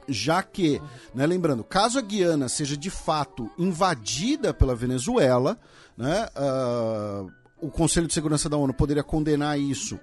[0.08, 0.80] Já que,
[1.14, 5.58] né, lembrando, caso a Guiana seja de fato invadida pela Venezuela,
[5.96, 7.30] né, uh,
[7.60, 9.98] o Conselho de Segurança da ONU poderia condenar isso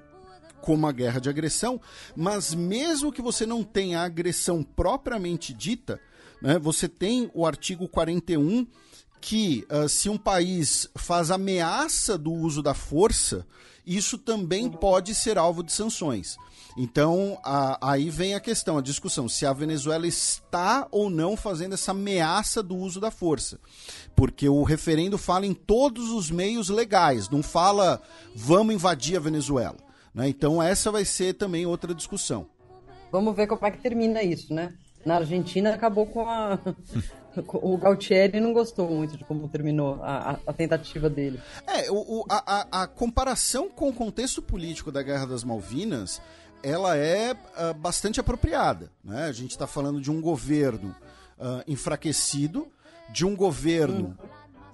[0.62, 1.80] como uma guerra de agressão,
[2.16, 6.00] mas mesmo que você não tenha agressão propriamente dita,
[6.42, 8.68] né, você tem o artigo 41
[9.22, 13.46] que uh, se um país faz ameaça do uso da força,
[13.86, 16.38] isso também pode ser alvo de sanções.
[16.78, 21.74] Então, a, aí vem a questão, a discussão, se a Venezuela está ou não fazendo
[21.74, 23.60] essa ameaça do uso da força.
[24.14, 28.02] Porque o referendo fala em todos os meios legais, não fala
[28.36, 29.78] vamos invadir a Venezuela.
[30.14, 30.28] Né?
[30.28, 32.46] Então, essa vai ser também outra discussão.
[33.10, 34.74] Vamos ver como é que termina isso, né?
[35.06, 36.60] Na Argentina acabou com a.
[37.54, 41.40] o Gautieri não gostou muito de como terminou a, a tentativa dele.
[41.68, 46.22] É, o, o a, a, comparação com o contexto político da Guerra das Malvinas
[46.66, 48.92] ela é uh, bastante apropriada.
[49.04, 49.26] Né?
[49.26, 50.96] A gente está falando de um governo
[51.38, 52.68] uh, enfraquecido,
[53.08, 54.18] de um governo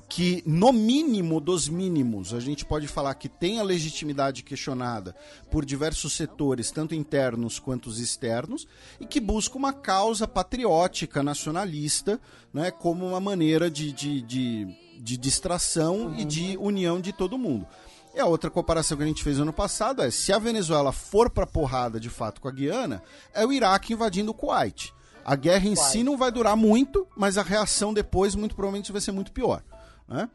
[0.07, 5.13] que, no mínimo dos mínimos, a gente pode falar que tem a legitimidade questionada
[5.49, 8.65] por diversos setores, tanto internos quanto os externos,
[8.97, 12.21] e que busca uma causa patriótica, nacionalista,
[12.53, 16.19] né, como uma maneira de, de, de, de distração uhum.
[16.19, 17.67] e de união de todo mundo.
[18.13, 21.29] E a outra comparação que a gente fez ano passado é: se a Venezuela for
[21.29, 23.01] para porrada de fato com a Guiana,
[23.33, 24.93] é o Iraque invadindo o Kuwait.
[25.23, 29.01] A guerra em si não vai durar muito, mas a reação depois muito provavelmente vai
[29.01, 29.63] ser muito pior.
[30.07, 30.27] Né?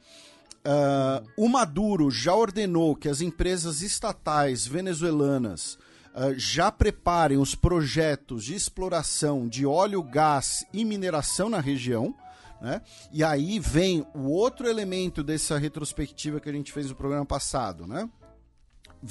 [0.66, 5.74] Uh, o Maduro já ordenou que as empresas estatais venezuelanas
[6.14, 12.14] uh, já preparem os projetos de exploração de óleo, gás e mineração na região.
[12.60, 12.80] Né?
[13.12, 17.86] E aí vem o outro elemento dessa retrospectiva que a gente fez no programa passado,
[17.86, 18.08] né?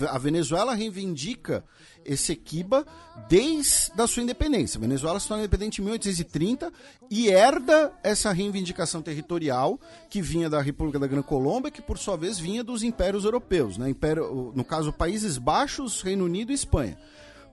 [0.10, 1.64] a Venezuela reivindica
[2.04, 2.86] Essequiba
[3.28, 4.78] desde a sua independência.
[4.78, 6.72] A Venezuela se torna independente em 1830
[7.10, 12.16] e herda essa reivindicação territorial que vinha da República da Gran Colômbia, que por sua
[12.16, 13.90] vez vinha dos impérios europeus, né?
[13.90, 16.98] Império, no caso, Países Baixos, Reino Unido e Espanha.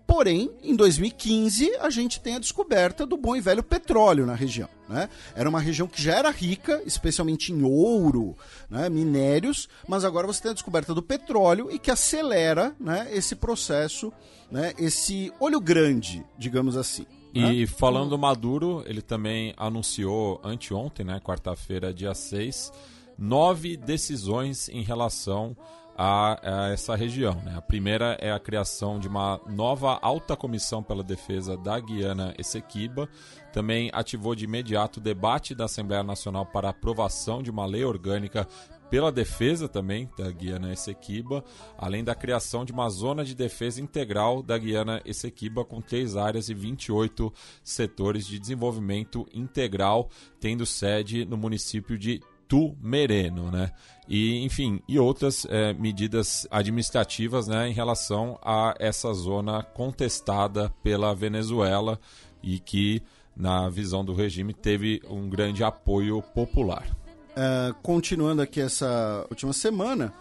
[0.06, 4.68] Porém, em 2015, a gente tem a descoberta do bom e velho petróleo na região.
[4.88, 5.08] Né?
[5.34, 8.36] Era uma região que já era rica, especialmente em ouro,
[8.68, 13.34] né, minérios, mas agora você tem a descoberta do petróleo e que acelera né, esse
[13.34, 14.12] processo,
[14.50, 17.06] né, esse olho grande, digamos assim.
[17.32, 17.66] E né?
[17.66, 22.70] falando do Maduro, ele também anunciou anteontem, né, quarta-feira, dia 6,
[23.16, 25.56] nove decisões em relação
[25.96, 27.34] a, a, essa região.
[27.44, 27.54] Né?
[27.56, 33.08] A primeira é a criação de uma nova alta comissão pela defesa da Guiana Essequiba.
[33.52, 38.46] Também ativou de imediato o debate da Assembleia Nacional para aprovação de uma lei orgânica
[38.92, 41.42] pela defesa também da Guiana Essequiba,
[41.78, 46.50] além da criação de uma zona de defesa integral da Guiana Essequiba com três áreas
[46.50, 47.32] e 28
[47.64, 52.20] setores de desenvolvimento integral, tendo sede no município de
[52.52, 53.72] Tumereno, né?
[54.06, 61.14] E, enfim, e outras é, medidas administrativas né, em relação a essa zona contestada pela
[61.14, 61.98] Venezuela
[62.42, 63.00] e que,
[63.34, 66.86] na visão do regime, teve um grande apoio popular.
[67.30, 70.12] Uh, continuando aqui essa última semana,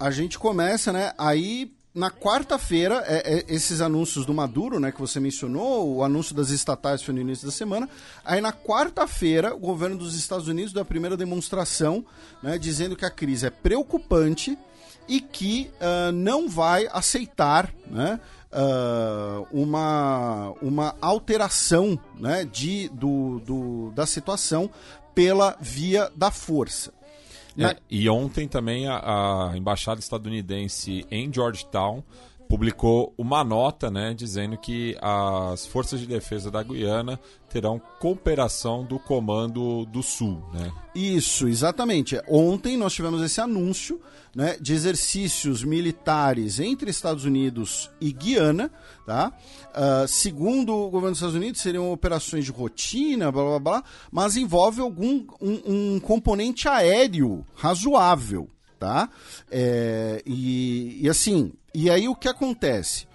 [0.00, 1.12] a gente começa, né?
[1.16, 6.32] Aí na quarta-feira, é, é, esses anúncios do Maduro, né, que você mencionou, o anúncio
[6.32, 7.88] das estatais foi no início da semana.
[8.24, 12.06] Aí na quarta-feira, o governo dos Estados Unidos deu a primeira demonstração,
[12.40, 14.56] né, dizendo que a crise é preocupante
[15.08, 18.20] e que uh, não vai aceitar, né,
[18.52, 24.70] uh, uma, uma alteração, né, de, do, do, da situação
[25.16, 26.92] pela via da força.
[27.58, 32.04] É, e ontem também a, a, embaixada estadunidense em Georgetown
[32.48, 37.20] publicou uma nota, né, dizendo que as forças de defesa da Guiana
[37.50, 40.72] terão cooperação do Comando do Sul, né?
[40.94, 42.20] Isso, exatamente.
[42.26, 44.00] Ontem nós tivemos esse anúncio,
[44.34, 48.70] né, de exercícios militares entre Estados Unidos e Guiana,
[49.06, 49.32] tá?
[49.70, 54.36] Uh, segundo o governo dos Estados Unidos, seriam operações de rotina, blá blá blá, mas
[54.36, 59.08] envolve algum um, um componente aéreo razoável, tá?
[59.50, 61.52] É, e, e assim,
[61.84, 63.06] e aí o que acontece?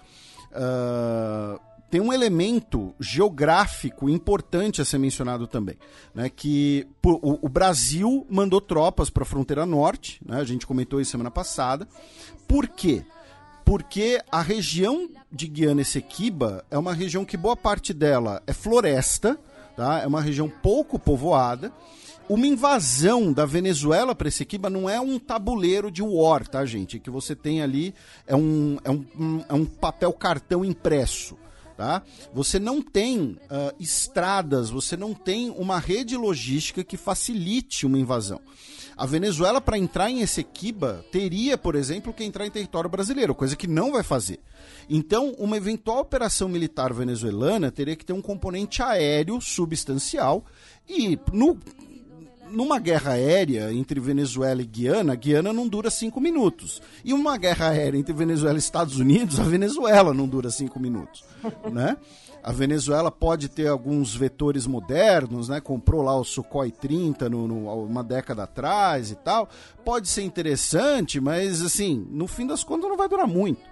[0.50, 1.60] Uh,
[1.90, 5.76] tem um elemento geográfico importante a ser mencionado também,
[6.14, 6.28] né?
[6.28, 10.40] Que o, Brasil mandou tropas para a fronteira norte, né?
[10.40, 11.86] A gente comentou isso semana passada.
[12.48, 13.04] Por quê?
[13.64, 19.38] Porque a região de Guiana Essequiba é uma região que boa parte dela é floresta,
[19.76, 20.00] tá?
[20.00, 21.72] É uma região pouco povoada
[22.28, 26.98] uma invasão da Venezuela para esse Essequiba não é um tabuleiro de war, tá, gente?
[26.98, 27.94] Que você tem ali
[28.26, 31.36] é um, é um, é um papel cartão impresso.
[31.76, 32.02] Tá?
[32.32, 38.40] Você não tem uh, estradas, você não tem uma rede logística que facilite uma invasão.
[38.96, 43.56] A Venezuela, para entrar em Essequiba, teria, por exemplo, que entrar em território brasileiro, coisa
[43.56, 44.38] que não vai fazer.
[44.88, 50.44] Então, uma eventual operação militar venezuelana teria que ter um componente aéreo substancial
[50.88, 51.58] e, no,
[52.50, 56.80] numa guerra aérea entre Venezuela e Guiana, Guiana não dura cinco minutos.
[57.04, 61.24] E uma guerra aérea entre Venezuela e Estados Unidos, a Venezuela não dura cinco minutos,
[61.70, 61.96] né?
[62.42, 65.62] A Venezuela pode ter alguns vetores modernos, né?
[65.62, 69.48] Comprou lá o Sukhoi 30 no, no, uma década atrás e tal.
[69.82, 73.62] Pode ser interessante, mas assim, no fim das contas não vai durar muito.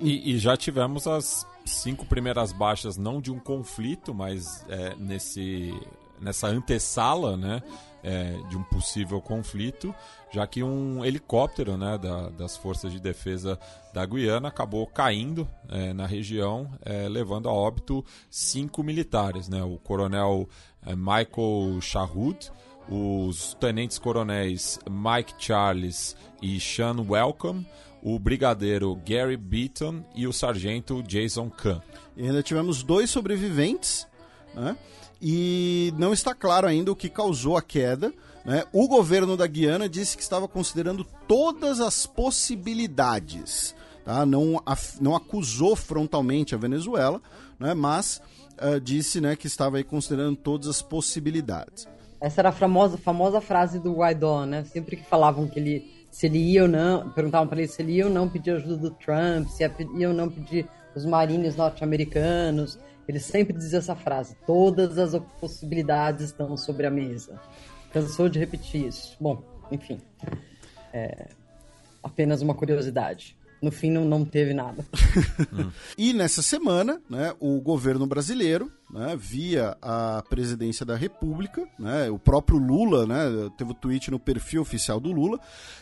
[0.00, 5.72] E, e já tivemos as cinco primeiras baixas, não de um conflito, mas é, nesse,
[6.20, 7.62] nessa antessala, né?
[8.02, 9.94] é, de um possível conflito,
[10.30, 13.58] já que um helicóptero né, da, das forças de defesa
[13.92, 19.48] da Guiana acabou caindo é, na região, é, levando a óbito cinco militares.
[19.48, 20.48] Né, o coronel
[20.84, 22.50] é, Michael Shahud,
[22.88, 27.66] os tenentes-coronéis Mike Charles e Sean Welcome,
[28.02, 31.80] o brigadeiro Gary Beaton e o sargento Jason Kahn.
[32.16, 34.06] E ainda tivemos dois sobreviventes,
[34.54, 34.76] né?
[35.20, 38.12] E não está claro ainda o que causou a queda.
[38.44, 38.64] Né?
[38.72, 43.74] O governo da Guiana disse que estava considerando todas as possibilidades.
[44.04, 44.24] Tá?
[44.24, 44.62] Não,
[45.00, 47.20] não acusou frontalmente a Venezuela,
[47.58, 47.74] né?
[47.74, 48.20] mas
[48.60, 51.86] uh, disse né, que estava aí considerando todas as possibilidades.
[52.20, 54.62] Essa era a famosa, famosa frase do Guaidó, né?
[54.64, 57.92] Sempre que falavam que ele, se ele ia ou não, perguntavam para ele se ele
[57.92, 62.78] ia ou não pedir ajuda do Trump, se ia ou não pedir os marinhos norte-americanos.
[63.10, 67.40] Ele sempre dizia essa frase: todas as possibilidades estão sobre a mesa.
[67.92, 69.16] Cansou de repetir isso.
[69.20, 70.00] Bom, enfim.
[70.92, 71.28] É
[72.02, 73.36] apenas uma curiosidade.
[73.60, 74.84] No fim não, não teve nada.
[75.96, 82.18] e nessa semana, né, o governo brasileiro, né, via a presidência da República, né, o
[82.18, 85.38] próprio Lula, né, teve o um tweet no perfil oficial do Lula,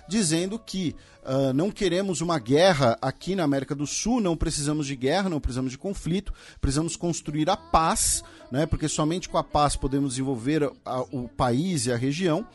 [0.09, 4.97] dizendo que uh, não queremos uma guerra aqui na América do Sul, não precisamos de
[4.97, 9.77] guerra, não precisamos de conflito, precisamos construir a paz, né, porque somente com a paz
[9.77, 12.47] podemos desenvolver a, o país e a região.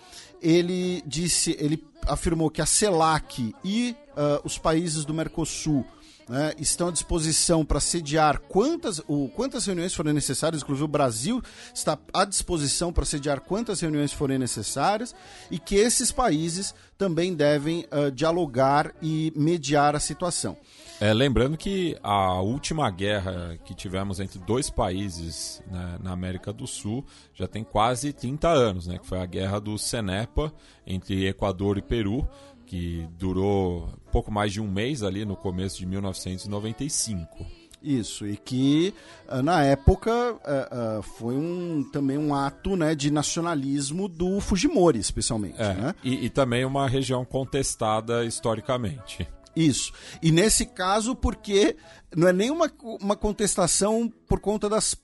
[0.44, 5.86] Ele disse, ele afirmou que a CELAC e uh, os países do Mercosul
[6.28, 11.42] né, estão à disposição para sediar quantas, o, quantas reuniões forem necessárias, inclusive o Brasil
[11.74, 15.16] está à disposição para sediar quantas reuniões forem necessárias,
[15.50, 20.58] e que esses países também devem uh, dialogar e mediar a situação.
[21.04, 26.66] É, lembrando que a última guerra que tivemos entre dois países né, na América do
[26.66, 30.54] Sul já tem quase 30 anos, né, que foi a guerra do Cenepa
[30.88, 32.26] entre Equador e Peru,
[32.66, 37.46] que durou pouco mais de um mês ali no começo de 1995.
[37.84, 38.94] Isso, e que
[39.28, 45.00] ah, na época uh, uh, foi um, também um ato né, de nacionalismo do Fujimori,
[45.00, 45.62] especialmente.
[45.62, 45.96] É, né?
[46.02, 49.28] e, e também uma região contestada historicamente.
[49.56, 49.92] Isso.
[50.22, 51.76] E nesse caso, porque
[52.16, 52.70] não é nem uma,
[53.16, 54.96] contestação por conta das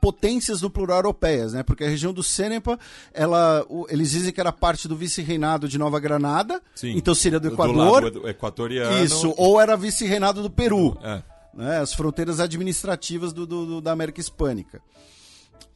[0.00, 1.62] potências no plural europeias, né?
[1.62, 2.78] Porque a região do Cenepa,
[3.12, 7.48] ela, eles dizem que era parte do vice-reinado de Nova Granada, Sim, então seria do
[7.48, 8.10] Equador.
[8.10, 9.04] Do equatoriano.
[9.04, 10.98] Isso, ou era vice-reinado do Peru.
[11.02, 11.22] É.
[11.54, 11.78] Né?
[11.78, 14.82] As fronteiras administrativas do, do, do da América Hispânica.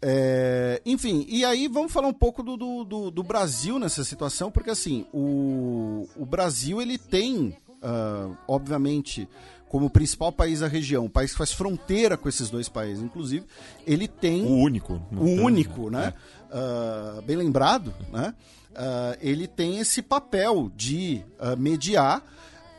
[0.00, 4.70] É, enfim, e aí vamos falar um pouco do, do, do, Brasil nessa situação, porque
[4.70, 7.56] assim, o, o Brasil ele tem,
[7.86, 9.28] uh, obviamente,
[9.68, 13.46] como principal país da região, um país que faz fronteira com esses dois países, inclusive,
[13.86, 14.44] ele tem.
[14.44, 15.00] O único.
[15.12, 16.12] O único, né?
[16.50, 17.18] É.
[17.18, 18.34] Uh, bem lembrado, né?
[18.72, 22.22] Uh, ele tem esse papel de uh, mediar.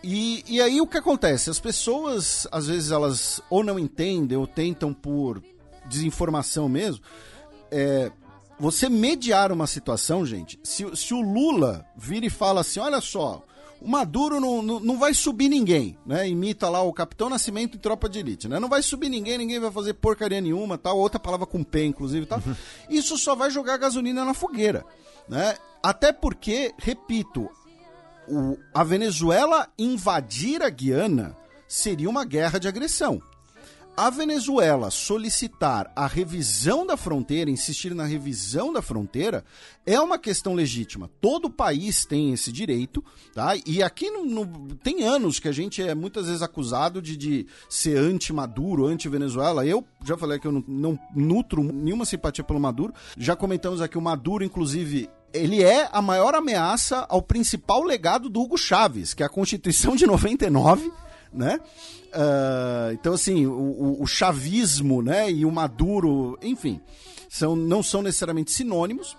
[0.04, 1.50] E, e aí o que acontece?
[1.50, 5.42] As pessoas, às vezes, elas ou não entendem ou tentam por
[5.86, 7.04] desinformação mesmo.
[7.72, 8.12] É,
[8.60, 13.44] você mediar uma situação, gente, se, se o Lula vira e fala assim: olha só,
[13.82, 16.28] o Maduro não, não, não, vai subir ninguém, né?
[16.28, 18.60] Imita lá o Capitão Nascimento em Tropa de Elite, né?
[18.60, 20.98] Não vai subir ninguém, ninguém vai fazer porcaria nenhuma, tal.
[20.98, 22.42] Outra palavra com P, inclusive, tal.
[22.90, 24.84] Isso só vai jogar gasolina na fogueira,
[25.30, 25.56] né?
[25.84, 27.50] Até porque, repito,
[28.28, 31.36] o, a Venezuela invadir a Guiana
[31.68, 33.22] seria uma guerra de agressão
[33.98, 39.44] a Venezuela solicitar a revisão da fronteira, insistir na revisão da fronteira,
[39.88, 41.10] é uma questão legítima.
[41.20, 43.04] Todo país tem esse direito,
[43.34, 43.56] tá?
[43.66, 47.48] E aqui no, no, tem anos que a gente é muitas vezes acusado de, de
[47.68, 49.66] ser anti-Maduro, anti-Venezuela.
[49.66, 52.94] Eu já falei que eu não, não nutro nenhuma simpatia pelo Maduro.
[53.18, 58.42] Já comentamos aqui o Maduro, inclusive, ele é a maior ameaça ao principal legado do
[58.42, 60.92] Hugo Chávez, que é a Constituição de 99
[61.32, 61.60] né?
[62.18, 66.82] Uh, então, assim, o, o, chavismo né, e o Maduro, enfim,
[67.30, 69.16] são, não são necessariamente sinônimos,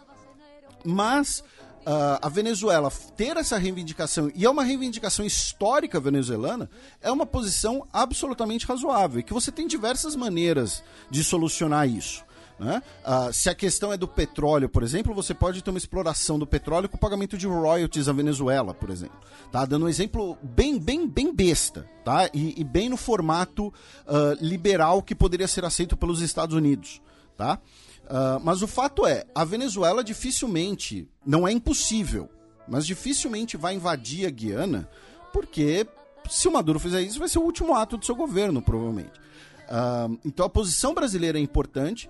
[0.85, 1.45] mas
[1.87, 6.69] uh, a Venezuela ter essa reivindicação, e é uma reivindicação histórica venezuelana,
[7.01, 12.25] é uma posição absolutamente razoável, e que você tem diversas maneiras de solucionar isso.
[12.59, 12.83] Né?
[13.07, 16.47] Uh, se a questão é do petróleo, por exemplo, você pode ter uma exploração do
[16.47, 19.17] petróleo com pagamento de royalties à Venezuela, por exemplo.
[19.53, 19.65] Tá?
[19.65, 22.29] Dando um exemplo bem, bem, bem besta, tá?
[22.35, 27.01] E, e bem no formato uh, liberal que poderia ser aceito pelos Estados Unidos.
[27.37, 27.61] Tá?
[28.05, 32.29] Uh, mas o fato é, a Venezuela dificilmente, não é impossível,
[32.67, 34.89] mas dificilmente vai invadir a Guiana,
[35.33, 35.87] porque
[36.29, 39.13] se o Maduro fizer isso, vai ser o último ato do seu governo, provavelmente.
[39.69, 42.09] Uh, então a posição brasileira é importante,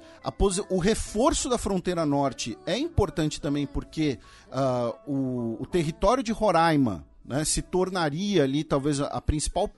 [0.70, 7.04] o reforço da fronteira norte é importante também porque uh, o, o, território de Roraima
[7.24, 9.68] né, se tornaria ali talvez a, principal,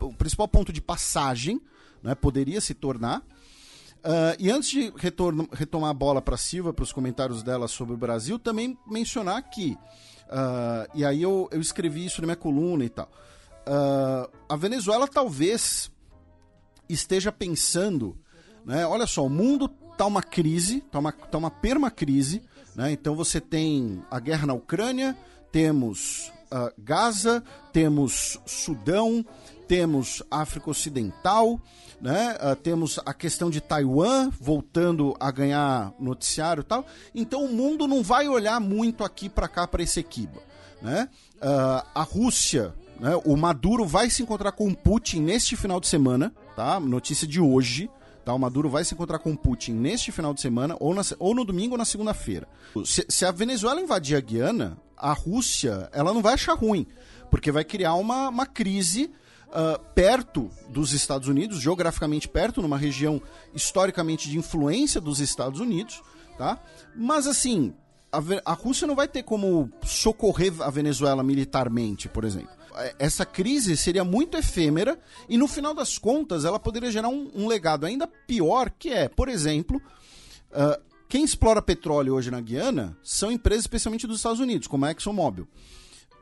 [0.00, 1.60] o principal ponto de passagem,
[2.02, 3.20] né, poderia se tornar.
[3.98, 7.92] Uh, e antes de retorno, retomar a bola para Silva, para os comentários dela sobre
[7.92, 9.76] o Brasil, também mencionar que,
[10.94, 13.10] e aí eu, eu escrevi isso na minha coluna e tal,
[14.48, 15.90] a Venezuela talvez
[16.88, 18.16] esteja pensando,
[18.64, 18.86] né?
[18.86, 22.42] Olha só, o mundo tá uma crise, tá uma, tá uma permacrise,
[22.74, 22.92] né?
[22.92, 25.16] Então você tem a guerra na Ucrânia,
[25.50, 27.42] temos uh, Gaza,
[27.72, 29.24] temos Sudão,
[29.66, 31.60] temos África Ocidental,
[32.00, 32.36] né?
[32.36, 36.86] Uh, temos a questão de Taiwan voltando a ganhar noticiário e tal.
[37.14, 40.42] Então o mundo não vai olhar muito aqui para cá para esse equiba,
[40.82, 41.08] né?
[41.36, 43.20] Uh, a Rússia, né?
[43.24, 46.80] O Maduro vai se encontrar com o Putin neste final de semana, tá?
[46.80, 47.90] Notícia de hoje.
[48.24, 51.02] Tá, o Maduro vai se encontrar com o Putin neste final de semana, ou, na,
[51.20, 52.48] ou no domingo ou na segunda-feira.
[52.84, 56.88] Se, se, a Venezuela invadir a Guiana, a Rússia ela não vai achar ruim,
[57.30, 59.12] porque vai criar uma, uma crise
[59.46, 63.22] uh, perto dos Estados Unidos, geograficamente perto, numa região
[63.54, 66.02] historicamente de influência dos Estados Unidos,
[66.36, 66.58] tá?
[66.96, 67.74] Mas assim,
[68.10, 72.56] a, a Rússia não vai ter como socorrer a Venezuela militarmente, por exemplo
[72.98, 74.98] essa crise seria muito efêmera
[75.28, 79.08] e no final das contas ela poderia gerar um, um legado ainda pior que é,
[79.08, 79.80] por exemplo,
[80.50, 84.90] uh, quem explora petróleo hoje na Guiana são empresas especialmente dos Estados Unidos, como a
[84.90, 85.48] ExxonMobil.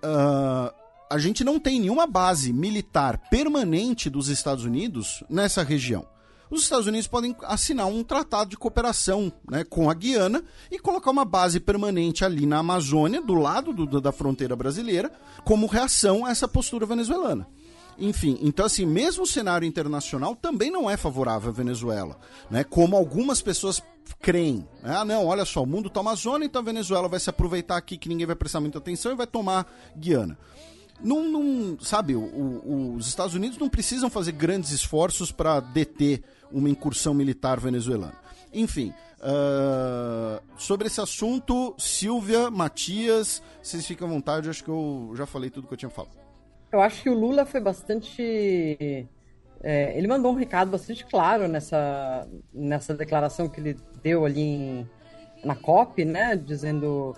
[0.03, 0.73] Uh,
[1.11, 6.14] a gente não tem nenhuma base militar permanente dos Estados Unidos nessa região
[6.57, 11.11] os Estados Unidos podem assinar um tratado de cooperação né, com a Guiana e colocar
[11.11, 15.13] uma base permanente ali na Amazônia, do lado do, da fronteira brasileira,
[15.45, 17.47] como reação a essa postura venezuelana.
[17.99, 22.19] Enfim, então assim, mesmo o cenário internacional também não é favorável à Venezuela,
[22.51, 22.65] né?
[22.65, 23.81] Como algumas pessoas
[24.21, 24.67] creem.
[24.83, 24.97] Né?
[24.97, 27.97] Ah, não, olha só, o mundo está Amazônia, então a Venezuela vai se aproveitar aqui
[27.97, 29.67] que ninguém vai prestar muita atenção e vai tomar
[29.97, 30.37] Guiana.
[31.05, 36.71] Não, sabe, o, o, os Estados Unidos não precisam fazer grandes esforços para deter uma
[36.71, 38.15] incursão militar venezuelana.
[38.53, 45.27] Enfim, uh, sobre esse assunto, Silvia, Matias, vocês ficam à vontade, acho que eu já
[45.27, 46.17] falei tudo que eu tinha falado.
[46.73, 49.07] Eu acho que o Lula foi bastante.
[49.63, 54.91] É, ele mandou um recado bastante claro nessa, nessa declaração que ele deu ali em,
[55.45, 56.35] na COP, né?
[56.35, 57.15] Dizendo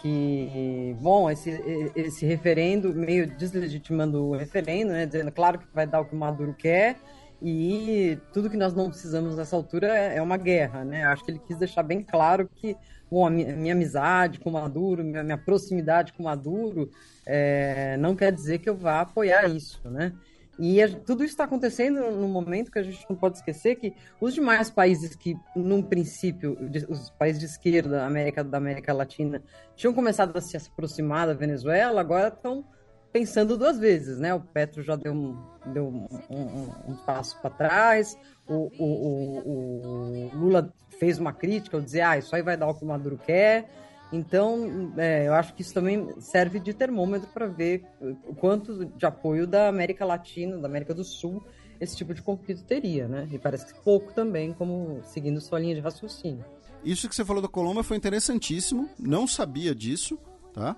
[0.00, 1.50] que, bom, esse,
[1.94, 5.06] esse referendo, meio deslegitimando o referendo, né?
[5.06, 6.96] Dizendo, claro que vai dar o que o Maduro quer,
[7.40, 11.04] e tudo que nós não precisamos nessa altura é, é uma guerra, né?
[11.04, 12.76] Acho que ele quis deixar bem claro que
[13.10, 16.90] bom, a minha, minha amizade com Maduro, minha, minha proximidade com Maduro,
[17.26, 20.12] é, não quer dizer que eu vá apoiar isso, né?
[20.58, 23.94] E a, tudo isso está acontecendo no momento que a gente não pode esquecer que
[24.20, 29.42] os demais países que, num princípio, os países de esquerda da América, da América Latina,
[29.76, 32.64] tinham começado a se aproximar da Venezuela, agora estão
[33.12, 34.34] pensando duas vezes, né?
[34.34, 35.36] O Petro já deu um,
[35.72, 41.76] deu um, um, um passo para trás, o, o, o, o, Lula fez uma crítica
[41.76, 43.68] ao dizer, ah, isso aí vai dar o que o Maduro quer.
[44.12, 49.04] Então, é, eu acho que isso também serve de termômetro para ver o quanto de
[49.04, 51.44] apoio da América Latina, da América do Sul,
[51.80, 53.28] esse tipo de conflito teria, né?
[53.30, 56.44] E parece que pouco também, como seguindo sua linha de raciocínio.
[56.82, 60.18] Isso que você falou da Colômbia foi interessantíssimo, não sabia disso,
[60.52, 60.76] tá?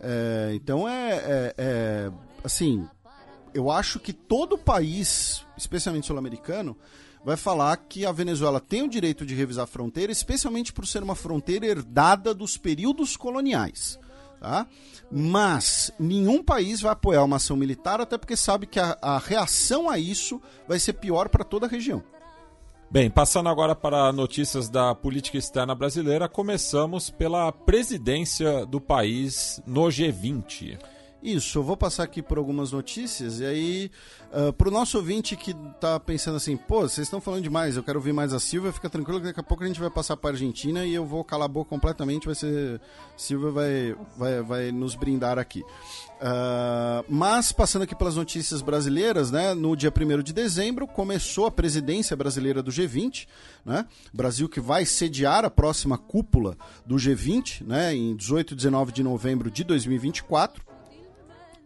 [0.00, 2.12] É, então é, é, é,
[2.42, 2.86] assim,
[3.54, 6.76] eu acho que todo país, especialmente sul-americano,
[7.24, 11.02] vai falar que a Venezuela tem o direito de revisar a fronteira, especialmente por ser
[11.02, 13.98] uma fronteira herdada dos períodos coloniais.
[14.40, 14.66] Tá?
[15.10, 19.88] Mas nenhum país vai apoiar uma ação militar, até porque sabe que a, a reação
[19.88, 22.02] a isso vai ser pior para toda a região.
[22.90, 29.84] Bem, passando agora para notícias da política externa brasileira, começamos pela presidência do país no
[29.84, 30.78] G20.
[31.22, 33.90] Isso, eu vou passar aqui por algumas notícias e aí,
[34.32, 37.82] uh, ah, o nosso ouvinte que está pensando assim, pô, vocês estão falando demais, eu
[37.82, 40.16] quero ouvir mais a Silvia, fica tranquilo que daqui a pouco a gente vai passar
[40.16, 42.80] para Argentina e eu vou calar a boca completamente, vai ser.
[43.16, 45.60] Silvia vai, vai, vai nos brindar aqui.
[45.60, 51.50] Uh, mas, passando aqui pelas notícias brasileiras, né, no dia 1 de dezembro começou a
[51.52, 53.28] presidência brasileira do G20,
[53.64, 58.90] né, Brasil que vai sediar a próxima cúpula do G20, né, em 18 e 19
[58.90, 60.71] de novembro de 2024.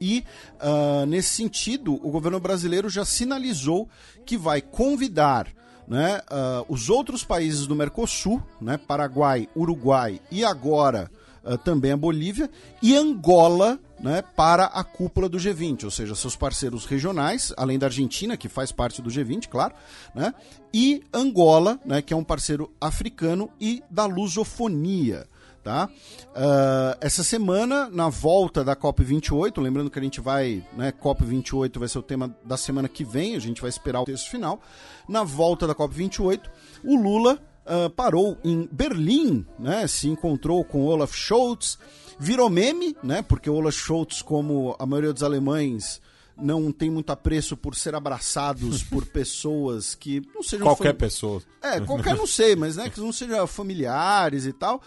[0.01, 3.89] E, uh, nesse sentido, o governo brasileiro já sinalizou
[4.25, 5.49] que vai convidar
[5.87, 11.11] né, uh, os outros países do Mercosul, né, Paraguai, Uruguai e agora
[11.45, 12.51] uh, também a Bolívia,
[12.83, 17.87] e Angola né, para a cúpula do G20, ou seja, seus parceiros regionais, além da
[17.87, 19.75] Argentina, que faz parte do G20, claro,
[20.15, 20.35] né,
[20.73, 25.27] e Angola, né, que é um parceiro africano, e da lusofonia.
[25.67, 25.87] Tá?
[26.29, 31.89] Uh, essa semana, na volta da COP28, lembrando que a gente vai, né, COP28 vai
[31.89, 34.61] ser o tema da semana que vem, a gente vai esperar o texto final.
[35.09, 36.43] Na volta da COP28,
[36.85, 41.81] o Lula uh, parou em Berlim, né, se encontrou com Olaf Scholz,
[42.17, 46.01] virou meme, né, porque Olaf Scholz, como a maioria dos alemães,
[46.37, 50.99] não tem muito apreço por ser abraçados por pessoas que não sejam qualquer fam...
[50.99, 51.43] pessoa.
[51.63, 54.83] É qualquer não sei mas né que não sejam familiares e tal.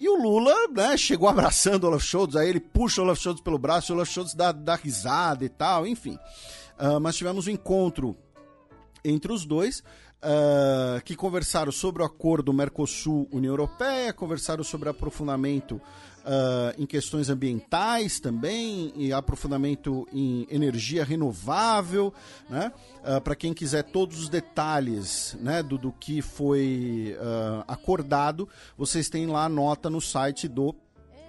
[0.00, 3.40] E o Lula né chegou abraçando o Olaf Scholz aí ele puxa o Olaf Scholz
[3.40, 6.18] pelo braço o Olaf Scholz dá, dá risada e tal enfim.
[6.78, 8.16] Uh, mas tivemos um encontro
[9.04, 9.82] entre os dois
[10.22, 15.80] uh, que conversaram sobre o acordo Mercosul-União Europeia, conversaram sobre aprofundamento
[16.28, 22.12] uh, em questões ambientais também, e aprofundamento em energia renovável.
[22.48, 22.70] Né?
[23.02, 27.16] Uh, Para quem quiser todos os detalhes né, do, do que foi
[27.66, 30.74] acordado, vocês têm lá a nota no site do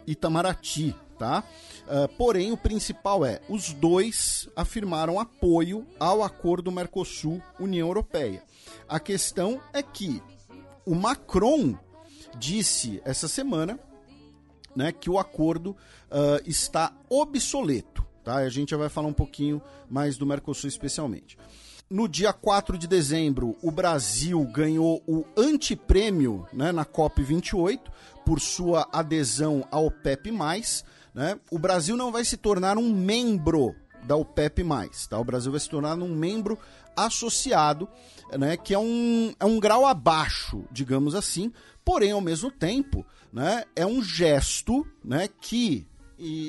[0.06, 0.95] Itamaraty.
[1.18, 1.44] tá?
[1.88, 8.44] Uh, porém, o principal é, os dois afirmaram apoio ao acordo Mercosul-União Europeia.
[8.88, 10.22] A questão é que
[10.86, 11.78] o Macron
[12.38, 13.80] disse essa semana
[14.75, 18.06] né, que o acordo uh, está obsoleto.
[18.23, 18.35] Tá?
[18.35, 21.38] A gente já vai falar um pouquinho mais do Mercosul especialmente.
[21.89, 27.80] No dia 4 de dezembro, o Brasil ganhou o antiprêmio né, na COP28
[28.23, 30.31] por sua adesão ao OPEP+.
[31.11, 31.39] Né?
[31.49, 34.64] O Brasil não vai se tornar um membro da OPEP+.
[35.09, 35.17] Tá?
[35.17, 36.59] O Brasil vai se tornar um membro
[36.95, 37.88] associado,
[38.38, 41.51] né, que é um, é um grau abaixo, digamos assim,
[41.83, 45.88] porém, ao mesmo tempo, né, é um gesto né, que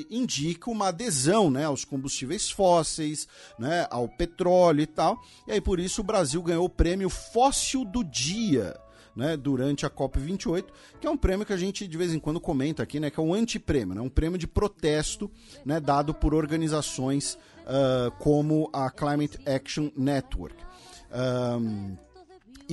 [0.09, 3.27] indica uma adesão né, aos combustíveis fósseis,
[3.57, 5.21] né, ao petróleo e tal.
[5.47, 8.77] E aí por isso o Brasil ganhou o prêmio Fóssil do Dia.
[9.13, 10.67] Né, durante a COP28,
[11.01, 13.19] que é um prêmio que a gente de vez em quando comenta aqui, né, que
[13.19, 15.29] é um antiprêmio, né, um prêmio de protesto
[15.65, 20.55] né, dado por organizações uh, como a Climate Action Network.
[21.11, 21.97] Um,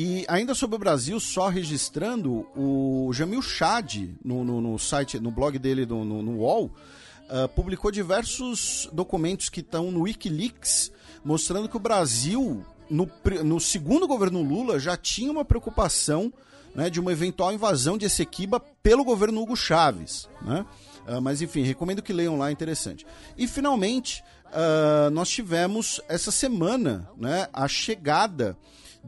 [0.01, 5.33] e ainda sobre o Brasil, só registrando, o Jamil Chad, no, no, no site, no
[5.33, 10.93] blog dele no, no, no UOL, uh, publicou diversos documentos que estão no Wikileaks,
[11.25, 13.11] mostrando que o Brasil, no,
[13.45, 16.33] no segundo governo Lula, já tinha uma preocupação
[16.77, 20.29] né, de uma eventual invasão de Essequiba pelo governo Hugo Chaves.
[20.43, 20.65] Né?
[21.09, 23.05] Uh, mas enfim, recomendo que leiam lá, é interessante.
[23.37, 28.57] E finalmente, uh, nós tivemos essa semana né, a chegada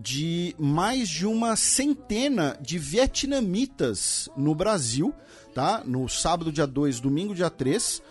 [0.00, 5.14] de mais de uma centena de vietnamitas no Brasil,
[5.54, 5.82] tá?
[5.84, 7.98] No sábado, dia 2, domingo, dia 3.
[7.98, 8.02] Uh,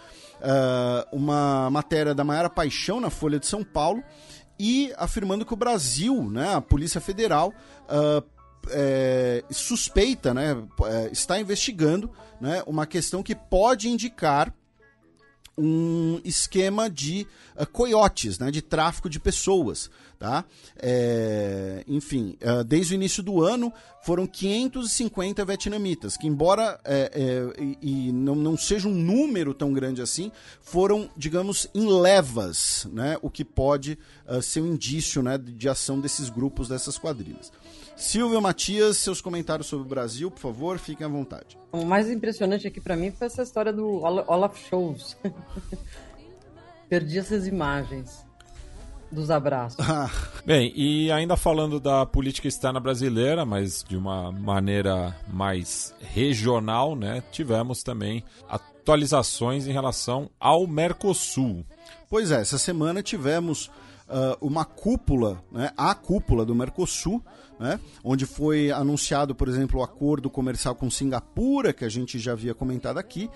[0.42, 4.02] ah, uma matéria da Maiara Paixão na Folha de São Paulo
[4.58, 7.54] e afirmando que o Brasil, né, a Polícia Federal,
[7.90, 8.24] uh,
[8.70, 14.54] é, suspeita, né, é, está investigando né, uma questão que pode indicar
[15.60, 19.90] um esquema de uh, coiotes, né, de tráfico de pessoas.
[20.20, 20.44] Tá?
[20.76, 23.72] É, enfim, uh, desde o início do ano
[24.02, 29.72] foram 550 vietnamitas, que embora é, é, e, e não, não seja um número tão
[29.72, 30.30] grande assim,
[30.62, 33.98] foram, digamos, em levas, né, o que pode
[34.28, 37.50] uh, ser um indício né, de ação desses grupos, dessas quadrilhas.
[38.00, 41.58] Silvio Matias, seus comentários sobre o Brasil, por favor, fiquem à vontade.
[41.70, 45.18] O mais impressionante aqui para mim foi essa história do Olaf Scholz.
[46.88, 48.26] Perdi essas imagens
[49.12, 49.86] dos abraços.
[50.46, 57.22] Bem, e ainda falando da política externa brasileira, mas de uma maneira mais regional, né?
[57.34, 61.66] Tivemos também atualizações em relação ao Mercosul.
[62.10, 63.70] Pois é, essa semana tivemos
[64.08, 67.24] uh, uma cúpula, né, a cúpula do Mercosul,
[67.60, 72.32] né, onde foi anunciado, por exemplo, o acordo comercial com Singapura, que a gente já
[72.32, 73.30] havia comentado aqui,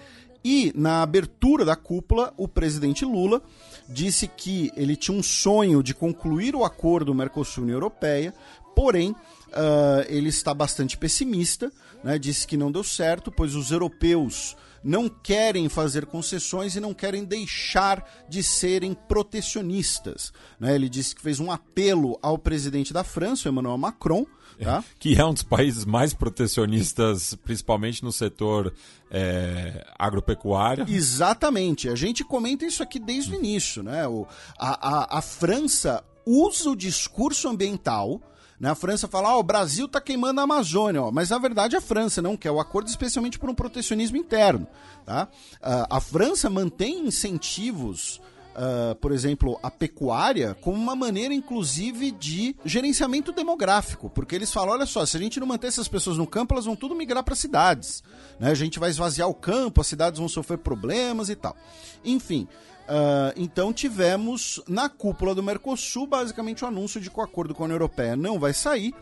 [0.43, 3.41] e na abertura da cúpula, o presidente Lula
[3.87, 8.33] disse que ele tinha um sonho de concluir o acordo Mercosul-União Europeia,
[8.75, 11.71] porém uh, ele está bastante pessimista,
[12.03, 16.93] né, disse que não deu certo, pois os europeus não querem fazer concessões e não
[16.93, 20.33] querem deixar de serem protecionistas.
[20.59, 20.75] Né?
[20.75, 24.25] Ele disse que fez um apelo ao presidente da França, Emmanuel Macron,
[24.61, 24.83] tá?
[24.99, 28.73] que é um dos países mais protecionistas, principalmente no setor
[29.09, 30.85] é, agropecuário.
[30.87, 31.87] Exatamente.
[31.87, 33.81] A gente comenta isso aqui desde o início.
[33.81, 34.07] Né?
[34.07, 38.21] O, a, a, a França usa o discurso ambiental
[38.59, 38.69] né?
[38.69, 41.11] A França fala, ah, o Brasil está queimando a Amazônia, ó.
[41.11, 44.67] mas na verdade a França não quer o acordo, especialmente por um protecionismo interno.
[45.05, 45.27] Tá?
[45.55, 48.21] Uh, a França mantém incentivos
[48.53, 54.75] Uh, por exemplo, a pecuária como uma maneira, inclusive, de gerenciamento demográfico, porque eles falam:
[54.75, 57.23] olha só, se a gente não manter essas pessoas no campo, elas vão tudo migrar
[57.23, 58.03] para cidades.
[58.39, 58.51] Né?
[58.51, 61.57] A gente vai esvaziar o campo, as cidades vão sofrer problemas e tal.
[62.05, 62.47] Enfim,
[62.83, 67.63] Uh, então tivemos na cúpula do Mercosul basicamente o anúncio de que o acordo com
[67.63, 68.93] a União Europeia não vai sair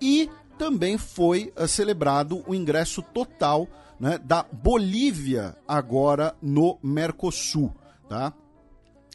[0.00, 0.28] e
[0.58, 3.68] também foi uh, celebrado o ingresso total
[4.00, 7.72] né, da Bolívia agora no Mercosul,
[8.08, 8.32] tá?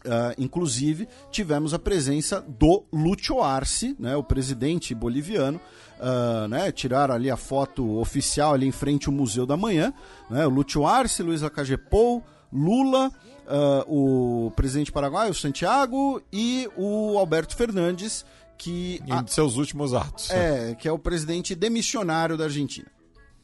[0.06, 5.60] Uh, inclusive, tivemos a presença do Lúcio Arce, né, o presidente boliviano,
[6.00, 9.92] uh, né, tiraram ali a foto oficial ali em frente ao Museu da Manhã,
[10.30, 13.12] né, o Arce, Luiz Lacagepou, Lula,
[13.48, 18.26] uh, o presidente paraguaio, Santiago, e o Alberto Fernandes,
[18.58, 19.02] que.
[19.06, 20.30] Em a, seus últimos atos.
[20.32, 22.88] É, que é o presidente demissionário da Argentina.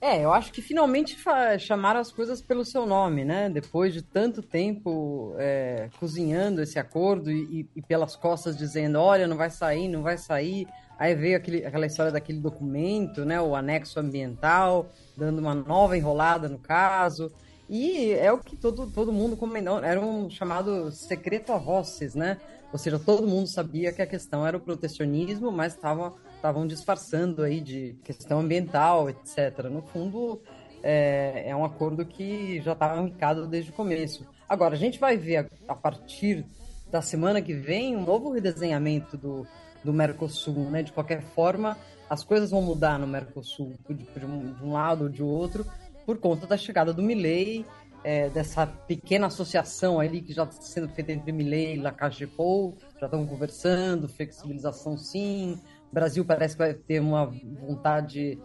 [0.04, 1.16] É, eu acho que finalmente
[1.60, 3.48] chamaram as coisas pelo seu nome, né?
[3.52, 9.38] Depois de tanto tempo é, cozinhando esse acordo e, e, pelas costas dizendo, olha, não
[9.38, 10.68] vai sair, não vai sair.
[10.98, 13.40] Aí veio aquele, aquela história daquele documento, né?
[13.40, 17.32] O anexo ambiental, dando uma nova enrolada no caso.
[17.72, 22.38] E é o que todo, todo mundo comentou, era um chamado secreto a voces, né?
[22.74, 27.62] Ou seja, todo mundo sabia que a questão era o protecionismo, mas estavam disfarçando aí
[27.62, 29.70] de questão ambiental, etc.
[29.72, 30.42] No fundo,
[30.84, 34.28] é, é um acordo que já estava indicado desde o começo.
[34.50, 36.46] Agora, a gente vai ver a, a, partir
[36.92, 39.48] da semana que vem um novo redesenhamento do,
[39.82, 40.84] do Mercosul, né?
[40.84, 41.78] De qualquer forma,
[42.10, 45.66] as coisas vão mudar no Mercosul, de, de, um, de um, lado ou de outro,
[46.06, 47.66] por conta da chegada do Milley,
[48.04, 53.06] é, dessa pequena associação ali que já está sendo feita entre Milley e Lacagepou, já
[53.06, 55.60] estão conversando, flexibilização sim,
[55.92, 58.40] o Brasil parece que vai ter uma vontade,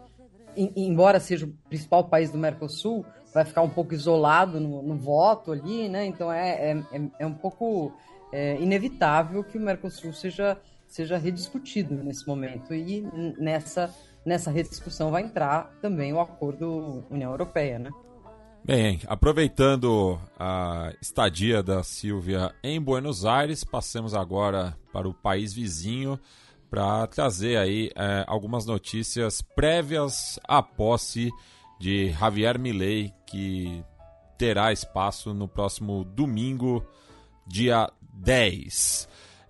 [0.56, 5.52] embora seja o principal país do Mercosul, vai ficar um pouco isolado no, no voto
[5.52, 6.06] ali, né?
[6.06, 6.82] Então é, é,
[7.20, 7.92] é um pouco
[8.32, 12.74] é, inevitável que o Mercosul seja, seja rediscutido nesse momento.
[12.74, 13.06] E
[13.38, 13.94] nessa,
[14.26, 17.90] nessa rediscussão vai entrar também o acordo União Europeia, né?
[18.64, 26.18] Bem, aproveitando a estadia da Silvia em Buenos Aires, passemos agora para o país vizinho
[26.68, 31.30] para trazer aí é, algumas notícias prévias à posse
[31.78, 33.84] de Javier Milei, que
[34.36, 36.84] terá espaço no próximo domingo,
[37.46, 39.08] dia 10.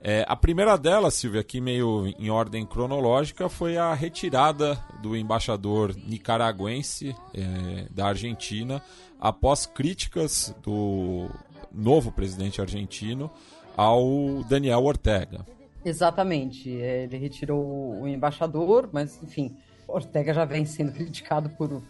[0.08, 5.96] É, a primeira delas, Silvia, aqui meio em ordem cronológica, foi a retirada do embaixador
[5.96, 8.80] nicaragüense é, da Argentina
[9.18, 11.28] após críticas do
[11.72, 13.28] novo presidente argentino
[13.76, 15.44] ao Daniel Ortega.
[15.84, 16.80] Exatamente.
[16.80, 19.56] É, ele retirou o embaixador, mas, enfim,
[19.88, 21.82] Ortega já vem sendo criticado por,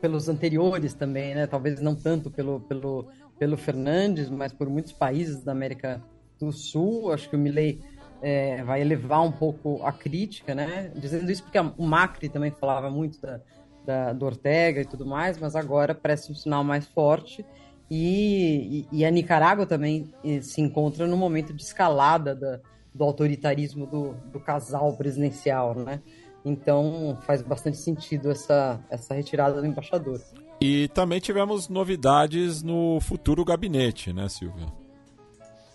[0.00, 1.46] pelos anteriores também, né?
[1.46, 3.06] Talvez não tanto pelo, pelo,
[3.38, 6.02] pelo Fernandes, mas por muitos países da América
[6.40, 7.12] do Sul.
[7.12, 7.80] Acho que o Milley
[8.22, 10.90] é, vai elevar um pouco a crítica, né?
[10.96, 13.40] Dizendo isso porque o Macri também falava muito da,
[13.84, 17.44] da, do Ortega e tudo mais, mas agora parece um sinal mais forte.
[17.90, 22.60] E, e, e a Nicarágua também eh, se encontra no momento de escalada da,
[22.94, 26.00] do autoritarismo do, do casal presidencial, né?
[26.44, 30.20] Então faz bastante sentido essa, essa retirada do embaixador.
[30.60, 34.66] E também tivemos novidades no futuro gabinete, né, Silvia?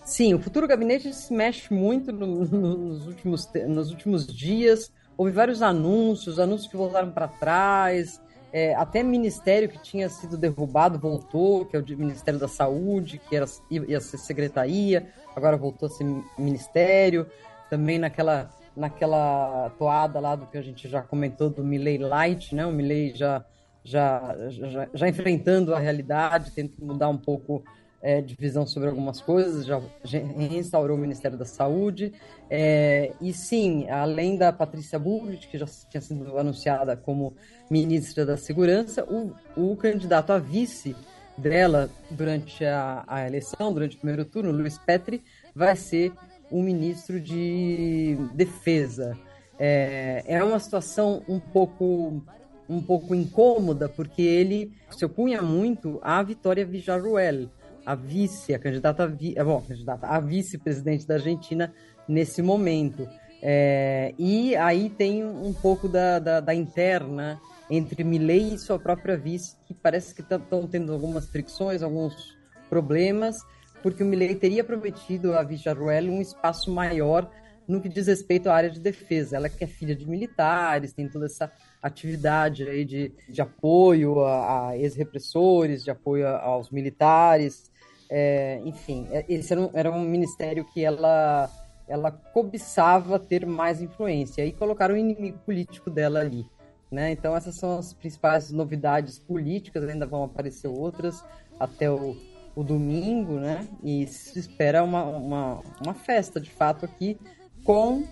[0.05, 4.93] Sim, o futuro gabinete se mexe muito no, no, nos, últimos, nos últimos dias.
[5.17, 8.21] Houve vários anúncios, anúncios que voltaram para trás.
[8.53, 13.35] É, até ministério que tinha sido derrubado voltou, que é o Ministério da Saúde, que
[13.35, 16.05] era, ia ser secretaria, agora voltou a ser
[16.37, 17.25] ministério.
[17.67, 22.63] Também naquela, naquela toada lá do que a gente já comentou do Milley Light, né?
[22.63, 23.43] O Milley já,
[23.83, 27.63] já, já, já enfrentando a realidade, tentando mudar um pouco
[28.05, 32.13] é, de visão sobre algumas coisas, já reinstaurou o Ministério da Saúde.
[32.47, 37.33] É, e sim, além da Patrícia Bullrich, que já tinha sido anunciada como
[37.67, 40.95] ministra da Segurança, o, o candidato a vice
[41.35, 45.23] dela durante a, a eleição, durante o primeiro turno, Luiz Petri,
[45.55, 46.13] vai ser
[46.51, 49.17] o ministro de Defesa.
[49.57, 52.21] É, é uma situação um pouco
[52.67, 57.47] um pouco incômoda, porque ele se opunha muito à Vitória Villarruel,
[57.85, 61.73] a vice, a candidata a, vi, é, bom, a candidata a vice-presidente da Argentina
[62.07, 63.07] nesse momento.
[63.41, 67.39] É, e aí tem um pouco da, da, da, interna
[67.69, 72.35] entre Milley e sua própria vice, que parece que estão tendo algumas fricções, alguns
[72.69, 73.37] problemas,
[73.83, 77.29] porque o Milley teria prometido a Villarruel um espaço maior
[77.67, 79.35] no que diz respeito à área de defesa.
[79.35, 84.69] Ela que é filha de militares, tem toda essa atividade aí de, de apoio a,
[84.69, 87.71] a ex-repressores, de apoio aos militares.
[88.09, 91.49] É, enfim, é, esse era um, era um, ministério que ela,
[91.87, 96.45] ela cobiçava ter mais influência e colocaram o inimigo político dela ali.
[96.91, 97.11] Né?
[97.11, 101.23] Então, essas são as principais novidades políticas, ainda vão aparecer outras
[101.59, 102.15] até o,
[102.55, 103.67] o domingo, né?
[103.83, 107.17] E se espera uma, uma, uma festa de fato aqui,
[107.63, 108.05] com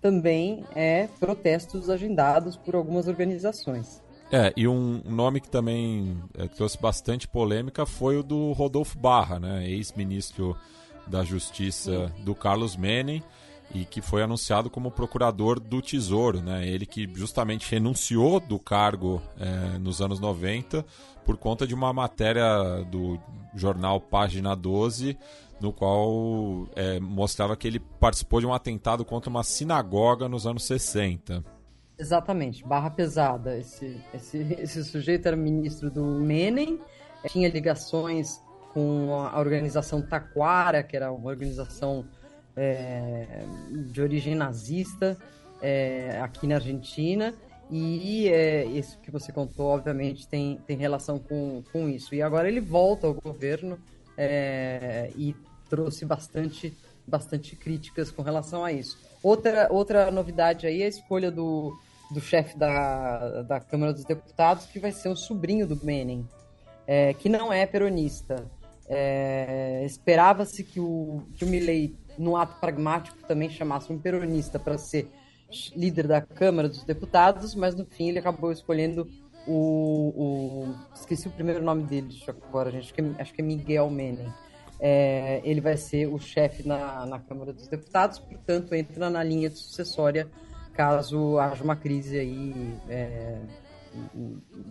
[0.00, 4.00] também é, protestos agendados por algumas organizações.
[4.32, 9.40] É, e um nome que também é, trouxe bastante polêmica foi o do Rodolfo Barra,
[9.40, 10.56] né, ex-ministro
[11.06, 13.22] da Justiça do Carlos Menem
[13.74, 16.66] e que foi anunciado como procurador do Tesouro, né?
[16.66, 20.84] Ele que justamente renunciou do cargo é, nos anos 90
[21.24, 23.18] por conta de uma matéria do
[23.54, 25.16] jornal Página 12,
[25.60, 30.64] no qual é, mostrava que ele participou de um atentado contra uma sinagoga nos anos
[30.64, 31.44] 60.
[32.00, 33.58] Exatamente, barra pesada.
[33.58, 36.80] Esse, esse, esse sujeito era ministro do Menem,
[37.28, 38.40] tinha ligações
[38.72, 42.06] com a organização Taquara, que era uma organização
[42.56, 43.44] é,
[43.90, 45.18] de origem nazista
[45.60, 47.34] é, aqui na Argentina,
[47.70, 52.14] E é, isso que você contou, obviamente, tem, tem relação com, com isso.
[52.14, 53.78] E agora ele volta ao governo
[54.16, 55.36] é, e
[55.68, 58.98] trouxe bastante, bastante críticas com relação a isso.
[59.22, 61.78] Outra, outra novidade aí é a escolha do,
[62.10, 66.26] do chefe da, da Câmara dos Deputados, que vai ser um sobrinho do Menem,
[66.86, 68.44] é, que não é peronista.
[68.88, 74.76] É, Esperava-se que o, que o Milley, no ato pragmático, também chamasse um peronista para
[74.76, 75.08] ser
[75.74, 79.08] líder da Câmara dos Deputados, mas no fim ele acabou escolhendo
[79.46, 80.12] o.
[80.16, 82.84] o esqueci o primeiro nome dele agora, gente.
[82.84, 84.32] Acho que, é, acho que é Miguel Menem.
[84.80, 89.50] É, ele vai ser o chefe na, na Câmara dos Deputados, portanto, entra na linha
[89.50, 90.28] de sucessória
[90.80, 93.38] caso haja uma crise aí é,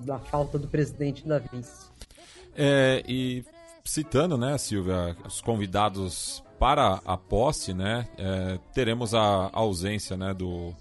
[0.03, 1.87] da falta do presidente da vice.
[2.55, 3.45] É, e
[3.85, 10.73] citando, né, Silvia, os convidados para a posse, né, é, teremos a ausência, né, do,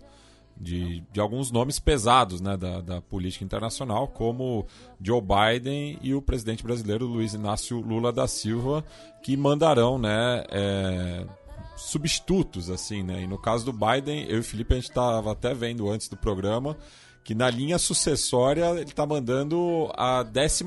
[0.57, 4.67] de, de alguns nomes pesados, né, da, da política internacional, como
[4.99, 8.83] Joe Biden e o presidente brasileiro Luiz Inácio Lula da Silva,
[9.23, 11.27] que mandarão, né, é,
[11.79, 15.33] substitutos, assim, né, e no caso do Biden, eu e o Felipe a gente estava
[15.33, 16.77] até vendo antes do programa
[17.29, 20.65] que na linha sucessória ele está mandando a 15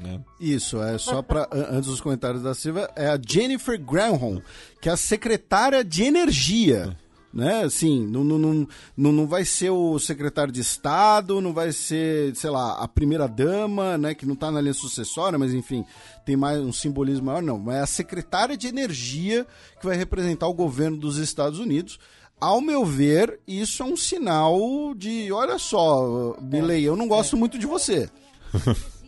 [0.00, 0.20] né?
[0.38, 4.38] Isso, é só para antes dos comentários da Silva, é a Jennifer Granholm,
[4.80, 6.96] que é a secretária de energia.
[7.32, 7.62] Né?
[7.62, 12.50] Assim, não, não, não, não vai ser o secretário de Estado, não vai ser, sei
[12.50, 14.14] lá, a primeira dama, né?
[14.14, 15.84] Que não está na linha sucessória, mas enfim,
[16.26, 17.70] tem mais um simbolismo maior, não.
[17.70, 19.46] É a secretária de energia
[19.78, 22.00] que vai representar o governo dos Estados Unidos
[22.40, 27.38] ao meu ver, isso é um sinal de, olha só, Bilei, eu não gosto é.
[27.38, 28.08] muito de você.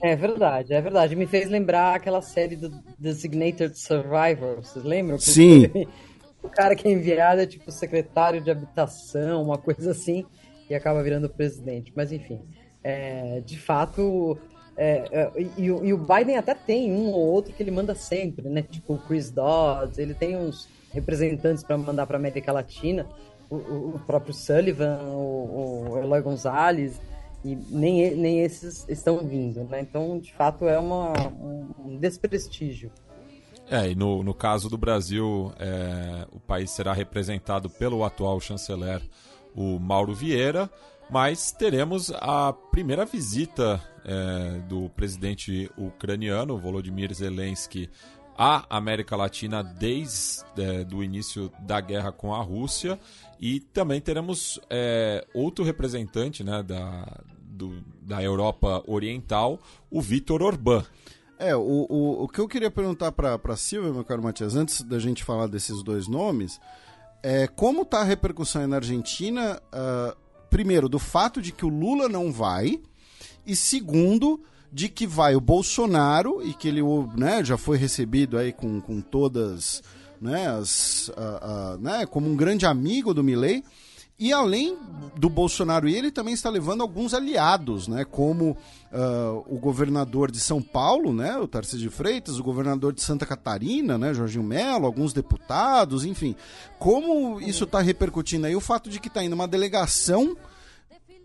[0.05, 1.15] É verdade, é verdade.
[1.15, 5.17] Me fez lembrar aquela série do Designated Survivor, vocês lembram?
[5.17, 5.70] Sim.
[6.43, 10.27] O cara que é enviado é tipo secretário de habitação, uma coisa assim,
[10.69, 11.93] e acaba virando presidente.
[11.95, 12.41] Mas enfim,
[12.83, 14.39] é, de fato,
[14.77, 18.49] é, é, e, e, o Biden até tem um ou outro que ele manda sempre,
[18.49, 18.62] né?
[18.62, 23.07] Tipo o Chris Dodds, ele tem uns representantes para mandar para América Latina,
[23.51, 27.01] o, o, próprio Sullivan, o, o Eloy Gonzalez,
[27.45, 29.81] e nem, nem esses estão vindo, né?
[29.81, 31.12] Então, de fato, é uma,
[31.85, 32.91] um desprestígio.
[33.73, 39.01] É, e no, no caso do Brasil, é, o país será representado pelo atual chanceler,
[39.55, 40.70] o Mauro Vieira,
[41.10, 47.89] mas teremos a primeira visita é, do presidente ucraniano, Volodymyr Zelensky,
[48.36, 53.01] a América Latina desde é, do início da guerra com a Rússia
[53.41, 59.59] e também teremos é, outro representante né, da, do, da Europa Oriental,
[59.91, 60.84] o Vitor Orbán.
[61.39, 64.83] É, o, o, o que eu queria perguntar para a Silvia, meu caro Matias, antes
[64.83, 66.61] da gente falar desses dois nomes,
[67.23, 70.17] é como está a repercussão na Argentina, uh,
[70.51, 72.81] primeiro, do fato de que o Lula não vai,
[73.47, 74.41] e segundo,
[74.73, 76.81] de que vai o Bolsonaro e que ele
[77.17, 79.83] né, já foi recebido aí com, com todas,
[80.20, 83.62] né, as, uh, uh, né, como um grande amigo do Milley.
[84.23, 84.78] E além
[85.17, 90.62] do Bolsonaro, ele também está levando alguns aliados, né, como uh, o governador de São
[90.62, 95.12] Paulo, né, o Tarcísio de Freitas, o governador de Santa Catarina, né, Jorginho Melo, alguns
[95.12, 96.36] deputados, enfim.
[96.78, 98.55] Como isso está repercutindo aí?
[98.55, 100.36] O fato de que está indo uma delegação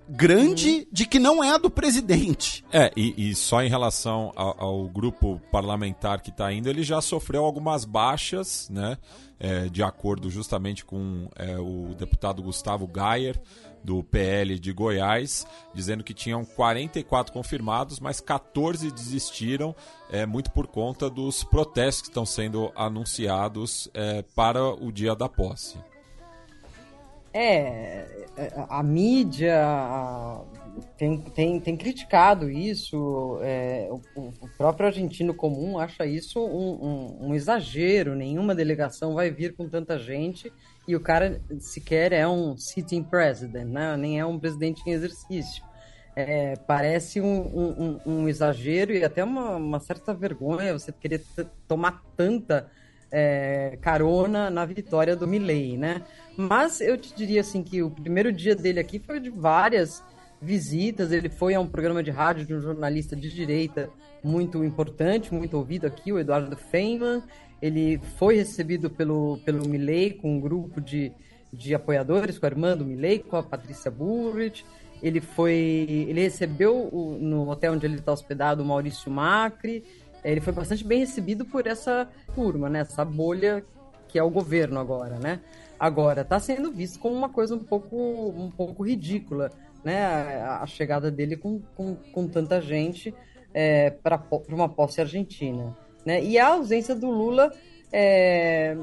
[0.10, 2.64] grande de que não é a do presidente.
[2.72, 7.02] É, e, e só em relação ao, ao grupo parlamentar que está indo, ele já
[7.02, 8.98] sofreu algumas baixas, né?
[9.40, 13.40] É, de acordo justamente com é, o deputado Gustavo Gayer,
[13.84, 19.76] do PL de Goiás, dizendo que tinham 44 confirmados, mas 14 desistiram,
[20.10, 25.30] é, muito por conta dos protestos que estão sendo anunciados é, para o dia da
[25.30, 25.78] posse.
[27.40, 29.62] É, é, a mídia
[30.98, 37.28] tem, tem, tem criticado isso, é, o, o, próprio argentino comum acha isso um, um,
[37.28, 40.52] um, exagero, nenhuma delegação vai vir com tanta gente
[40.88, 43.96] e o cara sequer é um sitting president, né?
[43.96, 45.64] nem é um presidente em exercício.
[46.16, 51.24] É, parece um, um, exagero e até uma, uma certa vergonha você querer
[51.68, 52.68] tomar tanta
[53.12, 56.04] é, carona na vitória do Milley, né?
[56.36, 60.04] Mas eu te diria assim que o primeiro dia dele aqui foi de várias
[60.42, 61.12] visitas.
[61.12, 63.90] Ele foi a um programa de rádio de um jornalista de direita
[64.24, 67.24] muito importante, muito ouvido aqui, o Eduardo Feynman.
[67.62, 71.12] Ele foi recebido pelo, pelo Milley com um grupo de,
[71.52, 74.64] de apoiadores, com a irmã do Milley, com a Patrícia Burrich.
[75.02, 79.84] Ele foi, ele recebeu o, no hotel onde ele está hospedado o Maurício Macri.
[80.24, 82.80] Ele foi bastante bem recebido por essa turma, né?
[82.80, 83.64] Essa bolha
[84.08, 85.42] que é o governo agora, né?
[85.80, 89.52] Agora, está sendo visto como uma coisa um pouco, um pouco ridícula
[89.84, 93.14] né, a, a chegada dele com, com, com tanta gente
[93.54, 95.76] é, para uma posse argentina.
[96.06, 96.24] Né?
[96.24, 97.54] E a ausência do Lula
[97.92, 98.76] é,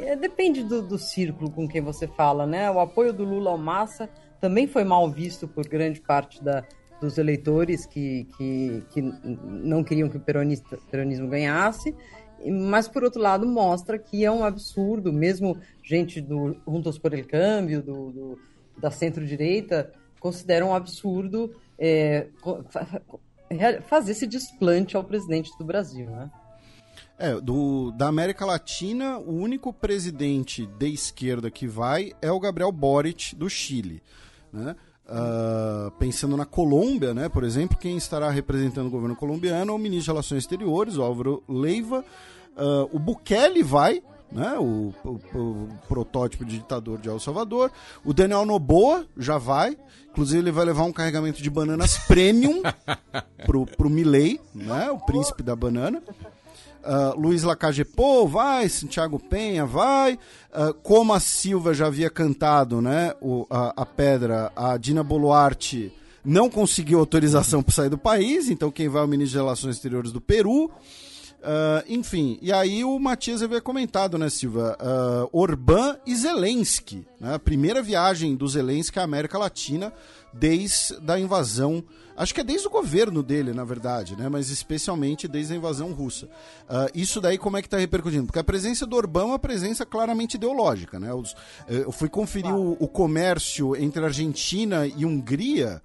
[0.00, 2.46] é, depende do, do, círculo com quem você fala.
[2.46, 2.70] Né?
[2.70, 4.08] O apoio do Lula ao Massa
[4.40, 6.64] também foi mal visto por grande parte da,
[7.00, 11.94] dos eleitores que, que, que não queriam que o peronismo ganhasse
[12.46, 17.26] mas por outro lado mostra que é um absurdo, mesmo gente do Juntos por el
[17.26, 18.38] Câmbio, do, do
[18.78, 22.28] da centro-direita, consideram um absurdo é,
[23.86, 26.30] fazer esse desplante ao presidente do Brasil, né?
[27.18, 32.70] É, do, da América Latina, o único presidente de esquerda que vai é o Gabriel
[32.70, 34.00] Boric, do Chile.
[34.52, 34.76] Né?
[35.08, 39.78] Uh, pensando na Colômbia, né, por exemplo, quem estará representando o governo colombiano é o
[39.78, 42.04] ministro de Relações Exteriores, o Álvaro Leiva.
[42.54, 47.72] Uh, o Bukele vai, né, o, o, o, protótipo de ditador de El Salvador.
[48.04, 49.78] O Daniel Noboa já vai.
[50.10, 52.60] Inclusive, ele vai levar um carregamento de bananas premium
[53.46, 56.02] pro, pro Milley, né, o príncipe da banana.
[56.84, 63.14] Uh, Luiz Lacagepô vai, Santiago Penha vai, uh, como a Silva já havia cantado, né,
[63.20, 65.92] o, a, a pedra, a Dina Boluarte
[66.24, 69.76] não conseguiu autorização para sair do país, então quem vai é o ministro de Relações
[69.76, 70.70] Exteriores do Peru.
[71.38, 74.76] Uh, enfim, e aí o Matias havia comentado, né, Silva?
[74.80, 77.34] Uh, Orbán e Zelensky, né?
[77.34, 79.92] a primeira viagem do Zelensky à América Latina
[80.32, 81.82] desde a invasão,
[82.18, 84.28] acho que é desde o governo dele, na verdade, né?
[84.28, 86.26] mas especialmente desde a invasão russa.
[86.26, 88.26] Uh, isso daí como é que está repercutindo?
[88.26, 90.98] Porque a presença do Orbán é uma presença claramente ideológica.
[90.98, 91.12] Né?
[91.14, 91.34] Os,
[91.68, 95.80] eu fui conferir o, o comércio entre Argentina e Hungria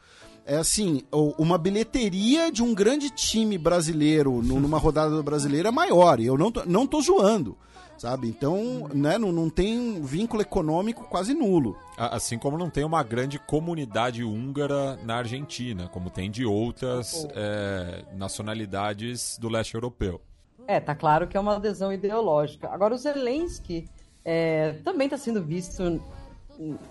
[0.45, 1.03] é assim,
[1.37, 6.19] uma bilheteria de um grande time brasileiro numa rodada brasileira é maior.
[6.19, 7.57] E eu não tô, não tô zoando,
[8.03, 8.27] sabe?
[8.27, 11.77] Então, né, não, não tem vínculo econômico quase nulo.
[11.97, 18.03] Assim como não tem uma grande comunidade húngara na Argentina, como tem de outras é,
[18.13, 20.19] nacionalidades do leste europeu.
[20.67, 22.67] É, tá claro que é uma adesão ideológica.
[22.67, 23.87] Agora, o Zelensky
[24.25, 26.01] é, também está sendo visto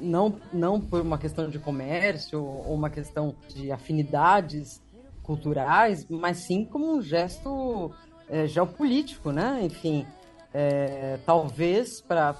[0.00, 4.80] não, não por uma questão de comércio ou uma questão de afinidades
[5.22, 7.92] culturais, mas sim como um gesto
[8.30, 9.60] é, geopolítico, né?
[9.62, 10.06] Enfim,
[10.54, 12.34] é, talvez para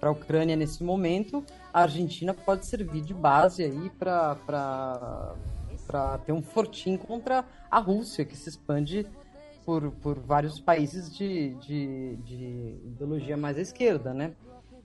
[0.00, 5.36] a Ucrânia nesse momento, a Argentina pode servir de base aí para
[6.24, 9.06] ter um fortim contra a Rússia, que se expande
[9.64, 14.32] por, por vários países de, de, de ideologia mais à esquerda, né?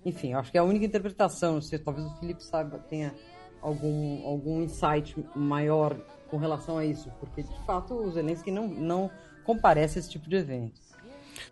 [0.06, 1.62] Enfim, acho que é a única interpretação.
[1.62, 3.14] Sei, talvez o Felipe saiba, tenha
[3.62, 5.96] algum, algum insight maior
[6.30, 9.10] com relação a isso, porque de fato o Zelensky não, não
[9.46, 10.82] comparece a esse tipo de evento.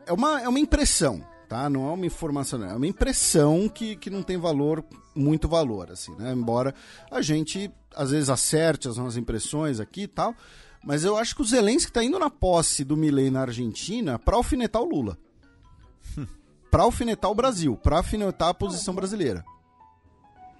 [0.05, 1.69] É uma, é uma impressão, tá?
[1.69, 2.69] Não é uma informação, não.
[2.69, 4.83] é uma impressão que, que não tem valor,
[5.15, 6.33] muito valor, assim, né?
[6.33, 6.73] Embora
[7.09, 10.35] a gente às vezes acerte as nossas impressões aqui e tal,
[10.83, 14.35] mas eu acho que o Zelensky está indo na posse do Milley na Argentina para
[14.35, 15.17] alfinetar o Lula.
[16.71, 19.43] para alfinetar o Brasil, para alfinetar a posição brasileira.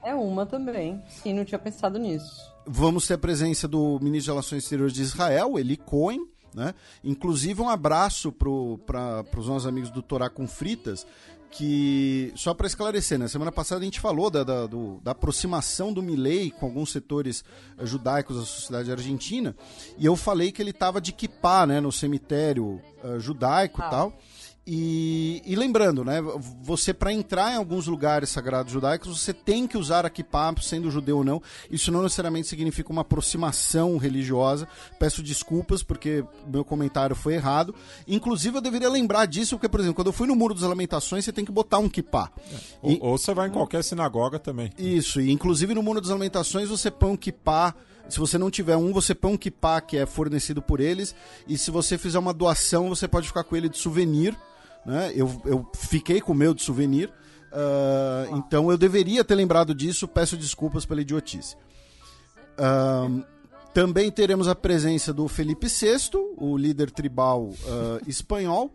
[0.04, 1.02] É uma também.
[1.08, 2.52] Sim, não tinha pensado nisso.
[2.66, 6.74] Vamos ter a presença do ministro de Relações Exteriores de Israel, Eli Cohen, né?
[7.04, 11.06] Inclusive um abraço para os nossos amigos do Torá com Fritas,
[11.52, 13.30] que, só para esclarecer, na né?
[13.30, 17.44] semana passada a gente falou da, da, do, da aproximação do Milley com alguns setores
[17.78, 19.56] uh, judaicos da sociedade argentina,
[19.98, 23.90] e eu falei que ele estava de kippah, né, no cemitério uh, judaico e ah.
[23.90, 24.20] tal,
[24.66, 26.22] e, e, lembrando, né,
[26.62, 30.92] você para entrar em alguns lugares sagrados judaicos, você tem que usar a kippah, sendo
[30.92, 31.42] judeu ou não.
[31.70, 34.68] Isso não necessariamente significa uma aproximação religiosa.
[35.00, 37.74] Peço desculpas porque meu comentário foi errado.
[38.08, 41.26] Inclusive eu deveria lembrar disso, porque por exemplo, quando eu fui no Muro das Lamentações,
[41.26, 42.32] você tem que botar um kippah.
[42.54, 42.58] É.
[42.84, 44.70] Ou, ou, você vai em qualquer sinagoga também.
[44.78, 47.74] Isso, e inclusive no Muro das Lamentações você põe um kippah
[48.08, 51.16] se você não tiver um, você põe um kippah que é fornecido por eles.
[51.48, 54.38] E se você fizer uma doação, você pode ficar com ele de souvenir
[54.86, 55.12] né?
[55.16, 60.08] Eu, eu fiquei com o meu de souvenir, uh, então eu deveria ter lembrado disso,
[60.08, 61.56] peço desculpas pela idiotice.
[62.58, 63.24] Uh,
[63.74, 67.56] também teremos a presença do Felipe VI, o líder tribal uh,
[68.06, 68.74] espanhol,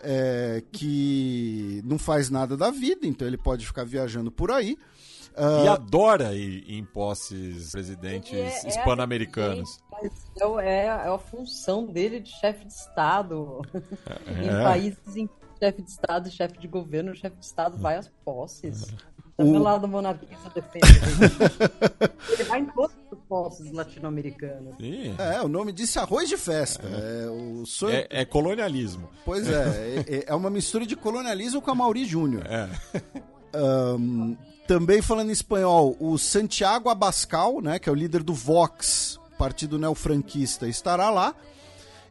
[0.00, 4.78] é, que não faz nada da vida, então ele pode ficar viajando por aí.
[5.36, 9.78] Uh, e adora ir em posses presidentes é, é hispano-americanos.
[10.02, 10.06] É,
[10.62, 13.62] é, é, a função dele de chefe de Estado
[14.26, 14.32] é.
[14.44, 15.28] em países em
[15.58, 18.86] chefe de Estado e chefe de governo, o chefe de Estado vai às posses.
[19.36, 19.62] Também o...
[19.62, 20.98] lado da monarquia defende.
[22.32, 24.74] Ele vai em todas as posses latino-americanas.
[25.16, 26.86] É, o nome disse arroz de festa.
[26.88, 27.94] É, é o sonho...
[27.94, 29.08] é, é colonialismo.
[29.24, 32.44] Pois é, é, é, uma mistura de colonialismo com a Mauri Júnior.
[32.46, 32.68] É.
[33.56, 39.20] Um, Também falando em espanhol, o Santiago Abascal, né, que é o líder do Vox,
[39.38, 41.34] partido neofranquista, estará lá.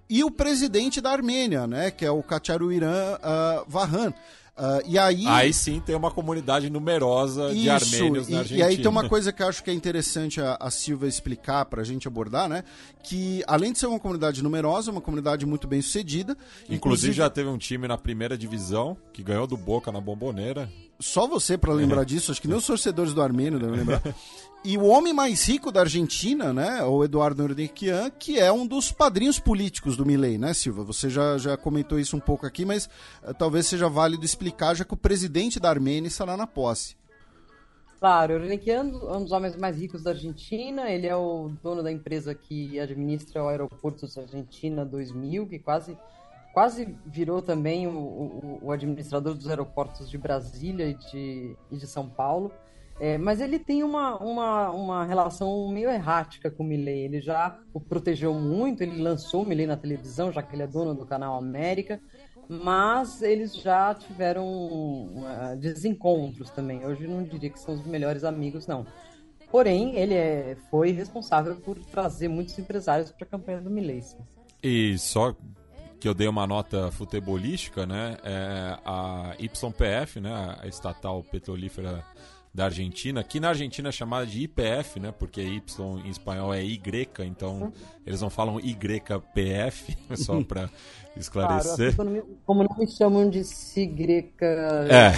[0.09, 4.13] E o presidente da Armênia, né, que é o Kacharuiran uh, Vahan.
[4.57, 5.27] Uh, e aí...
[5.27, 8.59] aí sim tem uma comunidade numerosa Isso, de armênios e, na Argentina.
[8.59, 11.65] E aí tem uma coisa que eu acho que é interessante a, a Silva explicar
[11.65, 12.63] para a gente abordar, né?
[13.03, 16.31] Que além de ser uma comunidade numerosa, uma comunidade muito bem sucedida.
[16.31, 20.67] Inclusive, inclusive já teve um time na primeira divisão que ganhou do Boca na Bomboneira.
[20.99, 24.01] Só você para lembrar disso, acho que nem os torcedores do Armênio devem lembrar.
[24.65, 28.91] E o homem mais rico da Argentina, né, o Eduardo Nordenquian, que é um dos
[28.91, 30.83] padrinhos políticos do Milley, né, Silva?
[30.83, 32.89] Você já, já comentou isso um pouco aqui, mas
[33.23, 36.97] uh, talvez seja válido explicar, já que o presidente da Armênia estará na posse.
[37.99, 41.81] Claro, o Nordenquian é um dos homens mais ricos da Argentina, ele é o dono
[41.81, 45.97] da empresa que administra o aeroporto da Argentina 2000, que quase
[46.57, 51.85] quase virou também o, o, o, administrador dos aeroportos de Brasília e de, e de
[51.85, 52.51] São Paulo.
[52.99, 57.05] É, mas ele tem uma, uma, uma relação meio errática com o Milley.
[57.05, 60.67] Ele já o protegeu muito, ele lançou o Milley na televisão, já que ele é
[60.67, 62.01] dono do canal América,
[62.49, 66.83] mas eles já tiveram uh, desencontros também.
[66.83, 68.83] Hoje não diria que são os melhores amigos, não.
[69.51, 74.01] Porém, ele é, foi responsável por trazer muitos empresários para a campanha do Milley.
[74.63, 75.35] E só
[75.99, 78.17] que eu dei uma nota futebolística, né?
[78.23, 80.57] É a YPF, né?
[80.61, 82.03] A estatal petrolífera
[82.53, 85.11] da Argentina, que na Argentina é chamada de IPF, né?
[85.11, 87.71] Porque Y em espanhol é Y, então
[88.05, 90.69] eles não falam YPF, só para
[91.15, 91.95] esclarecer.
[91.95, 94.45] Claro, como não me chamam de Sigreca
[94.89, 95.13] é.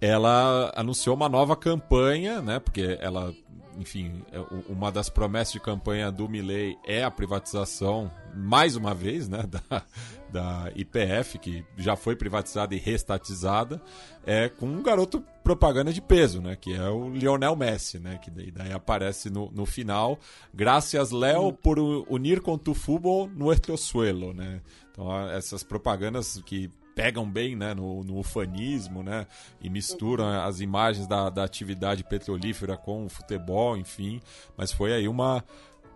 [0.00, 2.60] ela anunciou uma nova campanha, né?
[2.60, 3.34] Porque ela
[3.78, 4.38] enfim, é,
[4.68, 9.82] uma das promessas de campanha do Milley é a privatização, mais uma vez, né, da,
[10.30, 13.80] da IPF, que já foi privatizada e restatizada,
[14.24, 18.30] é com um garoto propaganda de peso, né, que é o Lionel Messi, né, que
[18.30, 20.18] daí, daí aparece no, no final,
[20.52, 24.60] graças Léo por unir com tu futebol nuestro suelo, né.
[24.90, 29.26] Então essas propagandas que pegam bem né, no, no ufanismo, né?
[29.60, 34.20] E misturam as imagens da, da atividade petrolífera com o futebol, enfim.
[34.54, 35.42] Mas foi aí uma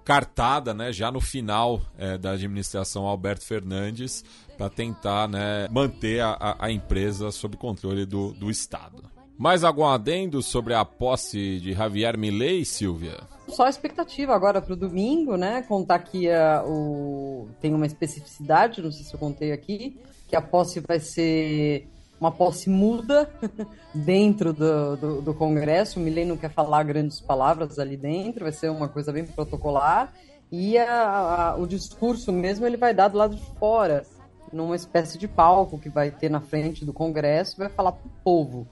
[0.04, 4.24] cartada, né, já no final é, da administração Alberto Fernandes,
[4.56, 9.02] para tentar né, manter a, a empresa sob controle do, do Estado.
[9.36, 13.20] Mais algum adendo sobre a posse de Javier Milei, Silvia?
[13.48, 15.62] Só a expectativa agora para o domingo, né?
[15.62, 17.48] Contar que uh, o...
[17.60, 21.88] tem uma especificidade, não sei se eu contei aqui, que a posse vai ser
[22.20, 23.30] uma posse muda
[23.94, 25.98] dentro do, do, do Congresso.
[25.98, 30.12] O Milley não quer falar grandes palavras ali dentro, vai ser uma coisa bem protocolar.
[30.50, 34.04] E a, a, o discurso mesmo ele vai dar do lado de fora,
[34.52, 38.10] numa espécie de palco que vai ter na frente do Congresso, vai falar para o
[38.22, 38.66] povo.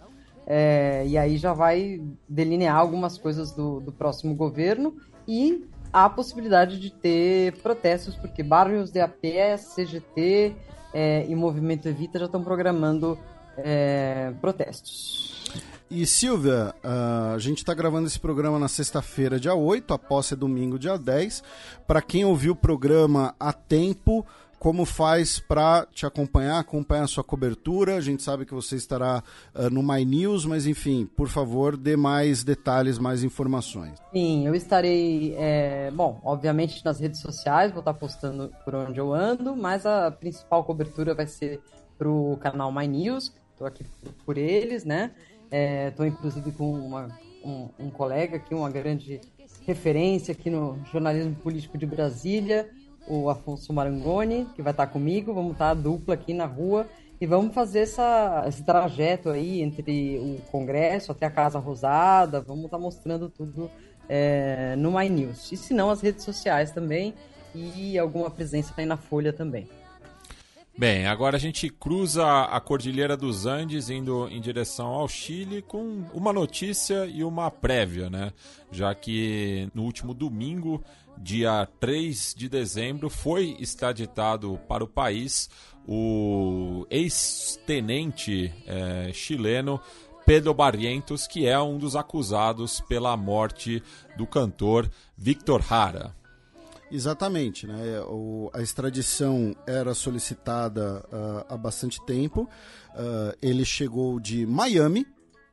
[0.47, 4.95] É, e aí já vai delinear algumas coisas do, do próximo governo
[5.27, 9.23] e há a possibilidade de ter protestos, porque Barrios de AP,
[9.57, 10.55] CGT,
[10.93, 13.19] é, e Movimento Evita já estão programando
[13.65, 15.33] é, protestos.
[15.95, 20.33] E Silvia, uh, a gente está gravando esse programa na sexta-feira, dia 8, a posse
[20.33, 21.43] é domingo, dia 10.
[21.87, 24.25] Para quem ouviu o programa a tempo,
[24.59, 27.97] como faz para te acompanhar, acompanhar a sua cobertura?
[27.97, 29.23] A gente sabe que você estará
[29.55, 33.99] uh, no My News, mas enfim, por favor, dê mais detalhes, mais informações.
[34.15, 39.13] Sim, eu estarei, é, bom, obviamente nas redes sociais, vou estar postando por onde eu
[39.13, 41.61] ando, mas a principal cobertura vai ser
[41.99, 43.33] para o canal My News,
[43.67, 43.85] aqui
[44.25, 45.11] por eles, né?
[45.89, 47.09] Estou é, inclusive com uma,
[47.45, 49.21] um, um colega aqui, uma grande
[49.67, 52.71] referência aqui no jornalismo político de Brasília,
[53.07, 55.35] o Afonso Marangoni, que vai estar comigo.
[55.35, 56.87] Vamos estar dupla aqui na rua
[57.21, 62.41] e vamos fazer essa, esse trajeto aí entre o Congresso até a Casa Rosada.
[62.41, 63.71] Vamos estar mostrando tudo
[64.09, 65.53] é, no My News.
[65.53, 67.15] E se não, as redes sociais também
[67.55, 69.69] e alguma presença aí na Folha também.
[70.77, 76.05] Bem, agora a gente cruza a Cordilheira dos Andes indo em direção ao Chile com
[76.15, 78.33] uma notícia e uma prévia, né?
[78.71, 80.83] Já que no último domingo
[81.19, 85.51] dia 3 de dezembro, foi extraditado para o país
[85.87, 89.79] o ex-tenente é, chileno
[90.25, 93.83] Pedro Barrientos, que é um dos acusados pela morte
[94.17, 96.22] do cantor Victor Hara.
[96.93, 98.01] Exatamente, né?
[98.07, 102.43] O, a extradição era solicitada uh, há bastante tempo.
[102.95, 105.07] Uh, ele chegou de Miami,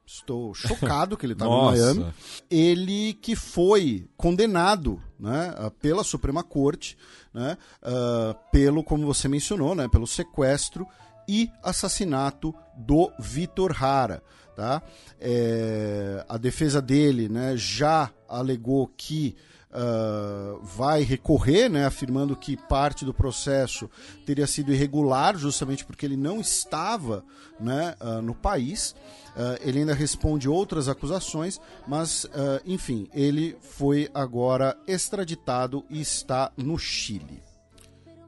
[0.05, 2.13] Estou chocado que ele estava em Miami.
[2.49, 6.97] Ele que foi condenado né, pela Suprema Corte,
[7.31, 10.87] né, uh, pelo, como você mencionou, né, pelo sequestro
[11.27, 14.23] e assassinato do Vitor Hara.
[14.55, 14.81] Tá?
[15.21, 19.37] É, a defesa dele né, já alegou que
[19.71, 23.89] uh, vai recorrer, né, afirmando que parte do processo
[24.25, 27.23] teria sido irregular, justamente porque ele não estava
[27.59, 28.95] né, uh, no país.
[29.35, 32.25] Uh, ele ainda responde outras acusações, mas,
[32.65, 37.48] enfim, ele foi agora extraditado e está no Chile.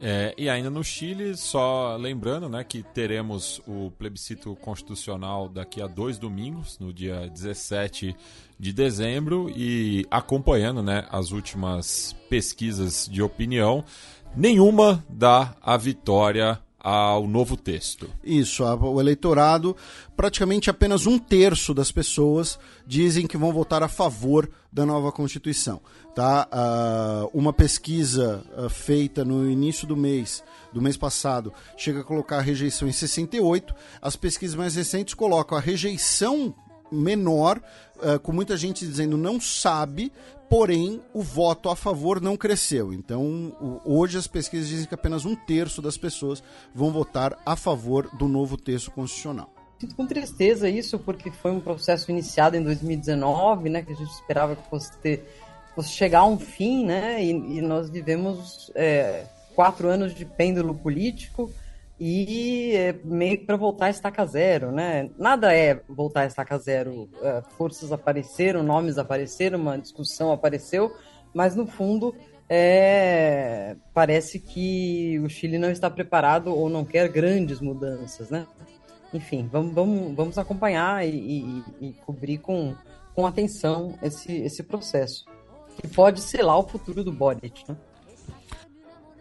[0.04, 5.86] É, e ainda no Chile, só lembrando né, que teremos o plebiscito constitucional daqui a
[5.86, 8.16] dois domingos, no dia 17
[8.60, 13.86] de dezembro, e acompanhando né, as últimas pesquisas de opinião,
[14.36, 18.10] nenhuma dá a vitória ao novo texto.
[18.24, 19.78] Isso, o eleitorado,
[20.18, 22.58] praticamente apenas um terço das pessoas
[22.88, 25.80] dizem que vão votar a favor da nova Constituição.
[26.14, 26.48] Tá?
[26.52, 32.38] Uh, uma pesquisa uh, feita no início do mês, do mês passado, chega a colocar
[32.38, 33.74] a rejeição em 68.
[34.02, 36.54] As pesquisas mais recentes colocam a rejeição
[36.92, 37.62] menor,
[37.98, 40.12] uh, com muita gente dizendo não sabe,
[40.50, 42.92] porém o voto a favor não cresceu.
[42.92, 46.44] Então, hoje as pesquisas dizem que apenas um terço das pessoas
[46.76, 49.50] vão votar a favor do novo texto constitucional.
[49.80, 54.12] Sinto com tristeza isso, porque foi um processo iniciado em 2019, né, que a gente
[54.12, 55.26] esperava que fosse, ter,
[55.83, 59.25] chegar a um fim, né, e, e nós vivemos é,
[59.56, 61.51] quatro anos de pêndulo político,
[62.03, 65.11] e é meio que para voltar a estaca zero, né?
[65.19, 67.08] Nada é voltar a estaca zero.
[67.22, 70.91] É, forças apareceram, nomes apareceram, uma discussão apareceu,
[71.32, 72.16] mas no fundo
[72.50, 78.48] é, parece que o Chile não está preparado ou não quer grandes mudanças, né?
[79.14, 81.03] Enfim, vamos, vamos, vamos acompanhar
[82.03, 82.74] cobrir com,
[83.14, 85.25] com atenção esse, esse processo,
[85.82, 87.76] que pode selar o futuro do Boric, né?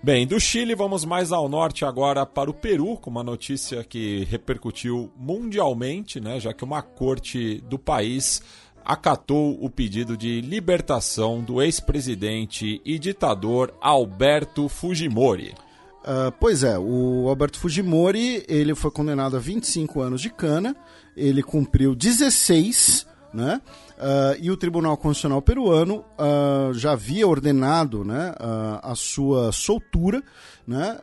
[0.02, 4.24] Bem, do Chile vamos mais ao norte agora para o Peru, com uma notícia que
[4.24, 8.42] repercutiu mundialmente, né, já que uma corte do país
[8.82, 15.54] acatou o pedido de libertação do ex-presidente e ditador Alberto Fujimori.
[16.00, 20.74] Uh, pois é, o Alberto Fujimori ele foi condenado a 25 anos de cana,
[21.14, 23.60] ele cumpriu 16 né?
[24.00, 30.22] Uh, e o Tribunal Constitucional peruano uh, já havia ordenado né, uh, a sua soltura,
[30.66, 30.98] né,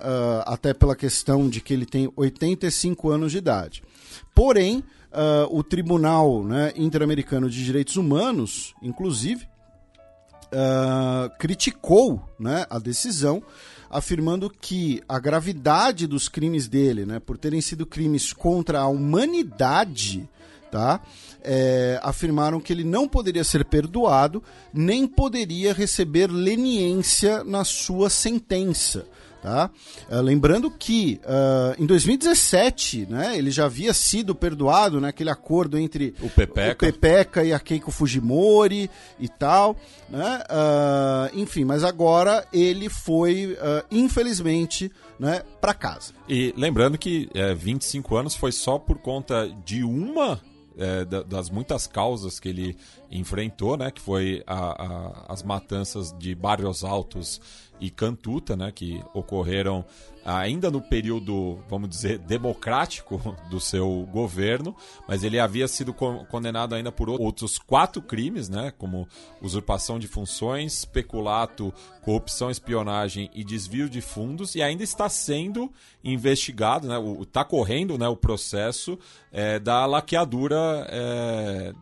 [0.45, 3.83] até pela questão de que ele tem 85 anos de idade.
[4.33, 4.81] Porém,
[5.49, 9.45] o Tribunal né, Interamericano de Direitos Humanos, inclusive,
[11.37, 13.43] criticou né, a decisão,
[13.89, 20.29] afirmando que a gravidade dos crimes dele, né, por terem sido crimes contra a humanidade,
[20.71, 21.01] tá?
[21.43, 29.05] É, afirmaram que ele não poderia ser perdoado, nem poderia receber leniência na sua sentença.
[29.41, 29.69] Tá?
[30.09, 35.77] Uh, lembrando que uh, em 2017 né, ele já havia sido perdoado naquele né, acordo
[35.77, 36.85] entre o Pepeca.
[36.85, 38.89] o Pepeca e a Keiko Fujimori
[39.19, 39.77] e tal.
[40.09, 40.43] Né?
[40.49, 43.57] Uh, enfim, mas agora ele foi,
[43.91, 46.13] infelizmente, né, para casa.
[46.27, 50.41] E lembrando que é, 25 anos foi só por conta de uma
[50.77, 52.77] é, das muitas causas que ele
[53.11, 57.41] enfrentou, né, que foi a, a, as matanças de Barrios Altos
[57.79, 59.83] e Cantuta, né, que ocorreram
[60.27, 63.17] ainda no período, vamos dizer, democrático
[63.49, 64.75] do seu governo,
[65.07, 69.07] mas ele havia sido condenado ainda por outros quatro crimes, né, como
[69.41, 75.71] usurpação de funções, peculato, corrupção, espionagem e desvio de fundos, e ainda está sendo
[76.03, 78.99] investigado, né, está correndo né, o processo
[79.31, 81.73] é, da laqueadura é,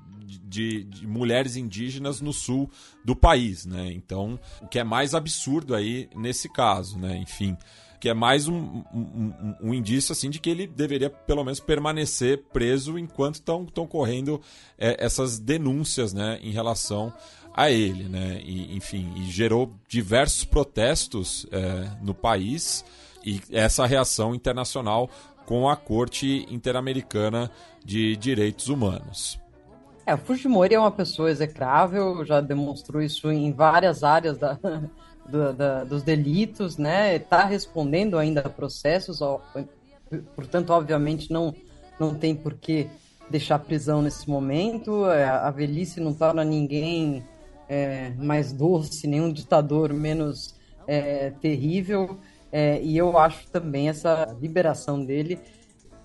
[0.43, 2.69] de, de, mulheres indígenas no sul
[3.03, 3.91] do país, né?
[3.91, 7.17] Então, o que é mais absurdo aí nesse caso, né?
[7.17, 7.57] Enfim,
[8.05, 11.59] que é mais um, um, um, um, indício assim de que ele deveria pelo menos
[11.59, 14.39] permanecer preso enquanto estão correndo
[14.77, 17.11] é, essas denúncias né, em relação
[17.51, 18.03] a ele.
[18.03, 18.39] Né?
[18.43, 22.85] E, enfim, e gerou diversos protestos é, no país
[23.25, 25.09] e essa reação internacional
[25.47, 27.49] com a Corte Interamericana
[27.83, 29.41] de Direitos Humanos.
[30.05, 34.59] É, Fujimori é uma pessoa execrável, já demonstrou isso em várias áreas da,
[35.27, 37.15] do, da, dos delitos, né?
[37.15, 39.41] Está respondendo ainda a processos, ó,
[40.35, 41.53] portanto, obviamente, não,
[41.99, 42.87] não tem por que
[43.29, 45.05] deixar prisão nesse momento.
[45.09, 47.23] É, a velhice não torna ninguém
[47.67, 50.55] é, mais doce, nenhum ditador menos
[50.87, 52.17] é, terrível.
[52.51, 55.39] É, e eu acho também essa liberação dele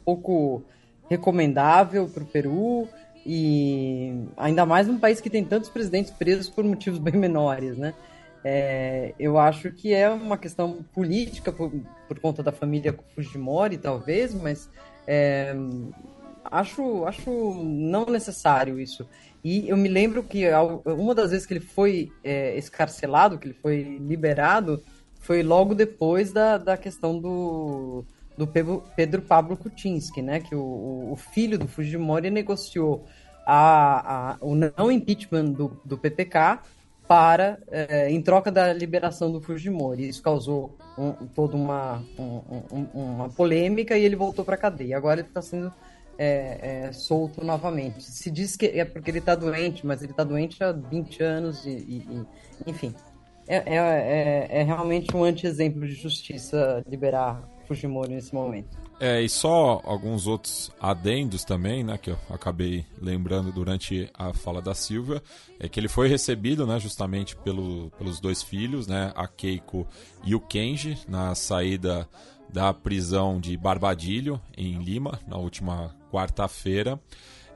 [0.05, 0.63] pouco
[1.09, 2.89] recomendável para o Peru.
[3.25, 7.95] E ainda mais num país que tem tantos presidentes presos por motivos bem menores, né?
[8.43, 11.71] É, eu acho que é uma questão política por,
[12.09, 14.71] por conta da família Fujimori, talvez, mas
[15.07, 15.55] é,
[16.45, 17.31] acho, acho
[17.63, 19.07] não necessário isso.
[19.43, 20.45] E eu me lembro que
[20.85, 24.83] uma das vezes que ele foi é, escarcelado, que ele foi liberado,
[25.19, 28.05] foi logo depois da, da questão do,
[28.37, 30.41] do Pedro Pablo Kuczynski, né?
[30.41, 33.07] Que o, o filho do Fujimori negociou
[33.47, 36.61] a, a, o não impeachment do, do PPK
[37.11, 40.09] para é, em troca da liberação do Fujimori.
[40.09, 44.97] Isso causou um, toda uma, um, uma polêmica e ele voltou para a cadeia.
[44.97, 45.73] Agora ele está sendo
[46.17, 48.01] é, é, solto novamente.
[48.05, 51.67] Se diz que é porque ele está doente, mas ele está doente há 20 anos
[51.67, 52.95] e, e, e enfim.
[53.49, 58.79] É, é, é, é realmente um anti-exemplo de justiça liberar Fujimori nesse momento.
[59.01, 64.61] É, e só alguns outros adendos também, né, que eu acabei lembrando durante a fala
[64.61, 65.23] da Silvia,
[65.59, 69.89] é que ele foi recebido, né, justamente pelo, pelos dois filhos, né, a Keiko
[70.23, 72.07] e o Kenji, na saída
[72.53, 77.01] da prisão de Barbadilho, em Lima, na última quarta-feira.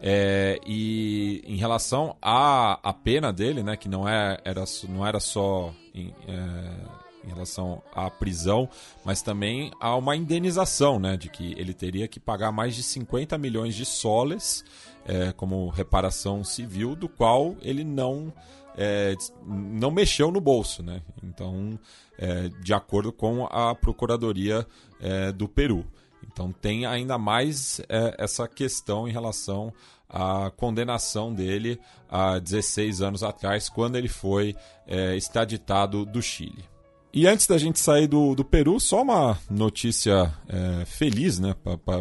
[0.01, 5.21] É, e em relação à, à pena dele, né, que não, é, era, não era
[5.21, 8.69] só em, é, em relação à prisão,
[9.05, 13.37] mas também há uma indenização, né, de que ele teria que pagar mais de 50
[13.39, 14.65] milhões de soles
[15.07, 18.33] é, como reparação civil, do qual ele não
[18.77, 19.15] é,
[19.47, 21.01] não mexeu no bolso, né?
[21.23, 21.79] Então,
[22.19, 24.67] é, de acordo com a Procuradoria
[25.01, 25.87] é, do Peru.
[26.27, 29.73] Então, tem ainda mais é, essa questão em relação
[30.09, 31.79] à condenação dele
[32.09, 36.74] há 16 anos atrás, quando ele foi é, extraditado do Chile.
[37.17, 41.55] E antes da gente sair do, do Peru, só uma notícia é, feliz né,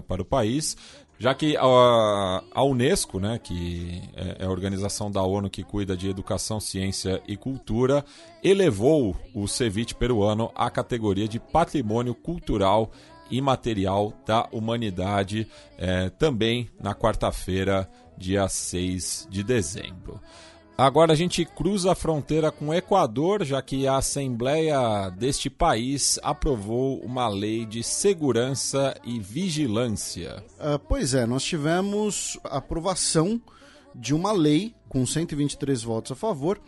[0.07, 0.75] para o país,
[1.19, 5.95] já que a, a Unesco, né, que é, é a organização da ONU que cuida
[5.95, 8.03] de educação, ciência e cultura,
[8.43, 12.91] elevou o ceviche peruano à categoria de patrimônio cultural
[13.29, 20.19] imaterial da humanidade, é, também na quarta-feira, dia 6 de dezembro.
[20.75, 26.19] Agora a gente cruza a fronteira com o Equador, já que a Assembleia deste país
[26.23, 30.43] aprovou uma lei de segurança e vigilância.
[30.53, 33.39] Uh, pois é, nós tivemos aprovação
[33.93, 36.59] de uma lei com 123 votos a favor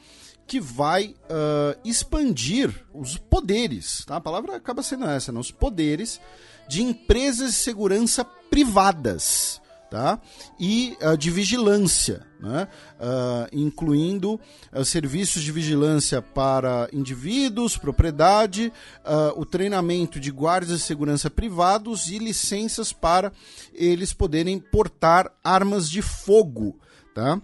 [0.46, 4.18] que vai uh, expandir os poderes, tá?
[4.18, 5.40] A palavra acaba sendo essa, né?
[5.40, 6.22] os poderes
[6.68, 10.20] de empresas de segurança privadas tá?
[10.60, 12.68] e uh, de vigilância, né?
[13.00, 14.40] Uh, incluindo
[14.74, 18.72] uh, serviços de vigilância para indivíduos, propriedade,
[19.36, 23.32] o treinamento de guardas de segurança privados e licenças para
[23.74, 26.80] eles poderem portar armas de fogo.
[27.14, 27.40] Tá?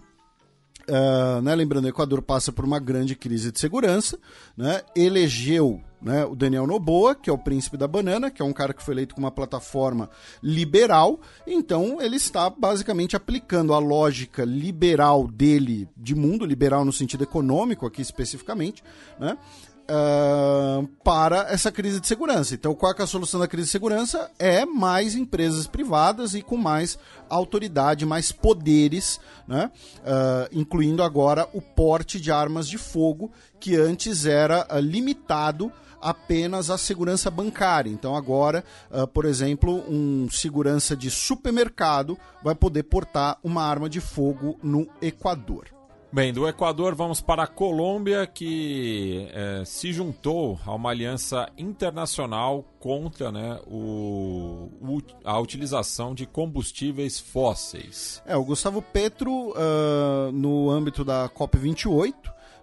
[1.42, 4.18] Né, lembrando, o Equador passa por uma grande crise de segurança,
[4.56, 8.52] né, elegeu né, o Daniel Noboa, que é o príncipe da banana, que é um
[8.52, 10.10] cara que foi eleito com uma plataforma
[10.42, 17.22] liberal, então ele está basicamente aplicando a lógica liberal dele, de mundo liberal no sentido
[17.22, 18.82] econômico aqui especificamente,
[19.18, 19.38] né,
[19.82, 22.54] uh, para essa crise de segurança.
[22.54, 24.30] Então, qual é a solução da crise de segurança?
[24.38, 26.98] É mais empresas privadas e com mais
[27.28, 29.70] autoridade, mais poderes, né?
[29.98, 35.72] Uh, incluindo agora o porte de armas de fogo, que antes era uh, limitado
[36.02, 37.90] apenas à segurança bancária.
[37.90, 44.00] Então agora, uh, por exemplo, um segurança de supermercado vai poder portar uma arma de
[44.00, 45.66] fogo no Equador.
[46.14, 52.66] Bem, do Equador vamos para a Colômbia, que é, se juntou a uma aliança internacional
[52.78, 58.22] contra né, o, o, a utilização de combustíveis fósseis.
[58.26, 62.14] É, o Gustavo Petro, uh, no âmbito da COP28,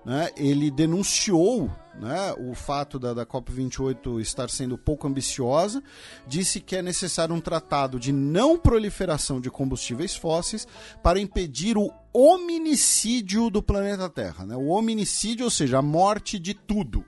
[0.05, 5.83] né, ele denunciou né, o fato da, da COP28 estar sendo pouco ambiciosa,
[6.25, 10.65] disse que é necessário um tratado de não proliferação de combustíveis fósseis
[11.03, 14.45] para impedir o hominicídio do planeta Terra.
[14.45, 14.55] Né?
[14.55, 17.03] O hominicídio, ou seja, a morte de tudo.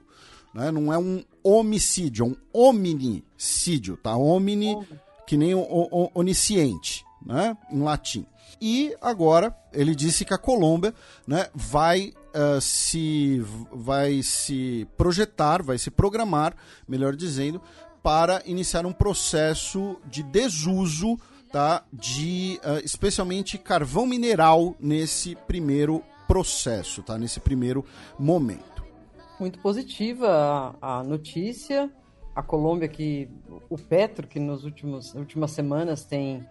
[0.54, 0.70] Né?
[0.72, 4.16] Não é um homicídio, é um hominicídio, tá?
[4.16, 4.78] Homini,
[5.26, 7.58] que nem o, o, onisciente, né?
[7.72, 8.26] em latim.
[8.60, 10.94] E agora ele disse que a Colômbia
[11.26, 13.40] né, vai uh, se
[13.72, 16.56] vai se projetar, vai se programar,
[16.88, 17.62] melhor dizendo,
[18.02, 21.18] para iniciar um processo de desuso
[21.52, 27.86] tá, de uh, especialmente carvão mineral nesse primeiro processo, tá, nesse primeiro
[28.18, 28.84] momento.
[29.40, 31.92] Muito positiva a, a notícia.
[32.34, 33.30] A Colômbia que
[33.70, 36.48] o Petro que nos últimos últimas semanas tem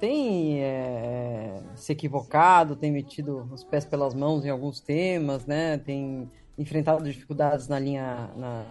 [0.00, 5.76] tem é, se equivocado, tem metido os pés pelas mãos em alguns temas, né?
[5.76, 8.64] Tem enfrentado dificuldades na linha, na,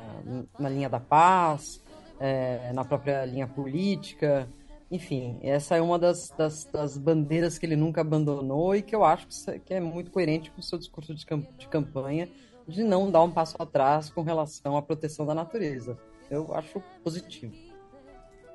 [0.60, 1.82] na linha da paz,
[2.20, 4.50] é, na própria linha política.
[4.92, 9.04] enfim, essa é uma das, das, das, bandeiras que ele nunca abandonou e que eu
[9.04, 9.28] acho
[9.66, 12.28] que é muito coerente com o seu discurso de, camp de campanha
[12.68, 15.98] de não dar um passo atrás com relação à proteção da natureza.
[16.30, 17.69] Eu acho positivo.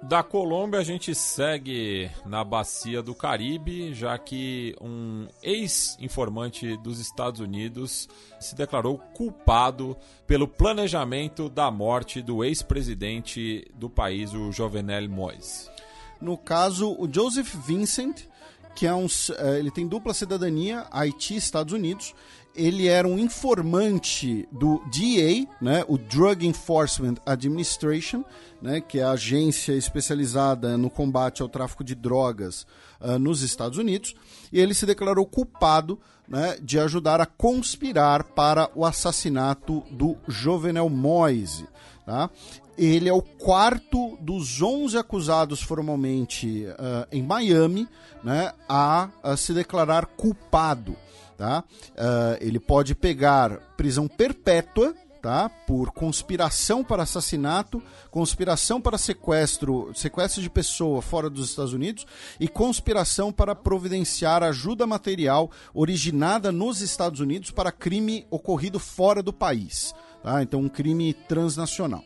[0.06, 7.40] Da Colômbia, a gente segue na bacia do Caribe, já que um ex-informante dos Estados
[7.40, 8.06] Unidos
[8.38, 15.70] se declarou culpado pelo planejamento da morte do ex-presidente do país, o Jovenel Moïse.
[16.20, 18.26] No caso, o Joseph Vincent,
[18.76, 22.14] que é um, eh, ele tem dupla cidadania, Haiti e Estados Unidos,
[22.54, 28.24] ele era um informante do DEA, né, o Drug Enforcement Administration,
[28.62, 32.66] né, que é a agência especializada no combate ao tráfico de drogas
[33.00, 34.14] uh, nos Estados Unidos,
[34.52, 40.88] e ele se declarou culpado né, de ajudar a conspirar para o assassinato do Jovenel
[40.88, 41.66] Moise.
[42.06, 42.30] Tá?
[42.76, 47.88] Ele é o quarto dos 11 acusados formalmente uh, em Miami
[48.22, 50.96] né, a, a se declarar culpado.
[51.36, 51.64] Tá?
[51.90, 55.48] Uh, ele pode pegar prisão perpétua tá?
[55.48, 62.06] por conspiração para assassinato, conspiração para sequestro, sequestro de pessoa fora dos Estados Unidos
[62.38, 69.32] e conspiração para providenciar ajuda material originada nos Estados Unidos para crime ocorrido fora do
[69.32, 69.94] país.
[70.22, 70.42] Tá?
[70.42, 72.04] Então, um crime transnacional.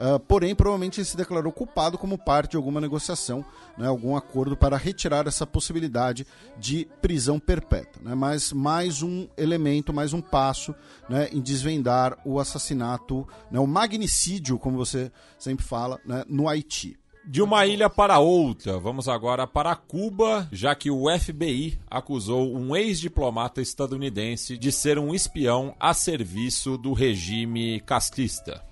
[0.00, 3.44] Uh, porém, provavelmente ele se declarou culpado como parte de alguma negociação,
[3.76, 8.02] né, algum acordo para retirar essa possibilidade de prisão perpétua.
[8.02, 10.74] Né, mas mais um elemento, mais um passo
[11.06, 16.96] né, em desvendar o assassinato, né, o magnicídio, como você sempre fala, né, no Haiti.
[17.26, 22.74] De uma ilha para outra, vamos agora para Cuba, já que o FBI acusou um
[22.74, 28.69] ex-diplomata estadunidense de ser um espião a serviço do regime castrista.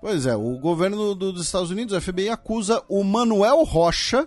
[0.00, 4.26] Pois é, o governo do, dos Estados Unidos, o FBI, acusa o Manuel Rocha,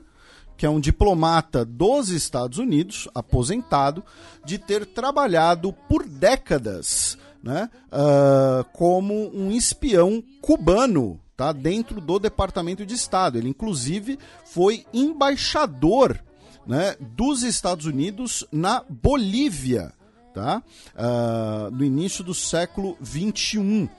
[0.55, 4.03] que é um diplomata dos Estados Unidos, aposentado,
[4.45, 12.85] de ter trabalhado por décadas né, uh, como um espião cubano tá, dentro do Departamento
[12.85, 13.37] de Estado.
[13.37, 16.23] Ele, inclusive, foi embaixador
[16.65, 19.91] né, dos Estados Unidos na Bolívia,
[20.33, 20.63] tá,
[20.95, 23.89] uh, no início do século XXI.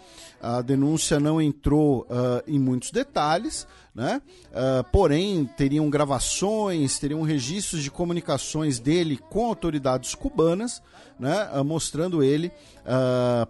[0.44, 4.20] A denúncia não entrou uh, em muitos detalhes, né?
[4.50, 10.82] Uh, porém, teriam gravações, teriam registros de comunicações dele com autoridades cubanas,
[11.18, 11.48] né?
[11.54, 12.52] Uh, mostrando ele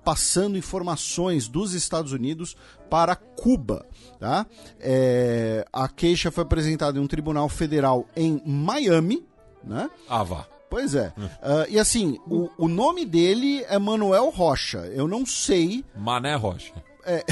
[0.05, 2.56] passando informações dos Estados Unidos
[2.89, 3.84] para Cuba.
[4.20, 4.47] Tá?
[4.78, 9.26] É, a queixa foi apresentada em um tribunal federal em Miami.
[9.64, 9.90] Né?
[10.08, 10.47] Ah, vá.
[10.70, 11.12] Pois é.
[11.17, 14.78] Uh, e assim, o, o nome dele é Manuel Rocha.
[14.94, 15.84] Eu não sei.
[15.97, 16.75] Mané Rocha.
[17.05, 17.25] É.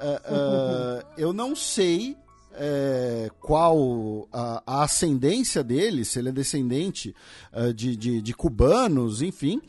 [0.00, 2.16] uh, uh, eu não sei
[2.56, 7.14] é, qual a, a, ascendência dele, se ele é descendente
[7.52, 9.60] uh, de, de, de, cubanos, enfim.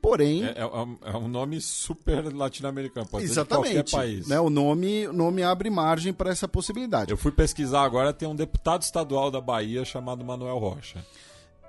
[0.00, 0.44] Porém.
[0.44, 4.28] É, é, é um nome super latino-americano, pode exatamente, ser de qualquer país.
[4.28, 7.10] Né, o, nome, o nome abre margem para essa possibilidade.
[7.10, 11.04] Eu fui pesquisar agora, tem um deputado estadual da Bahia chamado Manuel Rocha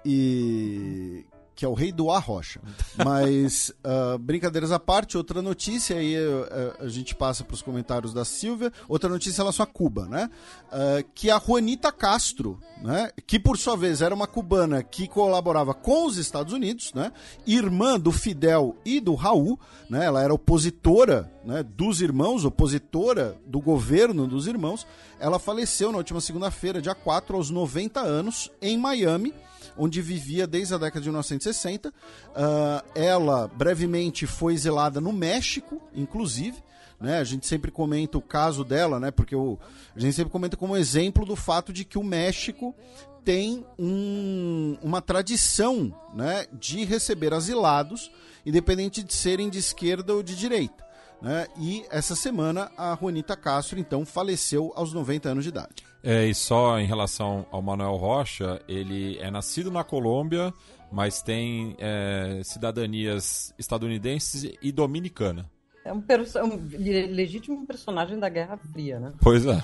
[0.05, 1.25] e
[1.61, 2.59] que é o rei do arrocha.
[3.05, 8.15] Mas, uh, brincadeiras à parte, outra notícia, aí uh, a gente passa para os comentários
[8.15, 10.27] da Silvia, outra notícia em relação a Cuba, né?
[10.71, 13.11] Uh, que a Juanita Castro, né?
[13.27, 17.11] que por sua vez era uma cubana que colaborava com os Estados Unidos, né?
[17.45, 20.05] irmã do Fidel e do Raul, né?
[20.05, 21.61] ela era opositora né?
[21.61, 24.87] dos irmãos, opositora do governo dos irmãos,
[25.19, 29.31] ela faleceu na última segunda-feira, dia 4, aos 90 anos, em Miami,
[29.77, 31.89] onde vivia desde a década de 1960.
[31.89, 31.93] Uh,
[32.35, 36.61] ah, ela brevemente foi exilada no México, inclusive.
[36.99, 37.17] Né?
[37.17, 39.09] A gente sempre comenta o caso dela, né?
[39.09, 39.57] Porque o,
[39.95, 42.75] a gente sempre comenta como exemplo do fato de que o México
[43.23, 48.11] tem um, uma tradição né, de receber asilados,
[48.45, 50.85] independente de serem de esquerda ou de direita.
[51.21, 51.47] Né?
[51.57, 55.90] E essa semana a Juanita Castro então faleceu aos 90 anos de idade.
[56.03, 60.53] É, e só em relação ao Manuel Rocha, ele é nascido na Colômbia,
[60.91, 65.49] mas tem é, cidadanias estadunidenses e dominicana.
[65.85, 66.03] É um,
[66.35, 66.69] é um,
[67.13, 69.13] legítimo personagem da Guerra Fria, né?
[69.21, 69.63] Pois é.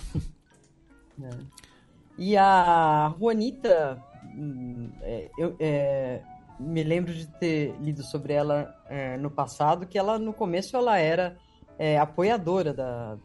[1.23, 1.29] é.
[2.17, 4.01] E a Juanita,
[5.01, 6.21] é, eu é,
[6.59, 10.97] me lembro de ter lido sobre ela é, no passado, que ela no começo ela
[10.97, 11.37] era
[11.77, 13.17] é, apoiadora da,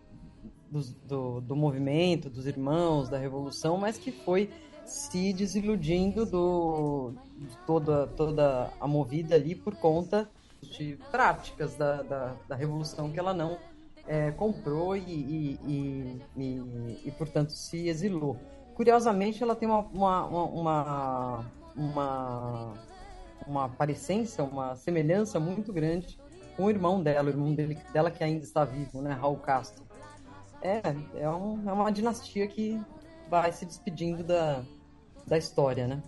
[0.72, 4.48] do, do, do, movimento, dos irmãos, da revolução, mas que foi
[4.86, 10.28] se desiludindo do, de toda, toda a movida ali por conta
[10.62, 13.58] de práticas da, da, da revolução que ela não
[14.06, 18.36] é, comprou e, e, e, e, portanto, se exilou.
[18.74, 22.72] curiosamente, ela tem uma, uma, uma, uma,
[23.46, 26.18] uma parecência, uma semelhança muito grande
[26.56, 29.91] com o irmão dela, o irmão dele, dela que ainda está vivo, né, Raul Castro.
[30.62, 30.80] É,
[31.16, 32.80] é, um, é uma dinastia que
[33.28, 34.62] vai se despedindo da,
[35.26, 36.02] da história, né?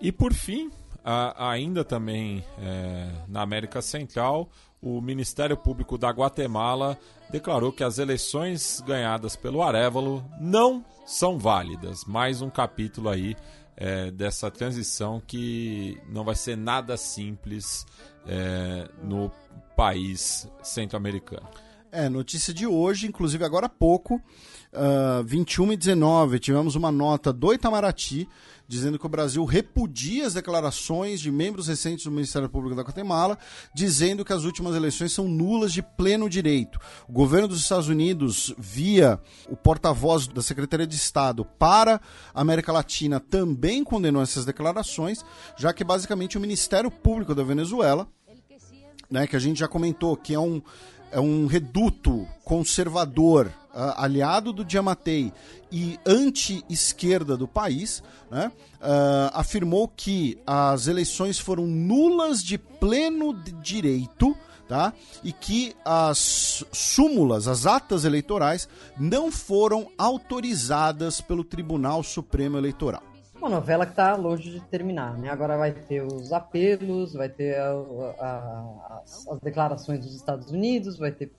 [0.00, 0.70] E por fim,
[1.04, 4.48] a, ainda também é, na América Central,
[4.80, 6.98] o Ministério Público da Guatemala
[7.30, 12.04] declarou que as eleições ganhadas pelo Arevalo não são válidas.
[12.04, 13.36] Mais um capítulo aí
[13.76, 17.86] é, dessa transição que não vai ser nada simples
[18.26, 19.30] é, no
[19.76, 21.48] país centro-americano.
[21.94, 27.30] É, notícia de hoje, inclusive agora há pouco, uh, 21 e 19, tivemos uma nota
[27.30, 28.26] do Itamaraty
[28.66, 33.36] dizendo que o Brasil repudia as declarações de membros recentes do Ministério Público da Guatemala,
[33.74, 36.78] dizendo que as últimas eleições são nulas de pleno direito.
[37.06, 42.00] O governo dos Estados Unidos, via o porta-voz da Secretaria de Estado para
[42.32, 45.22] a América Latina, também condenou essas declarações,
[45.58, 48.08] já que basicamente o Ministério Público da Venezuela,
[49.10, 50.62] né, que a gente já comentou que é um
[51.12, 55.32] é um reduto conservador, uh, aliado do Diamatei
[55.70, 58.50] e anti-esquerda do país, né,
[58.80, 64.36] uh, afirmou que as eleições foram nulas de pleno direito.
[64.68, 64.94] Tá?
[65.22, 68.66] E que as súmulas, as atas eleitorais,
[68.98, 73.11] não foram autorizadas pelo Tribunal Supremo Eleitoral
[73.42, 75.28] uma novela que está longe de terminar, né?
[75.28, 77.72] Agora vai ter os apelos, vai ter a,
[78.20, 81.32] a, as, as, declarações dos Estados Unidos, vai ter,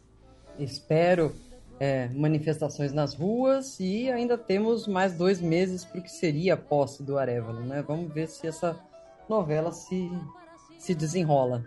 [0.60, 1.34] espero,
[1.80, 6.58] é, manifestações nas ruas e ainda temos mais dois meses para o que seria a
[6.58, 7.82] posse do Arevalo, né?
[7.82, 8.78] Vamos ver se essa
[9.30, 10.12] novela se,
[10.78, 11.64] se desenrola.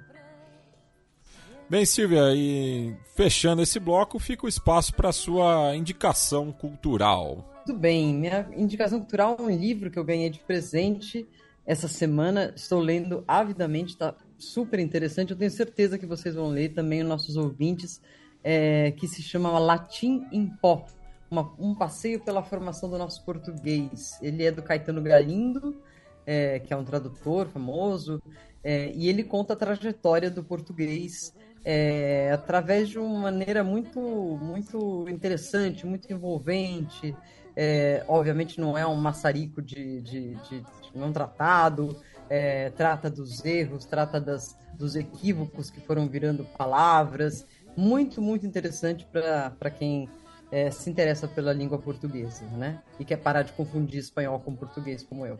[1.68, 7.55] Bem, Silvia, e fechando esse bloco, fica o espaço para sua indicação cultural.
[7.66, 11.28] Muito bem, minha indicação cultural é um livro que eu ganhei de presente
[11.66, 12.52] essa semana.
[12.54, 15.32] Estou lendo avidamente, está super interessante.
[15.32, 18.00] Eu tenho certeza que vocês vão ler também, os nossos ouvintes,
[18.44, 20.86] é, que se chama Latim em Pó.
[21.28, 24.16] Uma, um passeio pela formação do nosso português.
[24.22, 25.76] Ele é do Caetano Galindo,
[26.24, 28.22] é, que é um tradutor famoso,
[28.62, 35.04] é, e ele conta a trajetória do português é, através de uma maneira muito, muito
[35.08, 37.12] interessante, muito envolvente.
[37.56, 41.96] É, obviamente não é um maçarico de, de, de, de não tratado,
[42.28, 47.46] é, trata dos erros, trata das, dos equívocos que foram virando palavras.
[47.74, 50.08] Muito, muito interessante para quem
[50.50, 52.80] é, se interessa pela língua portuguesa, né?
[52.98, 55.38] E quer parar de confundir espanhol com português, como eu.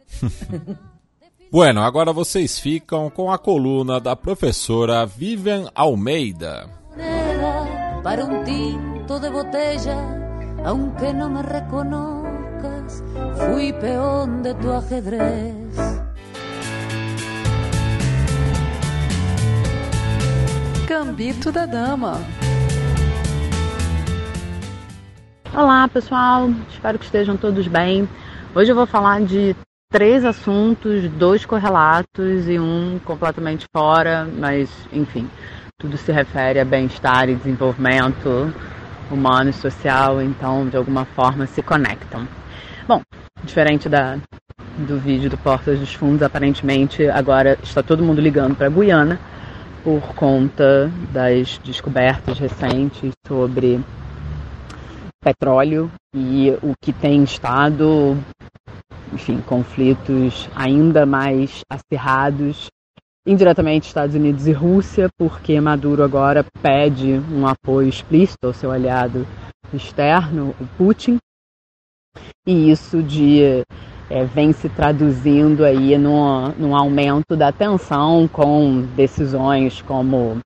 [1.51, 6.69] bueno, agora vocês ficam com a coluna da professora Vivian Almeida.
[8.03, 10.26] Para um tinto de botella
[10.67, 13.01] aunque no me reconozcas,
[13.39, 15.77] fui peón de tu ajedrez.
[20.89, 22.21] Gambito da Dama.
[25.55, 28.09] Olá pessoal, espero que estejam todos bem.
[28.53, 29.55] Hoje eu vou falar de
[29.89, 35.31] três assuntos, dois correlatos e um completamente fora, mas enfim,
[35.79, 38.53] tudo se refere a bem-estar e desenvolvimento
[39.11, 42.27] humano e social, então de alguma forma se conectam.
[42.87, 43.03] Bom,
[43.43, 44.19] diferente da,
[44.79, 49.19] do vídeo do Portas dos Fundos, aparentemente agora está todo mundo ligando para a Guiana
[49.83, 53.81] por conta das descobertas recentes sobre
[55.23, 58.17] petróleo e o que tem estado,
[59.13, 62.69] enfim, conflitos ainda mais acirrados
[63.27, 69.27] indiretamente Estados Unidos e Rússia, porque Maduro agora pede um apoio explícito ao seu aliado
[69.75, 71.19] externo, o Putin,
[72.47, 73.65] e isso de
[74.09, 80.39] é, vem se traduzindo aí no, no aumento da tensão com decisões como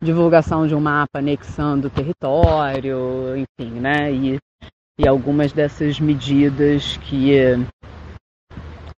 [0.00, 4.12] divulgação de um mapa anexando território, enfim, né?
[4.12, 4.38] E,
[5.00, 7.32] e algumas dessas medidas que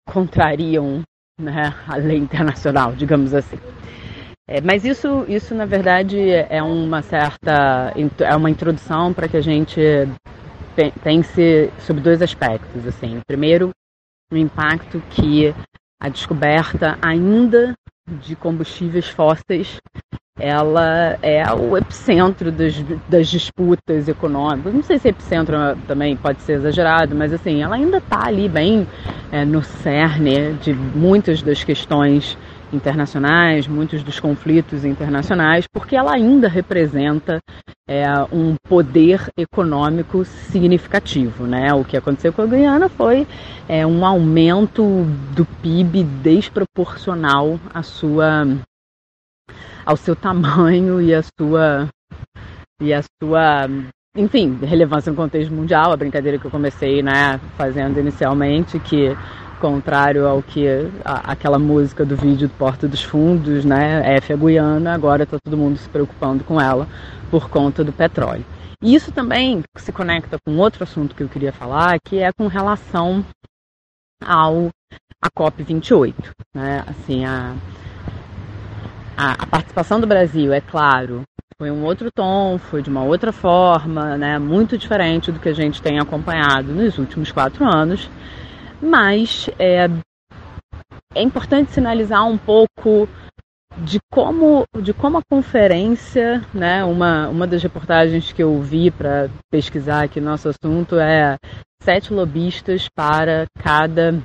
[0.07, 1.03] contrariam
[1.41, 3.59] né, a lei internacional, digamos assim.
[4.49, 7.95] É, mas isso, isso, na verdade, é uma certa.
[8.19, 9.81] é uma introdução para que a gente
[11.05, 12.85] pense sobre dois aspectos.
[12.85, 13.21] Assim.
[13.29, 13.71] Primeiro,
[14.33, 15.55] o impacto que
[16.03, 17.75] a descoberta ainda
[18.09, 19.79] de combustíveis fósseis
[20.41, 22.75] ela é o epicentro das,
[23.09, 24.73] das, disputas econômicas.
[24.73, 25.55] Não sei se epicentro
[25.87, 28.87] também pode ser exagerado, mas assim, ela ainda está ali bem
[29.31, 32.37] é, no cerne de muitas das questões
[32.73, 37.41] internacionais, muitos dos conflitos internacionais, porque ela ainda representa
[37.89, 41.45] é, um poder econômico significativo.
[41.45, 41.73] Né?
[41.75, 43.27] O que aconteceu com a Guiana foi
[43.69, 45.05] é, um aumento
[45.35, 48.47] do PIB desproporcional à sua,
[49.85, 51.89] ao seu tamanho e à sua,
[52.81, 53.69] e à sua
[54.17, 59.17] enfim, relevância no contexto mundial, a brincadeira que eu comecei né, fazendo inicialmente, que
[59.61, 60.67] contrário ao que
[61.05, 64.17] a, aquela música do vídeo do Porta dos Fundos, né?
[64.17, 66.89] F é Guiana, agora está todo mundo se preocupando com ela
[67.31, 68.45] por conta do petróleo.
[68.83, 72.47] E isso também se conecta com outro assunto que eu queria falar, que é com
[72.47, 73.25] relação
[74.25, 74.71] ao
[75.23, 76.83] a COP 28, né?
[76.87, 77.55] Assim, a,
[79.21, 81.23] a, a participação do Brasil, é claro,
[81.59, 84.39] foi um outro tom, foi de uma outra forma, né?
[84.39, 88.09] Muito diferente do que a gente tem acompanhado nos últimos quatro anos
[88.81, 89.87] mas é,
[91.15, 93.09] é importante sinalizar um pouco
[93.79, 99.29] de como, de como a conferência, né, uma, uma das reportagens que eu vi para
[99.51, 101.37] pesquisar aqui nosso assunto é
[101.83, 104.21] sete lobistas para cada,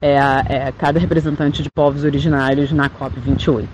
[0.00, 3.68] é, é, cada representante de povos originários na COP28.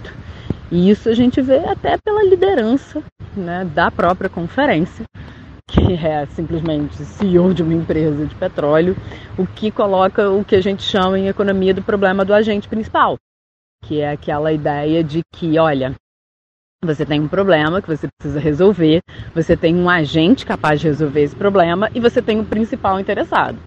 [0.71, 3.03] E isso a gente vê até pela liderança
[3.37, 5.05] né, da própria conferência,
[5.67, 8.97] que é simplesmente CEO de uma empresa de petróleo,
[9.39, 13.17] o que coloca o que a gente chama em economia do problema do agente principal,
[13.85, 15.95] que é aquela ideia de que, olha,
[16.85, 19.01] você tem um problema que você precisa resolver,
[19.35, 23.59] você tem um agente capaz de resolver esse problema e você tem o principal interessado.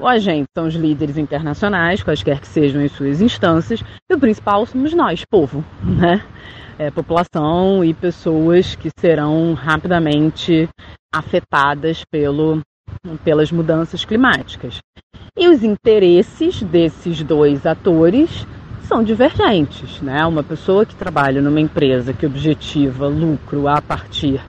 [0.00, 4.64] O agente são os líderes internacionais, quaisquer que sejam as suas instâncias, e o principal
[4.64, 6.24] somos nós, povo, né?
[6.78, 10.66] É, população e pessoas que serão rapidamente
[11.14, 12.62] afetadas pelo,
[13.22, 14.78] pelas mudanças climáticas.
[15.36, 18.46] E os interesses desses dois atores
[18.84, 20.00] são divergentes.
[20.00, 20.24] Né?
[20.24, 24.40] Uma pessoa que trabalha numa empresa que objetiva lucro a partir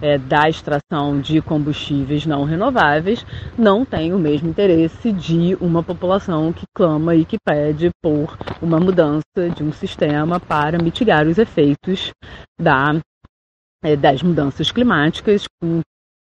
[0.00, 3.24] é, da extração de combustíveis não renováveis
[3.56, 8.78] não tem o mesmo interesse de uma população que clama e que pede por uma
[8.78, 9.22] mudança
[9.54, 12.12] de um sistema para mitigar os efeitos
[12.60, 13.00] da,
[13.82, 15.80] é, das mudanças climáticas, com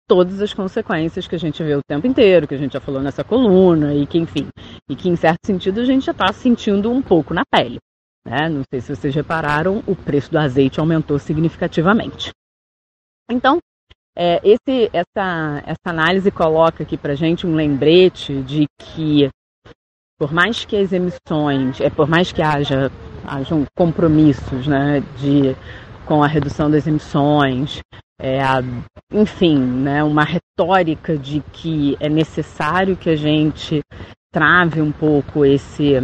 [0.09, 3.01] todas as consequências que a gente vê o tempo inteiro, que a gente já falou
[3.01, 4.49] nessa coluna, e que, enfim,
[4.89, 7.79] e que em certo sentido a gente já está sentindo um pouco na pele.
[8.27, 8.49] Né?
[8.49, 12.33] Não sei se vocês repararam, o preço do azeite aumentou significativamente.
[13.31, 13.59] Então,
[14.17, 19.31] é, esse, essa, essa análise coloca aqui para gente um lembrete de que,
[20.19, 22.91] por mais que as emissões, é, por mais que haja
[23.25, 25.55] hajam compromissos né, de,
[26.05, 27.81] com a redução das emissões,
[28.21, 28.41] é,
[29.13, 33.83] enfim, né, uma retórica de que é necessário que a gente
[34.33, 35.95] trave um pouco esse,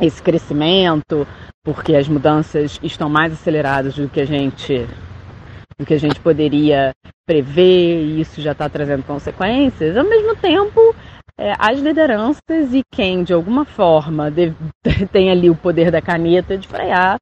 [0.00, 1.26] esse crescimento,
[1.62, 4.86] porque as mudanças estão mais aceleradas do que a gente
[5.78, 6.92] do que a gente poderia
[7.26, 9.96] prever e isso já está trazendo consequências.
[9.96, 10.94] Ao mesmo tempo,
[11.38, 14.32] é, as lideranças e quem de alguma forma
[15.10, 17.18] tem ali o poder da caneta de frear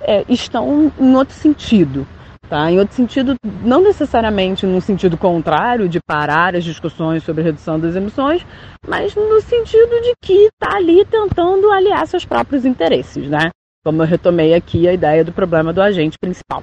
[0.00, 2.06] é, estão em outro sentido.
[2.48, 2.70] Tá?
[2.70, 7.96] Em outro sentido, não necessariamente no sentido contrário de parar as discussões sobre redução das
[7.96, 8.44] emissões,
[8.86, 13.48] mas no sentido de que está ali tentando aliar seus próprios interesses, né?
[13.82, 16.60] Como eu retomei aqui a ideia do problema do agente principal.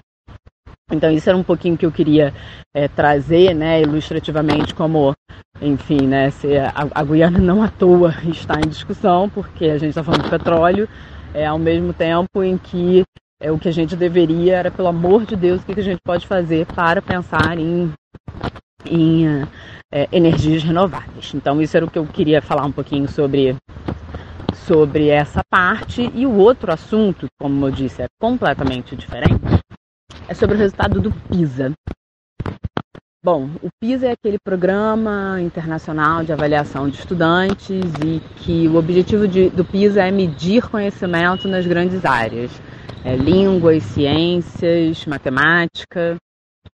[0.92, 2.34] Então isso era um pouquinho que eu queria
[2.74, 5.14] é, trazer, né, ilustrativamente, como,
[5.62, 9.90] enfim, né, se a, a Guiana não à toa está em discussão, porque a gente
[9.90, 10.90] está falando de petróleo,
[11.34, 13.04] é, ao mesmo tempo em que
[13.42, 16.02] é, o que a gente deveria era, pelo amor de Deus, o que a gente
[16.04, 17.92] pode fazer para pensar em,
[18.86, 19.26] em
[19.94, 21.34] é, energias renováveis.
[21.34, 23.56] Então, isso era o que eu queria falar um pouquinho sobre,
[24.54, 26.12] sobre essa parte.
[26.14, 29.40] E o outro assunto, como eu disse, é completamente diferente,
[30.30, 31.74] é sobre o resultado do PISA.
[33.26, 39.28] Bom, o PISA é aquele programa internacional de avaliação de estudantes e que o objetivo
[39.28, 42.52] de, do PISA é medir conhecimento nas grandes áreas
[43.04, 46.16] é, línguas, ciências, matemática.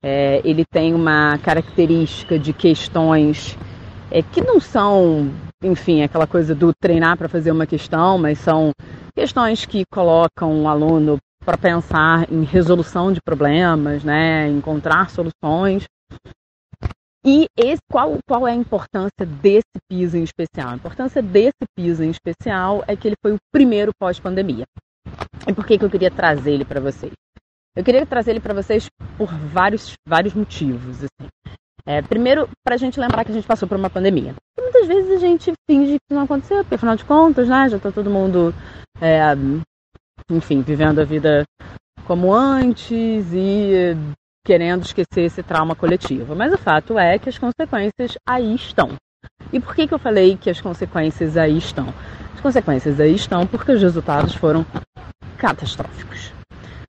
[0.02, 3.56] É, ele tem uma característica de questões
[4.10, 5.30] é, que não são,
[5.62, 8.72] enfim, aquela coisa do treinar para fazer uma questão, mas são
[9.14, 15.84] questões que colocam o aluno para pensar em resolução de problemas, né, encontrar soluções.
[17.26, 20.70] E esse, qual, qual é a importância desse piso em especial?
[20.70, 24.64] A importância desse piso em especial é que ele foi o primeiro pós-pandemia.
[25.46, 27.12] E por que, que eu queria trazer ele para vocês?
[27.76, 30.98] Eu queria trazer ele para vocês por vários, vários motivos.
[30.98, 31.28] Assim.
[31.86, 34.34] É, primeiro, para a gente lembrar que a gente passou por uma pandemia.
[34.58, 37.76] E muitas vezes a gente finge que não aconteceu, porque afinal de contas, né, já
[37.78, 38.54] está todo mundo
[39.00, 39.34] é,
[40.30, 41.44] enfim, vivendo a vida
[42.06, 43.96] como antes e
[44.44, 46.34] querendo esquecer esse trauma coletivo.
[46.36, 48.90] Mas o fato é que as consequências aí estão.
[49.52, 51.86] E por que, que eu falei que as consequências aí estão?
[52.34, 54.66] As consequências aí estão porque os resultados foram
[55.38, 56.32] catastróficos.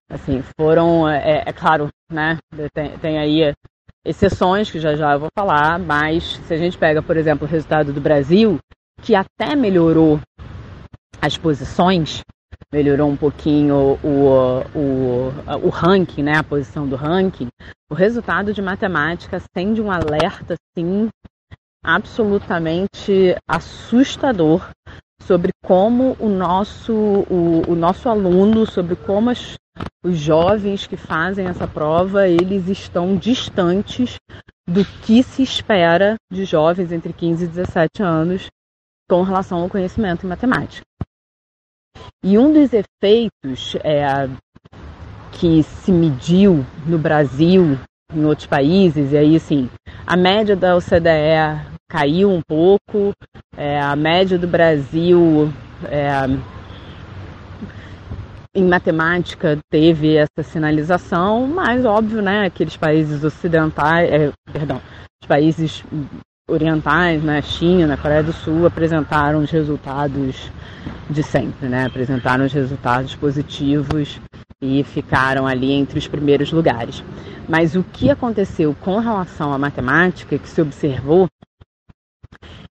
[0.10, 2.38] Assim, foram, é, é claro, né?
[2.74, 3.54] Tem, tem aí
[4.06, 7.50] exceções que já já eu vou falar, mas se a gente pega, por exemplo, o
[7.50, 8.60] resultado do Brasil,
[9.02, 10.20] que até melhorou
[11.22, 12.22] as posições,
[12.72, 15.32] melhorou um pouquinho o, o,
[15.64, 17.48] o ranking, né, a posição do ranking,
[17.90, 21.09] o resultado de matemática acende um alerta, assim,
[21.84, 24.69] absolutamente assustador
[25.22, 29.56] sobre como o nosso, o, o nosso aluno, sobre como as,
[30.03, 34.17] os jovens que fazem essa prova, eles estão distantes
[34.67, 38.48] do que se espera de jovens entre 15 e 17 anos
[39.09, 40.84] com relação ao conhecimento em matemática.
[42.24, 44.27] E um dos efeitos é,
[45.32, 47.77] que se mediu no Brasil,
[48.14, 49.69] em outros países, e aí assim,
[50.07, 53.14] a média da OCDE caiu um pouco,
[53.56, 55.51] é, a média do Brasil
[55.85, 56.09] é,
[58.56, 64.82] em matemática teve essa sinalização, mas óbvio, né, aqueles países ocidentais, é, perdão,
[65.22, 65.83] os países
[66.48, 70.51] orientais, na né, China, na Coreia do Sul, apresentaram os resultados
[71.09, 71.85] de sempre, né?
[71.85, 74.19] Apresentaram os resultados positivos
[74.61, 77.03] e ficaram ali entre os primeiros lugares.
[77.49, 81.27] Mas o que aconteceu com relação à matemática que se observou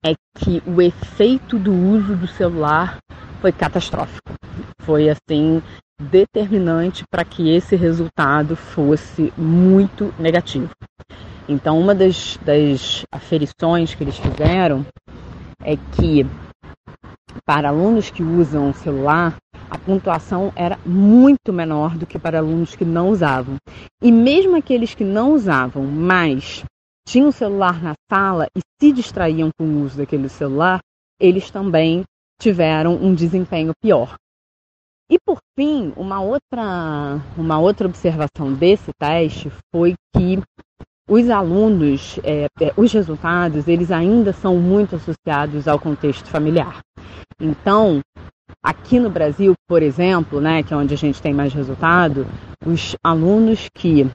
[0.04, 2.98] é que o efeito do uso do celular
[3.40, 4.32] foi catastrófico.
[4.80, 5.62] Foi assim
[6.00, 10.70] determinante para que esse resultado fosse muito negativo.
[11.48, 14.84] Então, uma das, das aferições que eles fizeram
[15.64, 16.26] é que
[17.46, 19.36] para alunos que usam o celular,
[19.70, 23.56] a pontuação era muito menor do que para alunos que não usavam.
[24.02, 26.62] E mesmo aqueles que não usavam, mas
[27.06, 30.80] tinham o celular na sala e se distraíam com o uso daquele celular,
[31.18, 32.04] eles também
[32.38, 34.16] tiveram um desempenho pior.
[35.10, 40.38] E por fim, uma outra, uma outra observação desse teste foi que
[41.08, 46.80] os alunos, é, é, os resultados, eles ainda são muito associados ao contexto familiar.
[47.40, 48.00] Então,
[48.62, 52.26] aqui no Brasil, por exemplo, né, que é onde a gente tem mais resultado,
[52.64, 54.06] os alunos que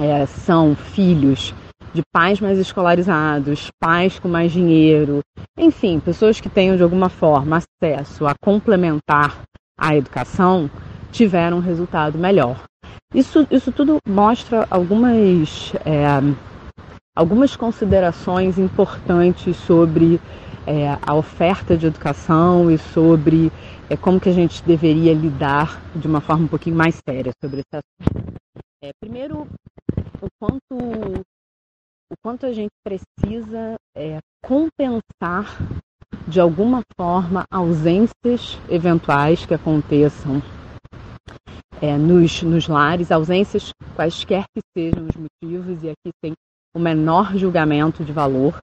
[0.00, 1.54] é, são filhos
[1.94, 5.20] de pais mais escolarizados, pais com mais dinheiro,
[5.56, 9.42] enfim, pessoas que tenham de alguma forma acesso a complementar
[9.78, 10.70] a educação,
[11.12, 12.64] tiveram um resultado melhor.
[13.14, 16.04] Isso, isso tudo mostra algumas, é,
[17.14, 20.18] algumas considerações importantes sobre
[20.66, 23.52] é, a oferta de educação e sobre
[23.90, 27.60] é, como que a gente deveria lidar de uma forma um pouquinho mais séria sobre
[27.60, 28.34] esse assunto.
[28.82, 29.46] É, primeiro,
[30.20, 31.22] o quanto,
[32.10, 35.58] o quanto a gente precisa é, compensar
[36.26, 40.40] de alguma forma ausências eventuais que aconteçam
[41.82, 46.32] é, nos, nos lares, ausências quaisquer que sejam os motivos, e aqui tem
[46.72, 48.58] o menor julgamento de valor.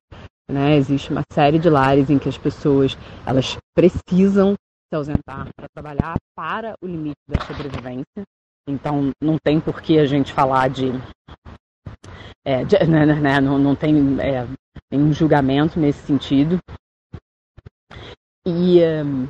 [0.49, 0.77] Né?
[0.77, 6.15] Existe uma série de lares em que as pessoas elas precisam se ausentar para trabalhar
[6.33, 8.23] para o limite da sobrevivência.
[8.67, 10.91] Então não tem por que a gente falar de.
[12.45, 14.47] É, de né, né, né não, não tem é,
[14.91, 16.57] nenhum julgamento nesse sentido.
[18.49, 19.27] E, um,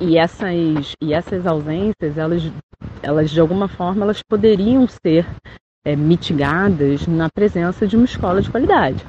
[0.00, 2.42] e, essas, e essas ausências, elas,
[3.02, 5.26] elas de alguma forma, elas poderiam ser
[5.84, 9.04] é, mitigadas na presença de uma escola de qualidade.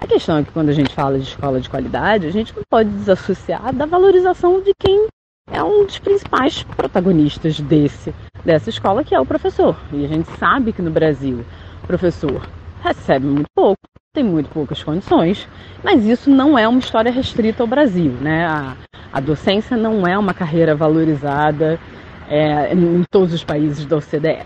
[0.00, 2.62] A questão é que quando a gente fala de escola de qualidade, a gente não
[2.68, 5.06] pode desassociar da valorização de quem
[5.50, 9.76] é um dos principais protagonistas desse, dessa escola, que é o professor.
[9.92, 11.44] E a gente sabe que no Brasil
[11.84, 12.48] o professor
[12.82, 13.78] recebe muito pouco,
[14.14, 15.48] tem muito poucas condições,
[15.82, 18.46] mas isso não é uma história restrita ao Brasil, né?
[18.46, 18.76] A,
[19.10, 21.80] a docência não é uma carreira valorizada
[22.28, 24.44] é, em todos os países da OCDE.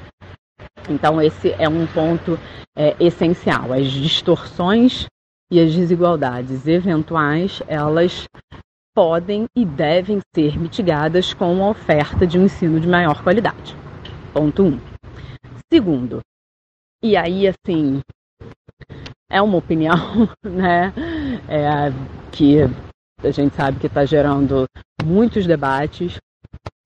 [0.89, 2.39] Então esse é um ponto
[2.77, 3.73] é, essencial.
[3.73, 5.07] As distorções
[5.51, 8.25] e as desigualdades eventuais, elas
[8.95, 13.77] podem e devem ser mitigadas com a oferta de um ensino de maior qualidade.
[14.33, 14.67] Ponto 1.
[14.67, 14.81] Um.
[15.73, 16.21] Segundo,
[17.03, 18.01] e aí assim,
[19.31, 20.93] é uma opinião, né?
[21.49, 21.91] É,
[22.33, 22.59] que
[23.23, 24.67] a gente sabe que está gerando
[25.05, 26.17] muitos debates.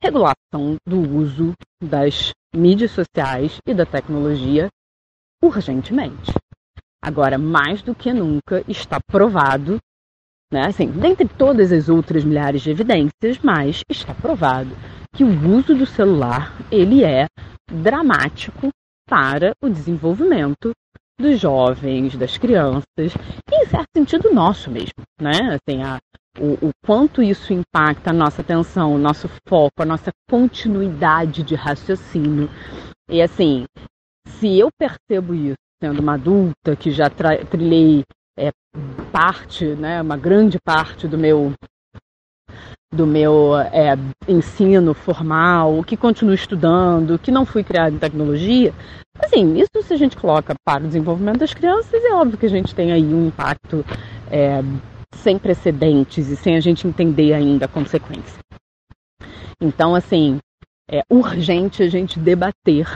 [0.02, 1.52] Regulação do uso
[1.82, 4.68] das mídias sociais e da tecnologia
[5.42, 6.32] urgentemente.
[7.02, 9.78] Agora, mais do que nunca, está provado,
[10.52, 10.66] né?
[10.66, 14.70] Assim, dentre todas as outras milhares de evidências, mas está provado
[15.14, 17.26] que o uso do celular ele é
[17.70, 18.68] dramático
[19.08, 20.72] para o desenvolvimento
[21.20, 25.58] dos jovens, das crianças, e em certo sentido nosso mesmo, né?
[25.58, 25.98] Assim, a,
[26.38, 31.54] o, o, quanto isso impacta a nossa atenção, o nosso foco, a nossa continuidade de
[31.54, 32.48] raciocínio.
[33.08, 33.64] E assim,
[34.26, 38.04] se eu percebo isso sendo uma adulta que já trilhei
[38.38, 38.50] é,
[39.10, 41.52] parte, né, uma grande parte do meu
[42.92, 43.94] do meu é,
[44.26, 48.74] ensino formal, que continuo estudando, que não fui criado em tecnologia,
[49.22, 52.50] assim, isso se a gente coloca para o desenvolvimento das crianças, é óbvio que a
[52.50, 53.84] gente tem aí um impacto
[54.30, 54.60] é,
[55.14, 58.38] sem precedentes e sem a gente entender ainda a consequência.
[59.60, 60.38] Então, assim,
[60.90, 62.86] é urgente a gente debater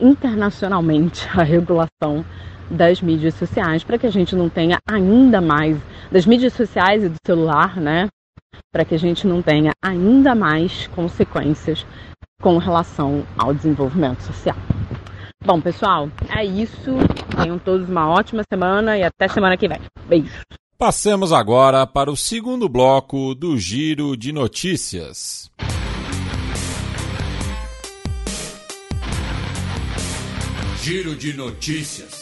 [0.00, 2.24] internacionalmente a regulação
[2.70, 5.78] das mídias sociais para que a gente não tenha ainda mais
[6.10, 8.08] das mídias sociais e do celular, né?
[8.72, 11.86] Para que a gente não tenha ainda mais consequências
[12.40, 14.56] com relação ao desenvolvimento social.
[15.44, 16.90] Bom, pessoal, é isso.
[17.36, 19.80] Tenham todos uma ótima semana e até semana que vem.
[20.06, 20.32] Beijos.
[20.78, 25.50] Passemos agora para o segundo bloco do Giro de Notícias.
[30.82, 32.21] Giro de Notícias.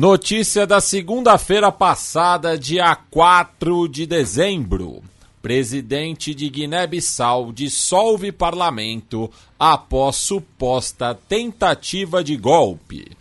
[0.00, 5.02] Notícia da segunda-feira passada, dia 4 de dezembro.
[5.42, 13.12] Presidente de Guiné-Bissau dissolve parlamento após suposta tentativa de golpe.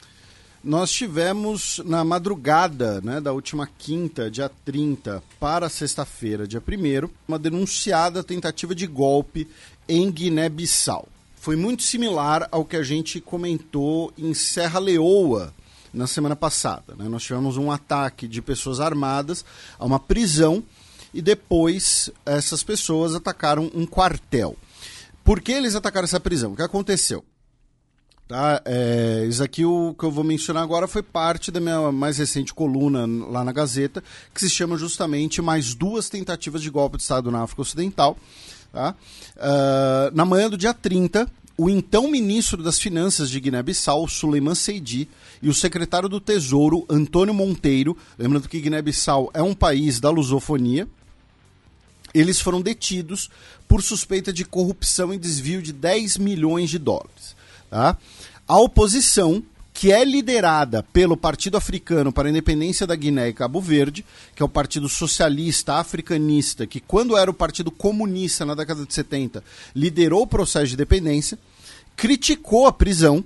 [0.64, 7.38] Nós tivemos na madrugada né, da última quinta, dia 30, para sexta-feira, dia 1, uma
[7.38, 9.46] denunciada tentativa de golpe
[9.86, 11.10] em Guiné-Bissau.
[11.36, 15.54] Foi muito similar ao que a gente comentou em Serra Leoa
[15.94, 16.96] na semana passada.
[16.96, 17.08] Né?
[17.08, 19.44] Nós tivemos um ataque de pessoas armadas
[19.78, 20.64] a uma prisão
[21.14, 24.56] e depois essas pessoas atacaram um quartel.
[25.24, 26.54] Por que eles atacaram essa prisão?
[26.54, 27.24] O que aconteceu?
[28.28, 28.62] Tá?
[28.64, 32.54] É, isso aqui o que eu vou mencionar agora foi parte da minha mais recente
[32.54, 37.32] coluna lá na Gazeta, que se chama justamente Mais Duas Tentativas de Golpe de Estado
[37.32, 38.16] na África Ocidental.
[38.72, 38.94] Tá?
[39.36, 41.28] Uh, na manhã do dia 30,
[41.62, 45.10] o então ministro das Finanças de Guiné-Bissau, Suleiman Seidi,
[45.42, 50.88] e o secretário do Tesouro, Antônio Monteiro, lembrando que Guiné-Bissau é um país da lusofonia,
[52.14, 53.30] eles foram detidos
[53.68, 57.36] por suspeita de corrupção e desvio de 10 milhões de dólares.
[57.70, 57.98] Tá?
[58.48, 63.60] A oposição, que é liderada pelo Partido Africano para a Independência da Guiné e Cabo
[63.60, 68.86] Verde, que é o Partido Socialista Africanista, que quando era o Partido Comunista na década
[68.86, 69.44] de 70,
[69.76, 71.38] liderou o processo de independência,
[72.00, 73.22] criticou a prisão,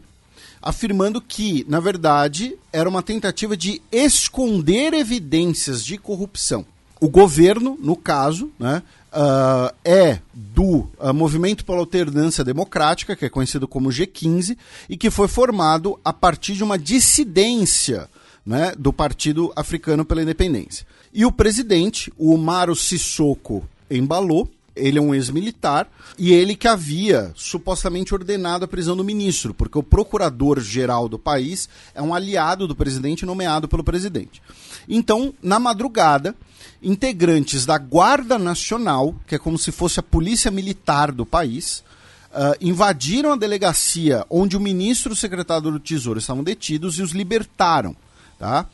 [0.60, 6.66] afirmando que, na verdade, era uma tentativa de esconder evidências de corrupção.
[7.00, 13.30] O governo, no caso, né, uh, é do uh, Movimento pela Alternância Democrática, que é
[13.30, 14.58] conhecido como G15,
[14.90, 18.10] e que foi formado a partir de uma dissidência
[18.44, 20.88] né, do Partido Africano pela Independência.
[21.14, 25.88] E o presidente, o Umaro Sissoko Embalou, ele é um ex-militar
[26.18, 31.70] e ele que havia supostamente ordenado a prisão do ministro, porque o procurador-geral do país
[31.94, 34.42] é um aliado do presidente nomeado pelo presidente.
[34.88, 36.36] Então, na madrugada,
[36.82, 41.84] integrantes da Guarda Nacional, que é como se fosse a polícia militar do país,
[42.32, 47.02] uh, invadiram a delegacia onde o ministro e o secretário do Tesouro estavam detidos e
[47.02, 47.96] os libertaram.
[48.38, 48.66] Tá?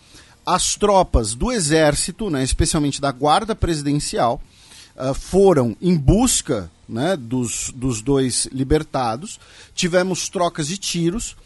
[0.46, 4.42] As tropas do Exército, né, especialmente da Guarda Presidencial,
[5.00, 9.40] uh, foram em busca né, dos, dos dois libertados.
[9.74, 11.38] Tivemos trocas de tiros.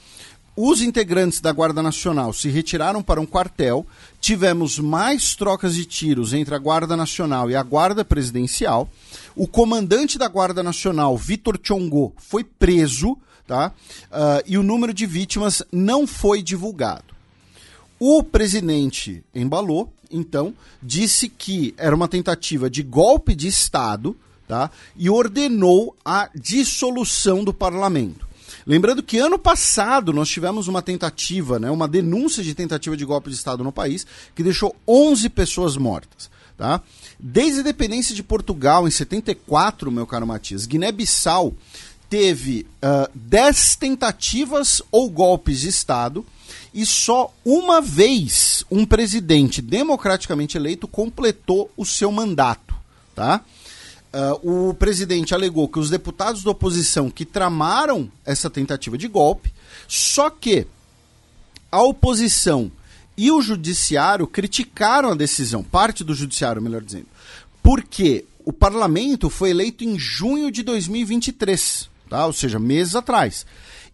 [0.55, 3.85] Os integrantes da Guarda Nacional se retiraram para um quartel.
[4.21, 8.87] Tivemos mais trocas de tiros entre a Guarda Nacional e a Guarda Presidencial.
[9.35, 13.17] O comandante da Guarda Nacional, Vitor Chongo, foi preso,
[13.47, 13.73] tá?
[14.11, 17.13] Uh, e o número de vítimas não foi divulgado.
[17.99, 24.15] O presidente embalou, então, disse que era uma tentativa de golpe de Estado,
[24.47, 24.69] tá?
[24.95, 28.27] E ordenou a dissolução do parlamento.
[28.65, 33.29] Lembrando que ano passado nós tivemos uma tentativa, né, uma denúncia de tentativa de golpe
[33.29, 36.31] de Estado no país, que deixou 11 pessoas mortas.
[36.57, 36.81] Tá?
[37.19, 41.53] Desde a independência de Portugal, em 74, meu caro Matias, Guiné-Bissau
[42.09, 46.23] teve uh, 10 tentativas ou golpes de Estado
[46.73, 52.73] e só uma vez um presidente democraticamente eleito completou o seu mandato.
[53.13, 53.41] Tá?
[54.43, 59.53] Uh, o presidente alegou que os deputados da oposição que tramaram essa tentativa de golpe,
[59.87, 60.65] só que
[61.71, 62.71] a oposição
[63.15, 67.07] e o judiciário criticaram a decisão, parte do judiciário, melhor dizendo,
[67.61, 72.25] porque o parlamento foi eleito em junho de 2023, tá?
[72.25, 73.45] ou seja, meses atrás.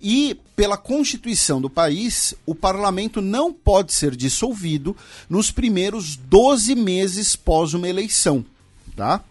[0.01, 4.95] E, pela Constituição do país, o parlamento não pode ser dissolvido
[5.29, 8.45] nos primeiros 12 meses pós uma eleição.
[8.95, 9.21] Tá?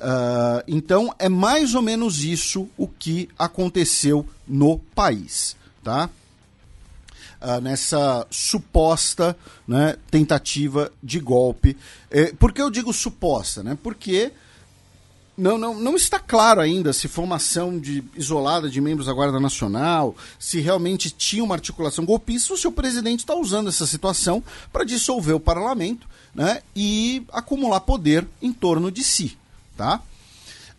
[0.00, 5.56] Uh, então, é mais ou menos isso o que aconteceu no país.
[5.84, 6.10] Tá?
[7.40, 11.76] Uh, nessa suposta né, tentativa de golpe.
[12.10, 13.62] Eh, por que eu digo suposta?
[13.62, 13.78] Né?
[13.80, 14.32] Porque
[15.40, 19.12] não, não, não está claro ainda se foi uma ação de, isolada de membros da
[19.12, 23.86] Guarda Nacional, se realmente tinha uma articulação golpista, ou se o presidente está usando essa
[23.86, 29.38] situação para dissolver o parlamento né, e acumular poder em torno de si.
[29.76, 30.02] Tá?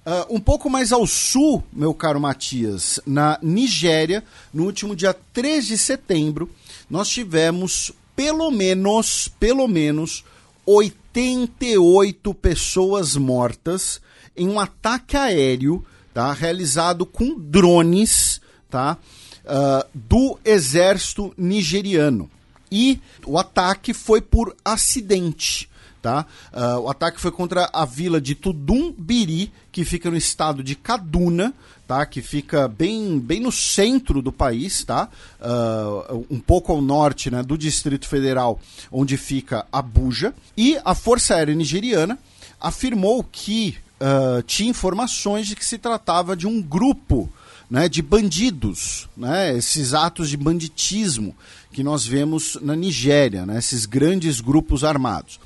[0.05, 4.23] Uh, um pouco mais ao sul, meu caro Matias, na Nigéria,
[4.53, 6.49] no último dia 3 de setembro,
[6.87, 10.23] nós tivemos pelo menos, pelo menos
[10.65, 13.99] 88 pessoas mortas
[14.35, 18.97] em um ataque aéreo tá, realizado com drones tá,
[19.45, 22.29] uh, do exército nigeriano.
[22.71, 25.69] E o ataque foi por acidente.
[26.01, 26.25] Tá?
[26.51, 31.53] Uh, o ataque foi contra a vila de Tudumbiri, que fica no estado de Kaduna,
[31.87, 32.07] tá?
[32.07, 35.07] que fica bem, bem no centro do país, tá?
[35.39, 38.59] Uh, um pouco ao norte né, do Distrito Federal,
[38.91, 40.33] onde fica Abuja.
[40.57, 42.17] E a Força Aérea Nigeriana
[42.59, 47.31] afirmou que uh, tinha informações de que se tratava de um grupo
[47.69, 51.33] né, de bandidos, né, esses atos de banditismo
[51.71, 55.39] que nós vemos na Nigéria, né, esses grandes grupos armados.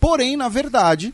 [0.00, 1.12] Porém, na verdade,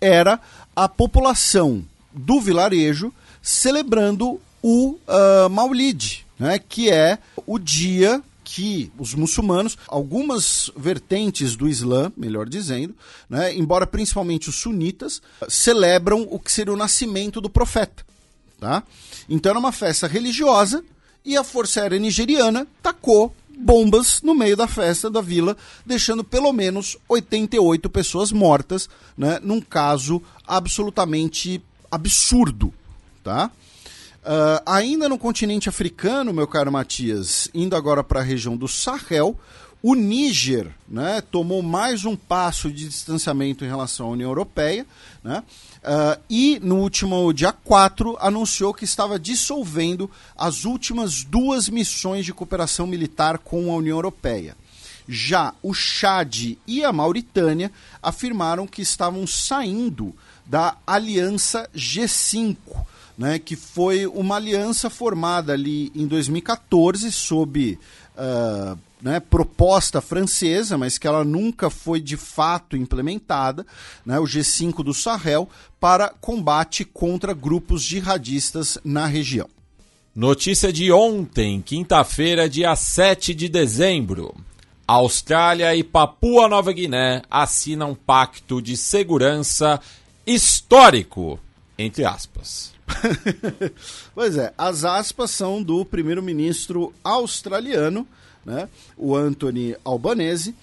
[0.00, 0.40] era
[0.74, 9.12] a população do vilarejo celebrando o uh, Maulid, né, que é o dia que os
[9.12, 12.94] muçulmanos, algumas vertentes do Islã, melhor dizendo,
[13.28, 18.06] né, embora principalmente os sunitas, celebram o que seria o nascimento do profeta.
[18.60, 18.84] Tá?
[19.28, 20.84] Então era uma festa religiosa
[21.24, 26.52] e a Força Aérea Nigeriana tacou bombas no meio da festa da vila, deixando pelo
[26.52, 31.60] menos 88 pessoas mortas, né, num caso absolutamente
[31.90, 32.72] absurdo.
[33.24, 33.50] Tá?
[34.26, 39.38] Uh, ainda no continente africano, meu caro Matias, indo agora para a região do Sahel,
[39.80, 44.84] o Níger né, tomou mais um passo de distanciamento em relação à União Europeia
[45.22, 45.44] né,
[45.84, 52.34] uh, e, no último dia 4, anunciou que estava dissolvendo as últimas duas missões de
[52.34, 54.56] cooperação militar com a União Europeia.
[55.06, 57.70] Já o Chad e a Mauritânia
[58.02, 60.12] afirmaram que estavam saindo
[60.44, 62.56] da Aliança G5
[63.16, 67.78] né, que foi uma aliança formada ali em 2014 sob
[68.16, 73.66] uh, né, proposta francesa, mas que ela nunca foi de fato implementada,
[74.04, 75.48] né, o G5 do Sahel,
[75.80, 79.48] para combate contra grupos jihadistas na região.
[80.14, 84.34] Notícia de ontem, quinta-feira, dia 7 de dezembro.
[84.86, 89.80] Austrália e Papua Nova Guiné assinam um pacto de segurança
[90.26, 91.38] histórico,
[91.76, 92.75] entre aspas.
[94.14, 98.06] pois é, as aspas são do primeiro-ministro australiano,
[98.44, 100.54] né, o Anthony Albanese,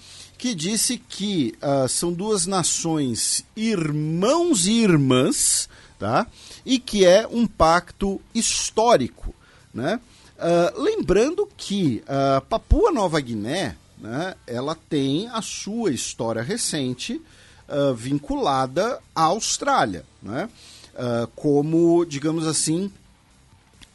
[0.44, 6.28] que disse que uh, são duas nações irmãos e irmãs, tá?
[6.66, 9.34] E que é um pacto histórico,
[9.74, 10.02] né?
[10.38, 17.22] Uh, lembrando que uh, Papua Nova Guiné, né, ela tem a sua história recente
[17.96, 20.50] vinculada à Austrália, né?
[20.94, 22.92] Uh, como, digamos assim,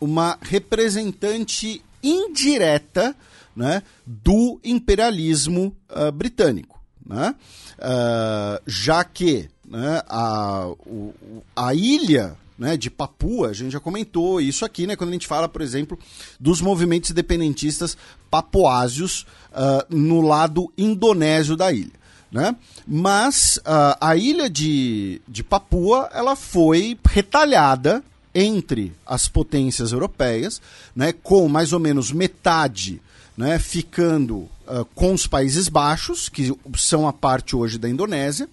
[0.00, 3.14] uma representante indireta
[3.54, 6.80] né, do imperialismo uh, britânico.
[7.04, 7.34] Né?
[7.78, 11.14] Uh, já que né, a, o,
[11.56, 15.26] a ilha né, de Papua, a gente já comentou isso aqui, né, quando a gente
[15.26, 15.98] fala, por exemplo,
[16.40, 17.96] dos movimentos independentistas
[18.30, 21.97] papuásios uh, no lado indonésio da ilha.
[22.30, 22.54] Né?
[22.86, 30.60] Mas uh, a ilha de, de Papua ela foi retalhada entre as potências europeias,
[30.94, 33.00] né, com mais ou menos metade
[33.38, 38.48] né, ficando uh, com os Países Baixos, que são a parte hoje da Indonésia,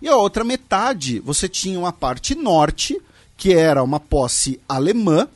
[0.00, 3.00] e a outra metade você tinha uma parte norte,
[3.36, 5.26] que era uma posse alemã,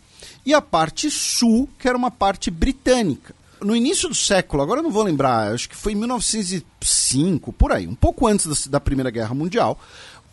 [0.44, 4.84] e a parte sul, que era uma parte britânica no início do século, agora eu
[4.84, 9.10] não vou lembrar, acho que foi em 1905, por aí, um pouco antes da Primeira
[9.10, 9.78] Guerra Mundial,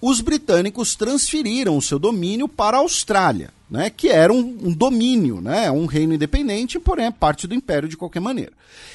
[0.02, 3.52] os britânicos transferiram o seu domínio para a Austrália.
[3.70, 7.90] né, que era um, um, domínio, né, um reino independente, porém é parte do império
[7.90, 8.54] de qualquer maneira.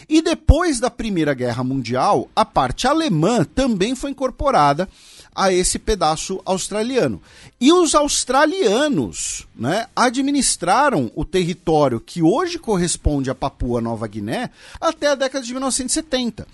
[0.08, 4.88] E depois da Primeira Guerra Mundial, a parte alemã também foi incorporada
[5.34, 7.20] a esse pedaço australiano.
[7.60, 15.08] E os australianos né, administraram o território que hoje corresponde a Papua Nova Guiné até
[15.08, 16.46] a década de 1970,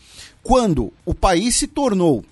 [0.42, 2.24] quando o país se tornou uh,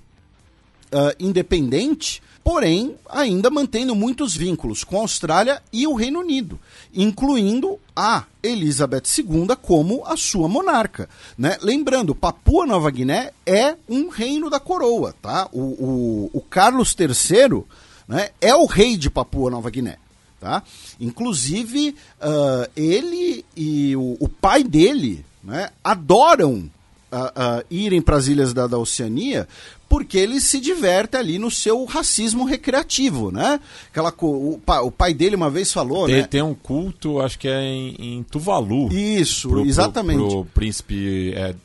[1.19, 6.61] independente porém ainda mantendo muitos vínculos com a Austrália e o Reino Unido,
[6.95, 11.09] incluindo a Elizabeth II como a sua monarca.
[11.37, 11.59] Né?
[11.61, 15.13] Lembrando, Papua Nova Guiné é um reino da coroa.
[15.21, 15.49] Tá?
[15.53, 17.65] O, o, o Carlos III
[18.07, 19.99] né, é o rei de Papua Nova Guiné.
[20.39, 20.63] Tá?
[21.01, 26.71] Inclusive, uh, ele e o, o, pai dele né, adoram
[27.11, 29.49] uh, uh, irem para as ilhas da, da Oceania
[29.89, 33.61] porque ele se diverte ali no seu racismo recreativo, né?
[33.91, 36.23] Aquela, o, o pai dele uma vez falou, tem, né?
[36.27, 38.93] Tem um culto, acho que é em, em Tuvalu.
[38.93, 40.19] Isso, pro, exatamente.
[40.19, 41.57] Pro, pro príncipe Ed,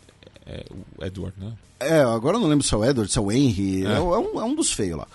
[0.45, 0.65] é,
[1.05, 1.51] Edward, né?
[1.79, 3.99] É, agora eu não lembro se é o Edward, se é o Henry, é, é
[3.99, 5.07] um, é um dos feios lá.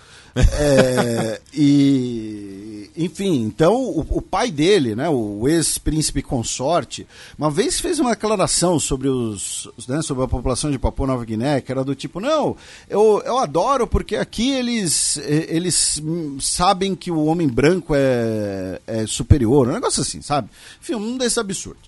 [0.59, 7.07] É, e, enfim, então o, o, pai dele, né, o ex-príncipe consorte,
[7.37, 11.61] uma vez fez uma declaração sobre, os, né, sobre a população de Papua Nova Guiné,
[11.61, 12.55] que era do tipo: não,
[12.89, 16.01] eu, eu adoro porque aqui eles, eles
[16.39, 20.49] sabem que o homem branco é, é superior, um negócio assim, sabe?
[20.81, 21.87] Enfim, um desses absurdos.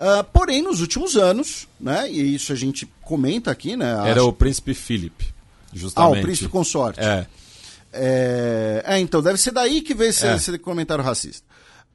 [0.00, 3.90] Uh, porém, nos últimos anos, né, e isso a gente comenta aqui, né?
[4.08, 4.28] Era acho...
[4.28, 5.26] o príncipe Philip,
[5.74, 6.16] justamente.
[6.16, 7.00] Ah, o príncipe consorte.
[7.00, 7.26] É.
[7.92, 10.34] É, é, então, deve ser daí que veio esse, é.
[10.34, 11.44] esse comentário racista.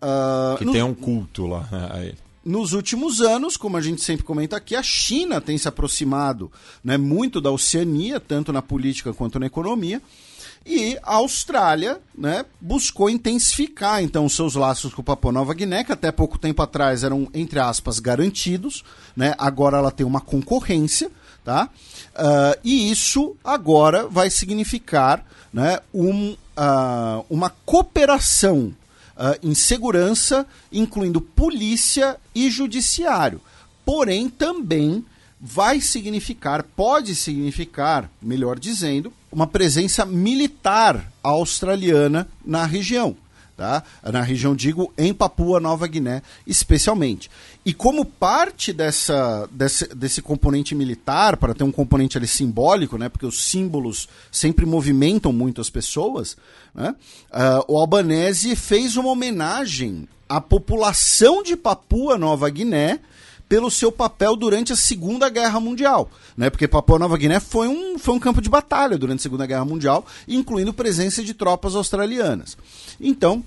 [0.02, 2.18] Uh, que no, tem um culto lá né, a ele.
[2.44, 6.52] Nos últimos anos, como a gente sempre comenta aqui, a China tem se aproximado
[6.84, 10.02] né, muito da Oceania, tanto na política quanto na economia.
[10.64, 16.12] E a Austrália né, buscou intensificar então seus laços com Papua Nova Guiné, que até
[16.12, 18.84] pouco tempo atrás eram, entre aspas, garantidos.
[19.16, 19.34] Né?
[19.38, 21.12] Agora ela tem uma concorrência.
[21.46, 21.70] Tá?
[22.16, 28.74] Uh, e isso agora vai significar né, um, uh, uma cooperação
[29.16, 33.40] uh, em segurança, incluindo polícia e judiciário.
[33.86, 35.06] Porém, também
[35.40, 43.16] vai significar, pode significar, melhor dizendo, uma presença militar australiana na região
[43.56, 43.84] tá?
[44.04, 47.30] na região, digo, em Papua Nova Guiné, especialmente.
[47.66, 53.10] E como parte dessa, desse, desse componente militar, para ter um componente ali simbólico, né,
[53.10, 56.38] porque os símbolos sempre movimentam muito as pessoas,
[56.74, 56.96] né,
[57.32, 63.00] uh, o Albanese fez uma homenagem à população de Papua Nova Guiné
[63.48, 66.10] pelo seu papel durante a Segunda Guerra Mundial.
[66.36, 66.50] Né?
[66.50, 69.66] Porque Papua Nova Guiné foi um, foi um campo de batalha durante a Segunda Guerra
[69.66, 72.58] Mundial, incluindo presença de tropas australianas.
[73.00, 73.44] Então,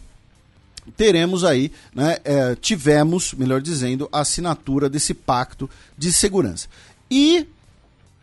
[0.97, 6.69] teremos aí, né, é, tivemos, melhor dizendo, a assinatura desse pacto de segurança.
[7.11, 7.47] E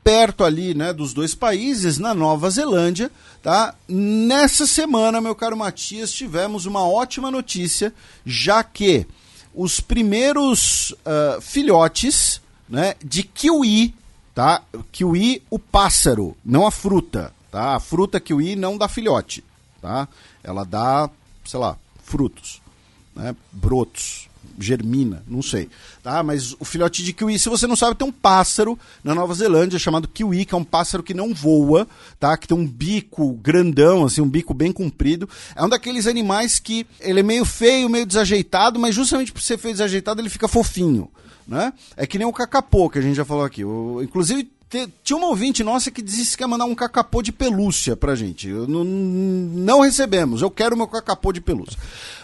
[0.03, 3.73] perto ali, né, dos dois países, na Nova Zelândia, tá?
[3.89, 7.91] Nessa semana, meu caro Matias, tivemos uma ótima notícia,
[8.23, 9.07] já que
[9.55, 13.93] os primeiros uh, filhotes, né, de kiwi,
[14.33, 14.61] tá?
[14.91, 17.75] Kiwi, o pássaro, não a fruta, tá?
[17.75, 19.43] A fruta kiwi não dá filhote,
[19.81, 20.07] tá?
[20.43, 21.09] Ela dá,
[21.45, 22.61] sei lá, frutos,
[23.15, 23.35] né?
[23.51, 24.27] brotos,
[24.59, 25.69] germina, não sei.
[26.03, 26.21] Tá?
[26.23, 29.79] Mas o filhote de kiwi, se você não sabe, tem um pássaro na Nova Zelândia
[29.79, 31.87] chamado kiwi, que é um pássaro que não voa,
[32.19, 32.35] tá?
[32.37, 35.27] que tem um bico grandão, assim, um bico bem comprido.
[35.55, 39.57] É um daqueles animais que ele é meio feio, meio desajeitado, mas justamente por ser
[39.57, 41.09] feio desajeitado ele fica fofinho.
[41.47, 41.71] Né?
[41.95, 43.63] É que nem o cacapô que a gente já falou aqui.
[43.63, 44.49] O, inclusive
[45.03, 48.49] tinha uma ouvinte nossa que disse que ia mandar um cacapô de pelúcia pra gente.
[48.49, 51.79] Eu, não, não recebemos, eu quero meu cacapô de pelúcia.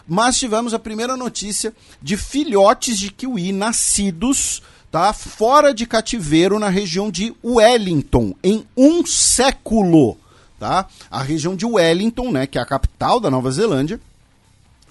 [0.07, 6.67] Mas tivemos a primeira notícia de filhotes de kiwi nascidos tá, fora de cativeiro na
[6.67, 10.17] região de Wellington, em um século.
[10.59, 10.85] Tá?
[11.09, 13.99] A região de Wellington, né, que é a capital da Nova Zelândia,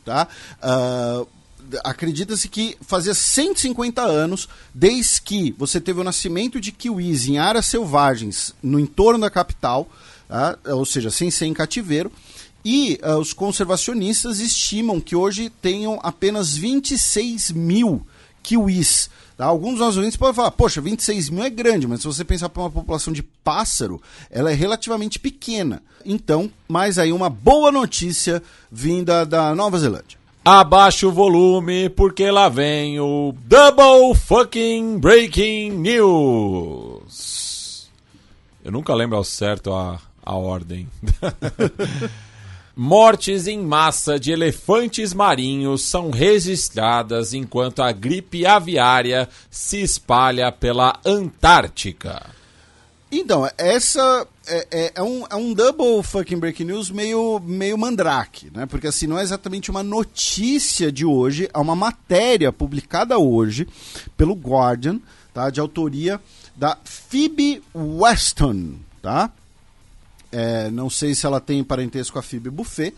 [0.05, 0.27] tá?
[0.59, 1.29] Uh,
[1.85, 7.67] acredita-se que fazia 150 anos desde que você teve o nascimento de kiwis em áreas
[7.67, 9.89] selvagens no entorno da capital,
[10.27, 10.59] tá?
[10.65, 12.11] ou seja, sem ser em cativeiro.
[12.65, 18.07] E uh, os conservacionistas estimam que hoje tenham apenas 26 mil
[18.43, 19.09] kiwis.
[19.37, 19.47] Tá?
[19.47, 22.49] Alguns dos nossos ouvintes podem falar, poxa, 26 mil é grande, mas se você pensar
[22.51, 25.83] para uma população de pássaro, ela é relativamente pequena.
[26.05, 30.19] Então, mais aí uma boa notícia vinda da Nova Zelândia.
[30.45, 37.11] Abaixa o volume porque lá vem o Double Fucking Breaking News.
[38.65, 40.89] Eu nunca lembro ao certo a, a ordem.
[42.83, 50.99] Mortes em massa de elefantes marinhos são registradas enquanto a gripe aviária se espalha pela
[51.05, 52.25] Antártica.
[53.13, 58.51] Então, essa é, é, é, um, é um double fucking breaking news meio, meio mandrake,
[58.51, 58.65] né?
[58.65, 63.69] Porque assim, não é exatamente uma notícia de hoje, é uma matéria publicada hoje
[64.17, 64.99] pelo Guardian,
[65.35, 65.51] tá?
[65.51, 66.19] De autoria
[66.57, 69.31] da Phoebe Weston, tá?
[70.33, 72.95] É, não sei se ela tem parentesco com a Phoebe Buffet.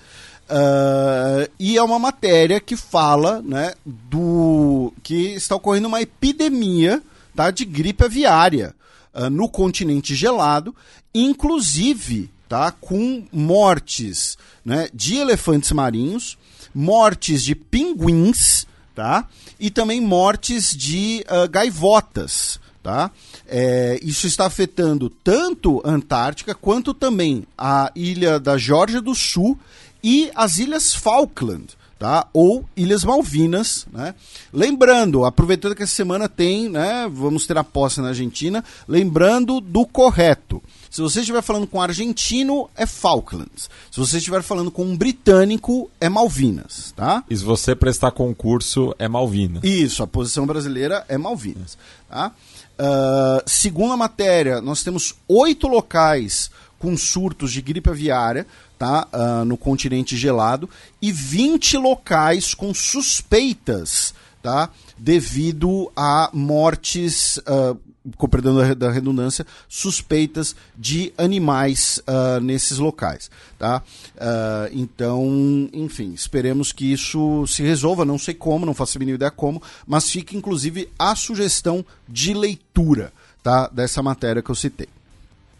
[0.52, 7.02] Uh, e é uma matéria que fala né, do que está ocorrendo uma epidemia
[7.34, 8.74] tá, de gripe aviária
[9.14, 10.74] uh, no continente gelado,
[11.14, 16.36] inclusive tá, com mortes né, de elefantes marinhos,
[16.74, 19.26] mortes de pinguins tá,
[19.58, 22.60] e também mortes de uh, gaivotas.
[22.82, 23.12] Tá?
[23.54, 29.58] É, isso está afetando tanto a Antártica quanto também a ilha da Geórgia do Sul
[30.02, 31.66] e as ilhas Falkland.
[31.98, 32.26] Tá?
[32.32, 34.16] Ou Ilhas Malvinas, né?
[34.52, 37.08] Lembrando, aproveitando que essa semana tem, né?
[37.08, 40.60] Vamos ter a posse na Argentina, lembrando do correto.
[40.90, 43.70] Se você estiver falando com um argentino, é Falklands.
[43.88, 47.22] Se você estiver falando com um britânico, é Malvinas, tá?
[47.30, 49.62] E se você prestar concurso, é Malvinas.
[49.62, 52.32] Isso, a posição brasileira é Malvinas, tá?
[52.78, 58.46] Uh, segundo a matéria, nós temos oito locais com surtos de gripe aviária
[58.78, 60.68] tá, uh, no continente gelado
[61.00, 67.38] e 20 locais com suspeitas tá, devido a mortes.
[67.38, 67.78] Uh,
[68.16, 73.30] com perdão da redundância, suspeitas de animais uh, nesses locais.
[73.58, 73.82] Tá?
[74.16, 78.04] Uh, então, enfim, esperemos que isso se resolva.
[78.04, 82.34] Não sei como, não faço a mínima ideia como, mas fica inclusive a sugestão de
[82.34, 83.68] leitura tá?
[83.68, 84.88] dessa matéria que eu citei.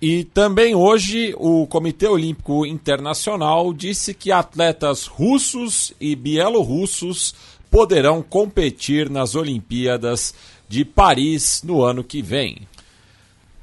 [0.01, 7.33] E também hoje o Comitê Olímpico Internacional disse que atletas russos e bielorrussos
[7.71, 10.35] poderão competir nas Olimpíadas
[10.73, 12.67] de Paris no ano que vem.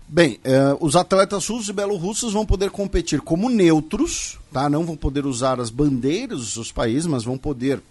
[0.07, 4.69] Bem, eh, os atletas russos e belorussos vão poder competir como neutros, tá?
[4.69, 7.81] Não vão poder usar as bandeiras dos seus países, mas vão poder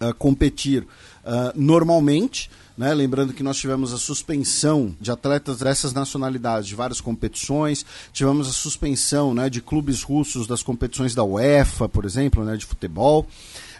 [0.00, 2.50] uh, competir uh, normalmente.
[2.78, 2.94] Né?
[2.94, 8.52] Lembrando que nós tivemos a suspensão de atletas dessas nacionalidades de várias competições, tivemos a
[8.52, 13.28] suspensão né, de clubes russos das competições da UEFA, por exemplo, né, de futebol.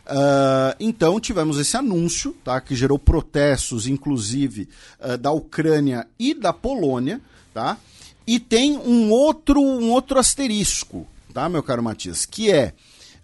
[0.07, 4.69] Uh, então tivemos esse anúncio, tá, que gerou protestos, inclusive,
[5.01, 7.21] uh, da Ucrânia e da Polônia,
[7.55, 7.79] tá?
[8.27, 12.75] E tem um outro, um outro asterisco, tá, meu caro Matias, que é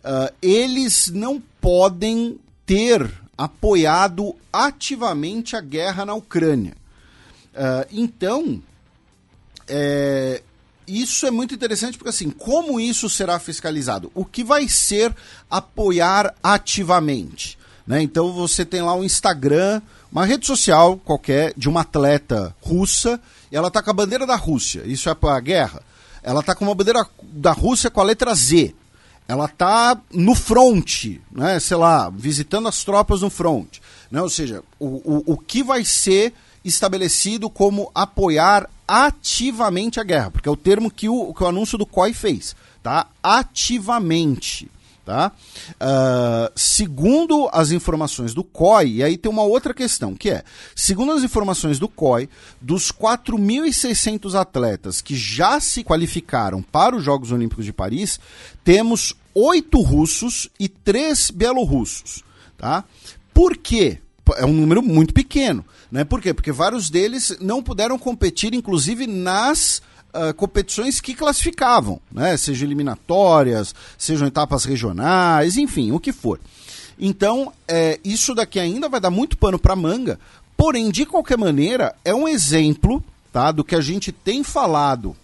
[0.05, 6.77] uh, eles não podem ter apoiado ativamente a guerra na Ucrânia.
[7.91, 8.63] então,
[9.67, 10.43] é,
[10.91, 14.11] isso é muito interessante porque assim, como isso será fiscalizado?
[14.15, 15.15] O que vai ser
[15.51, 17.59] apoiar ativamente?
[17.87, 18.03] Né?
[18.03, 23.21] Então você tem lá o Instagram, uma rede social qualquer de uma atleta russa,
[23.51, 24.83] e ela está com a bandeira da Rússia.
[24.85, 25.83] Isso é para a guerra.
[26.23, 28.75] Ela está com uma bandeira da Rússia com a letra Z.
[29.27, 31.61] Ela está no front, né?
[31.61, 33.79] sei lá, visitando as tropas no front.
[34.11, 34.21] Né?
[34.21, 40.49] Ou seja, o, o, o que vai ser estabelecido como apoiar ativamente a guerra, porque
[40.49, 43.07] é o termo que o, que o anúncio do COI fez, tá?
[43.23, 44.69] Ativamente.
[45.05, 45.33] Tá?
[45.73, 50.45] Uh, segundo as informações do COI, e aí tem uma outra questão, que é,
[50.77, 52.29] segundo as informações do COI,
[52.61, 58.21] dos 4.600 atletas que já se qualificaram para os Jogos Olímpicos de Paris,
[58.63, 62.23] temos oito russos e três belorussos.
[62.57, 62.85] Tá?
[63.35, 63.99] Por quê?
[64.37, 65.65] É um número muito pequeno.
[65.91, 66.05] Né?
[66.05, 66.33] Por quê?
[66.33, 69.83] Porque vários deles não puderam competir, inclusive, nas
[70.15, 72.37] uh, competições que classificavam, né?
[72.37, 76.39] sejam eliminatórias, sejam etapas regionais, enfim, o que for.
[76.99, 80.19] Então, é, isso daqui ainda vai dar muito pano para manga,
[80.57, 83.03] porém, de qualquer maneira, é um exemplo
[83.33, 85.17] tá, do que a gente tem falado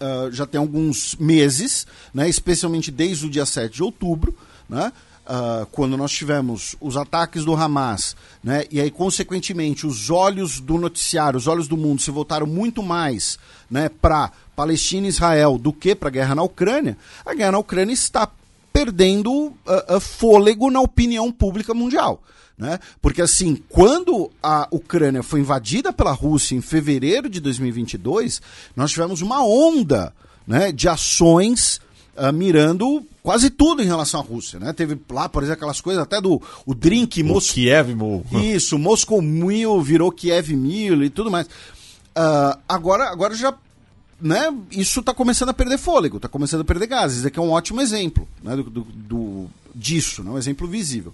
[0.00, 4.36] uh, já tem alguns meses, né, especialmente desde o dia 7 de outubro,
[4.68, 4.92] né,
[5.26, 10.78] uh, quando nós tivemos os ataques do Hamas, né, e aí, consequentemente, os olhos do
[10.78, 13.38] noticiário, os olhos do mundo se voltaram muito mais
[13.70, 17.58] né, para Palestina e Israel do que para a guerra na Ucrânia, a guerra na
[17.58, 18.28] Ucrânia está
[18.72, 22.22] perdendo uh, uh, fôlego na opinião pública mundial.
[22.56, 22.78] Né?
[23.02, 28.40] Porque assim, quando a Ucrânia foi invadida pela Rússia em fevereiro de 2022,
[28.76, 30.12] nós tivemos uma onda
[30.46, 31.80] né, de ações
[32.16, 34.72] uh, mirando quase tudo em relação à Rússia, né?
[34.72, 37.50] Teve lá, por exemplo, aquelas coisas até do o drink o Mos...
[37.50, 38.24] Kiev Mil.
[38.32, 41.46] Isso, Moscow Mil virou Kiev Mil e tudo mais.
[41.46, 43.54] Uh, agora, agora já
[44.20, 47.18] né, isso está começando a perder fôlego, está começando a perder gases.
[47.18, 51.12] Isso aqui é um ótimo exemplo né, do, do, do disso, né, um exemplo visível.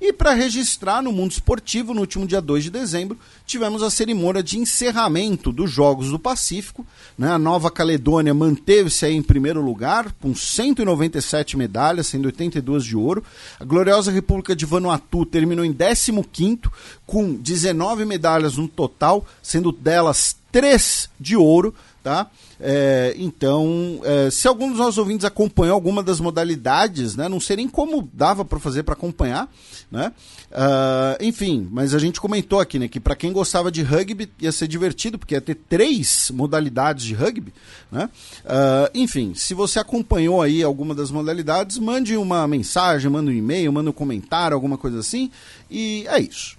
[0.00, 4.42] E para registrar no mundo esportivo, no último dia 2 de dezembro, tivemos a cerimônia
[4.42, 6.86] de encerramento dos Jogos do Pacífico.
[7.16, 7.30] Né?
[7.30, 13.24] A Nova Caledônia manteve-se em primeiro lugar, com 197 medalhas, sendo 82 de ouro.
[13.58, 16.60] A gloriosa República de Vanuatu terminou em 15,
[17.06, 21.74] com 19 medalhas no total, sendo delas 3 de ouro.
[22.02, 22.30] Tá?
[22.66, 27.56] É, então, é, se algum dos nossos ouvintes acompanhou alguma das modalidades, né, não sei
[27.56, 29.52] nem como dava para fazer para acompanhar,
[29.92, 30.12] né?
[30.50, 34.50] Uh, enfim, mas a gente comentou aqui né, que para quem gostava de rugby ia
[34.50, 37.52] ser divertido, porque ia ter três modalidades de rugby.
[37.92, 38.08] Né?
[38.44, 43.72] Uh, enfim, se você acompanhou aí alguma das modalidades, mande uma mensagem, manda um e-mail,
[43.72, 45.30] manda um comentário, alguma coisa assim,
[45.70, 46.56] e é isso.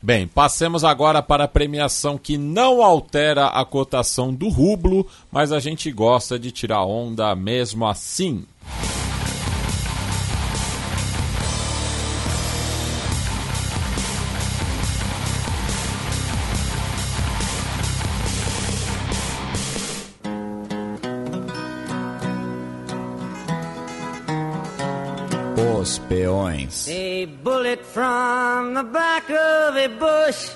[0.00, 5.58] Bem, passemos agora para a premiação que não altera a cotação do rublo, mas a
[5.58, 8.44] gente gosta de tirar onda mesmo assim.
[25.98, 26.86] Os peões.
[26.88, 30.50] A bullet from the back of a bush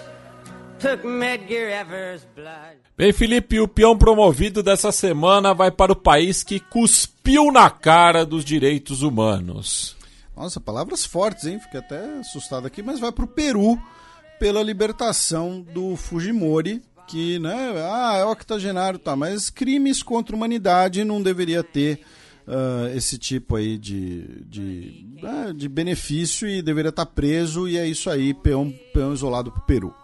[0.78, 2.78] took Medgar Evers' blood.
[2.96, 8.24] Bem, Felipe, o peão promovido dessa semana vai para o país que cuspiu na cara
[8.24, 9.96] dos direitos humanos.
[10.36, 11.58] Nossa, palavras fortes, hein?
[11.58, 13.80] Fiquei até assustado aqui, mas vai para o Peru
[14.38, 21.04] pela libertação do Fujimori, que, né, ah, é octogenário, tá, mas crimes contra a humanidade
[21.04, 22.00] não deveria ter
[22.46, 27.86] uh, esse tipo aí de, de, uh, de benefício e deveria estar preso, e é
[27.86, 29.94] isso aí, peão, peão isolado para o Peru.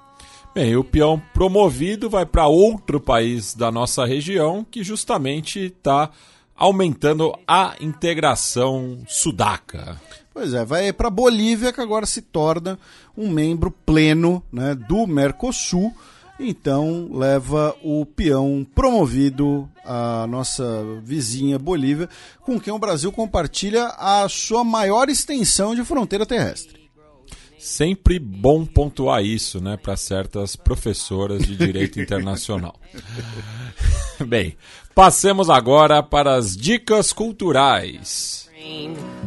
[0.55, 6.11] Bem, o peão promovido vai para outro país da nossa região que justamente está
[6.57, 10.01] aumentando a integração sudaca.
[10.35, 12.79] Pois é, vai para Bolívia que agora se torna
[13.17, 15.95] um membro pleno né, do Mercosul.
[16.41, 22.09] Então leva o peão promovido à nossa vizinha Bolívia,
[22.43, 26.79] com quem o Brasil compartilha a sua maior extensão de fronteira terrestre.
[27.59, 32.79] Sempre bom pontuar isso, né, para certas professoras de direito internacional.
[34.25, 34.57] Bem,
[34.95, 38.49] passemos agora para as dicas culturais.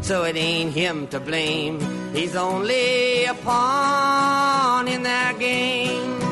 [0.01, 1.79] So it ain't him to blame.
[2.13, 6.30] He's only a pawn in that game.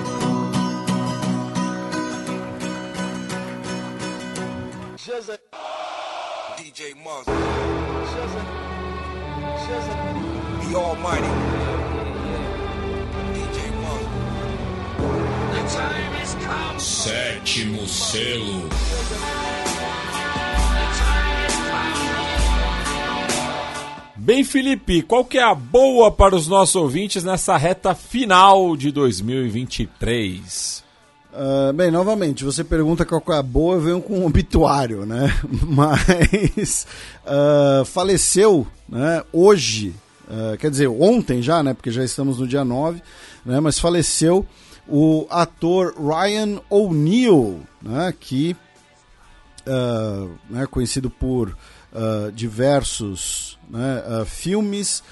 [5.10, 7.34] DJ Monster.
[10.62, 11.28] The Almighty.
[13.34, 14.12] DJ Monster.
[16.80, 18.70] Sétimo selo.
[24.16, 28.92] Bem, Felipe, qual que é a boa para os nossos ouvintes nessa reta final de
[28.92, 30.88] 2023?
[31.32, 35.32] Uh, bem, novamente, você pergunta qual é a boa, venho com um obituário, né?
[35.68, 36.88] Mas
[37.24, 39.94] uh, faleceu né, hoje,
[40.28, 41.76] uh, quer dizer, ontem já, né?
[41.76, 43.02] Porque já estamos no dia 9,
[43.46, 43.60] né?
[43.60, 44.44] Mas faleceu
[44.88, 48.14] o ator Ryan O'Neill, né?
[48.20, 48.56] Que
[50.50, 51.56] né, conhecido por
[52.34, 55.04] diversos né, filmes,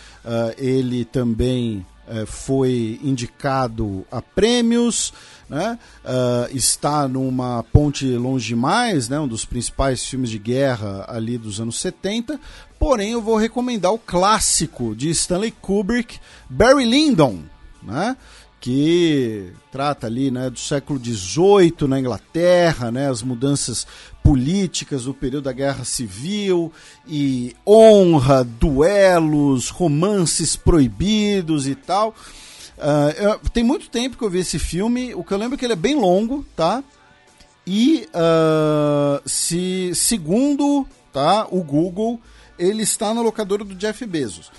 [0.58, 1.86] ele também
[2.26, 5.14] foi indicado a prêmios
[5.50, 5.80] né?
[6.04, 9.20] Uh, está numa Ponte Longe Demais, né?
[9.20, 12.40] um dos principais filmes de guerra ali dos anos 70.
[12.80, 16.20] Porém, eu vou recomendar o clássico de Stanley Kubrick,
[16.50, 17.40] Barry Lyndon,
[17.82, 18.16] né?
[18.60, 23.86] que trata ali né, do século XVIII na Inglaterra, né, as mudanças
[24.24, 26.74] políticas do período da Guerra Civil
[27.08, 32.14] e honra, duelos, romances proibidos e tal.
[32.78, 35.14] Uh, eu, tem muito tempo que eu vi esse filme.
[35.16, 36.84] O que eu lembro é que ele é bem longo, tá?
[37.66, 42.20] E uh, se segundo tá, o Google,
[42.58, 44.52] ele está na locadora do Jeff Bezos.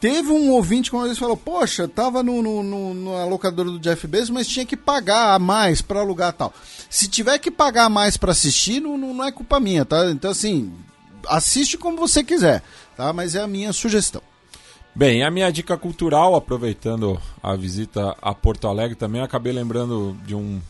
[0.00, 3.78] Teve um ouvinte que uma vez falou: Poxa, tava no, no, no, na locadora do
[3.78, 6.52] Jeff Bezos, mas tinha que pagar a mais para alugar tal.
[6.88, 10.10] Se tiver que pagar mais para assistir, não, não é culpa minha, tá?
[10.10, 10.72] Então, assim,
[11.26, 12.62] assiste como você quiser,
[12.96, 13.12] tá?
[13.12, 14.22] Mas é a minha sugestão.
[14.96, 20.36] Bem, a minha dica cultural, aproveitando a visita a Porto Alegre também, acabei lembrando de
[20.36, 20.60] um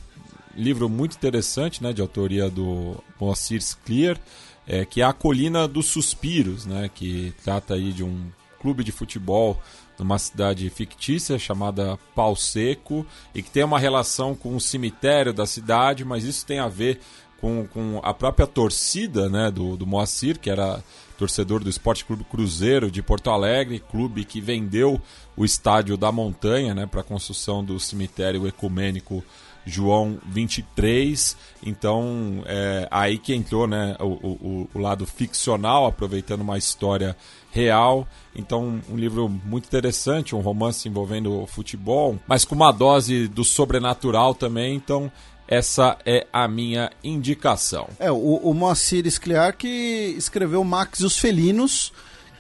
[0.57, 4.19] livro muito interessante, né, de autoria do Moacir Clear,
[4.67, 8.93] é, que é A Colina dos Suspiros, né, que trata aí de um clube de
[8.93, 9.61] futebol
[9.99, 15.45] numa cidade fictícia chamada Pau Seco e que tem uma relação com o cemitério da
[15.45, 16.99] cidade, mas isso tem a ver
[17.43, 20.83] com, com a própria torcida né, do, do Moacir, que era
[21.19, 25.01] torcedor do Esporte Clube Cruzeiro de Porto Alegre, clube que vendeu
[25.37, 29.25] o estádio da Montanha né, para a construção do cemitério ecumênico
[29.67, 31.37] João 23.
[31.65, 37.17] Então, é aí que entrou né, o, o, o lado ficcional, aproveitando uma história
[37.51, 38.07] real.
[38.35, 44.35] Então, um livro muito interessante, um romance envolvendo futebol, mas com uma dose do sobrenatural
[44.35, 44.75] também.
[44.75, 45.11] Então,
[45.47, 47.89] essa é a minha indicação.
[47.99, 49.69] É, o, o Moacir Scliar que
[50.17, 51.93] escreveu Max e os Felinos,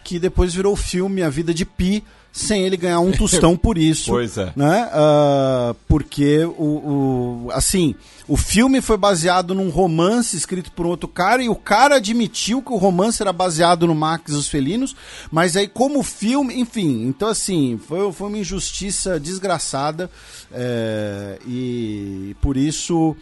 [0.02, 3.78] que depois virou o filme A Vida de Pi, sem ele ganhar um tostão por
[3.78, 4.10] isso.
[4.12, 4.52] pois é.
[4.56, 4.90] Né?
[4.92, 7.94] Uh, porque o, o, assim,
[8.26, 12.60] o filme foi baseado num romance escrito por um outro cara e o cara admitiu
[12.60, 14.96] que o romance era baseado no Max e os Felinos,
[15.30, 20.10] mas aí como filme, enfim, então assim, foi, foi uma injustiça desgraçada
[20.52, 23.16] é, e por isso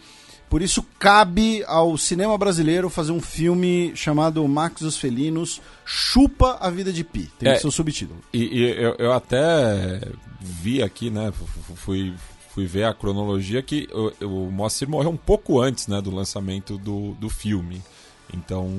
[0.53, 6.57] por isso cabe ao cinema brasileiro fazer um filme chamado Max e os Felinos Chupa
[6.59, 7.27] a Vida de Pi.
[7.39, 8.19] Tem É, o subtítulo.
[8.31, 9.99] E, e eu, eu até
[10.39, 11.31] vi aqui, né?
[11.31, 12.13] fu- fu- Fui,
[12.53, 13.89] fui ver a cronologia que
[14.21, 17.81] o, o Moacir morreu um pouco antes né, do lançamento do, do filme.
[18.31, 18.69] Então.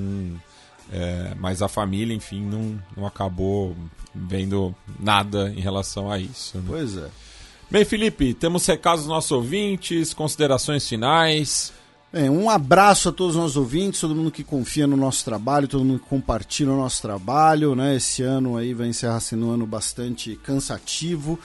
[0.93, 3.75] é, mas a família, enfim, não, não acabou
[4.13, 6.57] vendo nada em relação a isso.
[6.57, 6.63] né?
[6.67, 7.09] Pois é.
[7.69, 11.73] Bem, Felipe, temos recados dos nossos ouvintes, considerações finais.
[12.13, 15.67] Bem, um abraço a todos os nossos ouvintes, todo mundo que confia no nosso trabalho,
[15.67, 17.95] todo mundo que compartilha o nosso trabalho, né?
[17.95, 21.39] Esse ano aí vai encerrar sendo um ano bastante cansativo.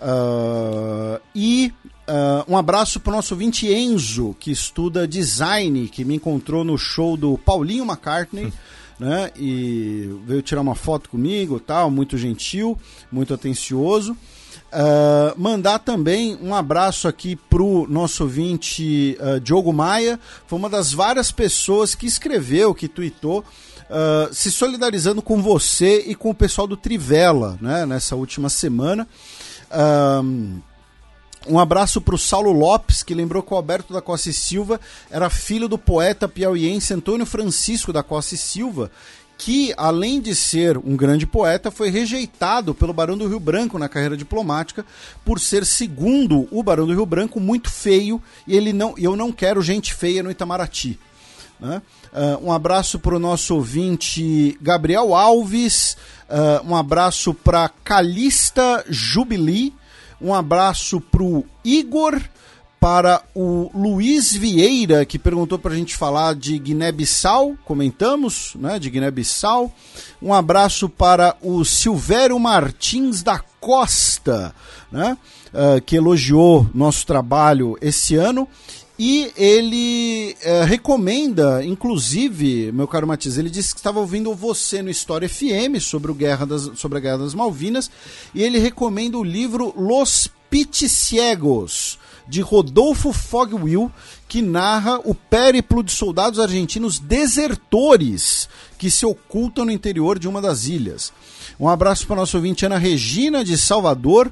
[0.00, 1.72] Ah, e
[2.06, 6.78] ah, um abraço para o nosso ouvinte Enzo, que estuda design, que me encontrou no
[6.78, 8.52] show do Paulinho McCartney.
[9.00, 12.76] Né, e veio tirar uma foto comigo, tal, muito gentil,
[13.12, 14.16] muito atencioso.
[14.70, 20.92] Ah, mandar também um abraço aqui pro nosso ouvinte ah, Diogo Maia, foi uma das
[20.92, 23.44] várias pessoas que escreveu, que tweetou,
[23.90, 29.08] ah, se solidarizando com você e com o pessoal do Trivela, né, nessa última semana.
[31.46, 34.78] Um abraço para o Saulo Lopes, que lembrou que o Alberto da Costa e Silva
[35.10, 38.90] era filho do poeta piauiense Antônio Francisco da Costa e Silva,
[39.38, 43.88] que, além de ser um grande poeta, foi rejeitado pelo Barão do Rio Branco na
[43.88, 44.84] carreira diplomática
[45.24, 49.30] por ser, segundo o Barão do Rio Branco, muito feio e ele não, eu não
[49.30, 50.98] quero gente feia no Itamaraty.
[51.60, 51.80] né?
[52.12, 55.96] Ah, um abraço para o nosso ouvinte Gabriel Alves,
[56.28, 59.72] ah, um abraço para Calista Jubilee,
[60.20, 62.20] um abraço para o Igor,
[62.80, 68.88] para o Luiz Vieira, que perguntou para a gente falar de Guiné-Bissau, comentamos, né, de
[68.88, 69.72] Guiné-Bissau.
[70.22, 74.54] Um abraço para o Silvério Martins da Costa,
[74.92, 75.18] né,
[75.52, 78.48] ah, que elogiou nosso trabalho esse ano.
[79.00, 84.90] E ele eh, recomenda, inclusive, meu caro Matias, ele disse que estava ouvindo você no
[84.90, 87.88] História FM sobre, o Guerra das, sobre a Guerra das Malvinas,
[88.34, 91.96] e ele recomenda o livro Los Piticiegos,
[92.28, 93.90] de Rodolfo Fogwill,
[94.28, 100.42] que narra o périplo de soldados argentinos desertores que se ocultam no interior de uma
[100.42, 101.12] das ilhas.
[101.58, 104.30] Um abraço para a nossa ouvinte Ana Regina, de Salvador.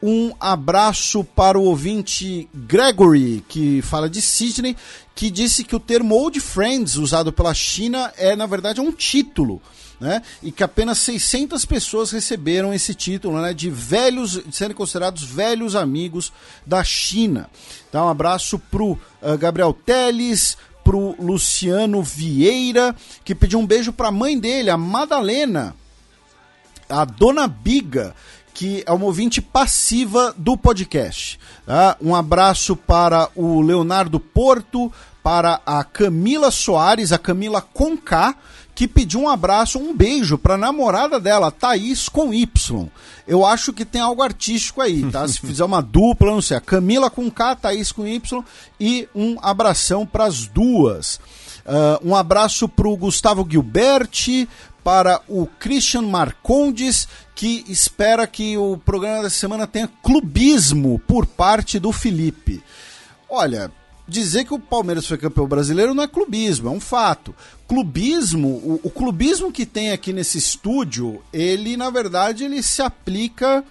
[0.00, 4.76] Um abraço para o ouvinte Gregory, que fala de Sydney,
[5.14, 9.60] que disse que o termo Old Friends, usado pela China, é na verdade um título.
[10.00, 10.22] Né?
[10.42, 13.52] E que apenas 600 pessoas receberam esse título né?
[13.52, 16.32] de velhos, serem considerados velhos amigos
[16.64, 17.50] da China.
[17.88, 22.94] Então, um abraço pro uh, Gabriel Teles, pro Luciano Vieira,
[23.24, 25.74] que pediu um beijo pra mãe dele, a Madalena,
[26.88, 28.14] a Dona Biga,
[28.54, 31.38] que é uma ouvinte passiva do podcast.
[31.66, 31.96] tá?
[32.00, 38.34] Um abraço para o Leonardo Porto, para a Camila Soares, a Camila Conká,
[38.78, 42.88] que pediu um abraço, um beijo para a namorada dela, Thaís com Y.
[43.26, 45.26] Eu acho que tem algo artístico aí, tá?
[45.26, 48.44] Se fizer uma dupla, não sei, a Camila com K, Thaís com Y
[48.78, 51.18] e um abração para as duas.
[51.66, 54.48] Ah, um abraço para o Gustavo Gilberti,
[54.84, 61.80] para o Christian Marcondes, que espera que o programa dessa semana tenha clubismo por parte
[61.80, 62.62] do Felipe.
[63.28, 63.72] Olha,
[64.08, 67.34] dizer que o Palmeiras foi campeão brasileiro não é clubismo, é um fato.
[67.68, 73.62] Clubismo, o, o clubismo que tem aqui nesse estúdio, ele na verdade ele se aplica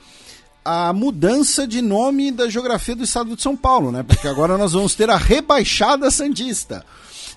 [0.63, 4.03] à mudança de nome da geografia do estado de São Paulo, né?
[4.03, 6.85] Porque agora nós vamos ter a rebaixada santista.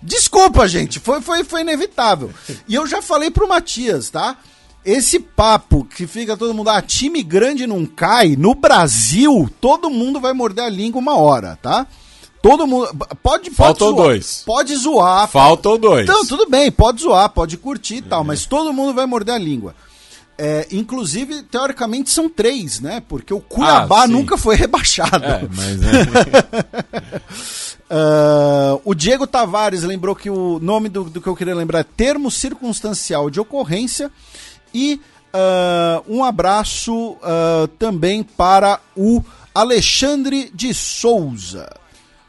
[0.03, 2.31] Desculpa, gente, foi, foi, foi inevitável.
[2.69, 4.37] E eu já falei pro Matias, tá?
[4.85, 10.19] Esse papo que fica todo mundo, ah, time grande não cai, no Brasil, todo mundo
[10.19, 11.87] vai morder a língua uma hora, tá?
[12.43, 12.89] Todo mundo.
[12.97, 14.02] Pode, pode Faltam zoar.
[14.07, 14.43] dois.
[14.47, 15.28] Pode zoar.
[15.28, 16.05] Faltam dois.
[16.05, 19.39] Então, tudo bem, pode zoar, pode curtir e tal, mas todo mundo vai morder a
[19.39, 19.75] língua.
[20.39, 23.02] É, inclusive, teoricamente, são três, né?
[23.07, 25.23] Porque o Cuiabá Ah, nunca foi rebaixado.
[25.23, 27.20] É, mas é.
[27.93, 31.85] Ah, o Diego Tavares lembrou que o nome do, do que eu queria lembrar é
[31.85, 34.10] termo circunstancial de ocorrência.
[34.73, 35.01] E
[35.35, 39.23] ah, um abraço ah, também para o
[39.55, 41.69] Alexandre de Souza.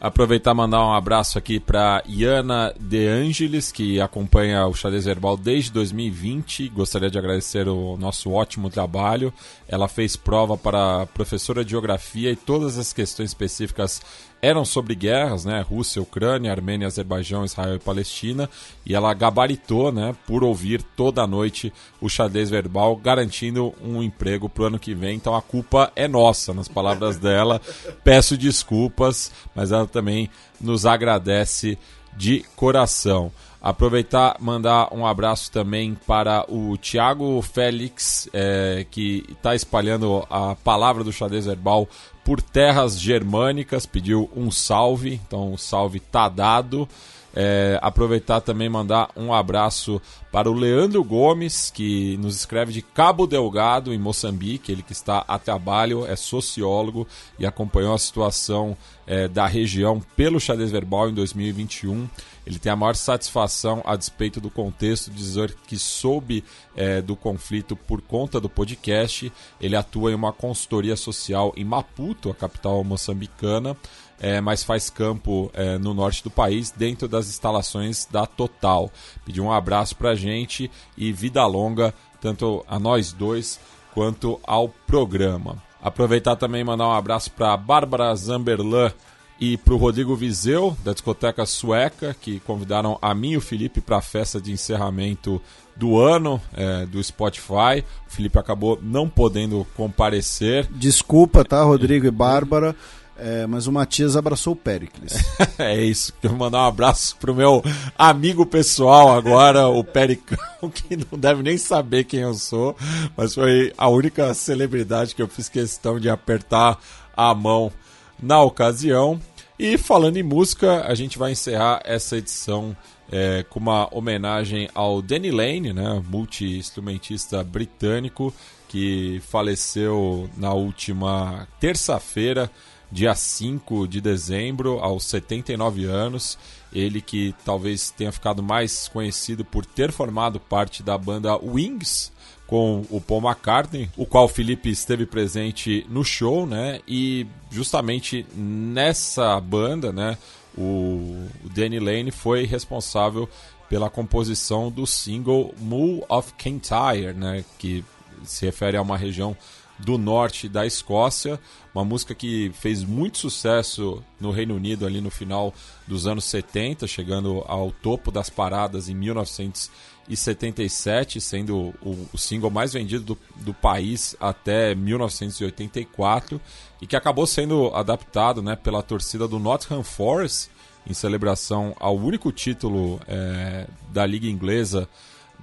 [0.02, 5.38] Aproveitar e mandar um abraço aqui para Iana De Angelis, que acompanha o Xadrez Verbal
[5.38, 6.70] desde 2020.
[6.70, 9.32] Gostaria de agradecer o nosso ótimo trabalho.
[9.68, 14.02] Ela fez prova para professora de geografia e todas as questões específicas
[14.42, 15.62] eram sobre guerras, né?
[15.62, 18.50] Rússia, Ucrânia, Armênia, Azerbaijão, Israel e Palestina.
[18.86, 20.16] E ela gabaritou, né?
[20.26, 21.72] Por ouvir toda noite
[22.02, 25.16] o xadrez verbal, garantindo um emprego para o ano que vem.
[25.16, 27.62] Então a culpa é nossa, nas palavras dela.
[28.04, 30.30] Peço desculpas, mas ela também
[30.60, 31.78] nos agradece
[32.18, 33.32] de coração.
[33.62, 41.04] Aproveitar mandar um abraço também para o Tiago Félix, é, que está espalhando a palavra
[41.04, 41.88] do xadrez verbal
[42.24, 46.90] por terras germânicas, pediu um salve, então o salve tá dado.
[47.34, 53.26] É, aproveitar também mandar um abraço para o Leandro Gomes, que nos escreve de Cabo
[53.26, 54.72] Delgado, em Moçambique.
[54.72, 57.08] Ele que está a trabalho, é sociólogo
[57.40, 58.76] e acompanhou a situação
[59.08, 62.08] é, da região pelo xadrez verbal em 2021.
[62.46, 66.44] Ele tem a maior satisfação, a despeito do contexto, dizer que soube
[66.76, 69.32] é, do conflito por conta do podcast.
[69.60, 73.78] Ele atua em uma consultoria social em Maputo, a capital moçambicana
[74.22, 78.92] é, mas faz campo é, no norte do país, dentro das instalações da Total.
[79.26, 83.60] Pediu um abraço pra gente e vida longa, tanto a nós dois
[83.96, 85.62] quanto ao programa.
[85.82, 88.94] Aproveitar também e mandar um abraço para Bárbara Zamberlan
[89.40, 93.82] e para o Rodrigo Viseu, da discoteca sueca, que convidaram a mim e o Felipe
[93.82, 95.42] para a festa de encerramento
[95.76, 97.84] do ano é, do Spotify.
[98.08, 100.68] O Felipe acabou não podendo comparecer.
[100.70, 102.76] Desculpa, tá, Rodrigo e Bárbara.
[103.24, 105.14] É, mas o Matias abraçou o Pericles.
[105.60, 106.12] é isso.
[106.20, 107.64] Quero mandar um abraço pro meu
[107.96, 110.40] amigo pessoal agora, o Pericão,
[110.74, 112.76] que não deve nem saber quem eu sou,
[113.16, 116.80] mas foi a única celebridade que eu fiz questão de apertar
[117.16, 117.72] a mão
[118.20, 119.22] na ocasião.
[119.60, 122.76] E falando em música, a gente vai encerrar essa edição
[123.12, 128.34] é, com uma homenagem ao Danny Lane, né, multi-instrumentista britânico,
[128.68, 132.50] que faleceu na última terça-feira
[132.92, 136.38] dia 5 de dezembro, aos 79 anos.
[136.74, 142.12] Ele que talvez tenha ficado mais conhecido por ter formado parte da banda Wings
[142.52, 146.82] com o Paul McCartney, o qual o Felipe esteve presente no show, né?
[146.86, 150.18] E justamente nessa banda, né,
[150.58, 153.30] o Danny Lane foi responsável
[153.70, 157.86] pela composição do single Mull of Kintyre, né, que
[158.26, 159.36] se refere a uma região
[159.84, 161.38] do norte da Escócia,
[161.74, 165.54] uma música que fez muito sucesso no Reino Unido ali no final
[165.88, 172.74] dos anos 70, chegando ao topo das paradas em 1977, sendo o, o single mais
[172.74, 176.40] vendido do, do, país até 1984
[176.82, 180.52] e que acabou sendo adaptado né, pela torcida do Nottingham Forest
[180.86, 184.88] em celebração ao único título é, da liga inglesa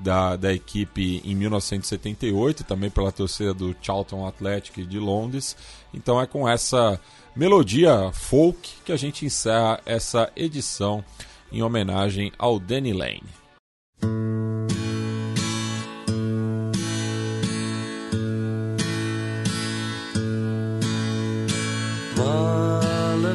[0.01, 5.57] da, da equipe em 1978, também pela torcida do Charlton Athletic de Londres.
[5.93, 7.01] Então é com essa
[7.35, 11.05] melodia folk que a gente encerra essa edição
[11.51, 13.39] em homenagem ao Danny Lane.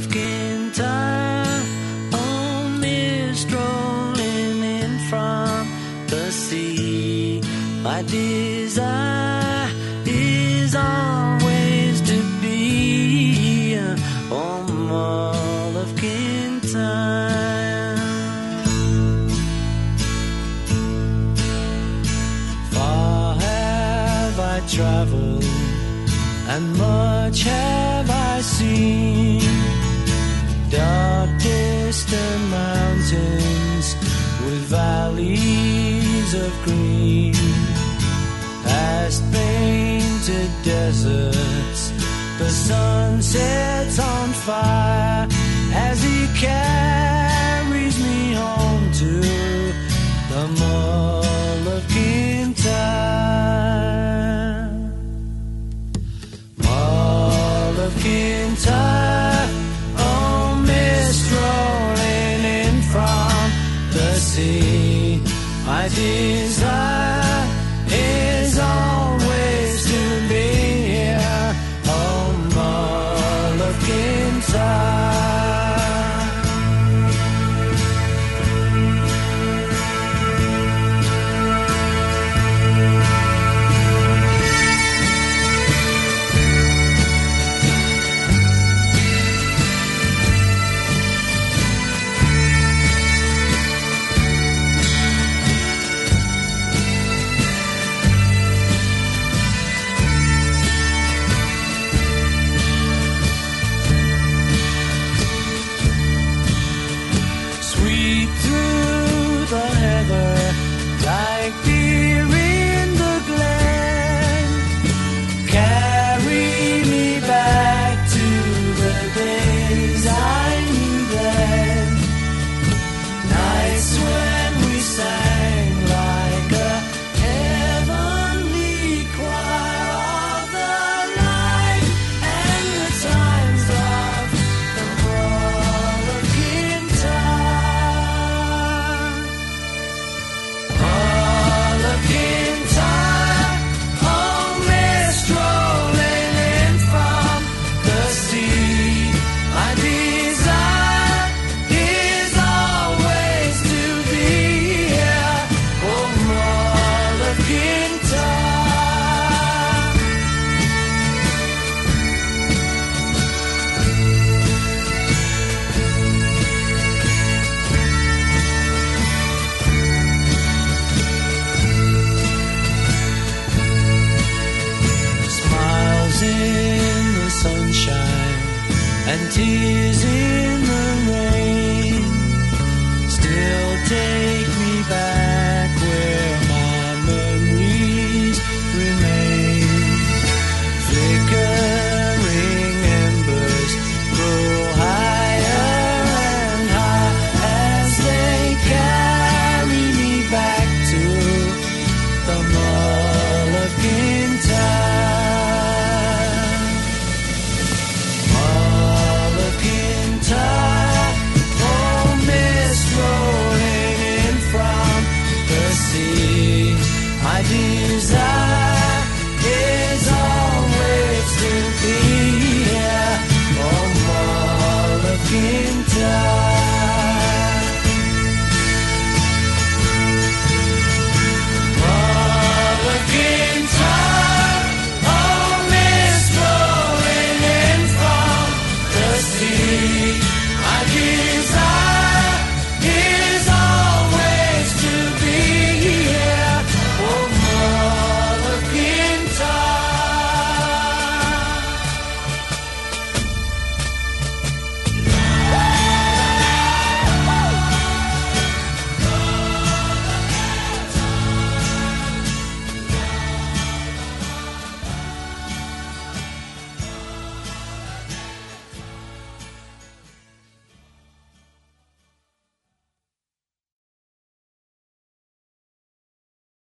[0.04, 0.33] Of Kintyre,
[24.84, 25.46] traveled,
[26.54, 29.40] and much have I seen.
[30.70, 33.88] Dark distant mountains
[34.44, 37.34] with valleys of green,
[38.68, 41.82] past painted deserts.
[42.40, 45.28] The sun sets on fire
[45.88, 47.13] as he carries